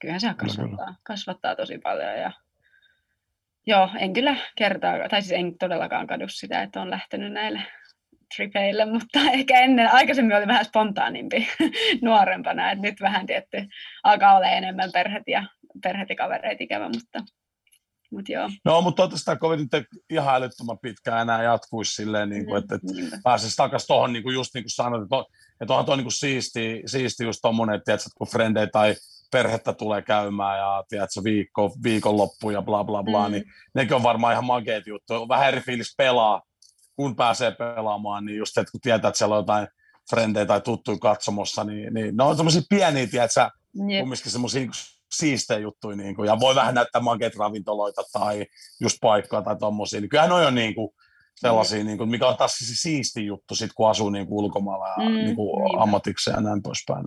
kyllähän 0.00 0.20
se 0.20 0.34
kasvattaa, 0.36 0.96
kasvattaa 1.02 1.56
tosi 1.56 1.78
paljon. 1.78 2.18
Ja 2.18 2.32
Joo, 3.70 3.88
en 3.98 4.12
kyllä 4.12 4.36
kertaa, 4.56 5.08
tai 5.10 5.22
siis 5.22 5.32
en 5.32 5.58
todellakaan 5.58 6.06
kadu 6.06 6.24
sitä, 6.28 6.62
että 6.62 6.80
on 6.80 6.90
lähtenyt 6.90 7.32
näille 7.32 7.62
tripeille, 8.36 8.84
mutta 8.92 9.18
ehkä 9.32 9.60
ennen, 9.60 9.92
aikaisemmin 9.92 10.36
oli 10.36 10.46
vähän 10.46 10.64
spontaanimpi 10.64 11.48
nuorempana, 12.02 12.70
että 12.70 12.82
nyt 12.82 13.00
vähän 13.00 13.26
tietty 13.26 13.66
alkaa 14.04 14.36
olla 14.36 14.46
enemmän 14.46 14.90
perheet 14.92 15.22
ja, 15.26 15.44
perheet 15.82 16.08
ja 16.10 16.16
kavereita 16.16 16.64
ikävä, 16.64 16.88
mutta, 16.88 17.24
mutta 18.12 18.32
joo. 18.32 18.50
No, 18.64 18.80
mutta 18.82 18.96
toivottavasti 18.96 19.24
tämä 19.24 19.36
kovin 19.36 19.68
nyt 19.72 19.86
ihan 20.10 20.34
älyttömän 20.34 20.78
pitkään 20.82 21.22
enää 21.22 21.42
jatkuisi 21.42 21.94
silleen, 21.94 22.28
niin 22.28 22.46
kuin, 22.46 22.62
että, 22.62 22.74
että 22.74 23.18
pääsisi 23.24 23.56
takaisin 23.56 23.86
tuohon, 23.86 24.12
niin 24.12 24.22
kuin 24.22 24.34
just 24.34 24.54
niin 24.54 24.64
kuin 24.64 24.70
sanoit, 24.70 25.02
että, 25.02 25.16
että 25.60 25.72
onhan 25.72 25.86
tuo 25.86 25.96
niin 25.96 26.12
siisti, 26.12 26.82
siisti 26.86 27.24
just 27.24 27.38
tuommoinen, 27.42 27.76
että, 27.76 27.96
kun 28.18 28.28
frendei 28.28 28.66
tai 28.66 28.94
perhettä 29.30 29.72
tulee 29.72 30.02
käymään 30.02 30.58
ja 30.58 30.84
tiedätkö, 30.88 31.24
viikko, 31.24 31.72
viikonloppu 31.82 32.50
ja 32.50 32.62
bla 32.62 32.84
bla 32.84 33.02
bla, 33.02 33.28
mm. 33.28 33.32
niin 33.32 33.44
nekin 33.74 33.94
on 33.94 34.02
varmaan 34.02 34.32
ihan 34.32 34.44
makeet 34.44 34.86
juttu. 34.86 35.28
Vähän 35.28 35.48
eri 35.48 35.60
fiilis 35.60 35.94
pelaa, 35.98 36.42
kun 36.96 37.16
pääsee 37.16 37.50
pelaamaan, 37.50 38.24
niin 38.24 38.38
just 38.38 38.58
että 38.58 38.72
kun 38.72 38.80
tietää, 38.80 39.08
että 39.08 39.18
siellä 39.18 39.34
on 39.34 39.40
jotain 39.40 39.68
frendejä 40.10 40.46
tai 40.46 40.60
tuttuja 40.60 40.98
katsomossa, 40.98 41.64
niin, 41.64 41.94
niin 41.94 42.16
ne 42.16 42.24
on 42.24 42.36
semmoisia 42.36 42.62
pieniä, 42.68 43.06
tiedätkö, 43.06 43.40
yep. 43.40 44.00
kumminkin 44.00 44.32
semmoisia 44.32 44.66
siistejä 45.12 45.60
juttuja, 45.60 45.96
niin 45.96 46.16
kuin, 46.16 46.26
ja 46.26 46.40
voi 46.40 46.54
vähän 46.54 46.74
näyttää 46.74 47.02
makeet 47.02 47.36
ravintoloita 47.36 48.02
tai 48.12 48.46
just 48.80 48.98
paikkaa 49.00 49.42
tai 49.42 49.56
tommosia, 49.56 50.00
niin 50.00 50.08
kyllähän 50.08 50.30
noi 50.30 50.46
on 50.46 50.54
niin 50.54 50.74
kuin, 50.74 50.90
sellaisia, 51.40 51.84
niin 51.84 51.98
kuin, 51.98 52.10
mikä 52.10 52.26
on 52.26 52.36
taas 52.36 52.52
siis 52.52 52.82
siisti 52.82 53.26
juttu 53.26 53.54
sit, 53.54 53.70
kun 53.74 53.90
asuu 53.90 54.10
niin 54.10 54.26
kuin 54.26 54.44
ulkomailla 54.44 54.88
ja 54.88 55.08
mm, 55.08 55.14
niin 55.14 55.36
kuin 55.36 55.80
ammatikseen 55.80 56.34
ja 56.34 56.40
näin 56.40 56.62
poispäin. 56.62 57.06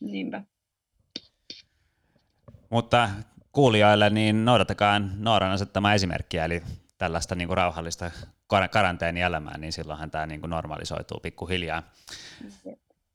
Niinpä. 0.00 0.42
Mutta 2.70 3.08
kuulijoille 3.52 4.10
niin 4.10 4.44
noudatakaa 4.44 4.98
Nooran 4.98 5.52
asettamaa 5.52 5.94
esimerkkiä, 5.94 6.44
eli 6.44 6.62
tällaista 6.98 7.34
niin 7.34 7.48
kuin 7.48 7.56
rauhallista 7.56 8.10
karanteenielämää, 8.70 9.58
niin 9.58 9.72
silloinhan 9.72 10.10
tämä 10.10 10.26
niin 10.26 10.40
kuin 10.40 10.50
normalisoituu 10.50 11.20
pikkuhiljaa. 11.20 11.82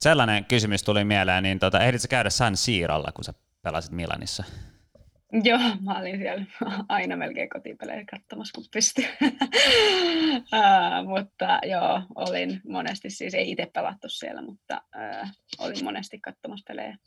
Sellainen 0.00 0.44
kysymys 0.44 0.82
tuli 0.82 1.04
mieleen, 1.04 1.42
niin 1.42 1.58
tota, 1.58 1.80
ehditkö 1.80 2.08
käydä 2.08 2.30
San 2.30 2.56
Siirolla, 2.56 3.12
kun 3.12 3.24
sä 3.24 3.34
pelasit 3.62 3.92
Milanissa? 3.92 4.44
Joo, 5.42 5.58
mä 5.80 5.98
olin 5.98 6.18
siellä 6.18 6.44
aina 6.88 7.16
melkein 7.16 7.48
kotipelejä 7.48 8.04
katsomassa, 8.10 8.52
kun 8.54 8.64
pystyi. 8.72 9.08
uh, 9.22 11.08
mutta 11.08 11.58
joo, 11.62 12.02
olin 12.14 12.60
monesti, 12.68 13.10
siis 13.10 13.34
ei 13.34 13.50
itse 13.50 13.70
pelattu 13.74 14.08
siellä, 14.08 14.42
mutta 14.42 14.82
uh, 14.96 15.28
olin 15.58 15.84
monesti 15.84 16.18
katsomassa 16.18 16.64
pelejä. 16.68 16.98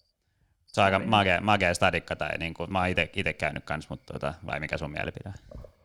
Se 0.68 0.82
on 0.82 0.86
aika 0.86 1.00
magea, 1.00 1.42
magea 1.42 1.74
stadikka, 1.74 2.16
tai 2.16 2.38
niin 2.38 2.54
kuin, 2.54 2.72
mä 2.72 2.80
oon 2.80 2.88
itse 2.88 3.34
käynyt 3.34 3.64
kanssa, 3.64 3.88
mutta 3.90 4.14
tota, 4.14 4.34
vai 4.46 4.60
mikä 4.60 4.78
sun 4.78 4.92
mielipide? 4.92 5.34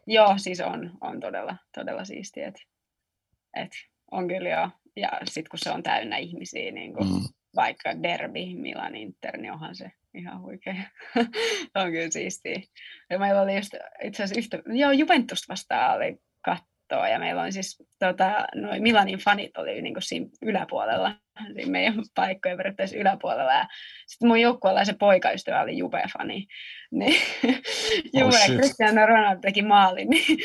Joo, 0.07 0.35
siis 0.37 0.61
on, 0.61 0.91
on 1.01 1.21
todella, 1.21 1.57
todella 1.75 2.05
siistiä, 2.05 2.49
että 2.49 2.63
et 3.57 3.73
on 4.11 4.29
kyllä 4.29 4.49
joo. 4.49 4.71
Ja 4.97 5.11
sitten 5.25 5.51
kun 5.51 5.59
se 5.59 5.71
on 5.71 5.83
täynnä 5.83 6.17
ihmisiä, 6.17 6.73
niin 6.73 6.95
kuin 6.95 7.09
mm. 7.09 7.21
vaikka 7.57 8.03
Derby, 8.03 8.55
Milan 8.55 8.97
Inter, 8.97 9.37
niin 9.37 9.53
onhan 9.53 9.75
se 9.75 9.93
ihan 10.15 10.43
huikea. 10.43 10.75
on 11.75 11.91
kyllä 11.91 12.11
siistiä. 12.11 12.61
Ja 13.11 13.19
meillä 13.19 13.43
oli 13.43 13.57
just 13.57 13.75
itse 14.03 14.23
asiassa 14.23 14.39
yhtä, 14.39 14.63
joo, 14.67 14.91
Juventus 14.91 15.49
vastaan 15.49 15.97
oli 15.97 16.23
kat, 16.45 16.63
kattoa 16.93 17.09
ja 17.09 17.19
meillä 17.19 17.43
on 17.43 17.53
siis 17.53 17.83
tota, 17.99 18.47
noin 18.55 18.83
Milanin 18.83 19.19
fanit 19.19 19.57
oli 19.57 19.83
niin 19.83 19.95
kuin 19.95 20.03
siinä 20.03 20.27
yläpuolella, 20.43 21.15
meidän 21.67 21.95
paikkojen 22.15 22.57
periaatteessa 22.57 22.97
yläpuolella 22.97 23.53
ja 23.53 23.67
sitten 24.07 24.29
mun 24.29 24.41
joukkueella 24.41 24.81
poikaystävä 24.99 25.61
oli 25.61 25.79
Juve-fani, 25.79 26.47
niin 26.91 27.23
Juve 28.19 28.37
oh, 28.37 28.57
Cristiano 28.57 29.07
Ronaldo 29.07 29.41
teki 29.41 29.63
maalin, 29.63 30.11
niin 30.11 30.39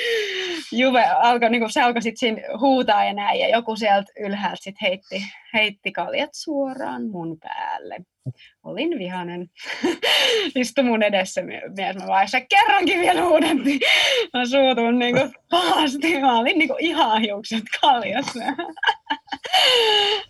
Juve 0.79 1.03
alkoi, 1.03 1.49
niin 1.49 1.61
kuin, 1.61 1.71
se 1.71 1.81
alkoi 1.81 2.01
sitten 2.01 2.43
huutaa 2.59 3.05
ja 3.05 3.13
näin 3.13 3.39
ja 3.39 3.49
joku 3.49 3.75
sieltä 3.75 4.11
ylhäältä 4.19 4.57
sitten 4.63 4.87
heitti, 4.89 5.23
heitti 5.53 5.91
kaljat 5.91 6.29
suoraan 6.33 7.07
mun 7.07 7.37
päälle 7.39 7.97
olin 8.63 8.99
vihanen. 8.99 9.49
Istu 10.55 10.83
mun 10.83 11.03
edessä 11.03 11.41
mies. 11.41 11.63
Mä 11.99 12.07
vaan, 12.07 12.29
sä 12.29 12.41
kerrankin 12.41 12.99
vielä 12.99 13.25
huudan, 13.25 13.57
niin 13.57 13.79
mä 14.33 14.45
suutun 14.45 14.99
niinku 14.99 15.39
pahasti. 15.49 16.19
Mä 16.19 16.39
olin 16.39 16.59
niinku 16.59 16.75
ihan 16.79 17.21
hiukset 17.21 17.63
kaljassa. 17.81 18.39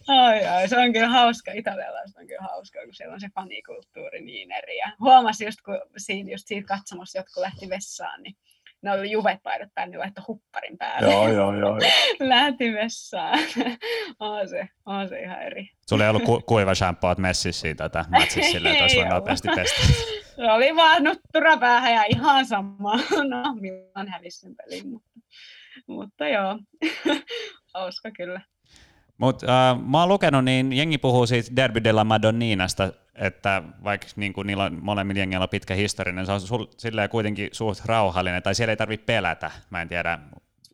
Ai, 0.07 0.45
ai, 0.45 0.67
se 0.67 0.77
on 0.77 0.93
kyllä 0.93 1.07
hauska. 1.07 1.51
Italialaista 1.51 2.19
on 2.19 2.27
kyllä 2.27 2.41
hauska, 2.41 2.79
kun 2.85 2.93
siellä 2.93 3.13
on 3.13 3.19
se 3.19 3.27
fanikulttuuri 3.35 4.21
niin 4.21 4.51
eri. 4.51 4.77
Ja 4.77 4.91
huomasin 4.99 5.45
just, 5.45 5.61
kun 5.65 5.81
siinä, 5.97 6.31
just 6.31 6.47
siitä 6.47 6.67
katsomassa 6.67 7.19
jotkut 7.19 7.41
lähti 7.41 7.69
vessaan, 7.69 8.23
niin 8.23 8.37
ne 8.81 8.91
oli 8.91 9.11
juvet-paidat 9.11 9.73
päällä, 9.73 9.91
niin 9.91 9.99
laittoi 9.99 10.23
hupparin 10.27 10.77
päälle. 10.77 11.11
Joo, 11.11 11.31
joo, 11.31 11.55
joo. 11.59 11.77
Lähti 12.19 12.73
vessaan. 12.73 13.39
on, 14.19 14.49
se, 14.49 14.69
on 14.85 15.09
se 15.09 15.19
ihan 15.21 15.41
eri. 15.41 15.69
Sulla 15.89 16.03
ei 16.03 16.09
ollut 16.09 16.23
ku- 16.23 16.41
kuiva 16.41 16.75
shampoot 16.75 17.17
messissä 17.17 17.61
siitä 17.61 17.85
että 17.85 18.05
matsissa 18.09 18.51
silleen, 18.51 18.73
että 18.73 18.83
olisi 18.83 19.03
nopeasti 19.03 19.47
testata. 19.55 19.87
se 20.35 20.51
oli 20.51 20.75
vaan 20.75 21.03
nuttura 21.03 21.57
päähän 21.57 21.93
ja 21.93 22.03
ihan 22.09 22.45
sama. 22.45 22.95
No, 23.29 23.55
milloin 23.59 24.07
hävisi 24.07 24.39
sen 24.39 24.55
pelin, 24.55 24.89
mutta, 24.89 25.09
mutta 25.87 26.27
joo, 26.27 26.59
hauska 27.73 28.11
kyllä. 28.11 28.41
Mutta 29.17 29.71
äh, 29.71 29.81
mä 29.87 29.99
oon 29.99 30.09
lukenut, 30.09 30.45
niin 30.45 30.73
jengi 30.73 30.97
puhuu 30.97 31.27
siitä 31.27 31.55
Derby 31.55 31.83
della 31.83 32.03
Madonninasta, 32.03 32.93
että 33.15 33.63
vaikka 33.83 34.07
niin 34.15 34.33
kuin 34.33 34.47
niillä 34.47 34.63
on 34.63 34.79
molemmilla 34.81 35.19
jengillä 35.19 35.43
on 35.43 35.49
pitkä 35.49 35.73
historia, 35.73 36.25
se 36.25 36.31
on 36.31 36.41
sul, 36.41 36.65
silleen 36.77 37.09
kuitenkin 37.09 37.49
suht 37.51 37.85
rauhallinen, 37.85 38.43
tai 38.43 38.55
siellä 38.55 38.71
ei 38.71 38.77
tarvitse 38.77 39.05
pelätä. 39.05 39.51
Mä 39.69 39.81
en 39.81 39.87
tiedä, 39.87 40.19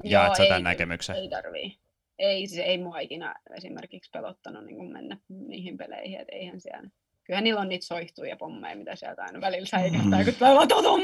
jaat 0.03 0.35
sä 0.35 0.43
tämän 0.45 0.63
näkemyksen? 0.63 1.15
Ei 1.15 1.29
tarvii. 1.29 1.77
Ei, 2.19 2.47
siis 2.47 2.61
ei 2.65 2.77
mua 2.77 2.99
ikinä 2.99 3.35
esimerkiksi 3.57 4.09
pelottanut 4.13 4.65
niin 4.65 4.91
mennä 4.91 5.17
niihin 5.29 5.77
peleihin, 5.77 6.19
että 6.19 6.35
eihän 6.35 6.59
siellä 6.59 6.89
kyllähän 7.23 7.43
niillä 7.43 7.61
on 7.61 7.69
niitä 7.69 7.85
soihtuja 7.85 8.35
pommeja, 8.37 8.75
mitä 8.75 8.95
sieltä 8.95 9.23
aina 9.23 9.41
välillä 9.41 9.65
säikähtää, 9.65 10.19
mm. 10.19 10.25
kun 10.25 10.33
tulee 10.33 10.67
totum. 10.67 11.01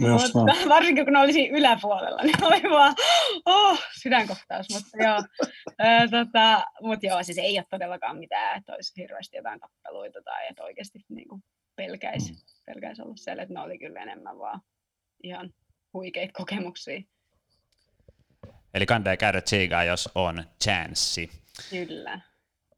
mutta 0.00 0.68
varsinkin 0.74 1.04
kun 1.04 1.12
ne 1.12 1.18
oli 1.18 1.32
siinä 1.32 1.58
yläpuolella, 1.58 2.22
niin 2.22 2.44
oli 2.44 2.62
vaan 2.70 2.94
oh, 3.46 3.78
sydänkohtaus. 4.02 4.66
Mutta 4.72 5.02
joo, 5.02 5.22
ää, 5.78 6.08
tota, 6.08 6.64
mut 6.82 7.02
joo, 7.02 7.22
siis 7.22 7.38
ei 7.38 7.58
ole 7.58 7.66
todellakaan 7.70 8.18
mitään, 8.18 8.58
että 8.58 8.74
olisi 8.74 8.92
hirveästi 8.96 9.36
jotain 9.36 9.60
tappeluita 9.60 10.22
tai 10.24 10.48
että 10.50 10.64
oikeasti 10.64 10.98
niin 11.08 11.28
kuin 11.28 11.42
pelkäisi, 11.76 12.32
mm. 12.32 12.38
pelkäisi 12.66 13.02
olla 13.02 13.16
siellä, 13.16 13.42
että 13.42 13.54
ne 13.54 13.60
oli 13.60 13.78
kyllä 13.78 14.02
enemmän 14.02 14.38
vaan 14.38 14.60
ihan 15.22 15.50
huikeita 15.92 16.32
kokemuksia. 16.32 17.02
Eli 18.74 18.86
kannattaa 18.86 19.16
käydä 19.16 19.40
tsiigaa, 19.40 19.84
jos 19.84 20.08
on 20.14 20.44
chanssi. 20.64 21.30
Kyllä. 21.70 22.20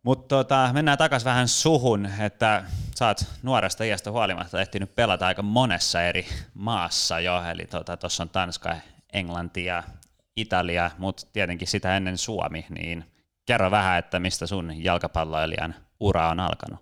Mutta 0.07 0.37
tota, 0.37 0.71
mennään 0.73 0.99
takaisin 0.99 1.25
vähän 1.25 1.49
suhun, 1.49 2.09
että 2.21 2.65
sä 2.99 3.07
oot 3.07 3.19
nuoresta 3.43 3.85
iästä 3.85 4.11
huolimatta 4.11 4.61
ehtinyt 4.61 4.95
pelata 4.95 5.27
aika 5.27 5.43
monessa 5.43 6.03
eri 6.03 6.27
maassa 6.55 7.21
jo, 7.21 7.43
eli 7.51 7.67
tuossa 7.67 7.85
tota, 7.85 8.23
on 8.23 8.29
Tanska, 8.29 8.77
Englanti 9.13 9.65
ja 9.65 9.83
Italia, 10.37 10.91
mutta 10.99 11.23
tietenkin 11.33 11.69
sitä 11.69 11.97
ennen 11.97 12.19
Suomi, 12.19 12.67
niin 12.79 13.05
kerro 13.47 13.71
vähän, 13.71 13.99
että 13.99 14.21
mistä 14.21 14.47
sun 14.47 14.85
jalkapalloilijan 14.85 15.75
ura 16.01 16.29
on 16.29 16.41
alkanut. 16.41 16.81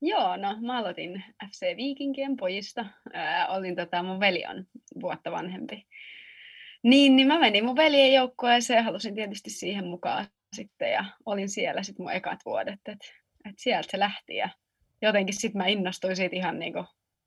Joo, 0.00 0.36
no 0.36 0.56
mä 0.60 0.78
aloitin 0.78 1.24
FC 1.50 1.76
Viikinkien 1.76 2.36
pojista. 2.36 2.84
Ää, 3.12 3.48
olin 3.48 3.76
tota, 3.76 4.02
mun 4.02 4.20
veli 4.20 4.44
on 4.50 4.66
vuotta 5.00 5.30
vanhempi. 5.30 5.86
Niin, 6.82 7.16
niin 7.16 7.28
mä 7.28 7.38
menin 7.38 7.64
mun 7.64 7.76
veljen 7.76 8.12
joukkueeseen 8.12 8.76
ja 8.76 8.82
halusin 8.82 9.14
tietysti 9.14 9.50
siihen 9.50 9.86
mukaan 9.86 10.26
sitten 10.54 10.92
ja 10.92 11.04
olin 11.26 11.48
siellä 11.48 11.82
sitten 11.82 12.04
mun 12.04 12.12
ekat 12.12 12.38
vuodet, 12.44 12.80
että 12.88 13.06
et 13.50 13.54
sieltä 13.58 13.90
se 13.90 13.98
lähti 13.98 14.36
ja 14.36 14.48
jotenkin 15.02 15.34
sitten 15.34 15.62
mä 15.62 15.66
innostuin 15.66 16.16
siitä 16.16 16.36
ihan 16.36 16.58
niinku 16.58 16.84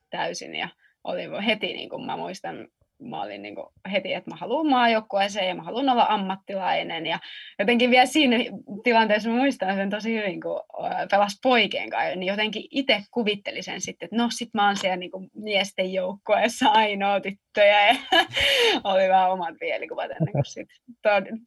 täysin 0.10 0.56
ja 0.56 0.70
olin 1.04 1.42
heti, 1.42 1.74
niin 1.74 1.90
kuin 1.90 2.06
mä 2.06 2.18
muistan, 2.18 2.68
mä 3.00 3.22
olin 3.22 3.42
niin 3.42 3.56
kuin 3.56 3.68
heti, 3.92 4.14
että 4.14 4.30
mä 4.30 4.36
haluan 4.36 4.70
maajoukkueeseen 4.70 5.48
ja 5.48 5.56
mä 5.56 5.64
haluan 5.64 5.90
olla 5.90 6.06
ammattilainen. 6.10 7.06
Ja 7.06 7.20
jotenkin 7.60 7.92
vielä 7.92 8.06
siinä 8.06 8.38
tilanteessa 8.84 9.30
mä 9.30 9.36
muistan 9.36 9.76
sen 9.76 9.90
tosi 9.90 10.16
hyvin, 10.16 10.42
kun 10.42 10.62
pelas 11.12 11.40
poikien 11.44 11.90
kanssa, 11.90 12.16
niin 12.16 12.28
jotenkin 12.28 12.64
itse 12.72 13.04
kuvittelin 13.12 13.64
sen 13.64 13.82
sitten, 13.82 14.06
että 14.06 14.18
no 14.18 14.28
sit 14.30 14.50
mä 14.54 14.66
oon 14.66 14.78
siellä 14.78 14.98
niin 14.98 15.12
kuin 15.12 15.30
miesten 15.36 15.94
joukkueessa 15.94 16.70
ainoa 16.70 17.22
tyttöjä. 17.58 17.88
Ja 17.88 17.96
oli 18.94 19.10
vähän 19.10 19.32
omat 19.32 19.56
mielikuvat 19.62 20.12
ennen 20.12 20.32
kuin 20.32 20.46
sit 20.46 20.70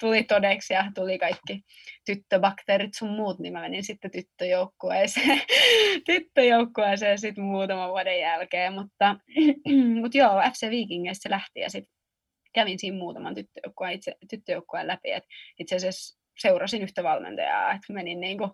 tuli 0.01 0.23
todeksi 0.23 0.75
ja 0.75 0.85
tuli 0.95 1.19
kaikki 1.19 1.63
tyttöbakteerit 2.07 2.95
sun 2.95 3.11
muut, 3.11 3.39
niin 3.39 3.53
mä 3.53 3.61
menin 3.61 3.85
sitten 3.85 4.11
tyttöjoukkueeseen, 4.11 5.41
tyttöjoukkueeseen 6.07 7.19
sitten 7.19 7.45
muutaman 7.45 7.91
vuoden 7.91 8.21
jälkeen. 8.21 8.73
Mutta, 8.73 9.17
mutta 10.01 10.19
joo, 10.19 10.43
FC 10.53 10.71
Vikingeissä 10.71 11.31
lähti 11.31 11.61
ja 11.61 11.71
sitten 11.71 11.95
kävin 12.55 12.79
siinä 12.79 12.97
muutaman 12.97 13.35
tyttöjoukkueen, 13.35 13.93
itse, 13.93 14.17
tyttöjoukkueen 14.31 14.87
läpi. 14.87 15.11
Et 15.11 15.25
itse 15.59 15.77
asiassa 15.77 16.21
seurasin 16.39 16.83
yhtä 16.83 17.03
valmentajaa, 17.03 17.73
että 17.73 17.93
menin 17.93 18.21
niin 18.21 18.39
kuin, 18.39 18.51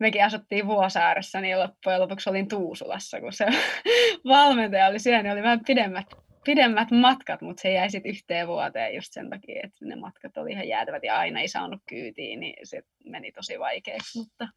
mekin 0.00 0.24
asuttiin 0.24 0.66
Vuosaaressa, 0.66 1.40
niin 1.40 1.58
loppujen 1.58 2.00
lopuksi 2.00 2.30
olin 2.30 2.48
Tuusulassa, 2.48 3.20
kun 3.20 3.32
se 3.32 3.46
valmentaja 4.28 4.86
oli 4.86 4.98
siellä, 4.98 5.22
niin 5.22 5.32
oli 5.32 5.42
vähän 5.42 5.60
pidemmät, 5.66 6.06
pidemmät 6.44 6.90
matkat, 6.90 7.42
mutta 7.42 7.60
se 7.60 7.72
jäi 7.72 7.90
sitten 7.90 8.10
yhteen 8.10 8.48
vuoteen 8.48 8.94
just 8.94 9.12
sen 9.12 9.30
takia, 9.30 9.60
että 9.64 9.84
ne 9.84 9.96
matkat 9.96 10.36
oli 10.36 10.52
ihan 10.52 10.68
jäätävät 10.68 11.02
ja 11.02 11.18
aina 11.18 11.40
ei 11.40 11.48
saanut 11.48 11.82
kyytiin, 11.88 12.40
niin 12.40 12.54
se 12.62 12.82
meni 13.04 13.32
tosi 13.32 13.58
vaikeaksi. 13.58 14.18
Mutta... 14.18 14.48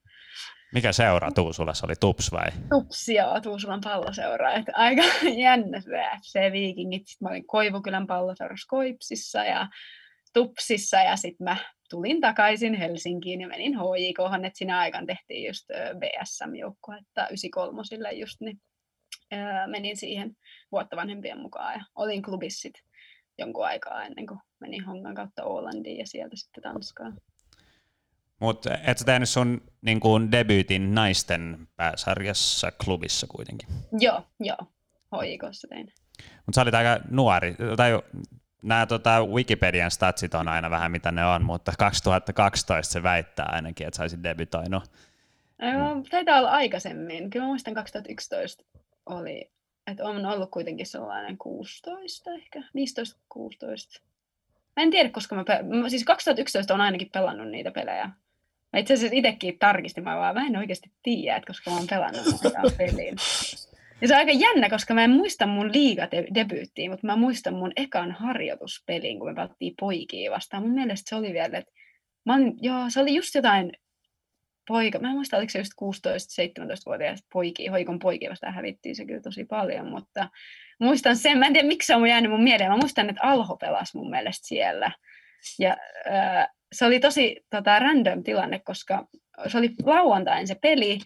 Mikä 0.73 0.91
seura 0.91 1.31
Tuusulassa 1.31 1.87
oli, 1.87 1.93
Tups 1.99 2.31
vai? 2.31 2.47
Tups, 2.69 3.09
joo, 3.09 3.41
Tuusulan 3.41 3.81
palloseura. 3.83 4.53
Että 4.53 4.71
aika 4.75 5.01
jännä 5.45 5.81
se 5.81 5.89
FC 6.21 6.51
Vikingit. 6.51 7.07
Sitten 7.07 7.25
mä 7.25 7.29
olin 7.29 7.47
Koivukylän 7.47 8.07
palloseurassa 8.07 8.67
Koipsissa 8.69 9.43
ja 9.43 9.67
Tupsissa 10.33 10.97
ja 10.97 11.15
sitten 11.15 11.45
mä 11.45 11.57
tulin 11.89 12.21
takaisin 12.21 12.73
Helsinkiin 12.73 13.41
ja 13.41 13.47
menin 13.47 13.73
HJK, 13.73 14.45
että 14.45 14.57
siinä 14.57 14.79
aikaan 14.79 15.05
tehtiin 15.05 15.47
just 15.47 15.65
BSM-joukko, 15.99 16.93
että 16.93 17.27
93 17.27 18.13
just, 18.13 18.41
niin 18.41 18.61
menin 19.67 19.97
siihen 19.97 20.35
vuotta 20.71 20.95
vanhempien 20.95 21.39
mukaan 21.39 21.73
ja 21.73 21.85
olin 21.95 22.21
klubissa 22.21 22.69
jonkun 23.37 23.65
aikaa 23.65 24.03
ennen 24.03 24.27
kuin 24.27 24.39
menin 24.59 24.85
Hongan 24.85 25.15
kautta 25.15 25.43
Ålandiin 25.43 25.97
ja 25.97 26.07
sieltä 26.07 26.35
sitten 26.35 26.63
Tanskaan. 26.63 27.17
Mutta 28.39 28.77
et 28.87 28.97
sä 28.97 29.05
tehnyt 29.05 29.29
sun 29.29 29.61
niin 29.81 29.99
kuin 29.99 30.31
debyytin 30.31 30.95
naisten 30.95 31.67
pääsarjassa 31.75 32.71
klubissa 32.85 33.27
kuitenkin? 33.27 33.69
Joo, 33.99 34.23
joo. 34.39 34.57
Hoikossa 35.11 35.67
tein. 35.67 35.93
Mutta 36.45 36.55
sä 36.55 36.61
olit 36.61 36.73
aika 36.73 36.99
nuori, 37.09 37.55
tai 37.77 37.99
nämä 38.63 38.85
tota, 38.85 39.25
Wikipedian 39.25 39.91
statsit 39.91 40.33
on 40.33 40.47
aina 40.47 40.69
vähän 40.69 40.91
mitä 40.91 41.11
ne 41.11 41.25
on, 41.25 41.43
mutta 41.43 41.71
2012 41.79 42.93
se 42.93 43.03
väittää 43.03 43.45
ainakin, 43.45 43.87
että 43.87 43.97
sä 43.97 44.03
olisit 44.03 44.23
debytoinut. 44.23 44.83
Mm. 45.61 46.03
Taitaa 46.11 46.39
olla 46.39 46.49
aikaisemmin. 46.49 47.29
Kyllä 47.29 47.43
mä 47.43 47.47
muistan 47.47 47.73
2011 47.73 48.63
oli, 49.05 49.51
että 49.87 50.05
on 50.05 50.25
ollut 50.25 50.51
kuitenkin 50.51 50.85
sellainen 50.85 51.37
16 51.37 52.31
ehkä, 52.33 52.59
15-16. 52.59 52.63
Mä 54.75 54.83
en 54.83 54.91
tiedä, 54.91 55.09
koska 55.09 55.35
mä, 55.35 55.43
pe- 55.43 55.89
siis 55.89 56.03
2011 56.03 56.73
on 56.73 56.81
ainakin 56.81 57.09
pelannut 57.13 57.47
niitä 57.47 57.71
pelejä. 57.71 58.09
Mä 58.73 58.79
itse 58.79 58.93
asiassa 58.93 59.15
itsekin 59.17 59.59
tarkistin, 59.59 60.03
mä 60.03 60.15
vaan 60.15 60.35
mä 60.35 60.45
en 60.45 60.57
oikeasti 60.57 60.91
tiedä, 61.03 61.37
että 61.37 61.47
koska 61.47 61.71
mä 61.71 61.77
oon 61.77 61.87
pelannut 61.87 62.33
peliin. 62.77 63.15
Ja 64.01 64.07
se 64.07 64.13
on 64.13 64.19
aika 64.19 64.31
jännä, 64.31 64.69
koska 64.69 64.93
mä 64.93 65.03
en 65.03 65.11
muista 65.11 65.45
mun 65.45 65.73
liigadebyyttiä, 65.73 66.89
mutta 66.89 67.07
mä 67.07 67.15
muistan 67.15 67.53
mun 67.53 67.71
ekan 67.75 68.11
harjoituspelin, 68.11 69.19
kun 69.19 69.29
me 69.29 69.35
pelattiin 69.35 69.73
poikia 69.79 70.31
vastaan. 70.31 70.63
Mun 70.63 70.73
mielestä 70.73 71.09
se 71.09 71.15
oli 71.15 71.33
vielä, 71.33 71.57
että 71.57 71.71
mä 72.25 72.35
olin, 72.35 72.53
joo, 72.61 72.89
se 72.89 72.99
oli 72.99 73.15
just 73.15 73.35
jotain 73.35 73.71
poika, 74.67 74.99
mä 74.99 75.09
en 75.09 75.15
muista, 75.15 75.37
oliko 75.37 75.49
se 75.49 75.59
just 75.59 75.73
16-17-vuotias 75.81 77.23
poikia, 77.33 77.71
hoikon 77.71 77.99
poikia 77.99 78.29
vastaan 78.29 78.53
hävittiin 78.53 78.95
se 78.95 79.05
kyllä 79.05 79.21
tosi 79.21 79.45
paljon, 79.45 79.87
mutta 79.87 80.29
muistan 80.79 81.17
sen, 81.17 81.37
mä 81.37 81.45
en 81.45 81.53
tiedä 81.53 81.67
miksi 81.67 81.87
se 81.87 81.95
on 81.95 82.07
jäänyt 82.07 82.31
mun 82.31 82.43
mieleen, 82.43 82.71
mä 82.71 82.77
muistan, 82.77 83.09
että 83.09 83.21
Alho 83.23 83.57
pelasi 83.57 83.97
mun 83.97 84.09
mielestä 84.09 84.47
siellä. 84.47 84.91
Ja 85.59 85.77
äh, 86.07 86.47
se 86.71 86.85
oli 86.85 86.99
tosi 86.99 87.45
tota, 87.49 87.79
random 87.79 88.23
tilanne, 88.23 88.59
koska 88.59 89.07
se 89.47 89.57
oli 89.57 89.69
lauantain 89.85 90.47
se 90.47 90.55
peli, 90.61 90.99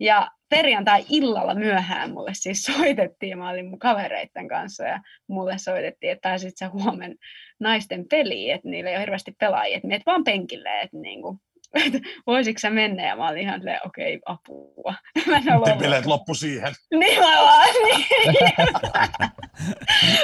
ja 0.00 0.30
perjantai-illalla 0.48 1.54
myöhään 1.54 2.10
mulle 2.10 2.30
siis 2.34 2.62
soitettiin, 2.76 3.38
mä 3.38 3.50
olin 3.50 3.66
mun 3.66 3.78
kavereiden 3.78 4.48
kanssa 4.48 4.84
ja 4.84 5.00
mulle 5.26 5.58
soitettiin, 5.58 6.12
että 6.12 6.28
pääsit 6.28 6.56
sä 6.56 6.68
huomen 6.68 7.16
naisten 7.60 8.08
peliin, 8.10 8.54
että 8.54 8.68
niillä 8.68 8.90
ei 8.90 8.96
ole 8.96 9.00
hirveästi 9.00 9.32
pelaajia, 9.40 9.76
että 9.76 9.88
meet 9.88 10.06
vaan 10.06 10.24
penkille, 10.24 10.80
että 10.80 10.96
niinku, 10.96 11.38
että 11.74 11.98
voisitko 12.26 12.58
sä 12.58 12.70
mennä? 12.70 13.06
Ja 13.06 13.16
mä 13.16 13.28
olin 13.28 13.42
ihan 13.42 13.60
silleen, 13.60 13.80
okei, 13.86 14.16
okay, 14.16 14.34
apua. 14.34 14.94
Mä 15.26 15.40
Miten 15.58 15.78
bileet 15.78 16.06
loppu 16.06 16.34
siihen? 16.34 16.74
Niin 16.90 17.20
mä 17.20 17.26
vaan, 17.26 17.68
niin. 17.84 18.06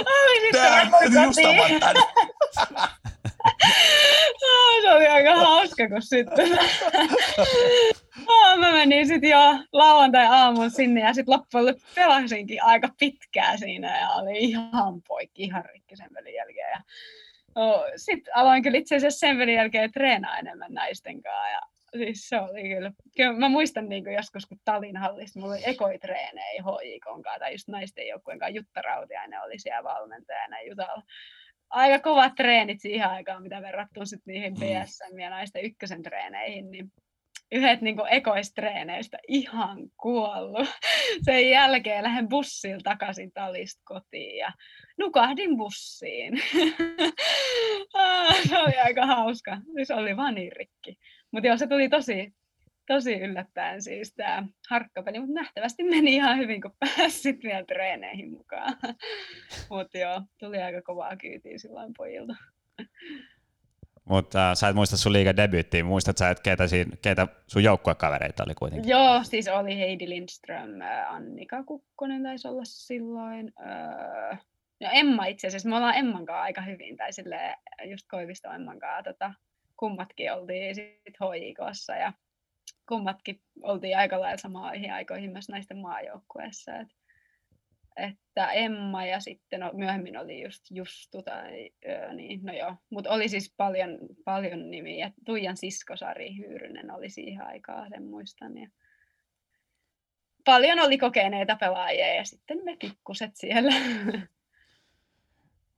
Olin 0.06 0.42
sitten 0.42 1.22
just 1.22 1.38
se 4.82 4.92
oli 4.92 5.06
aika 5.06 5.36
hauska, 5.36 5.88
kun 5.88 6.02
sitten 6.02 6.58
mä 8.58 8.72
menin 8.72 9.06
sitten 9.06 9.30
jo 9.30 9.38
lauantai-aamun 9.72 10.70
sinne 10.70 11.00
ja 11.00 11.14
sitten 11.14 11.34
loppujen 11.34 11.74
pelasinkin 11.94 12.64
aika 12.64 12.88
pitkään 12.98 13.58
siinä 13.58 14.00
ja 14.00 14.08
oli 14.08 14.38
ihan 14.38 15.02
poikki, 15.08 15.42
ihan 15.42 15.64
rikki 15.64 15.96
sen 15.96 16.08
pelin 16.14 16.34
jälkeen. 16.34 16.70
Ja 16.70 16.80
No, 17.58 17.84
sitten 17.96 18.36
aloin 18.36 18.62
kyllä 18.62 18.78
itse 18.78 18.96
asiassa 18.96 19.18
sen 19.18 19.38
välin 19.38 19.54
jälkeen 19.54 19.92
treenaa 19.92 20.38
enemmän 20.38 20.72
naisten 20.72 21.22
kanssa. 21.22 21.48
Ja 21.48 21.60
siis 21.96 22.28
se 22.28 22.40
oli 22.40 22.62
kyllä, 22.62 22.92
kyllä 23.16 23.32
mä 23.32 23.48
muistan 23.48 23.88
niin 23.88 24.04
kuin 24.04 24.14
joskus, 24.14 24.46
kun 24.46 24.58
Talin 24.64 24.96
hallissa, 24.96 25.40
mulla 25.40 25.54
oli 25.54 25.62
ekoi 25.66 25.98
treenejä 25.98 26.62
HJK 26.62 27.38
tai 27.38 27.52
just 27.52 27.68
naisten 27.68 28.08
joukkueen 28.08 28.38
kanssa, 28.38 28.56
Jutta 28.56 28.82
Rautiainen 28.82 29.42
oli 29.42 29.58
siellä 29.58 29.84
valmentajana 29.84 30.60
Jutalla. 30.60 31.02
Aika 31.70 31.98
kovat 31.98 32.34
treenit 32.34 32.80
siihen 32.80 33.08
aikaan, 33.08 33.42
mitä 33.42 33.62
verrattuna 33.62 34.06
sitten 34.06 34.32
niihin 34.34 34.54
PSM 34.54 35.12
mm. 35.12 35.18
ja 35.18 35.30
naisten 35.30 35.64
ykkösen 35.64 36.02
treeneihin, 36.02 36.70
niin 36.70 36.92
yhdet 37.52 37.80
niin 37.80 37.96
ekoistreeneistä 38.10 39.18
ihan 39.28 39.78
kuollut. 39.96 40.68
Sen 41.24 41.50
jälkeen 41.50 42.04
lähden 42.04 42.28
bussilla 42.28 42.80
takaisin 42.84 43.32
talista 43.32 43.82
kotiin 43.84 44.36
ja 44.36 44.52
nukahdin 44.98 45.56
bussiin. 45.56 46.42
se 48.48 48.58
oli 48.58 48.78
aika 48.84 49.06
hauska. 49.06 49.58
Se 49.84 49.94
oli 49.94 50.16
vaan 50.16 50.34
niin 50.34 50.52
rikki. 50.52 50.98
Mutta 51.30 51.46
joo, 51.46 51.56
se 51.56 51.66
tuli 51.66 51.88
tosi, 51.88 52.34
tosi 52.86 53.14
yllättäen 53.14 53.82
siis 53.82 54.14
tämä 54.14 54.44
harkkapeli, 54.70 55.18
mutta 55.18 55.34
nähtävästi 55.34 55.84
meni 55.84 56.14
ihan 56.14 56.38
hyvin, 56.38 56.62
kun 56.62 56.74
pääsit 56.80 57.42
vielä 57.42 57.64
treeneihin 57.64 58.30
mukaan. 58.30 58.76
mutta 59.70 59.98
joo, 59.98 60.22
tuli 60.38 60.62
aika 60.62 60.82
kovaa 60.82 61.16
kyytiä 61.16 61.58
silloin 61.58 61.92
pojilta. 61.96 62.34
Mutta 64.08 64.50
äh, 64.50 64.56
sä 64.56 64.68
et 64.68 64.74
muista 64.74 64.96
sun 64.96 65.12
liigan 65.12 65.36
debyyttiin, 65.36 65.86
muistat 65.86 66.18
sä, 66.18 66.30
että 66.30 66.42
keitä, 66.42 66.64
keitä 67.02 67.26
sun 67.46 67.64
joukkuekavereita 67.64 68.44
oli 68.44 68.54
kuitenkin? 68.54 68.90
Joo, 68.90 69.24
siis 69.24 69.48
oli 69.48 69.78
Heidi 69.78 70.08
Lindström, 70.08 70.80
äh, 70.80 71.14
Annika 71.14 71.64
Kukkonen 71.64 72.22
taisi 72.22 72.48
olla 72.48 72.62
silloin. 72.64 73.52
Öö, 73.60 74.36
no 74.80 74.88
Emma 74.92 75.26
itse 75.26 75.46
asiassa, 75.46 75.68
me 75.68 75.76
ollaan 75.76 75.96
Emman 75.96 76.26
kanssa 76.26 76.42
aika 76.42 76.62
hyvin, 76.62 76.96
tai 76.96 77.12
silleen, 77.12 77.56
just 77.84 78.06
Koivisto 78.10 78.52
Emman 78.52 78.78
kanssa, 78.78 79.12
tota, 79.12 79.34
kummatkin 79.76 80.32
oltiin 80.32 80.74
sitten 80.74 81.14
HJKssa 81.20 81.96
ja 81.96 82.12
kummatkin 82.88 83.40
oltiin 83.62 83.98
aika 83.98 84.20
lailla 84.20 84.36
samaan 84.36 84.90
aikoihin 84.92 85.32
myös 85.32 85.48
naisten 85.48 85.78
maajoukkueessa. 85.78 86.76
Et, 86.76 86.88
että 87.98 88.52
Emma 88.52 89.06
ja 89.06 89.20
sitten 89.20 89.60
no, 89.60 89.70
myöhemmin 89.74 90.16
oli 90.16 90.42
just 90.42 90.64
Justu 90.70 91.22
tai 91.22 91.70
öö, 91.88 92.12
niin, 92.12 92.40
no 92.42 92.52
joo, 92.52 92.74
mutta 92.90 93.10
oli 93.10 93.28
siis 93.28 93.54
paljon, 93.56 93.98
paljon 94.24 94.70
nimiä. 94.70 95.12
Tuijan 95.24 95.56
sisko 95.56 95.96
Sari 95.96 96.36
Hyyrynen 96.36 96.90
oli 96.90 97.10
siihen 97.10 97.46
aikaan, 97.46 97.88
sen 97.88 98.04
muistan. 98.04 98.58
Ja 98.58 98.68
paljon 100.44 100.80
oli 100.80 100.98
kokeneita 100.98 101.56
pelaajia 101.56 102.14
ja 102.14 102.24
sitten 102.24 102.64
me 102.64 102.76
pikkuset 102.76 103.30
siellä. 103.36 103.72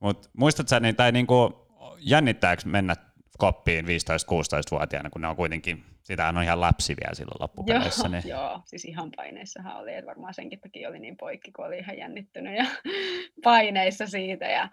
Mut 0.00 0.30
muistat 0.36 0.68
sä, 0.68 0.80
niin, 0.80 0.96
tai 0.96 1.12
niinku, 1.12 1.66
jännittääkö 1.98 2.62
mennä 2.66 2.96
koppiin 3.40 3.84
15-16-vuotiaana, 3.84 5.10
kun 5.10 5.20
ne 5.20 5.28
on 5.28 5.36
kuitenkin, 5.36 5.84
sitä 6.02 6.28
on 6.28 6.42
ihan 6.42 6.60
lapsi 6.60 6.96
vielä 7.00 7.14
silloin 7.14 7.40
loppupeleissä. 7.40 8.08
Joo, 8.08 8.12
niin... 8.12 8.28
joo, 8.36 8.60
siis 8.64 8.84
ihan 8.84 9.10
paineissahan 9.16 9.76
oli, 9.76 9.94
että 9.94 10.06
varmaan 10.06 10.34
senkin 10.34 10.60
takia 10.60 10.88
oli 10.88 10.98
niin 10.98 11.16
poikki, 11.16 11.52
kun 11.52 11.66
oli 11.66 11.78
ihan 11.78 11.98
jännittynyt 11.98 12.56
ja 12.56 12.66
paineissa 13.44 14.06
siitä. 14.06 14.44
Ja... 14.44 14.68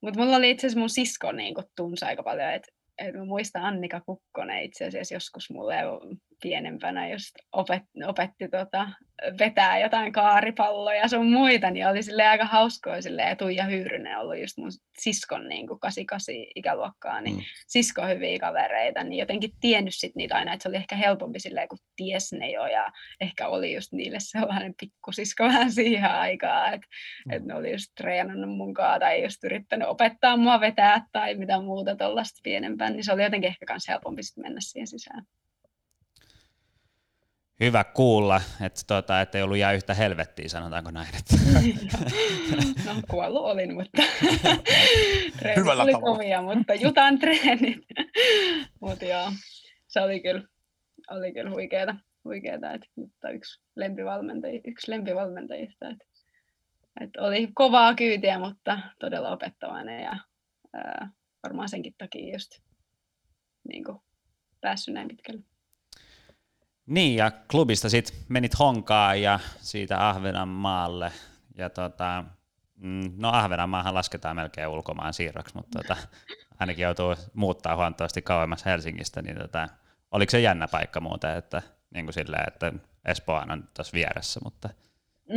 Mutta 0.00 0.20
mulla 0.20 0.36
oli 0.36 0.50
itse 0.50 0.66
asiassa 0.66 0.80
mun 0.80 0.90
sisko 0.90 1.32
niin 1.32 1.54
tunsi 1.76 2.04
aika 2.04 2.22
paljon, 2.22 2.52
että 2.52 2.72
et 2.98 3.14
mä 3.14 3.24
muistan 3.24 3.62
Annika 3.62 4.00
Kukkonen 4.00 4.62
itse 4.62 4.86
asiassa 4.86 5.14
joskus 5.14 5.50
mulle 5.50 5.74
pienempänä 6.42 7.08
just 7.08 7.34
opet, 7.52 7.82
opetti 8.06 8.48
tota, 8.48 8.88
vetää 9.38 9.78
jotain 9.78 10.12
kaaripalloja 10.12 11.08
sun 11.08 11.32
muita, 11.32 11.70
niin 11.70 11.86
oli 11.86 12.02
sille 12.02 12.26
aika 12.26 12.44
hauskoa 12.44 13.00
silleen, 13.00 13.28
ja 13.28 13.36
Tuija 13.36 13.64
Hyyrynen 13.64 14.18
ollut 14.18 14.40
just 14.40 14.58
mun 14.58 14.70
siskon 14.98 15.48
niin 15.48 15.66
kuin 15.66 15.80
88 15.80 16.34
ikäluokkaa, 16.54 17.20
niin 17.20 17.36
mm. 17.36 17.42
sisko 17.66 18.06
hyviä 18.06 18.38
kavereita, 18.38 19.04
niin 19.04 19.18
jotenkin 19.18 19.50
tiennyt 19.60 19.94
sit 19.94 20.14
niitä 20.14 20.36
aina, 20.36 20.52
että 20.52 20.62
se 20.62 20.68
oli 20.68 20.76
ehkä 20.76 20.96
helpompi 20.96 21.40
silleen, 21.40 21.68
kun 21.68 21.78
ties 21.96 22.32
ne 22.32 22.50
jo, 22.50 22.66
ja 22.66 22.92
ehkä 23.20 23.48
oli 23.48 23.74
just 23.74 23.92
niille 23.92 24.18
sellainen 24.20 24.74
pikkusisko 24.80 25.44
vähän 25.48 25.72
siihen 25.72 26.10
aikaan, 26.10 26.74
että 26.74 26.86
mm. 27.26 27.32
et 27.32 27.44
ne 27.44 27.54
oli 27.54 27.72
just 27.72 27.92
treenannut 27.96 28.56
mun 28.56 28.74
kanssa, 28.74 28.98
tai 28.98 29.22
just 29.22 29.44
yrittänyt 29.44 29.88
opettaa 29.88 30.36
mua 30.36 30.60
vetää, 30.60 31.06
tai 31.12 31.34
mitä 31.34 31.60
muuta 31.60 31.96
tuollaista 31.96 32.40
pienempää, 32.42 32.90
niin 32.90 33.04
se 33.04 33.12
oli 33.12 33.22
jotenkin 33.22 33.48
ehkä 33.48 33.72
myös 33.72 33.88
helpompi 33.88 34.22
sit 34.22 34.36
mennä 34.36 34.60
siihen 34.60 34.86
sisään 34.86 35.26
hyvä 37.60 37.84
kuulla, 37.84 38.40
että 38.60 38.80
tota, 38.86 39.20
ei 39.34 39.42
ollut 39.42 39.56
jää 39.56 39.72
yhtä 39.72 39.94
helvettiä, 39.94 40.48
sanotaanko 40.48 40.90
näin. 40.90 41.08
Että. 41.08 41.36
no 42.86 43.02
kuollut 43.10 43.42
olin, 43.42 43.74
mutta 43.74 44.02
treenit 45.38 45.66
oli 45.66 45.92
kovia, 45.92 46.42
mutta 46.42 46.74
jutan 46.74 47.18
treenit. 47.18 47.84
mutta 48.80 49.04
joo, 49.04 49.32
se 49.88 50.00
oli 50.00 50.20
kyllä, 50.20 50.42
oli 51.10 51.32
kyllä 51.32 51.50
huikeeta, 51.50 51.96
huikeeta 52.24 52.72
että 52.72 52.86
mutta 52.96 53.30
yksi 53.30 53.60
lempivalmentaja, 53.76 54.60
yksi 54.66 54.90
lempivalmentajista. 54.90 55.88
Että, 55.88 56.04
että 57.00 57.22
oli 57.22 57.48
kovaa 57.54 57.94
kyytiä, 57.94 58.38
mutta 58.38 58.78
todella 59.00 59.30
opettavainen 59.30 60.02
ja 60.02 60.16
ää, 60.74 61.10
varmaan 61.42 61.68
senkin 61.68 61.94
takia 61.98 62.32
just 62.32 62.50
niin 63.68 63.84
kuin, 63.84 63.98
päässyt 64.60 64.94
näin 64.94 65.08
pitkälle. 65.08 65.55
Niin, 66.86 67.16
ja 67.16 67.30
klubista 67.50 67.90
sitten 67.90 68.16
menit 68.28 68.58
Honkaan 68.58 69.22
ja 69.22 69.40
siitä 69.58 70.08
Ahvenanmaalle. 70.08 71.12
Ja 71.58 71.70
tota, 71.70 72.24
mm, 72.76 73.12
no 73.16 73.28
Ahvenanmaahan 73.28 73.94
lasketaan 73.94 74.36
melkein 74.36 74.68
ulkomaan 74.68 75.14
siirroksi, 75.14 75.54
mutta 75.54 75.78
tota, 75.78 75.96
ainakin 76.58 76.82
joutuu 76.82 77.14
muuttaa 77.34 77.76
huomattavasti 77.76 78.22
kauemmas 78.22 78.64
Helsingistä, 78.64 79.22
niin 79.22 79.38
tota, 79.38 79.68
oliko 80.10 80.30
se 80.30 80.40
jännä 80.40 80.68
paikka 80.68 81.00
muuten, 81.00 81.36
että, 81.36 81.62
niin 81.94 82.06
kuin 82.06 82.14
silleen, 82.14 82.48
että 82.48 82.72
Espoon 83.04 83.50
on 83.50 83.68
tuossa 83.76 83.94
vieressä, 83.94 84.40
mutta... 84.44 84.68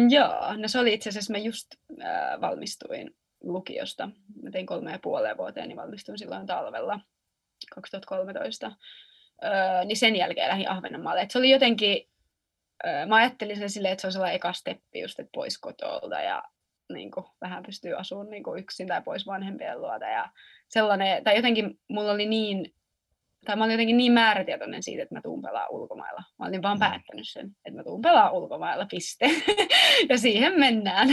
Joo, 0.09 0.53
no 0.57 0.67
se 0.67 0.79
oli 0.79 0.93
itse 0.93 1.09
asiassa, 1.09 1.33
mä 1.33 1.37
just 1.37 1.67
äh, 2.01 2.41
valmistuin 2.41 3.15
lukiosta. 3.43 4.09
Mä 4.43 4.51
tein 4.51 4.65
kolme 4.65 4.91
ja 4.91 4.99
puoleen 5.03 5.37
vuoteen, 5.37 5.67
niin 5.67 5.77
valmistuin 5.77 6.17
silloin 6.17 6.47
talvella 6.47 6.99
2013 7.75 8.71
niin 9.85 9.97
sen 9.97 10.15
jälkeen 10.15 10.49
lähdin 10.49 10.69
Ahvenanmaalle. 10.69 11.21
Et 11.21 11.31
se 11.31 11.39
oli 11.39 11.49
jotenkin, 11.49 12.09
mä 13.07 13.15
ajattelin 13.15 13.57
sen 13.57 13.69
silleen, 13.69 13.91
että 13.91 14.01
se 14.01 14.07
on 14.07 14.13
sellainen 14.13 14.35
eka 14.35 14.53
steppi 14.53 14.99
just, 14.99 15.19
että 15.19 15.31
pois 15.33 15.57
kotolta 15.57 16.21
ja 16.21 16.43
niin 16.93 17.11
kuin, 17.11 17.25
vähän 17.41 17.63
pystyy 17.63 17.93
asumaan 17.93 18.29
niin 18.29 18.43
kuin 18.43 18.59
yksin 18.59 18.87
tai 18.87 19.01
pois 19.01 19.27
vanhempien 19.27 19.81
luota. 19.81 20.05
Ja 20.05 20.29
sellainen, 20.67 21.23
tai 21.23 21.35
jotenkin 21.35 21.79
mulla 21.87 22.11
oli 22.11 22.25
niin 22.25 22.73
tai 23.45 23.55
mä 23.55 23.63
olin 23.63 23.73
jotenkin 23.73 23.97
niin 23.97 24.11
määrätietoinen 24.11 24.83
siitä, 24.83 25.03
että 25.03 25.15
mä 25.15 25.21
tuun 25.21 25.41
pelaa 25.41 25.67
ulkomailla. 25.69 26.23
Mä 26.39 26.45
olin 26.45 26.61
vaan 26.61 26.77
mm. 26.77 26.79
päättänyt 26.79 27.25
sen, 27.29 27.45
että 27.65 27.79
mä 27.79 27.83
tuun 27.83 28.01
pelaa 28.01 28.31
ulkomailla, 28.31 28.85
piste. 28.85 29.29
ja 30.09 30.17
siihen 30.17 30.59
mennään. 30.59 31.09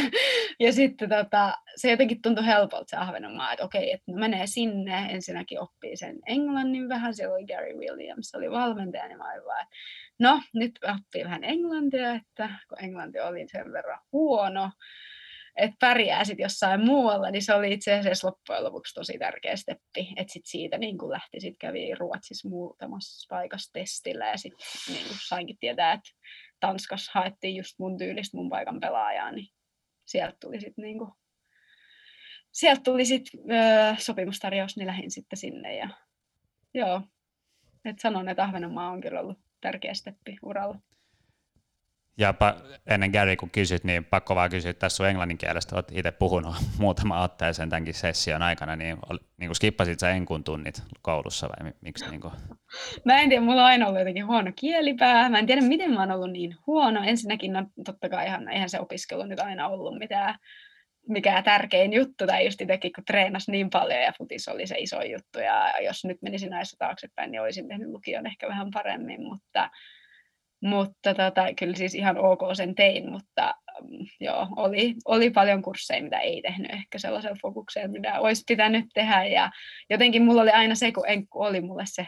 ja 0.60 0.72
sitten 0.72 1.08
tota, 1.08 1.58
se 1.76 1.90
jotenkin 1.90 2.22
tuntui 2.22 2.46
helpolta 2.46 2.84
se 2.86 2.96
Ahvenanmaa, 2.96 3.52
että 3.52 3.64
okei, 3.64 3.92
että 3.92 4.12
no 4.12 4.18
menee 4.18 4.46
sinne, 4.46 5.06
ensinnäkin 5.10 5.60
oppii 5.60 5.96
sen 5.96 6.18
englannin 6.26 6.88
vähän, 6.88 7.14
siellä 7.14 7.34
oli 7.34 7.46
Gary 7.46 7.78
Williams, 7.78 8.34
oli 8.34 8.50
valmentaja, 8.50 9.08
niin 9.08 9.18
mä 9.18 9.32
olin 9.32 9.44
vaan, 9.44 9.66
no 10.18 10.40
nyt 10.54 10.72
oppii 10.82 11.24
vähän 11.24 11.44
englantia, 11.44 12.14
että 12.14 12.50
kun 12.68 12.84
englanti 12.84 13.20
oli 13.20 13.46
sen 13.48 13.72
verran 13.72 14.00
huono, 14.12 14.70
että 15.56 15.76
pärjää 15.80 16.24
sitten 16.24 16.44
jossain 16.44 16.84
muualla, 16.84 17.30
niin 17.30 17.42
se 17.42 17.54
oli 17.54 17.72
itse 17.72 17.94
asiassa 17.94 18.28
loppujen 18.28 18.64
lopuksi 18.64 18.94
tosi 18.94 19.18
tärkeä 19.18 19.56
steppi. 19.56 20.12
Että 20.16 20.32
sitten 20.32 20.50
siitä 20.50 20.78
niin 20.78 20.98
kun 20.98 21.10
lähti, 21.10 21.40
sitten 21.40 21.58
kävi 21.58 21.94
Ruotsissa 21.94 22.48
muutamassa 22.48 23.34
paikassa 23.34 23.72
testillä 23.72 24.26
ja 24.26 24.36
sitten 24.36 24.66
niin 24.88 25.06
sainkin 25.28 25.58
tietää, 25.60 25.92
että 25.92 26.10
Tanskassa 26.60 27.10
haettiin 27.14 27.56
just 27.56 27.78
mun 27.78 27.98
tyylistä 27.98 28.36
mun 28.36 28.48
paikan 28.48 28.80
pelaajaa, 28.80 29.32
niin 29.32 29.48
sieltä 30.04 30.36
tuli 30.40 30.60
sitten 30.60 30.82
niin 30.82 30.98
kuin, 30.98 31.10
sieltä 32.52 32.80
tuli 32.84 33.04
sitten 33.04 33.40
öö, 33.50 33.94
sopimustarjous, 33.98 34.76
niin 34.76 34.86
lähdin 34.86 35.10
sitten 35.10 35.36
sinne 35.36 35.76
ja 35.76 35.88
joo, 36.74 37.02
että 37.84 38.02
sanon, 38.02 38.28
että 38.28 38.42
Ahvenanmaa 38.42 38.90
on 38.90 39.00
kyllä 39.00 39.20
ollut 39.20 39.38
tärkeä 39.60 39.94
steppi 39.94 40.36
uralla. 40.42 40.78
Ja 42.18 42.34
ennen 42.86 43.10
Gary, 43.10 43.36
kun 43.36 43.50
kysyt, 43.50 43.84
niin 43.84 44.04
pakko 44.04 44.34
vaan 44.34 44.50
kysyä 44.50 44.72
tässä 44.72 44.96
sun 44.96 45.06
englannin 45.06 45.38
kielestä, 45.38 45.74
olet 45.74 45.92
itse 45.92 46.10
puhunut 46.10 46.54
muutama 46.78 47.22
otteeseen 47.22 47.70
tämänkin 47.70 47.94
session 47.94 48.42
aikana, 48.42 48.76
niin, 48.76 48.98
niin 49.36 49.48
kuin 49.48 49.56
skippasit 49.56 50.00
sä 50.00 50.10
enkun 50.10 50.44
tunnit 50.44 50.82
koulussa 51.02 51.48
vai 51.48 51.72
miksi? 51.80 52.10
Niin 52.10 52.20
kuin? 52.20 52.32
Mä 53.04 53.20
en 53.20 53.28
tiedä, 53.28 53.44
mulla 53.44 53.60
on 53.62 53.66
aina 53.66 53.86
ollut 53.86 54.00
jotenkin 54.00 54.26
huono 54.26 54.52
kielipää, 54.56 55.28
mä 55.28 55.38
en 55.38 55.46
tiedä 55.46 55.60
miten 55.60 55.92
mä 55.92 56.00
oon 56.00 56.10
ollut 56.10 56.30
niin 56.30 56.56
huono. 56.66 57.02
Ensinnäkin, 57.04 57.52
no 57.52 57.66
totta 57.84 58.08
kai 58.08 58.26
ihan, 58.26 58.48
eihän 58.48 58.70
se 58.70 58.80
opiskelu 58.80 59.22
nyt 59.22 59.40
aina 59.40 59.68
ollut 59.68 59.98
mitään 59.98 60.38
mikä 61.08 61.42
tärkein 61.42 61.92
juttu, 61.92 62.26
tai 62.26 62.44
just 62.44 62.60
itsekin 62.60 62.92
kun 62.92 63.04
treenasi 63.04 63.50
niin 63.50 63.70
paljon 63.70 64.00
ja 64.00 64.12
futis 64.18 64.48
oli 64.48 64.66
se 64.66 64.74
iso 64.78 65.02
juttu, 65.02 65.38
ja 65.38 65.72
jos 65.80 66.04
nyt 66.04 66.22
menisin 66.22 66.50
näissä 66.50 66.76
taaksepäin, 66.78 67.30
niin 67.30 67.40
olisin 67.40 67.68
tehnyt 67.68 67.88
lukion 67.88 68.26
ehkä 68.26 68.48
vähän 68.48 68.70
paremmin, 68.74 69.22
mutta 69.22 69.70
mutta 70.66 71.14
tota, 71.14 71.54
kyllä 71.58 71.74
siis 71.74 71.94
ihan 71.94 72.18
ok 72.18 72.40
sen 72.54 72.74
tein, 72.74 73.10
mutta 73.10 73.54
mm, 73.82 74.06
joo, 74.20 74.48
oli, 74.56 74.94
oli 75.04 75.30
paljon 75.30 75.62
kursseja, 75.62 76.02
mitä 76.02 76.18
ei 76.18 76.42
tehnyt 76.42 76.70
ehkä 76.70 76.98
sellaisella 76.98 77.36
fokuksella, 77.42 77.88
mitä 77.88 78.20
olisi 78.20 78.44
pitänyt 78.48 78.84
tehdä. 78.94 79.24
Ja 79.24 79.50
jotenkin 79.90 80.24
mulla 80.24 80.42
oli 80.42 80.50
aina 80.50 80.74
se, 80.74 80.92
kun 80.92 81.08
enkku 81.08 81.42
oli 81.42 81.60
mulle 81.60 81.84
se 81.86 82.06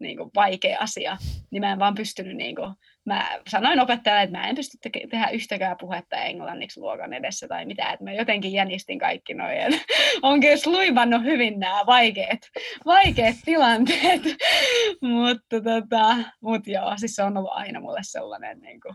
niin 0.00 0.16
kuin, 0.16 0.30
vaikea 0.34 0.78
asia, 0.80 1.16
niin 1.50 1.60
mä 1.60 1.72
en 1.72 1.78
vaan 1.78 1.94
pystynyt 1.94 2.36
niin 2.36 2.56
kuin, 2.56 2.74
mä 3.04 3.38
sanoin 3.48 3.80
opettajalle, 3.80 4.22
että 4.22 4.38
mä 4.38 4.48
en 4.48 4.56
pysty 4.56 4.78
te- 4.82 5.06
tehdä 5.10 5.28
yhtäkään 5.28 5.76
puhetta 5.80 6.16
englanniksi 6.16 6.80
luokan 6.80 7.12
edessä 7.12 7.48
tai 7.48 7.66
mitä, 7.66 7.92
että 7.92 8.04
mä 8.04 8.12
jotenkin 8.12 8.52
jänistin 8.52 8.98
kaikki 8.98 9.34
noin. 9.34 9.80
on 10.22 10.40
kyllä 10.40 10.56
luivannut 10.66 11.22
hyvin 11.22 11.60
nämä 11.60 11.86
vaikeat, 11.86 12.40
vaikeat 12.84 13.36
tilanteet, 13.44 14.22
mutta 15.14 15.60
tota, 15.60 16.16
mut 16.40 16.66
joo, 16.66 16.92
siis 16.96 17.14
se 17.14 17.22
on 17.22 17.36
ollut 17.36 17.52
aina 17.52 17.80
mulle 17.80 18.00
sellainen 18.02 18.60
niin 18.60 18.80
kuin, 18.80 18.94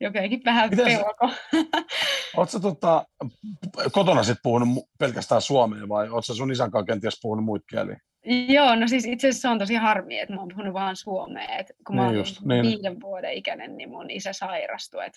jotenkin 0.00 0.40
vähän 0.44 0.70
Miten 0.70 0.84
pelko. 0.84 1.30
Oletko 2.36 2.60
tota, 2.60 3.04
kotona 3.92 4.22
sitten 4.22 4.42
puhunut 4.42 4.84
pelkästään 4.98 5.42
suomea 5.42 5.88
vai 5.88 6.08
oletko 6.08 6.34
sun 6.34 6.52
isän 6.52 6.70
kanssa 6.70 6.86
kenties 6.86 7.18
puhunut 7.22 7.44
muita 7.44 7.66
kieliä? 7.70 8.00
Joo, 8.48 8.74
no 8.74 8.88
siis 8.88 9.04
itse 9.04 9.28
asiassa 9.28 9.42
se 9.42 9.52
on 9.52 9.58
tosi 9.58 9.74
harmi, 9.74 10.18
että 10.18 10.34
mä 10.34 10.40
oon 10.40 10.48
puhunut 10.48 10.74
vaan 10.74 10.96
suomea. 10.96 11.56
Et 11.58 11.72
kun 11.86 11.96
niin 11.96 12.02
mä 12.02 12.06
oon 12.06 12.16
just, 12.16 12.40
niin. 12.44 12.62
viiden 12.62 13.00
vuoden 13.00 13.32
ikäinen, 13.32 13.76
niin 13.76 13.90
mun 13.90 14.10
isä 14.10 14.32
sairastui. 14.32 15.06
Et 15.06 15.12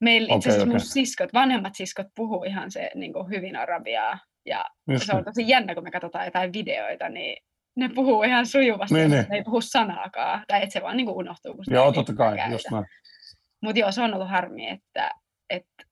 meillä 0.00 0.26
okay, 0.26 0.36
itse 0.36 0.48
asiassa 0.48 0.62
okay. 0.62 0.72
mun 0.72 0.80
siskot, 0.80 1.32
vanhemmat 1.32 1.74
siskot 1.74 2.06
puhuu 2.14 2.44
ihan 2.44 2.70
se 2.70 2.90
niin 2.94 3.12
kuin 3.12 3.28
hyvin 3.28 3.56
arabiaa 3.56 4.18
Ja 4.46 4.64
Just 4.90 5.06
se 5.06 5.12
on 5.12 5.16
niin. 5.16 5.24
tosi 5.24 5.48
jännä, 5.48 5.74
kun 5.74 5.84
me 5.84 5.90
katsotaan 5.90 6.24
jotain 6.24 6.52
videoita, 6.52 7.08
niin 7.08 7.36
ne 7.76 7.88
puhuu 7.94 8.22
ihan 8.22 8.46
sujuvasti, 8.46 8.94
Niin, 8.94 9.10
niin, 9.10 9.26
ne 9.28 9.36
ei 9.36 9.44
puhu 9.44 9.60
sanaakaan, 9.60 10.44
tai 10.48 10.62
että 10.62 10.72
se 10.72 10.82
vaan 10.82 10.96
niin 10.96 11.06
kuin 11.06 11.16
unohtuu, 11.16 11.54
kun 11.54 11.64
Joo, 11.70 11.92
totta 11.92 12.14
kai, 12.14 12.36
käytä. 12.36 12.52
just 12.52 12.70
näin. 12.70 12.84
Mutta 13.60 13.80
joo, 13.80 13.92
se 13.92 14.02
on 14.02 14.14
ollut 14.14 14.30
harmi, 14.30 14.68
että, 14.68 15.10
että, 15.50 15.84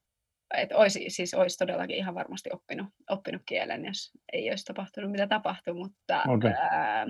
että 0.55 0.77
olisi, 0.77 1.05
siis 1.09 1.35
olisi 1.35 1.59
todellakin 1.59 1.97
ihan 1.97 2.14
varmasti 2.14 2.51
oppinut, 2.52 2.89
oppinut 3.10 3.43
kielen, 3.47 3.85
jos 3.85 4.10
ei 4.32 4.51
olisi 4.51 4.64
tapahtunut 4.64 5.10
mitä 5.10 5.27
tapahtui, 5.27 5.74
mutta 5.74 6.22
Okei. 6.28 6.51
ää, 6.51 7.06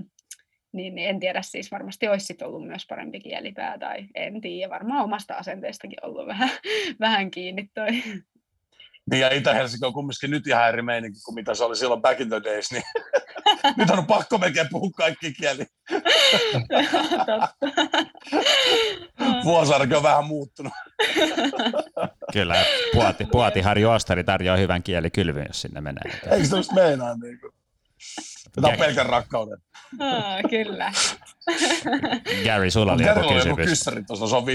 niin, 0.73 0.95
niin 0.95 1.09
en 1.09 1.21
tiedä, 1.21 1.43
siis 1.43 1.71
varmasti 1.71 2.09
olisi 2.09 2.27
sit 2.27 2.43
ollut 2.43 2.67
myös 2.67 2.87
parempi 2.89 3.21
kielipää, 3.21 3.79
tai 3.79 4.07
en 4.15 4.41
tiedä, 4.41 4.71
varmaan 4.71 5.05
omasta 5.05 5.35
asenteestakin 5.35 5.99
ollut 6.03 6.27
vähän, 6.27 6.51
vähän 7.01 7.31
kiinni 7.31 7.71
toi. 7.75 7.91
Niin 9.11 9.21
ja 9.21 9.35
Itä-Helsinki 9.35 9.87
on 9.87 9.93
kumminkin 9.93 10.31
nyt 10.31 10.47
ihan 10.47 10.69
eri 10.69 10.83
meininki 10.83 11.19
kuin 11.25 11.35
mitä 11.35 11.55
se 11.55 11.65
oli 11.65 11.77
silloin 11.77 12.03
back 12.03 12.21
in 12.21 12.29
the 12.29 12.41
days, 12.45 12.73
niin 12.73 12.83
nyt 13.77 13.91
on 13.91 14.07
pakko 14.07 14.39
melkein 14.39 14.69
puhua 14.71 14.91
kaikki 14.97 15.33
kieli. 15.33 15.67
Totta. 17.27 17.49
Vuosaarikin 19.45 19.97
on 19.97 20.03
vähän 20.03 20.25
muuttunut. 20.25 20.73
Kyllä, 22.33 22.65
puoti, 22.93 23.27
Puotiharju 23.27 23.91
Ostari 23.91 24.25
tarjoaa 24.25 24.57
hyvän 24.57 24.83
kielikylvyn, 24.83 25.47
jos 25.47 25.61
sinne 25.61 25.81
menee. 25.81 26.21
Eikö 26.31 26.47
se 26.47 26.57
just 26.57 26.73
meinaa? 26.73 27.15
Niin 27.17 27.41
kuin? 27.41 27.53
Tämä 28.55 28.69
on 28.69 28.79
pelkän 28.79 29.07
rakkauden. 29.07 29.59
Aa, 30.01 30.43
kyllä. 30.51 30.93
Gary, 32.45 32.71
sulla 32.71 32.93
oli 32.93 33.07
joku 33.07 33.35
kysymys. 33.35 33.69
kyssäri 33.69 34.05
tuossa, 34.05 34.29
se 34.29 34.37
on 34.37 34.47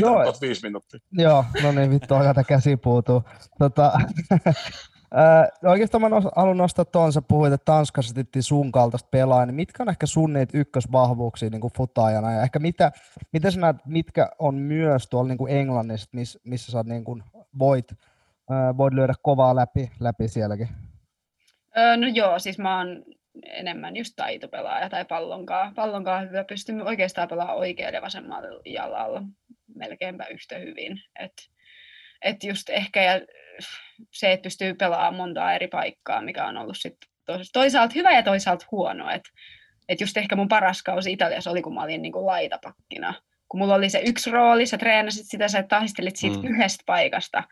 viisi 0.42 0.64
minuuttia. 0.64 1.00
Joo, 1.12 1.46
no 1.64 1.72
niin, 1.72 1.90
vittu, 1.90 2.16
aika 2.16 2.44
käsi 2.44 2.78
puutuu. 2.78 3.24
Tota, 3.60 3.92
ää, 5.16 5.50
oikeastaan 5.64 6.02
mä 6.02 6.10
haluan 6.36 6.58
nostaa 6.58 6.86
tuon, 6.86 7.14
sä 7.14 7.22
puhuit, 7.28 7.54
että 7.54 7.66
Tanskassa 7.66 8.16
titti 8.16 8.42
sun 8.42 8.72
kaltaista 8.72 9.10
pelaajaa, 9.12 9.46
niin 9.46 9.56
mitkä 9.56 9.84
on 9.84 9.90
ehkä 9.90 10.06
sun 10.06 10.34
niitä 10.34 10.58
ykkösvahvuuksia 10.58 11.50
niin 11.50 11.74
futaajana, 11.78 12.32
ja 12.32 12.42
ehkä 12.42 12.60
mitä, 12.60 12.92
mitä 13.34 13.52
sä 13.52 13.60
näet, 13.60 13.76
mitkä 13.86 14.30
on 14.40 14.56
myös 14.56 15.08
tuolla 15.08 15.28
niin 15.28 15.38
kuin 15.38 15.54
Englannissa, 15.58 16.10
miss, 16.14 16.40
missä 16.44 16.72
sä 16.72 16.84
niin 16.86 17.04
kuin 17.04 17.24
voit, 17.60 17.88
voit 18.78 18.94
lyödä 18.94 19.14
kovaa 19.22 19.56
läpi, 19.56 19.92
läpi 20.00 20.28
sielläkin? 20.28 20.68
Öö, 21.78 21.98
no 21.98 22.08
joo, 22.08 22.40
siis 22.40 22.58
mä 22.58 22.78
oon 22.78 23.04
enemmän 23.44 23.96
just 23.96 24.14
taitopelaaja 24.16 24.90
tai 24.90 25.06
pallonkaa. 25.06 25.72
Pallonkaa 25.76 26.22
hyvä, 26.22 26.44
pystyn 26.44 26.82
oikeastaan 26.82 27.28
pelaamaan 27.28 27.58
oikealla 27.58 27.98
ja 27.98 28.02
vasemmalla 28.02 28.62
jalalla 28.66 29.24
melkeinpä 29.76 30.26
yhtä 30.26 30.58
hyvin. 30.58 31.02
Et, 31.20 31.34
et 32.22 32.44
just 32.44 32.70
ehkä 32.70 33.04
ja 33.04 33.22
se, 34.12 34.32
että 34.32 34.44
pystyy 34.44 34.74
pelaamaan 34.74 35.16
montaa 35.16 35.54
eri 35.54 35.68
paikkaa, 35.68 36.22
mikä 36.22 36.46
on 36.46 36.58
ollut 36.58 36.78
sit 36.78 36.98
toisaalta 37.54 37.94
hyvä 37.96 38.12
ja 38.12 38.24
toisaalta 38.24 38.66
huono. 38.72 39.10
Et, 39.10 39.22
et 39.90 40.02
just 40.02 40.18
ehkä 40.18 40.36
mun 40.36 40.48
paras 40.48 40.84
kausi 40.84 41.12
Italiassa 41.12 41.52
oli, 41.52 41.62
kun 41.62 41.74
mä 41.74 41.84
olin 41.84 42.02
niinku 42.02 42.26
laitapakkina. 42.26 43.14
Kun 43.50 43.60
mulla 43.60 43.76
oli 43.76 43.90
se 43.90 44.02
yksi 44.06 44.32
rooli, 44.32 44.66
sä 44.66 44.78
treenasit 44.78 45.26
sitä, 45.28 45.48
sä 45.48 45.64
tahistelit 45.64 46.16
siitä 46.16 46.38
Mm. 46.38 46.46
yhdestä 46.46 46.84
paikasta, 46.86 47.44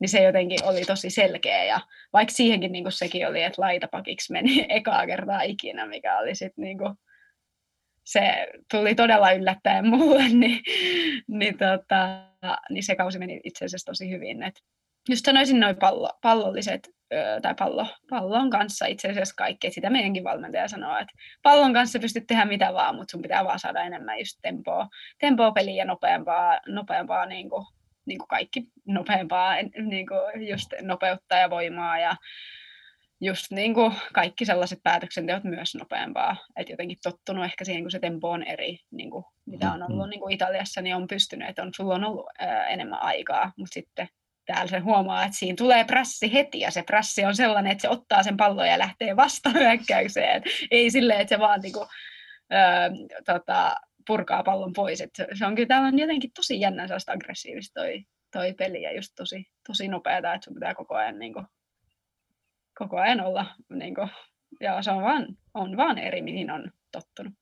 niin 0.00 0.08
se 0.08 0.22
jotenkin 0.22 0.64
oli 0.64 0.84
tosi 0.84 1.10
selkeä. 1.10 1.64
Ja 1.64 1.80
vaikka 2.12 2.34
siihenkin 2.34 2.72
niin 2.72 2.92
sekin 2.92 3.28
oli, 3.28 3.42
että 3.42 3.62
laitapakiksi 3.62 4.32
meni 4.32 4.66
ekaa 4.68 5.06
kertaa 5.06 5.42
ikinä, 5.42 5.86
mikä 5.86 6.18
oli 6.18 6.34
sitten 6.34 6.62
niin 6.64 6.78
se 8.04 8.46
tuli 8.70 8.94
todella 8.94 9.32
yllättäen 9.32 9.88
mulle, 9.88 10.28
niin, 10.42 10.62
niin, 11.28 11.58
tota, 11.58 12.26
niin 12.70 12.82
se 12.82 12.96
kausi 12.96 13.18
meni 13.18 13.40
itse 13.44 13.64
asiassa 13.64 13.90
tosi 13.90 14.10
hyvin. 14.10 14.42
Et 14.42 14.54
just 15.10 15.24
sanoisin 15.24 15.60
noin 15.60 15.76
pallo, 15.76 16.10
pallolliset, 16.22 16.88
tai 17.42 17.54
pallo, 17.58 17.86
pallon 18.10 18.50
kanssa 18.50 18.86
itse 18.86 19.08
asiassa 19.08 19.34
kaikki, 19.34 19.70
sitä 19.70 19.90
meidänkin 19.90 20.24
valmentaja 20.24 20.68
sanoo, 20.68 20.98
että 20.98 21.12
pallon 21.42 21.72
kanssa 21.72 21.98
pystyt 21.98 22.26
tehdä 22.26 22.44
mitä 22.44 22.74
vaan, 22.74 22.94
mutta 22.94 23.12
sun 23.12 23.22
pitää 23.22 23.44
vaan 23.44 23.58
saada 23.58 23.82
enemmän 23.82 24.18
just 24.18 24.38
tempoa, 24.42 24.88
tempoa 25.18 25.52
peliä 25.52 25.74
ja 25.74 25.84
nopeampaa, 25.84 26.60
nopeampaa 26.68 27.26
niin 27.26 27.50
kuin, 27.50 27.66
niin 28.06 28.18
kuin 28.18 28.28
kaikki 28.28 28.64
nopeampaa, 28.86 29.54
niin 29.84 30.06
kuin 30.06 30.48
just 30.48 30.72
nopeutta 30.82 31.34
ja 31.34 31.50
voimaa 31.50 31.98
ja 31.98 32.16
just 33.20 33.50
niin 33.50 33.74
kuin 33.74 33.94
kaikki 34.12 34.44
sellaiset 34.44 34.78
päätöksenteot 34.82 35.44
myös 35.44 35.74
nopeampaa. 35.74 36.36
Et 36.56 36.68
jotenkin 36.68 36.98
tottunut 37.02 37.44
ehkä 37.44 37.64
siihen, 37.64 37.82
kun 37.82 37.90
se 37.90 37.98
tempo 37.98 38.30
on 38.30 38.42
eri, 38.42 38.78
niin 38.90 39.10
kuin 39.10 39.24
mitä 39.46 39.72
on 39.72 39.82
ollut 39.82 40.08
niin 40.08 40.20
kuin 40.20 40.34
Italiassa, 40.34 40.82
niin 40.82 40.96
on 40.96 41.06
pystynyt, 41.06 41.48
että 41.48 41.62
on, 41.62 41.70
sulla 41.76 41.94
on 41.94 42.04
ollut 42.04 42.26
ää, 42.38 42.66
enemmän 42.66 43.02
aikaa, 43.02 43.52
mutta 43.56 43.74
sitten 43.74 44.08
täällä 44.52 44.70
se 44.70 44.78
huomaa, 44.78 45.24
että 45.24 45.36
siinä 45.36 45.56
tulee 45.56 45.84
prassi 45.84 46.32
heti, 46.32 46.60
ja 46.60 46.70
se 46.70 46.82
prassi 46.82 47.24
on 47.24 47.36
sellainen, 47.36 47.72
että 47.72 47.82
se 47.82 47.88
ottaa 47.88 48.22
sen 48.22 48.36
pallon 48.36 48.68
ja 48.68 48.78
lähtee 48.78 49.16
vastahyökkäykseen. 49.16 50.42
Ei 50.70 50.90
silleen, 50.90 51.20
että 51.20 51.34
se 51.34 51.38
vaan 51.38 51.60
niin 51.60 51.72
kuin, 51.72 51.86
ää, 52.50 52.90
tota, 53.26 53.76
purkaa 54.06 54.42
pallon 54.42 54.72
pois. 54.72 55.00
Et 55.00 55.10
se, 55.34 55.46
on 55.46 55.54
kyllä 55.54 55.80
on 55.80 55.98
jotenkin 55.98 56.30
tosi 56.34 56.60
jännä 56.60 56.86
sellaista 56.86 57.12
aggressiivista 57.12 57.80
toi, 57.80 58.04
toi 58.32 58.52
peli, 58.52 58.82
ja 58.82 58.94
just 58.94 59.12
tosi, 59.16 59.46
tosi 59.66 59.88
nopeata, 59.88 60.34
että 60.34 60.44
sun 60.44 60.54
pitää 60.54 60.74
koko 60.74 60.94
ajan, 60.94 61.18
niin 61.18 61.32
kuin, 61.32 61.46
koko 62.78 62.98
ajan 62.98 63.20
olla, 63.20 63.46
niin 63.68 63.94
kuin, 63.94 64.08
ja 64.60 64.82
se 64.82 64.90
on 64.90 65.02
vaan, 65.02 65.26
on 65.54 65.76
vaan 65.76 65.98
eri, 65.98 66.22
mihin 66.22 66.50
on 66.50 66.70
tottunut. 66.92 67.32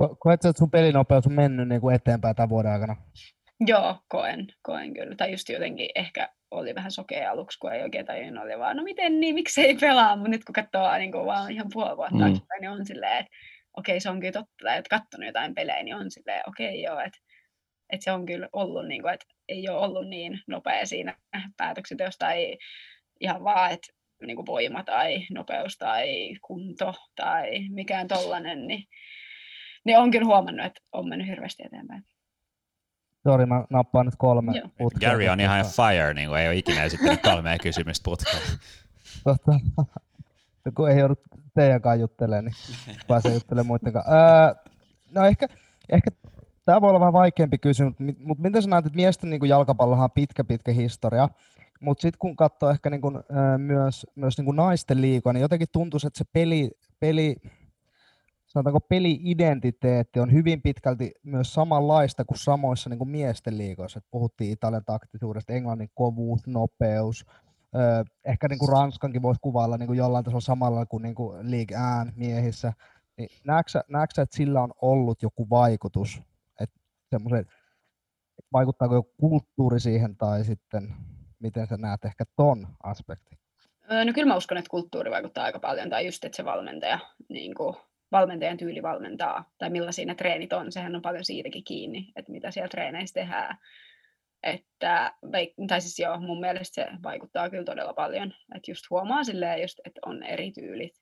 Ko- 0.00 0.16
Koet 0.18 0.42
sä, 0.42 0.48
että 0.48 0.58
sun 0.58 0.70
pelinopeus 0.70 1.26
on 1.26 1.32
mennyt 1.32 1.68
niin 1.68 1.80
kuin 1.80 1.94
eteenpäin 1.94 2.36
tämän 2.36 2.48
vuoden 2.48 2.72
aikana? 2.72 2.96
Joo, 3.66 3.98
koen, 4.08 4.46
koen 4.62 4.94
kyllä. 4.94 5.16
Tai 5.16 5.30
just 5.30 5.48
jotenkin 5.48 5.88
ehkä 5.94 6.28
oli 6.50 6.74
vähän 6.74 6.92
sokea 6.92 7.30
aluksi, 7.30 7.58
kun 7.58 7.72
ei 7.72 7.82
oikein 7.82 8.06
tajunnut, 8.06 8.44
oli 8.44 8.58
vaan, 8.58 8.76
no 8.76 8.82
miten 8.82 9.20
niin, 9.20 9.34
miksi 9.34 9.60
ei 9.60 9.76
pelaa, 9.80 10.16
mutta 10.16 10.30
nyt 10.30 10.44
kun 10.44 10.52
katsoo 10.52 10.98
niin 10.98 11.12
kuin 11.12 11.26
vaan 11.26 11.52
ihan 11.52 11.66
puoli 11.72 11.96
vuotta 11.96 12.28
Mm. 12.28 12.40
niin 12.60 12.70
on 12.70 12.86
silleen, 12.86 13.18
että 13.18 13.32
okei, 13.76 14.00
se 14.00 14.10
on 14.10 14.20
kyllä 14.20 14.32
totta, 14.32 14.64
tai 14.64 14.78
että 14.78 14.98
katsonut 14.98 15.26
jotain 15.26 15.54
pelejä, 15.54 15.82
niin 15.82 15.96
on 15.96 16.10
silleen, 16.10 16.42
okei 16.48 16.82
joo, 16.82 17.00
että, 17.00 17.18
että 17.92 18.04
se 18.04 18.12
on 18.12 18.26
kyllä 18.26 18.48
ollut, 18.52 18.88
niin 18.88 19.02
kuin, 19.02 19.14
että 19.14 19.26
ei 19.48 19.68
ole 19.68 19.78
ollut 19.78 20.08
niin 20.08 20.40
nopea 20.48 20.86
siinä 20.86 21.16
päätöksenteosta, 21.56 22.26
tai 22.26 22.56
ihan 23.20 23.44
vaan, 23.44 23.72
että 23.72 23.88
niin 24.26 24.36
kuin 24.36 24.46
voima 24.46 24.84
tai 24.84 25.26
nopeus 25.30 25.78
tai 25.78 26.30
kunto 26.46 26.94
tai 27.16 27.68
mikään 27.68 28.08
tollainen, 28.08 28.66
niin, 28.66 28.84
niin 29.84 29.98
on 29.98 30.10
kyllä 30.10 30.26
huomannut, 30.26 30.66
että 30.66 30.80
on 30.92 31.08
mennyt 31.08 31.28
hirveästi 31.28 31.62
eteenpäin. 31.66 32.02
Sori, 33.22 33.46
mä 33.46 33.64
nappaan 33.70 34.06
nyt 34.06 34.14
kolme 34.18 34.52
Joo. 34.56 34.68
putkea. 34.78 35.10
Gary 35.10 35.28
on 35.28 35.40
ihan 35.40 35.64
fire, 35.64 36.14
niin 36.14 36.28
kuin 36.28 36.40
ei 36.40 36.48
ole 36.48 36.56
ikinä 36.56 36.84
esittänyt 36.84 37.22
kolmea 37.22 37.58
kysymystä 37.58 38.04
putkeen. 38.04 38.42
Tota, 39.24 39.60
kun 40.76 40.90
ei 40.90 40.98
joudu 40.98 41.14
teidänkaan 41.54 42.00
juttelemaan, 42.00 42.44
niin 42.44 42.54
pääsee 43.08 43.34
juttelemaan 43.34 43.66
muiden 43.66 43.92
kanssa. 43.92 44.12
Öö, 44.12 44.54
no 45.10 45.24
ehkä, 45.24 45.46
ehkä 45.88 46.10
tämä 46.64 46.80
voi 46.80 46.88
olla 46.88 47.00
vähän 47.00 47.12
vaikeampi 47.12 47.58
kysymys, 47.58 47.94
mutta 48.18 48.42
miten 48.42 48.62
sä 48.62 48.68
näet, 48.68 48.86
että 48.86 48.96
miesten 48.96 49.30
niin 49.30 49.48
jalkapallohan 49.48 50.04
on 50.04 50.10
pitkä, 50.10 50.44
pitkä 50.44 50.72
historia, 50.72 51.28
mutta 51.80 52.02
sitten 52.02 52.18
kun 52.18 52.36
katsoo 52.36 52.70
ehkä 52.70 52.90
niin 52.90 53.00
kuin, 53.00 53.16
öö, 53.16 53.58
myös, 53.58 54.06
myös 54.14 54.38
niin 54.38 54.44
kuin 54.44 54.56
naisten 54.56 55.00
liikaa, 55.00 55.32
niin 55.32 55.40
jotenkin 55.40 55.68
tuntuu, 55.72 56.00
että 56.06 56.18
se 56.18 56.24
peli, 56.32 56.70
peli 57.00 57.36
sanotaanko 58.50 58.80
peli-identiteetti 58.80 60.20
on 60.20 60.32
hyvin 60.32 60.62
pitkälti 60.62 61.12
myös 61.22 61.54
samanlaista 61.54 62.24
kuin 62.24 62.38
samoissa 62.38 62.90
niin 62.90 62.98
kuin 62.98 63.10
miesten 63.10 63.58
liigoissa. 63.58 63.98
Et 63.98 64.04
puhuttiin 64.10 64.52
Italian 64.52 64.84
taktisuudesta, 64.84 65.52
Englannin 65.52 65.90
kovuus, 65.94 66.46
nopeus, 66.46 67.26
Öö, 67.76 68.04
ehkä 68.24 68.48
niin 68.48 68.58
kuin 68.58 68.68
Ranskankin 68.68 69.22
voisi 69.22 69.40
kuvailla 69.40 69.76
niin 69.76 69.86
kuin 69.86 69.96
jollain 69.96 70.24
tasolla 70.24 70.40
samalla 70.40 70.86
kuin, 70.86 71.02
niin 71.02 71.14
kuin 71.14 71.50
League 71.50 71.76
An 71.76 72.12
miehissä. 72.16 72.72
Niin 73.16 73.28
näetkö, 73.44 73.82
näetkö 73.88 74.22
että 74.22 74.36
sillä 74.36 74.62
on 74.62 74.72
ollut 74.82 75.22
joku 75.22 75.50
vaikutus? 75.50 76.22
Että 76.60 76.80
semmoisen, 77.10 77.46
vaikuttaako 78.52 78.94
joku 78.94 79.10
kulttuuri 79.20 79.80
siihen 79.80 80.16
tai 80.16 80.44
sitten 80.44 80.94
miten 81.38 81.66
sä 81.66 81.76
näet 81.76 82.04
ehkä 82.04 82.24
ton 82.36 82.68
aspektin? 82.82 83.38
No 84.04 84.12
kyllä 84.14 84.28
mä 84.28 84.36
uskon, 84.36 84.58
että 84.58 84.70
kulttuuri 84.70 85.10
vaikuttaa 85.10 85.44
aika 85.44 85.58
paljon, 85.58 85.90
tai 85.90 86.06
just, 86.06 86.24
että 86.24 86.36
se 86.36 86.44
valmentaja, 86.44 86.98
niin 87.28 87.54
kuin, 87.54 87.76
valmentajan 88.12 88.56
tyyli 88.56 88.82
valmentaa, 88.82 89.50
tai 89.58 89.70
millaisia 89.70 90.06
ne 90.06 90.14
treenit 90.14 90.52
on, 90.52 90.72
sehän 90.72 90.96
on 90.96 91.02
paljon 91.02 91.24
siitäkin 91.24 91.64
kiinni, 91.64 92.12
että 92.16 92.32
mitä 92.32 92.50
siellä 92.50 92.68
treeneissä 92.68 93.14
tehdään. 93.14 93.58
Että, 94.42 95.12
tai 95.68 95.80
siis 95.80 95.98
joo, 95.98 96.20
mun 96.20 96.40
mielestä 96.40 96.74
se 96.74 96.86
vaikuttaa 97.02 97.50
kyllä 97.50 97.64
todella 97.64 97.92
paljon, 97.92 98.34
että 98.54 98.70
just 98.70 98.90
huomaa 98.90 99.24
silleen 99.24 99.62
just, 99.62 99.78
että 99.84 100.00
on 100.06 100.22
eri 100.22 100.52
tyylit, 100.52 100.92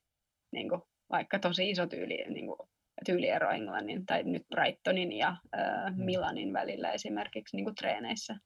niin 0.50 0.68
kuin, 0.68 0.82
vaikka 1.10 1.38
tosi 1.38 1.70
iso 1.70 1.86
tyyli, 1.86 2.24
niin 2.28 2.46
kuin, 2.46 2.68
tyyliero 3.06 3.50
Englannin 3.50 4.06
tai 4.06 4.22
nyt 4.22 4.48
Brightonin 4.48 5.12
ja 5.12 5.28
äh, 5.28 5.96
Milanin 5.96 6.52
välillä 6.52 6.90
esimerkiksi 6.90 7.56
niin 7.56 7.64
kuin 7.64 7.74
treeneissä. 7.74 8.36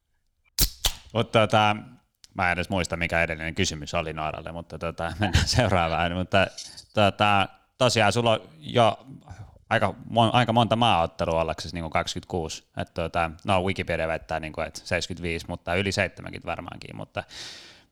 Mutta 1.15 1.39
tota, 1.39 1.77
mä 2.35 2.47
en 2.47 2.53
edes 2.53 2.71
muista, 2.71 2.97
mikä 2.97 3.23
edellinen 3.23 3.55
kysymys 3.55 3.95
oli 3.95 4.13
Nooralle, 4.13 4.53
mutta 4.53 4.79
tota, 4.79 5.13
mennään 5.21 5.49
seuraavaan. 5.59 6.13
Mutta 6.13 6.47
tota, 6.95 7.49
tosiaan 7.79 8.13
sulla 8.13 8.31
on 8.31 8.41
jo 8.59 9.07
aika, 9.71 9.95
mon, 10.11 10.35
aika 10.35 10.53
monta 10.53 10.77
maaottelua 10.77 11.41
ollaksesi 11.41 11.75
niin 11.75 11.83
kuin 11.83 11.93
26. 11.93 12.65
Et, 12.77 12.95
tota, 12.95 13.31
no 13.47 13.63
Wikipedia 13.63 14.09
väittää, 14.09 14.41
niin 14.41 14.53
kuin, 14.53 14.67
että 14.67 14.81
75, 14.85 15.47
mutta 15.49 15.75
yli 15.75 15.93
70 15.93 16.47
varmaankin. 16.47 16.97
Mutta 16.97 17.25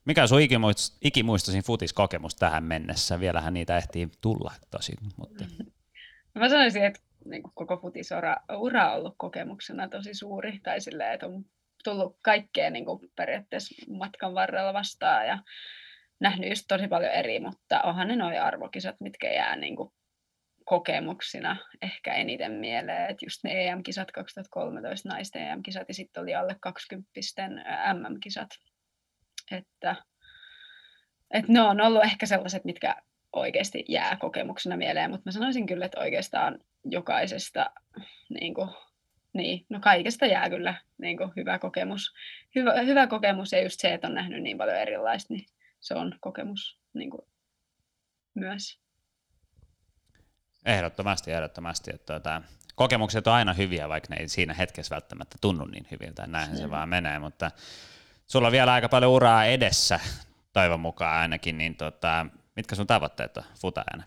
Mikä 0.05 0.23
on 0.23 0.29
sun 0.29 0.41
ikimuist- 0.41 0.99
ikimuistoisin 1.03 1.63
futiskokemus 1.63 2.35
tähän 2.35 2.65
mennessä? 2.65 3.21
Vielähän 3.21 3.55
niitä 3.55 3.77
ehtii 3.77 4.09
tulla 4.21 4.53
tosi, 4.71 4.93
mutta... 5.17 5.45
Mä 6.35 6.49
sanoisin, 6.49 6.85
että 6.85 7.01
niin 7.25 7.43
kuin 7.43 7.53
koko 7.55 7.77
futisura 7.77 8.37
ura 8.59 8.93
on 8.93 8.99
ollut 8.99 9.15
kokemuksena 9.19 9.89
tosi 9.89 10.15
suuri, 10.15 10.61
tai 10.63 10.81
silleen, 10.81 11.13
että 11.13 11.27
on 11.27 11.45
tullut 11.85 12.17
kaikkea 12.23 12.71
niin 12.71 12.85
kuin 12.85 13.11
periaatteessa 13.17 13.75
matkan 13.99 14.35
varrella 14.35 14.75
vastaan 14.75 15.27
ja 15.27 15.39
nähnyt 16.21 16.49
just 16.49 16.65
tosi 16.69 16.89
paljon 16.89 17.13
eri, 17.13 17.41
mutta 17.41 17.83
onhan 17.83 18.09
ne 18.09 18.17
nuo 18.17 18.31
arvokisat, 18.43 18.97
mitkä 19.01 19.33
jää 19.33 19.57
niin 19.57 19.77
kuin 19.77 19.93
kokemuksina 20.65 21.57
ehkä 21.83 22.15
eniten 22.15 22.53
mieleen, 22.53 23.11
että 23.11 23.27
just 23.27 23.45
ne 23.45 23.67
EM-kisat 23.67 24.11
2013 24.11 25.09
naisten 25.09 25.43
EM-kisat 25.43 25.89
ja 25.89 25.95
sitten 25.95 26.23
oli 26.23 26.35
alle 26.35 26.57
20 26.61 27.11
MM-kisat, 27.95 28.49
että, 29.53 29.97
että 31.31 31.53
ne 31.53 31.63
on 31.63 31.81
ollut 31.81 32.05
ehkä 32.05 32.27
sellaiset, 32.27 32.65
mitkä 32.65 32.97
oikeasti 33.33 33.85
jää 33.89 34.17
kokemuksena 34.17 34.77
mieleen, 34.77 35.11
mutta 35.11 35.23
mä 35.29 35.33
sanoisin 35.33 35.67
kyllä, 35.67 35.85
että 35.85 36.01
oikeastaan 36.01 36.59
jokaisesta, 36.85 37.71
niin 38.41 38.55
kuin, 38.55 38.69
niin, 39.33 39.67
no 39.69 39.81
kaikesta 39.81 40.27
jää 40.27 40.51
kyllä 40.51 40.75
niin 40.99 41.17
kuin 41.17 41.33
hyvä 41.37 41.59
kokemus. 41.59 42.15
Hyvä, 42.55 42.81
hyvä 42.83 43.07
kokemus 43.07 43.53
ja 43.53 43.63
just 43.63 43.81
se, 43.81 43.95
että 43.95 44.07
on 44.07 44.15
nähnyt 44.15 44.43
niin 44.43 44.59
paljon 44.59 44.77
erilaista, 44.77 45.35
niin 45.35 45.47
se 45.81 45.95
on 45.95 46.19
kokemus 46.21 46.81
niin 46.95 47.11
kuin, 47.11 47.23
myös. 48.35 48.81
Ehdottomasti, 50.65 51.33
ehdottomasti. 51.33 51.91
Että 51.95 52.07
tuota, 52.13 52.43
kokemukset 52.75 53.27
on 53.27 53.33
aina 53.33 53.53
hyviä, 53.53 53.89
vaikka 53.89 54.07
ne 54.11 54.21
ei 54.21 54.29
siinä 54.29 54.55
hetkessä 54.55 54.95
välttämättä 54.95 55.37
tunnu 55.41 55.65
niin 55.65 55.87
hyviltä. 55.91 56.27
Näinhän 56.27 56.57
se 56.57 56.71
vaan 56.71 56.89
menee, 56.89 57.19
mutta 57.19 57.51
sulla 58.27 58.49
on 58.49 58.53
vielä 58.53 58.73
aika 58.73 58.89
paljon 58.89 59.13
uraa 59.13 59.45
edessä, 59.45 60.01
toivon 60.53 60.81
mukaan 60.81 61.21
ainakin, 61.21 61.59
niin 61.59 61.77
tota, 61.77 62.27
mitkä 62.57 62.75
sun 62.75 62.87
tavoitteet 62.87 63.37
on 63.37 63.45
futaajana? 63.61 64.05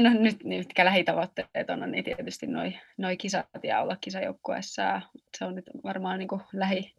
No 0.00 0.10
nyt 0.10 0.44
niin 0.44 0.60
mitkä 0.60 0.84
lähitavoitteet 0.84 1.70
on, 1.70 1.90
niin 1.90 2.04
tietysti 2.04 2.46
noi, 2.46 2.78
noi 2.96 3.16
kisat 3.16 3.46
ja 3.62 3.80
olla 3.80 3.96
kisajoukkueessa. 3.96 5.00
Se 5.38 5.44
on 5.44 5.54
nyt 5.54 5.70
varmaan 5.84 6.18
niin 6.18 6.28
kuin 6.28 6.42
lähi, 6.52 6.94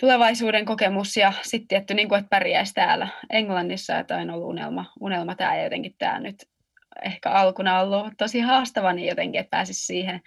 tulevaisuuden 0.00 0.64
kokemus 0.64 1.16
ja 1.16 1.32
sitten 1.42 1.68
tietty, 1.68 1.94
niin 1.94 2.08
kuin, 2.08 2.18
että 2.18 2.28
pärjäisi 2.30 2.74
täällä 2.74 3.08
Englannissa, 3.30 3.98
että 3.98 4.16
on 4.16 4.30
ollut 4.30 4.48
unelma, 4.48 4.92
unelma 5.00 5.34
tämä 5.34 5.62
jotenkin 5.62 5.94
tämä 5.98 6.20
nyt 6.20 6.36
ehkä 7.04 7.30
alkuna 7.30 7.80
ollut 7.80 8.14
tosi 8.18 8.40
haastava, 8.40 8.92
niin 8.92 9.08
jotenkin, 9.08 9.40
että 9.40 9.50
pääsisi 9.50 9.86
siihen, 9.86 10.20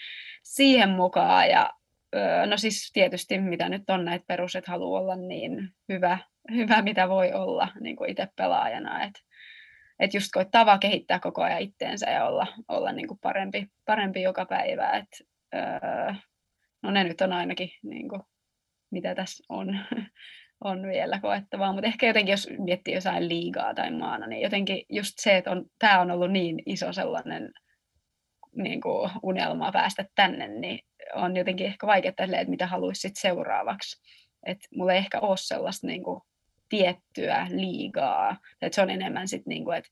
siihen 0.43 0.89
mukaan. 0.89 1.49
Ja 1.49 1.73
no 2.45 2.57
siis 2.57 2.91
tietysti 2.93 3.37
mitä 3.37 3.69
nyt 3.69 3.89
on 3.89 4.05
näitä 4.05 4.25
perus, 4.27 4.55
että 4.55 4.71
haluaa 4.71 5.01
olla 5.01 5.15
niin 5.15 5.69
hyvä, 5.89 6.17
hyvä 6.51 6.81
mitä 6.81 7.09
voi 7.09 7.33
olla 7.33 7.67
niin 7.79 7.95
kuin 7.95 8.09
itse 8.09 8.27
pelaajana, 8.35 9.03
että 9.03 9.19
et 9.99 10.13
just 10.13 10.27
koittaa 10.33 10.65
vaan 10.65 10.79
kehittää 10.79 11.19
koko 11.19 11.43
ajan 11.43 11.61
itteensä 11.61 12.09
ja 12.09 12.25
olla, 12.25 12.47
olla 12.67 12.91
niin 12.91 13.07
kuin 13.07 13.19
parempi, 13.19 13.67
parempi 13.85 14.21
joka 14.21 14.45
päivä, 14.45 14.89
että 14.89 15.17
öö, 15.55 16.13
no 16.83 16.91
ne 16.91 17.03
nyt 17.03 17.21
on 17.21 17.33
ainakin 17.33 17.69
niin 17.83 18.09
kuin, 18.09 18.21
mitä 18.91 19.15
tässä 19.15 19.43
on, 19.49 19.79
on 20.63 20.87
vielä 20.87 21.19
koettavaa, 21.19 21.73
mutta 21.73 21.87
ehkä 21.87 22.07
jotenkin 22.07 22.33
jos 22.33 22.49
miettii 22.57 22.93
jossain 22.93 23.29
liigaa 23.29 23.73
tai 23.73 23.91
maana, 23.91 24.27
niin 24.27 24.41
jotenkin 24.41 24.85
just 24.89 25.13
se, 25.17 25.37
että 25.37 25.51
on, 25.51 25.65
tämä 25.79 26.01
on 26.01 26.11
ollut 26.11 26.31
niin 26.31 26.63
iso 26.65 26.93
sellainen 26.93 27.51
niin 28.55 28.81
kuin 28.81 29.11
unelma 29.23 29.71
päästä 29.71 30.05
tänne, 30.15 30.47
niin 30.47 30.79
on 31.13 31.35
jotenkin 31.35 31.67
ehkä 31.67 31.87
vaikea 31.87 32.09
että 32.09 32.45
mitä 32.47 32.67
haluaisit 32.67 33.15
seuraavaksi. 33.15 34.01
Että 34.45 34.67
mulla 34.75 34.93
ei 34.93 34.97
ehkä 34.97 35.19
ole 35.19 35.37
sellaista 35.37 35.87
niin 35.87 36.03
kuin, 36.03 36.21
tiettyä 36.69 37.47
liigaa. 37.49 38.37
Että 38.61 38.75
se 38.75 38.81
on 38.81 38.89
enemmän 38.89 39.27
sit, 39.27 39.45
niin 39.45 39.63
kuin, 39.63 39.77
että 39.77 39.89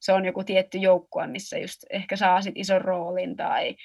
se 0.00 0.12
on 0.12 0.24
joku 0.24 0.44
tietty 0.44 0.78
joukkue, 0.78 1.26
missä 1.26 1.58
just 1.58 1.80
ehkä 1.90 2.16
saa 2.16 2.42
sit 2.42 2.54
ison 2.56 2.80
roolin 2.80 3.36
tai 3.36 3.76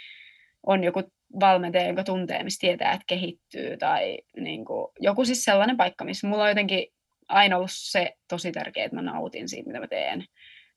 on 0.63 0.83
joku 0.83 1.03
valmentaja, 1.39 1.87
jonka 1.87 2.03
tuntee, 2.03 2.43
missä 2.43 2.59
tietää, 2.59 2.91
että 2.91 3.03
kehittyy 3.07 3.77
tai 3.77 4.17
niin 4.37 4.65
kuin, 4.65 4.87
joku 4.99 5.25
siis 5.25 5.43
sellainen 5.43 5.77
paikka, 5.77 6.05
missä 6.05 6.27
mulla 6.27 6.43
on 6.43 6.49
jotenkin 6.49 6.87
aina 7.27 7.57
ollut 7.57 7.71
se 7.73 8.13
tosi 8.29 8.51
tärkeää, 8.51 8.85
että 8.85 8.95
mä 8.95 9.01
nautin 9.01 9.49
siitä, 9.49 9.67
mitä 9.67 9.79
mä 9.79 9.87
teen. 9.87 10.25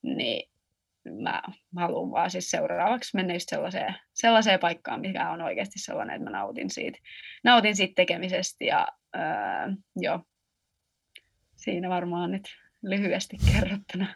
Niin 0.02 0.50
mä 1.22 1.42
haluan 1.76 2.10
vaan 2.10 2.30
siis 2.30 2.50
seuraavaksi 2.50 3.16
mennä 3.16 3.34
just 3.34 3.48
sellaiseen, 3.48 3.94
sellaiseen 4.14 4.60
paikkaan, 4.60 5.00
mikä 5.00 5.30
on 5.30 5.42
oikeasti 5.42 5.78
sellainen, 5.78 6.16
että 6.16 6.30
mä 6.30 6.38
nautin 6.38 6.70
siitä, 6.70 6.98
nautin 7.44 7.76
siitä 7.76 7.92
tekemisestä 7.96 8.64
ja 8.64 8.88
öö, 9.16 9.22
joo, 9.96 10.20
siinä 11.56 11.88
varmaan 11.88 12.30
nyt 12.30 12.42
lyhyesti 12.82 13.36
kerrottuna. 13.52 14.06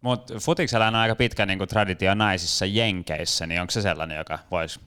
Mutta 0.00 0.34
futiksella 0.38 0.86
on 0.86 0.94
aika 0.94 1.16
pitkä 1.16 1.46
niin 1.46 1.68
traditio 1.68 2.14
naisissa 2.14 2.66
jenkeissä, 2.66 3.46
niin 3.46 3.60
onko 3.60 3.70
se 3.70 3.82
sellainen, 3.82 4.18
joka 4.18 4.38
voisi 4.50 4.80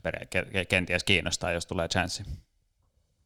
kenties 0.68 1.04
kiinnostaa, 1.04 1.52
jos 1.52 1.66
tulee 1.66 1.88
chanssi? 1.88 2.22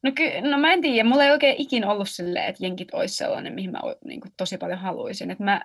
No, 0.03 0.13
ky- 0.13 0.41
no 0.41 0.59
mä 0.59 0.73
en 0.73 0.81
tiedä, 0.81 1.09
mulla 1.09 1.25
ei 1.25 1.31
oikein 1.31 1.57
ikin 1.59 1.85
ollut 1.85 2.09
silleen, 2.09 2.47
että 2.47 2.65
jenkit 2.65 2.95
olisi 2.95 3.15
sellainen, 3.15 3.55
mihin 3.55 3.71
mä 3.71 3.81
niin 4.05 4.21
kuin, 4.21 4.33
tosi 4.37 4.59
paljon 4.59 4.79
haluaisin. 4.79 5.31
Et 5.31 5.39
mä, 5.39 5.65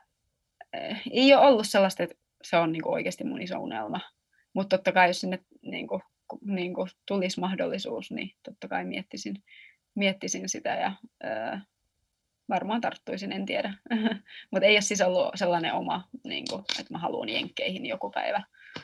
äh, 0.76 1.02
ei 1.12 1.34
ole 1.34 1.48
ollut 1.48 1.68
sellaista, 1.68 2.04
että 2.04 2.16
se 2.44 2.58
on 2.58 2.72
niin 2.72 2.84
kuin, 2.84 2.94
oikeasti 2.94 3.24
mun 3.24 3.42
iso 3.42 3.60
unelma. 3.60 4.00
Mutta 4.54 4.78
totta 4.78 4.92
kai 4.92 5.10
jos 5.10 5.22
sinne 5.22 5.40
niin 5.62 5.88
kuin, 5.88 6.02
niin 6.42 6.74
kuin, 6.74 6.90
tulisi 7.08 7.40
mahdollisuus, 7.40 8.12
niin 8.12 8.32
totta 8.44 8.68
kai 8.68 8.86
miettisin, 8.86 9.44
miettisin 9.96 10.50
sitä 10.50 10.70
ja 10.70 10.92
äh, 11.26 11.62
varmaan 12.50 12.82
tarttuisin, 12.82 13.32
en 13.32 13.46
tiedä. 13.46 13.74
Mutta 14.52 14.66
ei 14.66 14.76
ole 14.76 14.82
siis 14.82 15.02
ollut 15.02 15.32
sellainen 15.36 15.74
oma, 15.74 16.08
niin 16.24 16.46
kuin, 16.50 16.64
että 16.80 16.94
mä 16.94 16.98
haluan 16.98 17.30
jenkkeihin 17.30 17.86
joku 17.86 18.12
päivä. 18.12 18.44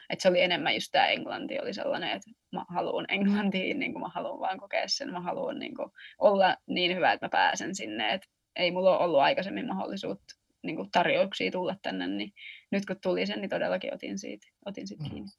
Et 0.09 0.19
se 0.19 0.29
oli 0.29 0.41
enemmän 0.41 0.73
just 0.73 0.91
tämä 0.91 1.07
englanti 1.07 1.59
oli 1.59 1.73
sellainen, 1.73 2.11
että 2.11 2.31
mä 2.51 2.65
haluan 2.69 3.05
englantiin, 3.09 3.79
niin 3.79 3.93
kuin 3.93 4.01
mä 4.01 4.09
haluan 4.09 4.39
vaan 4.39 4.59
kokea 4.59 4.83
sen. 4.87 5.11
Mä 5.11 5.21
haluan 5.21 5.59
niin 5.59 5.75
kuin, 5.75 5.91
olla 6.19 6.57
niin 6.67 6.95
hyvä, 6.95 7.11
että 7.11 7.25
mä 7.25 7.29
pääsen 7.29 7.75
sinne. 7.75 8.13
Et 8.13 8.21
ei 8.55 8.71
mulla 8.71 8.97
ole 8.97 9.05
ollut 9.05 9.19
aikaisemmin 9.19 9.67
mahdollisuutta 9.67 10.35
niin 10.63 10.75
kuin 10.75 10.91
tarjouksia 10.91 11.51
tulla 11.51 11.75
tänne, 11.81 12.07
niin 12.07 12.33
nyt 12.71 12.85
kun 12.85 12.95
tuli 13.03 13.25
sen, 13.25 13.41
niin 13.41 13.49
todellakin 13.49 13.93
otin 13.93 14.19
siitä, 14.19 14.47
otin 14.65 14.87
siitä 14.87 15.03
kiinni. 15.09 15.29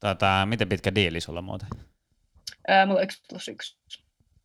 Tota, 0.00 0.46
miten 0.48 0.68
pitkä 0.68 0.94
diili 0.94 1.20
sulla 1.20 1.42
muuten? 1.42 1.68
Öö, 2.70 2.86
mulla 2.86 2.98
on 2.98 3.04
yksi 3.04 3.22
plus 3.28 3.48
yksi. 3.48 3.78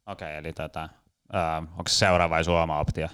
Okei, 0.06 0.28
okay, 0.28 0.38
eli 0.38 0.54
tota, 0.54 0.90
Uh, 1.34 1.68
onko 1.72 1.88
se 1.88 1.96
seuraava 1.96 2.36
vai 2.36 2.44
suoma 2.44 2.80
optio? 2.80 3.08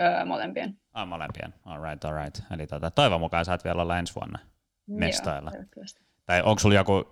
Öö, 0.00 0.24
molempien. 0.24 0.80
Ah, 0.94 1.08
molempien. 1.08 1.54
All 1.64 1.82
right, 1.82 2.04
all 2.04 2.14
right. 2.14 2.40
Eli 2.50 2.66
tota, 2.66 2.90
toivon 2.90 3.20
mukaan 3.20 3.44
saat 3.44 3.64
vielä 3.64 3.82
olla 3.82 3.98
ensi 3.98 4.14
vuonna 4.14 4.38
mestoilla. 4.86 5.52
tai 6.26 6.42
onko 6.42 6.58
sulla 6.58 6.74
joku 6.74 7.10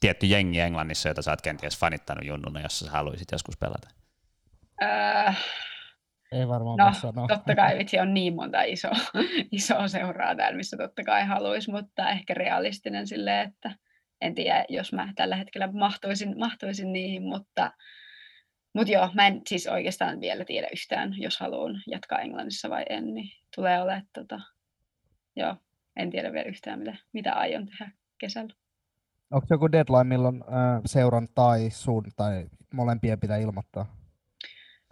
tietty 0.00 0.26
jengi 0.26 0.60
Englannissa, 0.60 1.08
jota 1.08 1.22
sä 1.22 1.30
oot 1.30 1.40
kenties 1.40 1.78
fanittanut 1.78 2.26
junnuna, 2.26 2.60
jos 2.60 2.78
sä 2.78 2.90
haluaisit 2.90 3.28
joskus 3.32 3.56
pelata? 3.56 3.88
Öö, 4.82 5.32
ei 6.32 6.48
varmaan 6.48 6.76
no, 6.76 6.92
sanoa. 6.92 7.26
totta 7.26 7.54
kai 7.54 7.78
vitsi 7.78 7.98
on 7.98 8.14
niin 8.14 8.34
monta 8.34 8.62
iso, 8.62 8.88
isoa 9.52 9.88
seuraa 9.88 10.36
täällä, 10.36 10.56
missä 10.56 10.76
totta 10.76 11.04
kai 11.04 11.24
haluaisi, 11.24 11.70
mutta 11.70 12.10
ehkä 12.10 12.34
realistinen 12.34 13.06
silleen, 13.06 13.48
että 13.48 13.70
en 14.20 14.34
tiedä, 14.34 14.64
jos 14.68 14.92
mä 14.92 15.12
tällä 15.16 15.36
hetkellä 15.36 15.72
mahtuisin, 15.72 16.38
mahtuisin 16.38 16.92
niihin, 16.92 17.22
mutta 17.22 17.72
mutta 18.74 18.92
joo, 18.92 19.10
mä 19.14 19.26
en 19.26 19.42
siis 19.48 19.66
oikeastaan 19.66 20.20
vielä 20.20 20.44
tiedä 20.44 20.68
yhtään, 20.72 21.14
jos 21.18 21.38
haluan 21.38 21.82
jatkaa 21.86 22.18
Englannissa 22.18 22.70
vai 22.70 22.84
en, 22.88 23.14
niin 23.14 23.30
tulee 23.56 23.82
olemaan, 23.82 24.02
tota, 24.12 24.40
joo, 25.36 25.56
en 25.96 26.10
tiedä 26.10 26.32
vielä 26.32 26.48
yhtään, 26.48 26.78
mitä, 26.78 26.96
mitä 27.12 27.34
aion 27.34 27.66
tehdä 27.66 27.92
kesällä. 28.18 28.54
Onko 29.30 29.46
joku 29.50 29.72
deadline, 29.72 30.04
milloin 30.04 30.42
äh, 30.42 30.80
seuran 30.86 31.28
tai 31.34 31.70
sun 31.70 32.04
tai 32.16 32.46
molempien 32.74 33.20
pitää 33.20 33.36
ilmoittaa? 33.36 33.98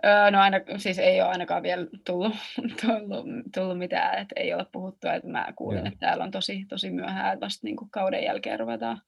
Öö, 0.04 0.30
no 0.30 0.40
aina, 0.40 0.60
siis 0.76 0.98
ei 0.98 1.20
ole 1.20 1.28
ainakaan 1.28 1.62
vielä 1.62 1.86
tullut, 2.06 2.32
tullut, 2.80 3.26
tullut 3.54 3.78
mitään, 3.78 4.18
että 4.18 4.34
ei 4.36 4.54
ole 4.54 4.66
puhuttu, 4.72 5.08
että 5.08 5.28
mä 5.28 5.52
kuulin, 5.56 5.86
että 5.86 5.98
täällä 5.98 6.24
on 6.24 6.30
tosi, 6.30 6.64
tosi 6.68 6.90
myöhään, 6.90 7.32
että 7.32 7.44
vasta 7.44 7.66
niin 7.66 7.76
kuin 7.76 7.90
kauden 7.90 8.24
jälkeen 8.24 8.60
ruvetaan, 8.60 9.00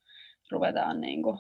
ruvetaan 0.50 1.00
niin 1.00 1.22
kuin 1.22 1.38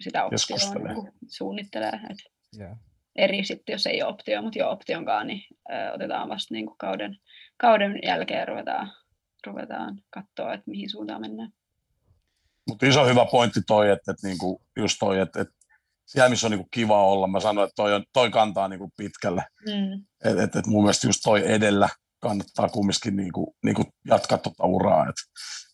sitä 0.00 0.24
optioa 0.24 0.94
niin 0.94 1.12
suunnittelee. 1.28 2.00
Et 2.10 2.18
yeah. 2.58 2.78
Eri 3.16 3.44
sitten, 3.44 3.72
jos 3.72 3.86
ei 3.86 4.02
ole 4.02 4.12
optio, 4.12 4.42
mutta 4.42 4.58
jo 4.58 4.70
optionkaan, 4.70 5.26
niin 5.26 5.42
ö, 5.70 5.92
otetaan 5.94 6.28
vasta 6.28 6.54
niin 6.54 6.66
kuin 6.66 6.78
kauden, 6.78 7.16
kauden 7.56 7.98
jälkeen 8.04 8.48
ruvetaan, 8.48 8.92
ruvetaan 9.46 10.02
katsoa, 10.10 10.54
että 10.54 10.70
mihin 10.70 10.90
suuntaan 10.90 11.20
mennään. 11.20 11.52
Mutta 12.68 12.86
iso 12.86 13.06
hyvä 13.06 13.26
pointti 13.30 13.60
toi, 13.66 13.90
että, 13.90 14.12
että 14.12 14.26
niinku 14.26 14.62
just 14.76 14.96
toi, 15.00 15.20
että, 15.20 15.40
että 15.40 15.54
siellä 16.06 16.28
missä 16.28 16.46
on 16.46 16.50
niinku 16.50 16.68
kiva 16.70 17.04
olla, 17.04 17.26
mä 17.26 17.40
sanoin, 17.40 17.64
että 17.64 17.76
toi, 17.76 17.94
on, 17.94 18.04
toi 18.12 18.30
kantaa 18.30 18.68
niinku 18.68 18.92
pitkälle. 18.96 19.44
Mm. 19.66 20.06
Että 20.24 20.42
et, 20.42 20.56
et 20.56 20.66
mun 20.66 20.82
mielestä 20.84 21.06
just 21.06 21.20
toi 21.24 21.52
edellä 21.52 21.88
kannattaa 22.20 22.68
kumminkin 22.68 23.16
niinku, 23.16 23.56
niinku 23.64 23.82
jatkaa 24.08 24.38
tuota 24.38 24.66
uraa. 24.66 25.08
Et 25.08 25.14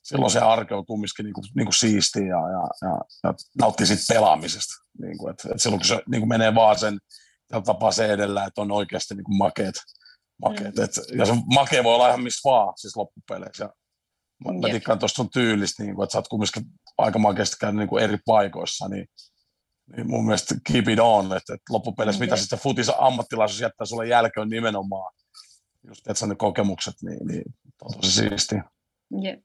silloin 0.03 0.33
se 0.33 0.39
arke 0.39 0.75
on 0.75 0.87
kumminkin 0.87 1.25
niin 1.25 1.35
kuin, 1.35 1.45
niin 1.57 1.67
kuin 1.67 1.75
siistiä 1.75 2.23
ja, 2.23 2.51
ja, 2.51 2.89
ja, 2.89 2.99
ja 3.25 3.35
nauttii 3.61 3.87
siitä 3.87 4.15
pelaamisesta. 4.15 4.75
Niin 5.01 5.19
kuin, 5.19 5.31
että, 5.31 5.49
että 5.49 5.63
silloin 5.63 5.81
kun 5.81 5.89
se 5.89 6.03
niin 6.11 6.21
kuin 6.21 6.29
menee 6.29 6.55
vaan 6.55 6.79
sen 6.79 6.99
tapaa 7.65 7.93
se 7.93 8.07
edellä, 8.07 8.45
että 8.45 8.61
on 8.61 8.73
oikeasti 8.73 9.15
niin 9.15 9.25
kuin 9.25 9.39
makeet. 9.39 9.75
makeet. 10.43 10.77
Mm. 10.77 10.85
Et, 10.85 10.91
ja 11.19 11.27
se 11.27 11.33
make 11.55 11.85
voi 11.85 11.95
olla 11.95 12.09
ihan 12.09 12.23
missä 12.23 12.51
vaan, 12.51 12.73
siis 12.77 12.97
loppupeleissä. 12.97 13.65
Ja 13.65 13.71
mä, 14.45 14.53
mä 14.53 14.69
tikkaan 14.73 14.99
tuosta 14.99 15.17
sun 15.17 15.31
tyylistä, 15.31 15.83
niin 15.83 15.95
kuin, 15.95 16.05
että 16.05 16.13
sä 16.13 16.19
oot 16.19 16.29
kumminkin 16.29 16.65
aika 16.99 17.19
makeasti 17.19 17.57
käynyt 17.61 17.79
niin 17.79 17.89
kuin 17.89 18.05
eri 18.05 18.19
paikoissa, 18.27 18.89
niin, 18.89 19.07
niin 19.97 20.11
mun 20.11 20.25
mielestä 20.25 20.55
keep 20.73 20.89
it 20.89 20.99
on, 20.99 21.25
että, 21.25 21.55
että 21.55 21.73
loppupeleissä 21.73 22.21
mm. 22.21 22.25
mitä 22.25 22.37
sitten 22.37 22.59
futissa 22.59 22.95
ammattilaisuus 22.99 23.61
jättää 23.61 23.87
sulle 23.87 24.09
jälkeen 24.09 24.49
nimenomaan 24.49 25.13
just 25.89 26.11
että 26.11 26.27
ne 26.27 26.35
kokemukset, 26.35 26.95
niin, 27.03 27.27
niin 27.27 27.45
on 27.83 28.01
tosi 28.01 28.13
siistiä. 28.13 28.65
Jep. 29.23 29.43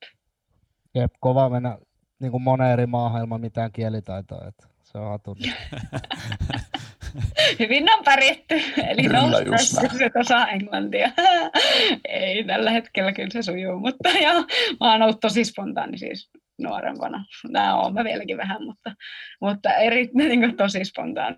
Jep, 0.96 1.14
kova 1.20 1.50
mennä 1.50 1.78
niin 2.20 2.32
kuin 2.32 2.44
moneen 2.44 2.72
eri 2.72 2.86
maahan 2.86 3.22
ilman 3.22 3.42
mitään 3.42 3.72
kielitaitoa. 3.72 4.48
Että 4.48 4.68
se 4.84 4.98
on 4.98 5.10
hatun. 5.10 5.38
Hyvin 7.60 7.94
on 7.94 8.04
pärjätty. 8.04 8.56
Eli 8.88 9.04
se 9.98 10.12
osaa 10.20 10.48
englantia. 10.48 11.12
Ei 12.10 12.44
tällä 12.44 12.72
hetkellä 12.72 13.14
kyllä 13.14 13.30
se 13.30 13.42
sujuu, 13.42 13.80
mutta 13.80 14.10
joo, 14.26 14.46
mä 14.80 14.92
oon 14.92 15.02
ollut 15.02 15.20
tosi 15.20 15.46
spontaani 15.46 15.98
siis 15.98 16.30
nuorempana. 16.62 17.26
Nämä 17.50 17.76
on 17.76 17.94
mä 17.94 18.04
vieläkin 18.04 18.38
vähän, 18.38 18.64
mutta, 18.64 18.96
mutta 19.42 19.74
eri, 19.74 20.10
niin 20.14 20.40
kuin 20.40 20.58
tosi 20.58 20.86
spontaani. 20.86 21.38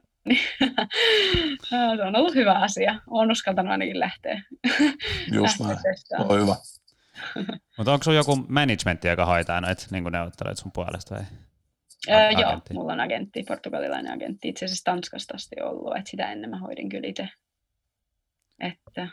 se 1.69 1.75
on 2.07 2.15
ollut 2.15 2.35
hyvä 2.35 2.53
asia. 2.53 2.99
Olen 3.07 3.31
uskaltanut 3.31 3.71
ainakin 3.71 3.99
lähteä. 3.99 4.41
Just 5.31 5.59
näin. 5.59 5.77
On 6.29 6.41
hyvä. 6.41 6.55
Mutta 7.77 7.93
onko 7.93 8.03
sinulla 8.03 8.19
joku 8.19 8.35
managementti, 8.35 9.07
joka 9.07 9.25
hoitaa 9.25 9.61
noita 9.61 9.85
niin 9.91 10.03
neuvotteluita 10.03 10.61
sun 10.61 10.71
puolesta 10.71 11.15
vai? 11.15 11.23
Öö, 12.09 12.31
joo, 12.31 12.61
mulla 12.73 12.93
on 12.93 12.99
agentti, 12.99 13.43
portugalilainen 13.43 14.13
agentti, 14.13 14.49
itse 14.49 14.65
asiassa 14.65 14.91
Tanskasta 14.91 15.35
asti 15.35 15.61
ollut, 15.61 15.97
että 15.97 16.09
sitä 16.09 16.31
ennen 16.31 16.49
mä 16.49 16.59
hoidin 16.59 16.89
kyllä 16.89 17.07
itse. 17.07 17.29
Että, 18.59 19.07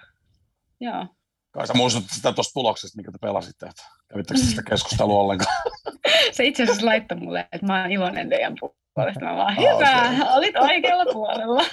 joo. 0.80 1.06
Kai 1.50 1.66
sä 1.66 1.74
muistutit 1.74 2.10
sitä 2.10 2.32
tuosta 2.32 2.52
tuloksesta, 2.52 2.96
mikä 2.96 3.12
te 3.12 3.18
pelasitte, 3.18 3.66
että 3.66 3.82
kävittekö 4.08 4.40
sitä 4.40 4.62
keskustelua 4.62 5.20
ollenkaan? 5.20 5.56
se 6.32 6.44
itse 6.44 6.62
asiassa 6.62 6.86
laittoi 6.86 7.18
mulle, 7.18 7.48
että 7.52 7.66
mä 7.66 7.82
oon 7.82 7.92
iloinen 7.92 8.28
teidän 8.28 8.54
puolesta. 8.96 9.24
Mä 9.24 9.36
vaan, 9.36 9.56
hyvä, 9.56 10.00
okay. 10.00 10.36
olit 10.36 10.56
oikealla 10.56 11.12
puolella. 11.12 11.64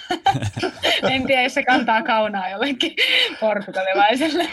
en 1.12 1.26
tiedä, 1.28 1.44
jos 1.44 1.54
se 1.54 1.64
kantaa 1.64 2.02
kaunaa 2.02 2.50
jollekin 2.50 2.96
portugalilaiselle. 3.40 4.50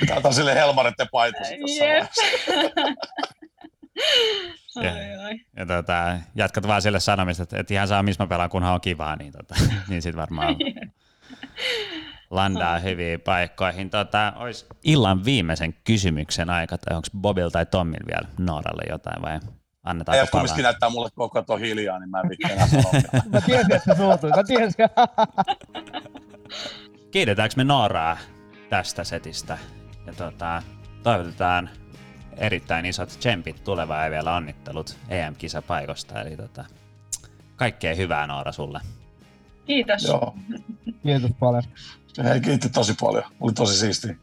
Pitää 0.00 0.16
ottaa 0.16 0.32
sille 0.32 0.54
helmaritten 0.54 1.06
paitus 1.12 1.50
Yep. 1.50 2.06
Ja, 4.82 4.90
ja 5.58 5.66
tota, 5.66 6.18
jatkat 6.34 6.66
vaan 6.66 6.82
sille 6.82 7.00
sanomista, 7.00 7.42
että, 7.42 7.60
että 7.60 7.74
ihan 7.74 7.88
saa 7.88 8.02
missä 8.02 8.24
mä 8.24 8.28
pelaan, 8.28 8.50
kunhan 8.50 8.74
on 8.74 8.80
kivaa, 8.80 9.16
niin, 9.16 9.32
tota, 9.32 9.54
niin 9.88 10.02
sitten 10.02 10.20
varmaan 10.20 10.56
landaa 12.30 12.78
hyviin 12.78 13.20
paikkoihin. 13.20 13.90
Tota, 13.90 14.32
olisi 14.36 14.66
illan 14.84 15.24
viimeisen 15.24 15.74
kysymyksen 15.84 16.50
aika, 16.50 16.78
tai 16.78 16.96
onko 16.96 17.08
Bobil 17.20 17.50
tai 17.50 17.66
Tommil 17.66 18.06
vielä 18.06 18.28
Nooralle 18.38 18.82
jotain 18.90 19.22
vai 19.22 19.40
annetaan 19.86 20.18
Ei, 20.18 20.26
kumminkin 20.26 20.62
näyttää 20.62 20.90
mulle 20.90 21.08
koko 21.14 21.44
ajan 21.48 21.60
hiljaa, 21.60 21.98
niin 21.98 22.10
mä 22.10 22.20
en 22.20 22.28
vittu 22.28 22.48
mä 23.32 23.40
tiesin, 23.40 23.74
että 23.74 23.94
se 23.94 23.98
suutui. 23.98 24.30
Mä 24.30 24.44
tiesin. 24.44 24.74
Kiitetäänkö 27.10 27.54
me 27.56 27.64
Nooraa 27.64 28.16
tästä 28.70 29.04
setistä? 29.04 29.58
Ja 30.06 30.12
tota, 30.12 30.62
toivotetaan 31.02 31.70
erittäin 32.36 32.86
isot 32.86 33.08
tsempit 33.08 33.64
tulevaa 33.64 34.04
ja 34.04 34.10
vielä 34.10 34.34
onnittelut 34.34 34.96
EM-kisapaikosta. 35.08 36.22
Eli 36.22 36.36
tota, 36.36 36.64
kaikkea 37.56 37.94
hyvää 37.94 38.26
Noora 38.26 38.52
sulle. 38.52 38.80
Kiitos. 39.66 40.04
Joo. 40.04 40.34
Kiitos 41.02 41.30
paljon. 41.40 41.62
Hei, 42.24 42.40
kiitti 42.40 42.68
tosi 42.68 42.94
paljon. 43.00 43.24
Oli 43.40 43.52
tosi 43.52 43.76
siistiä. 43.76 44.16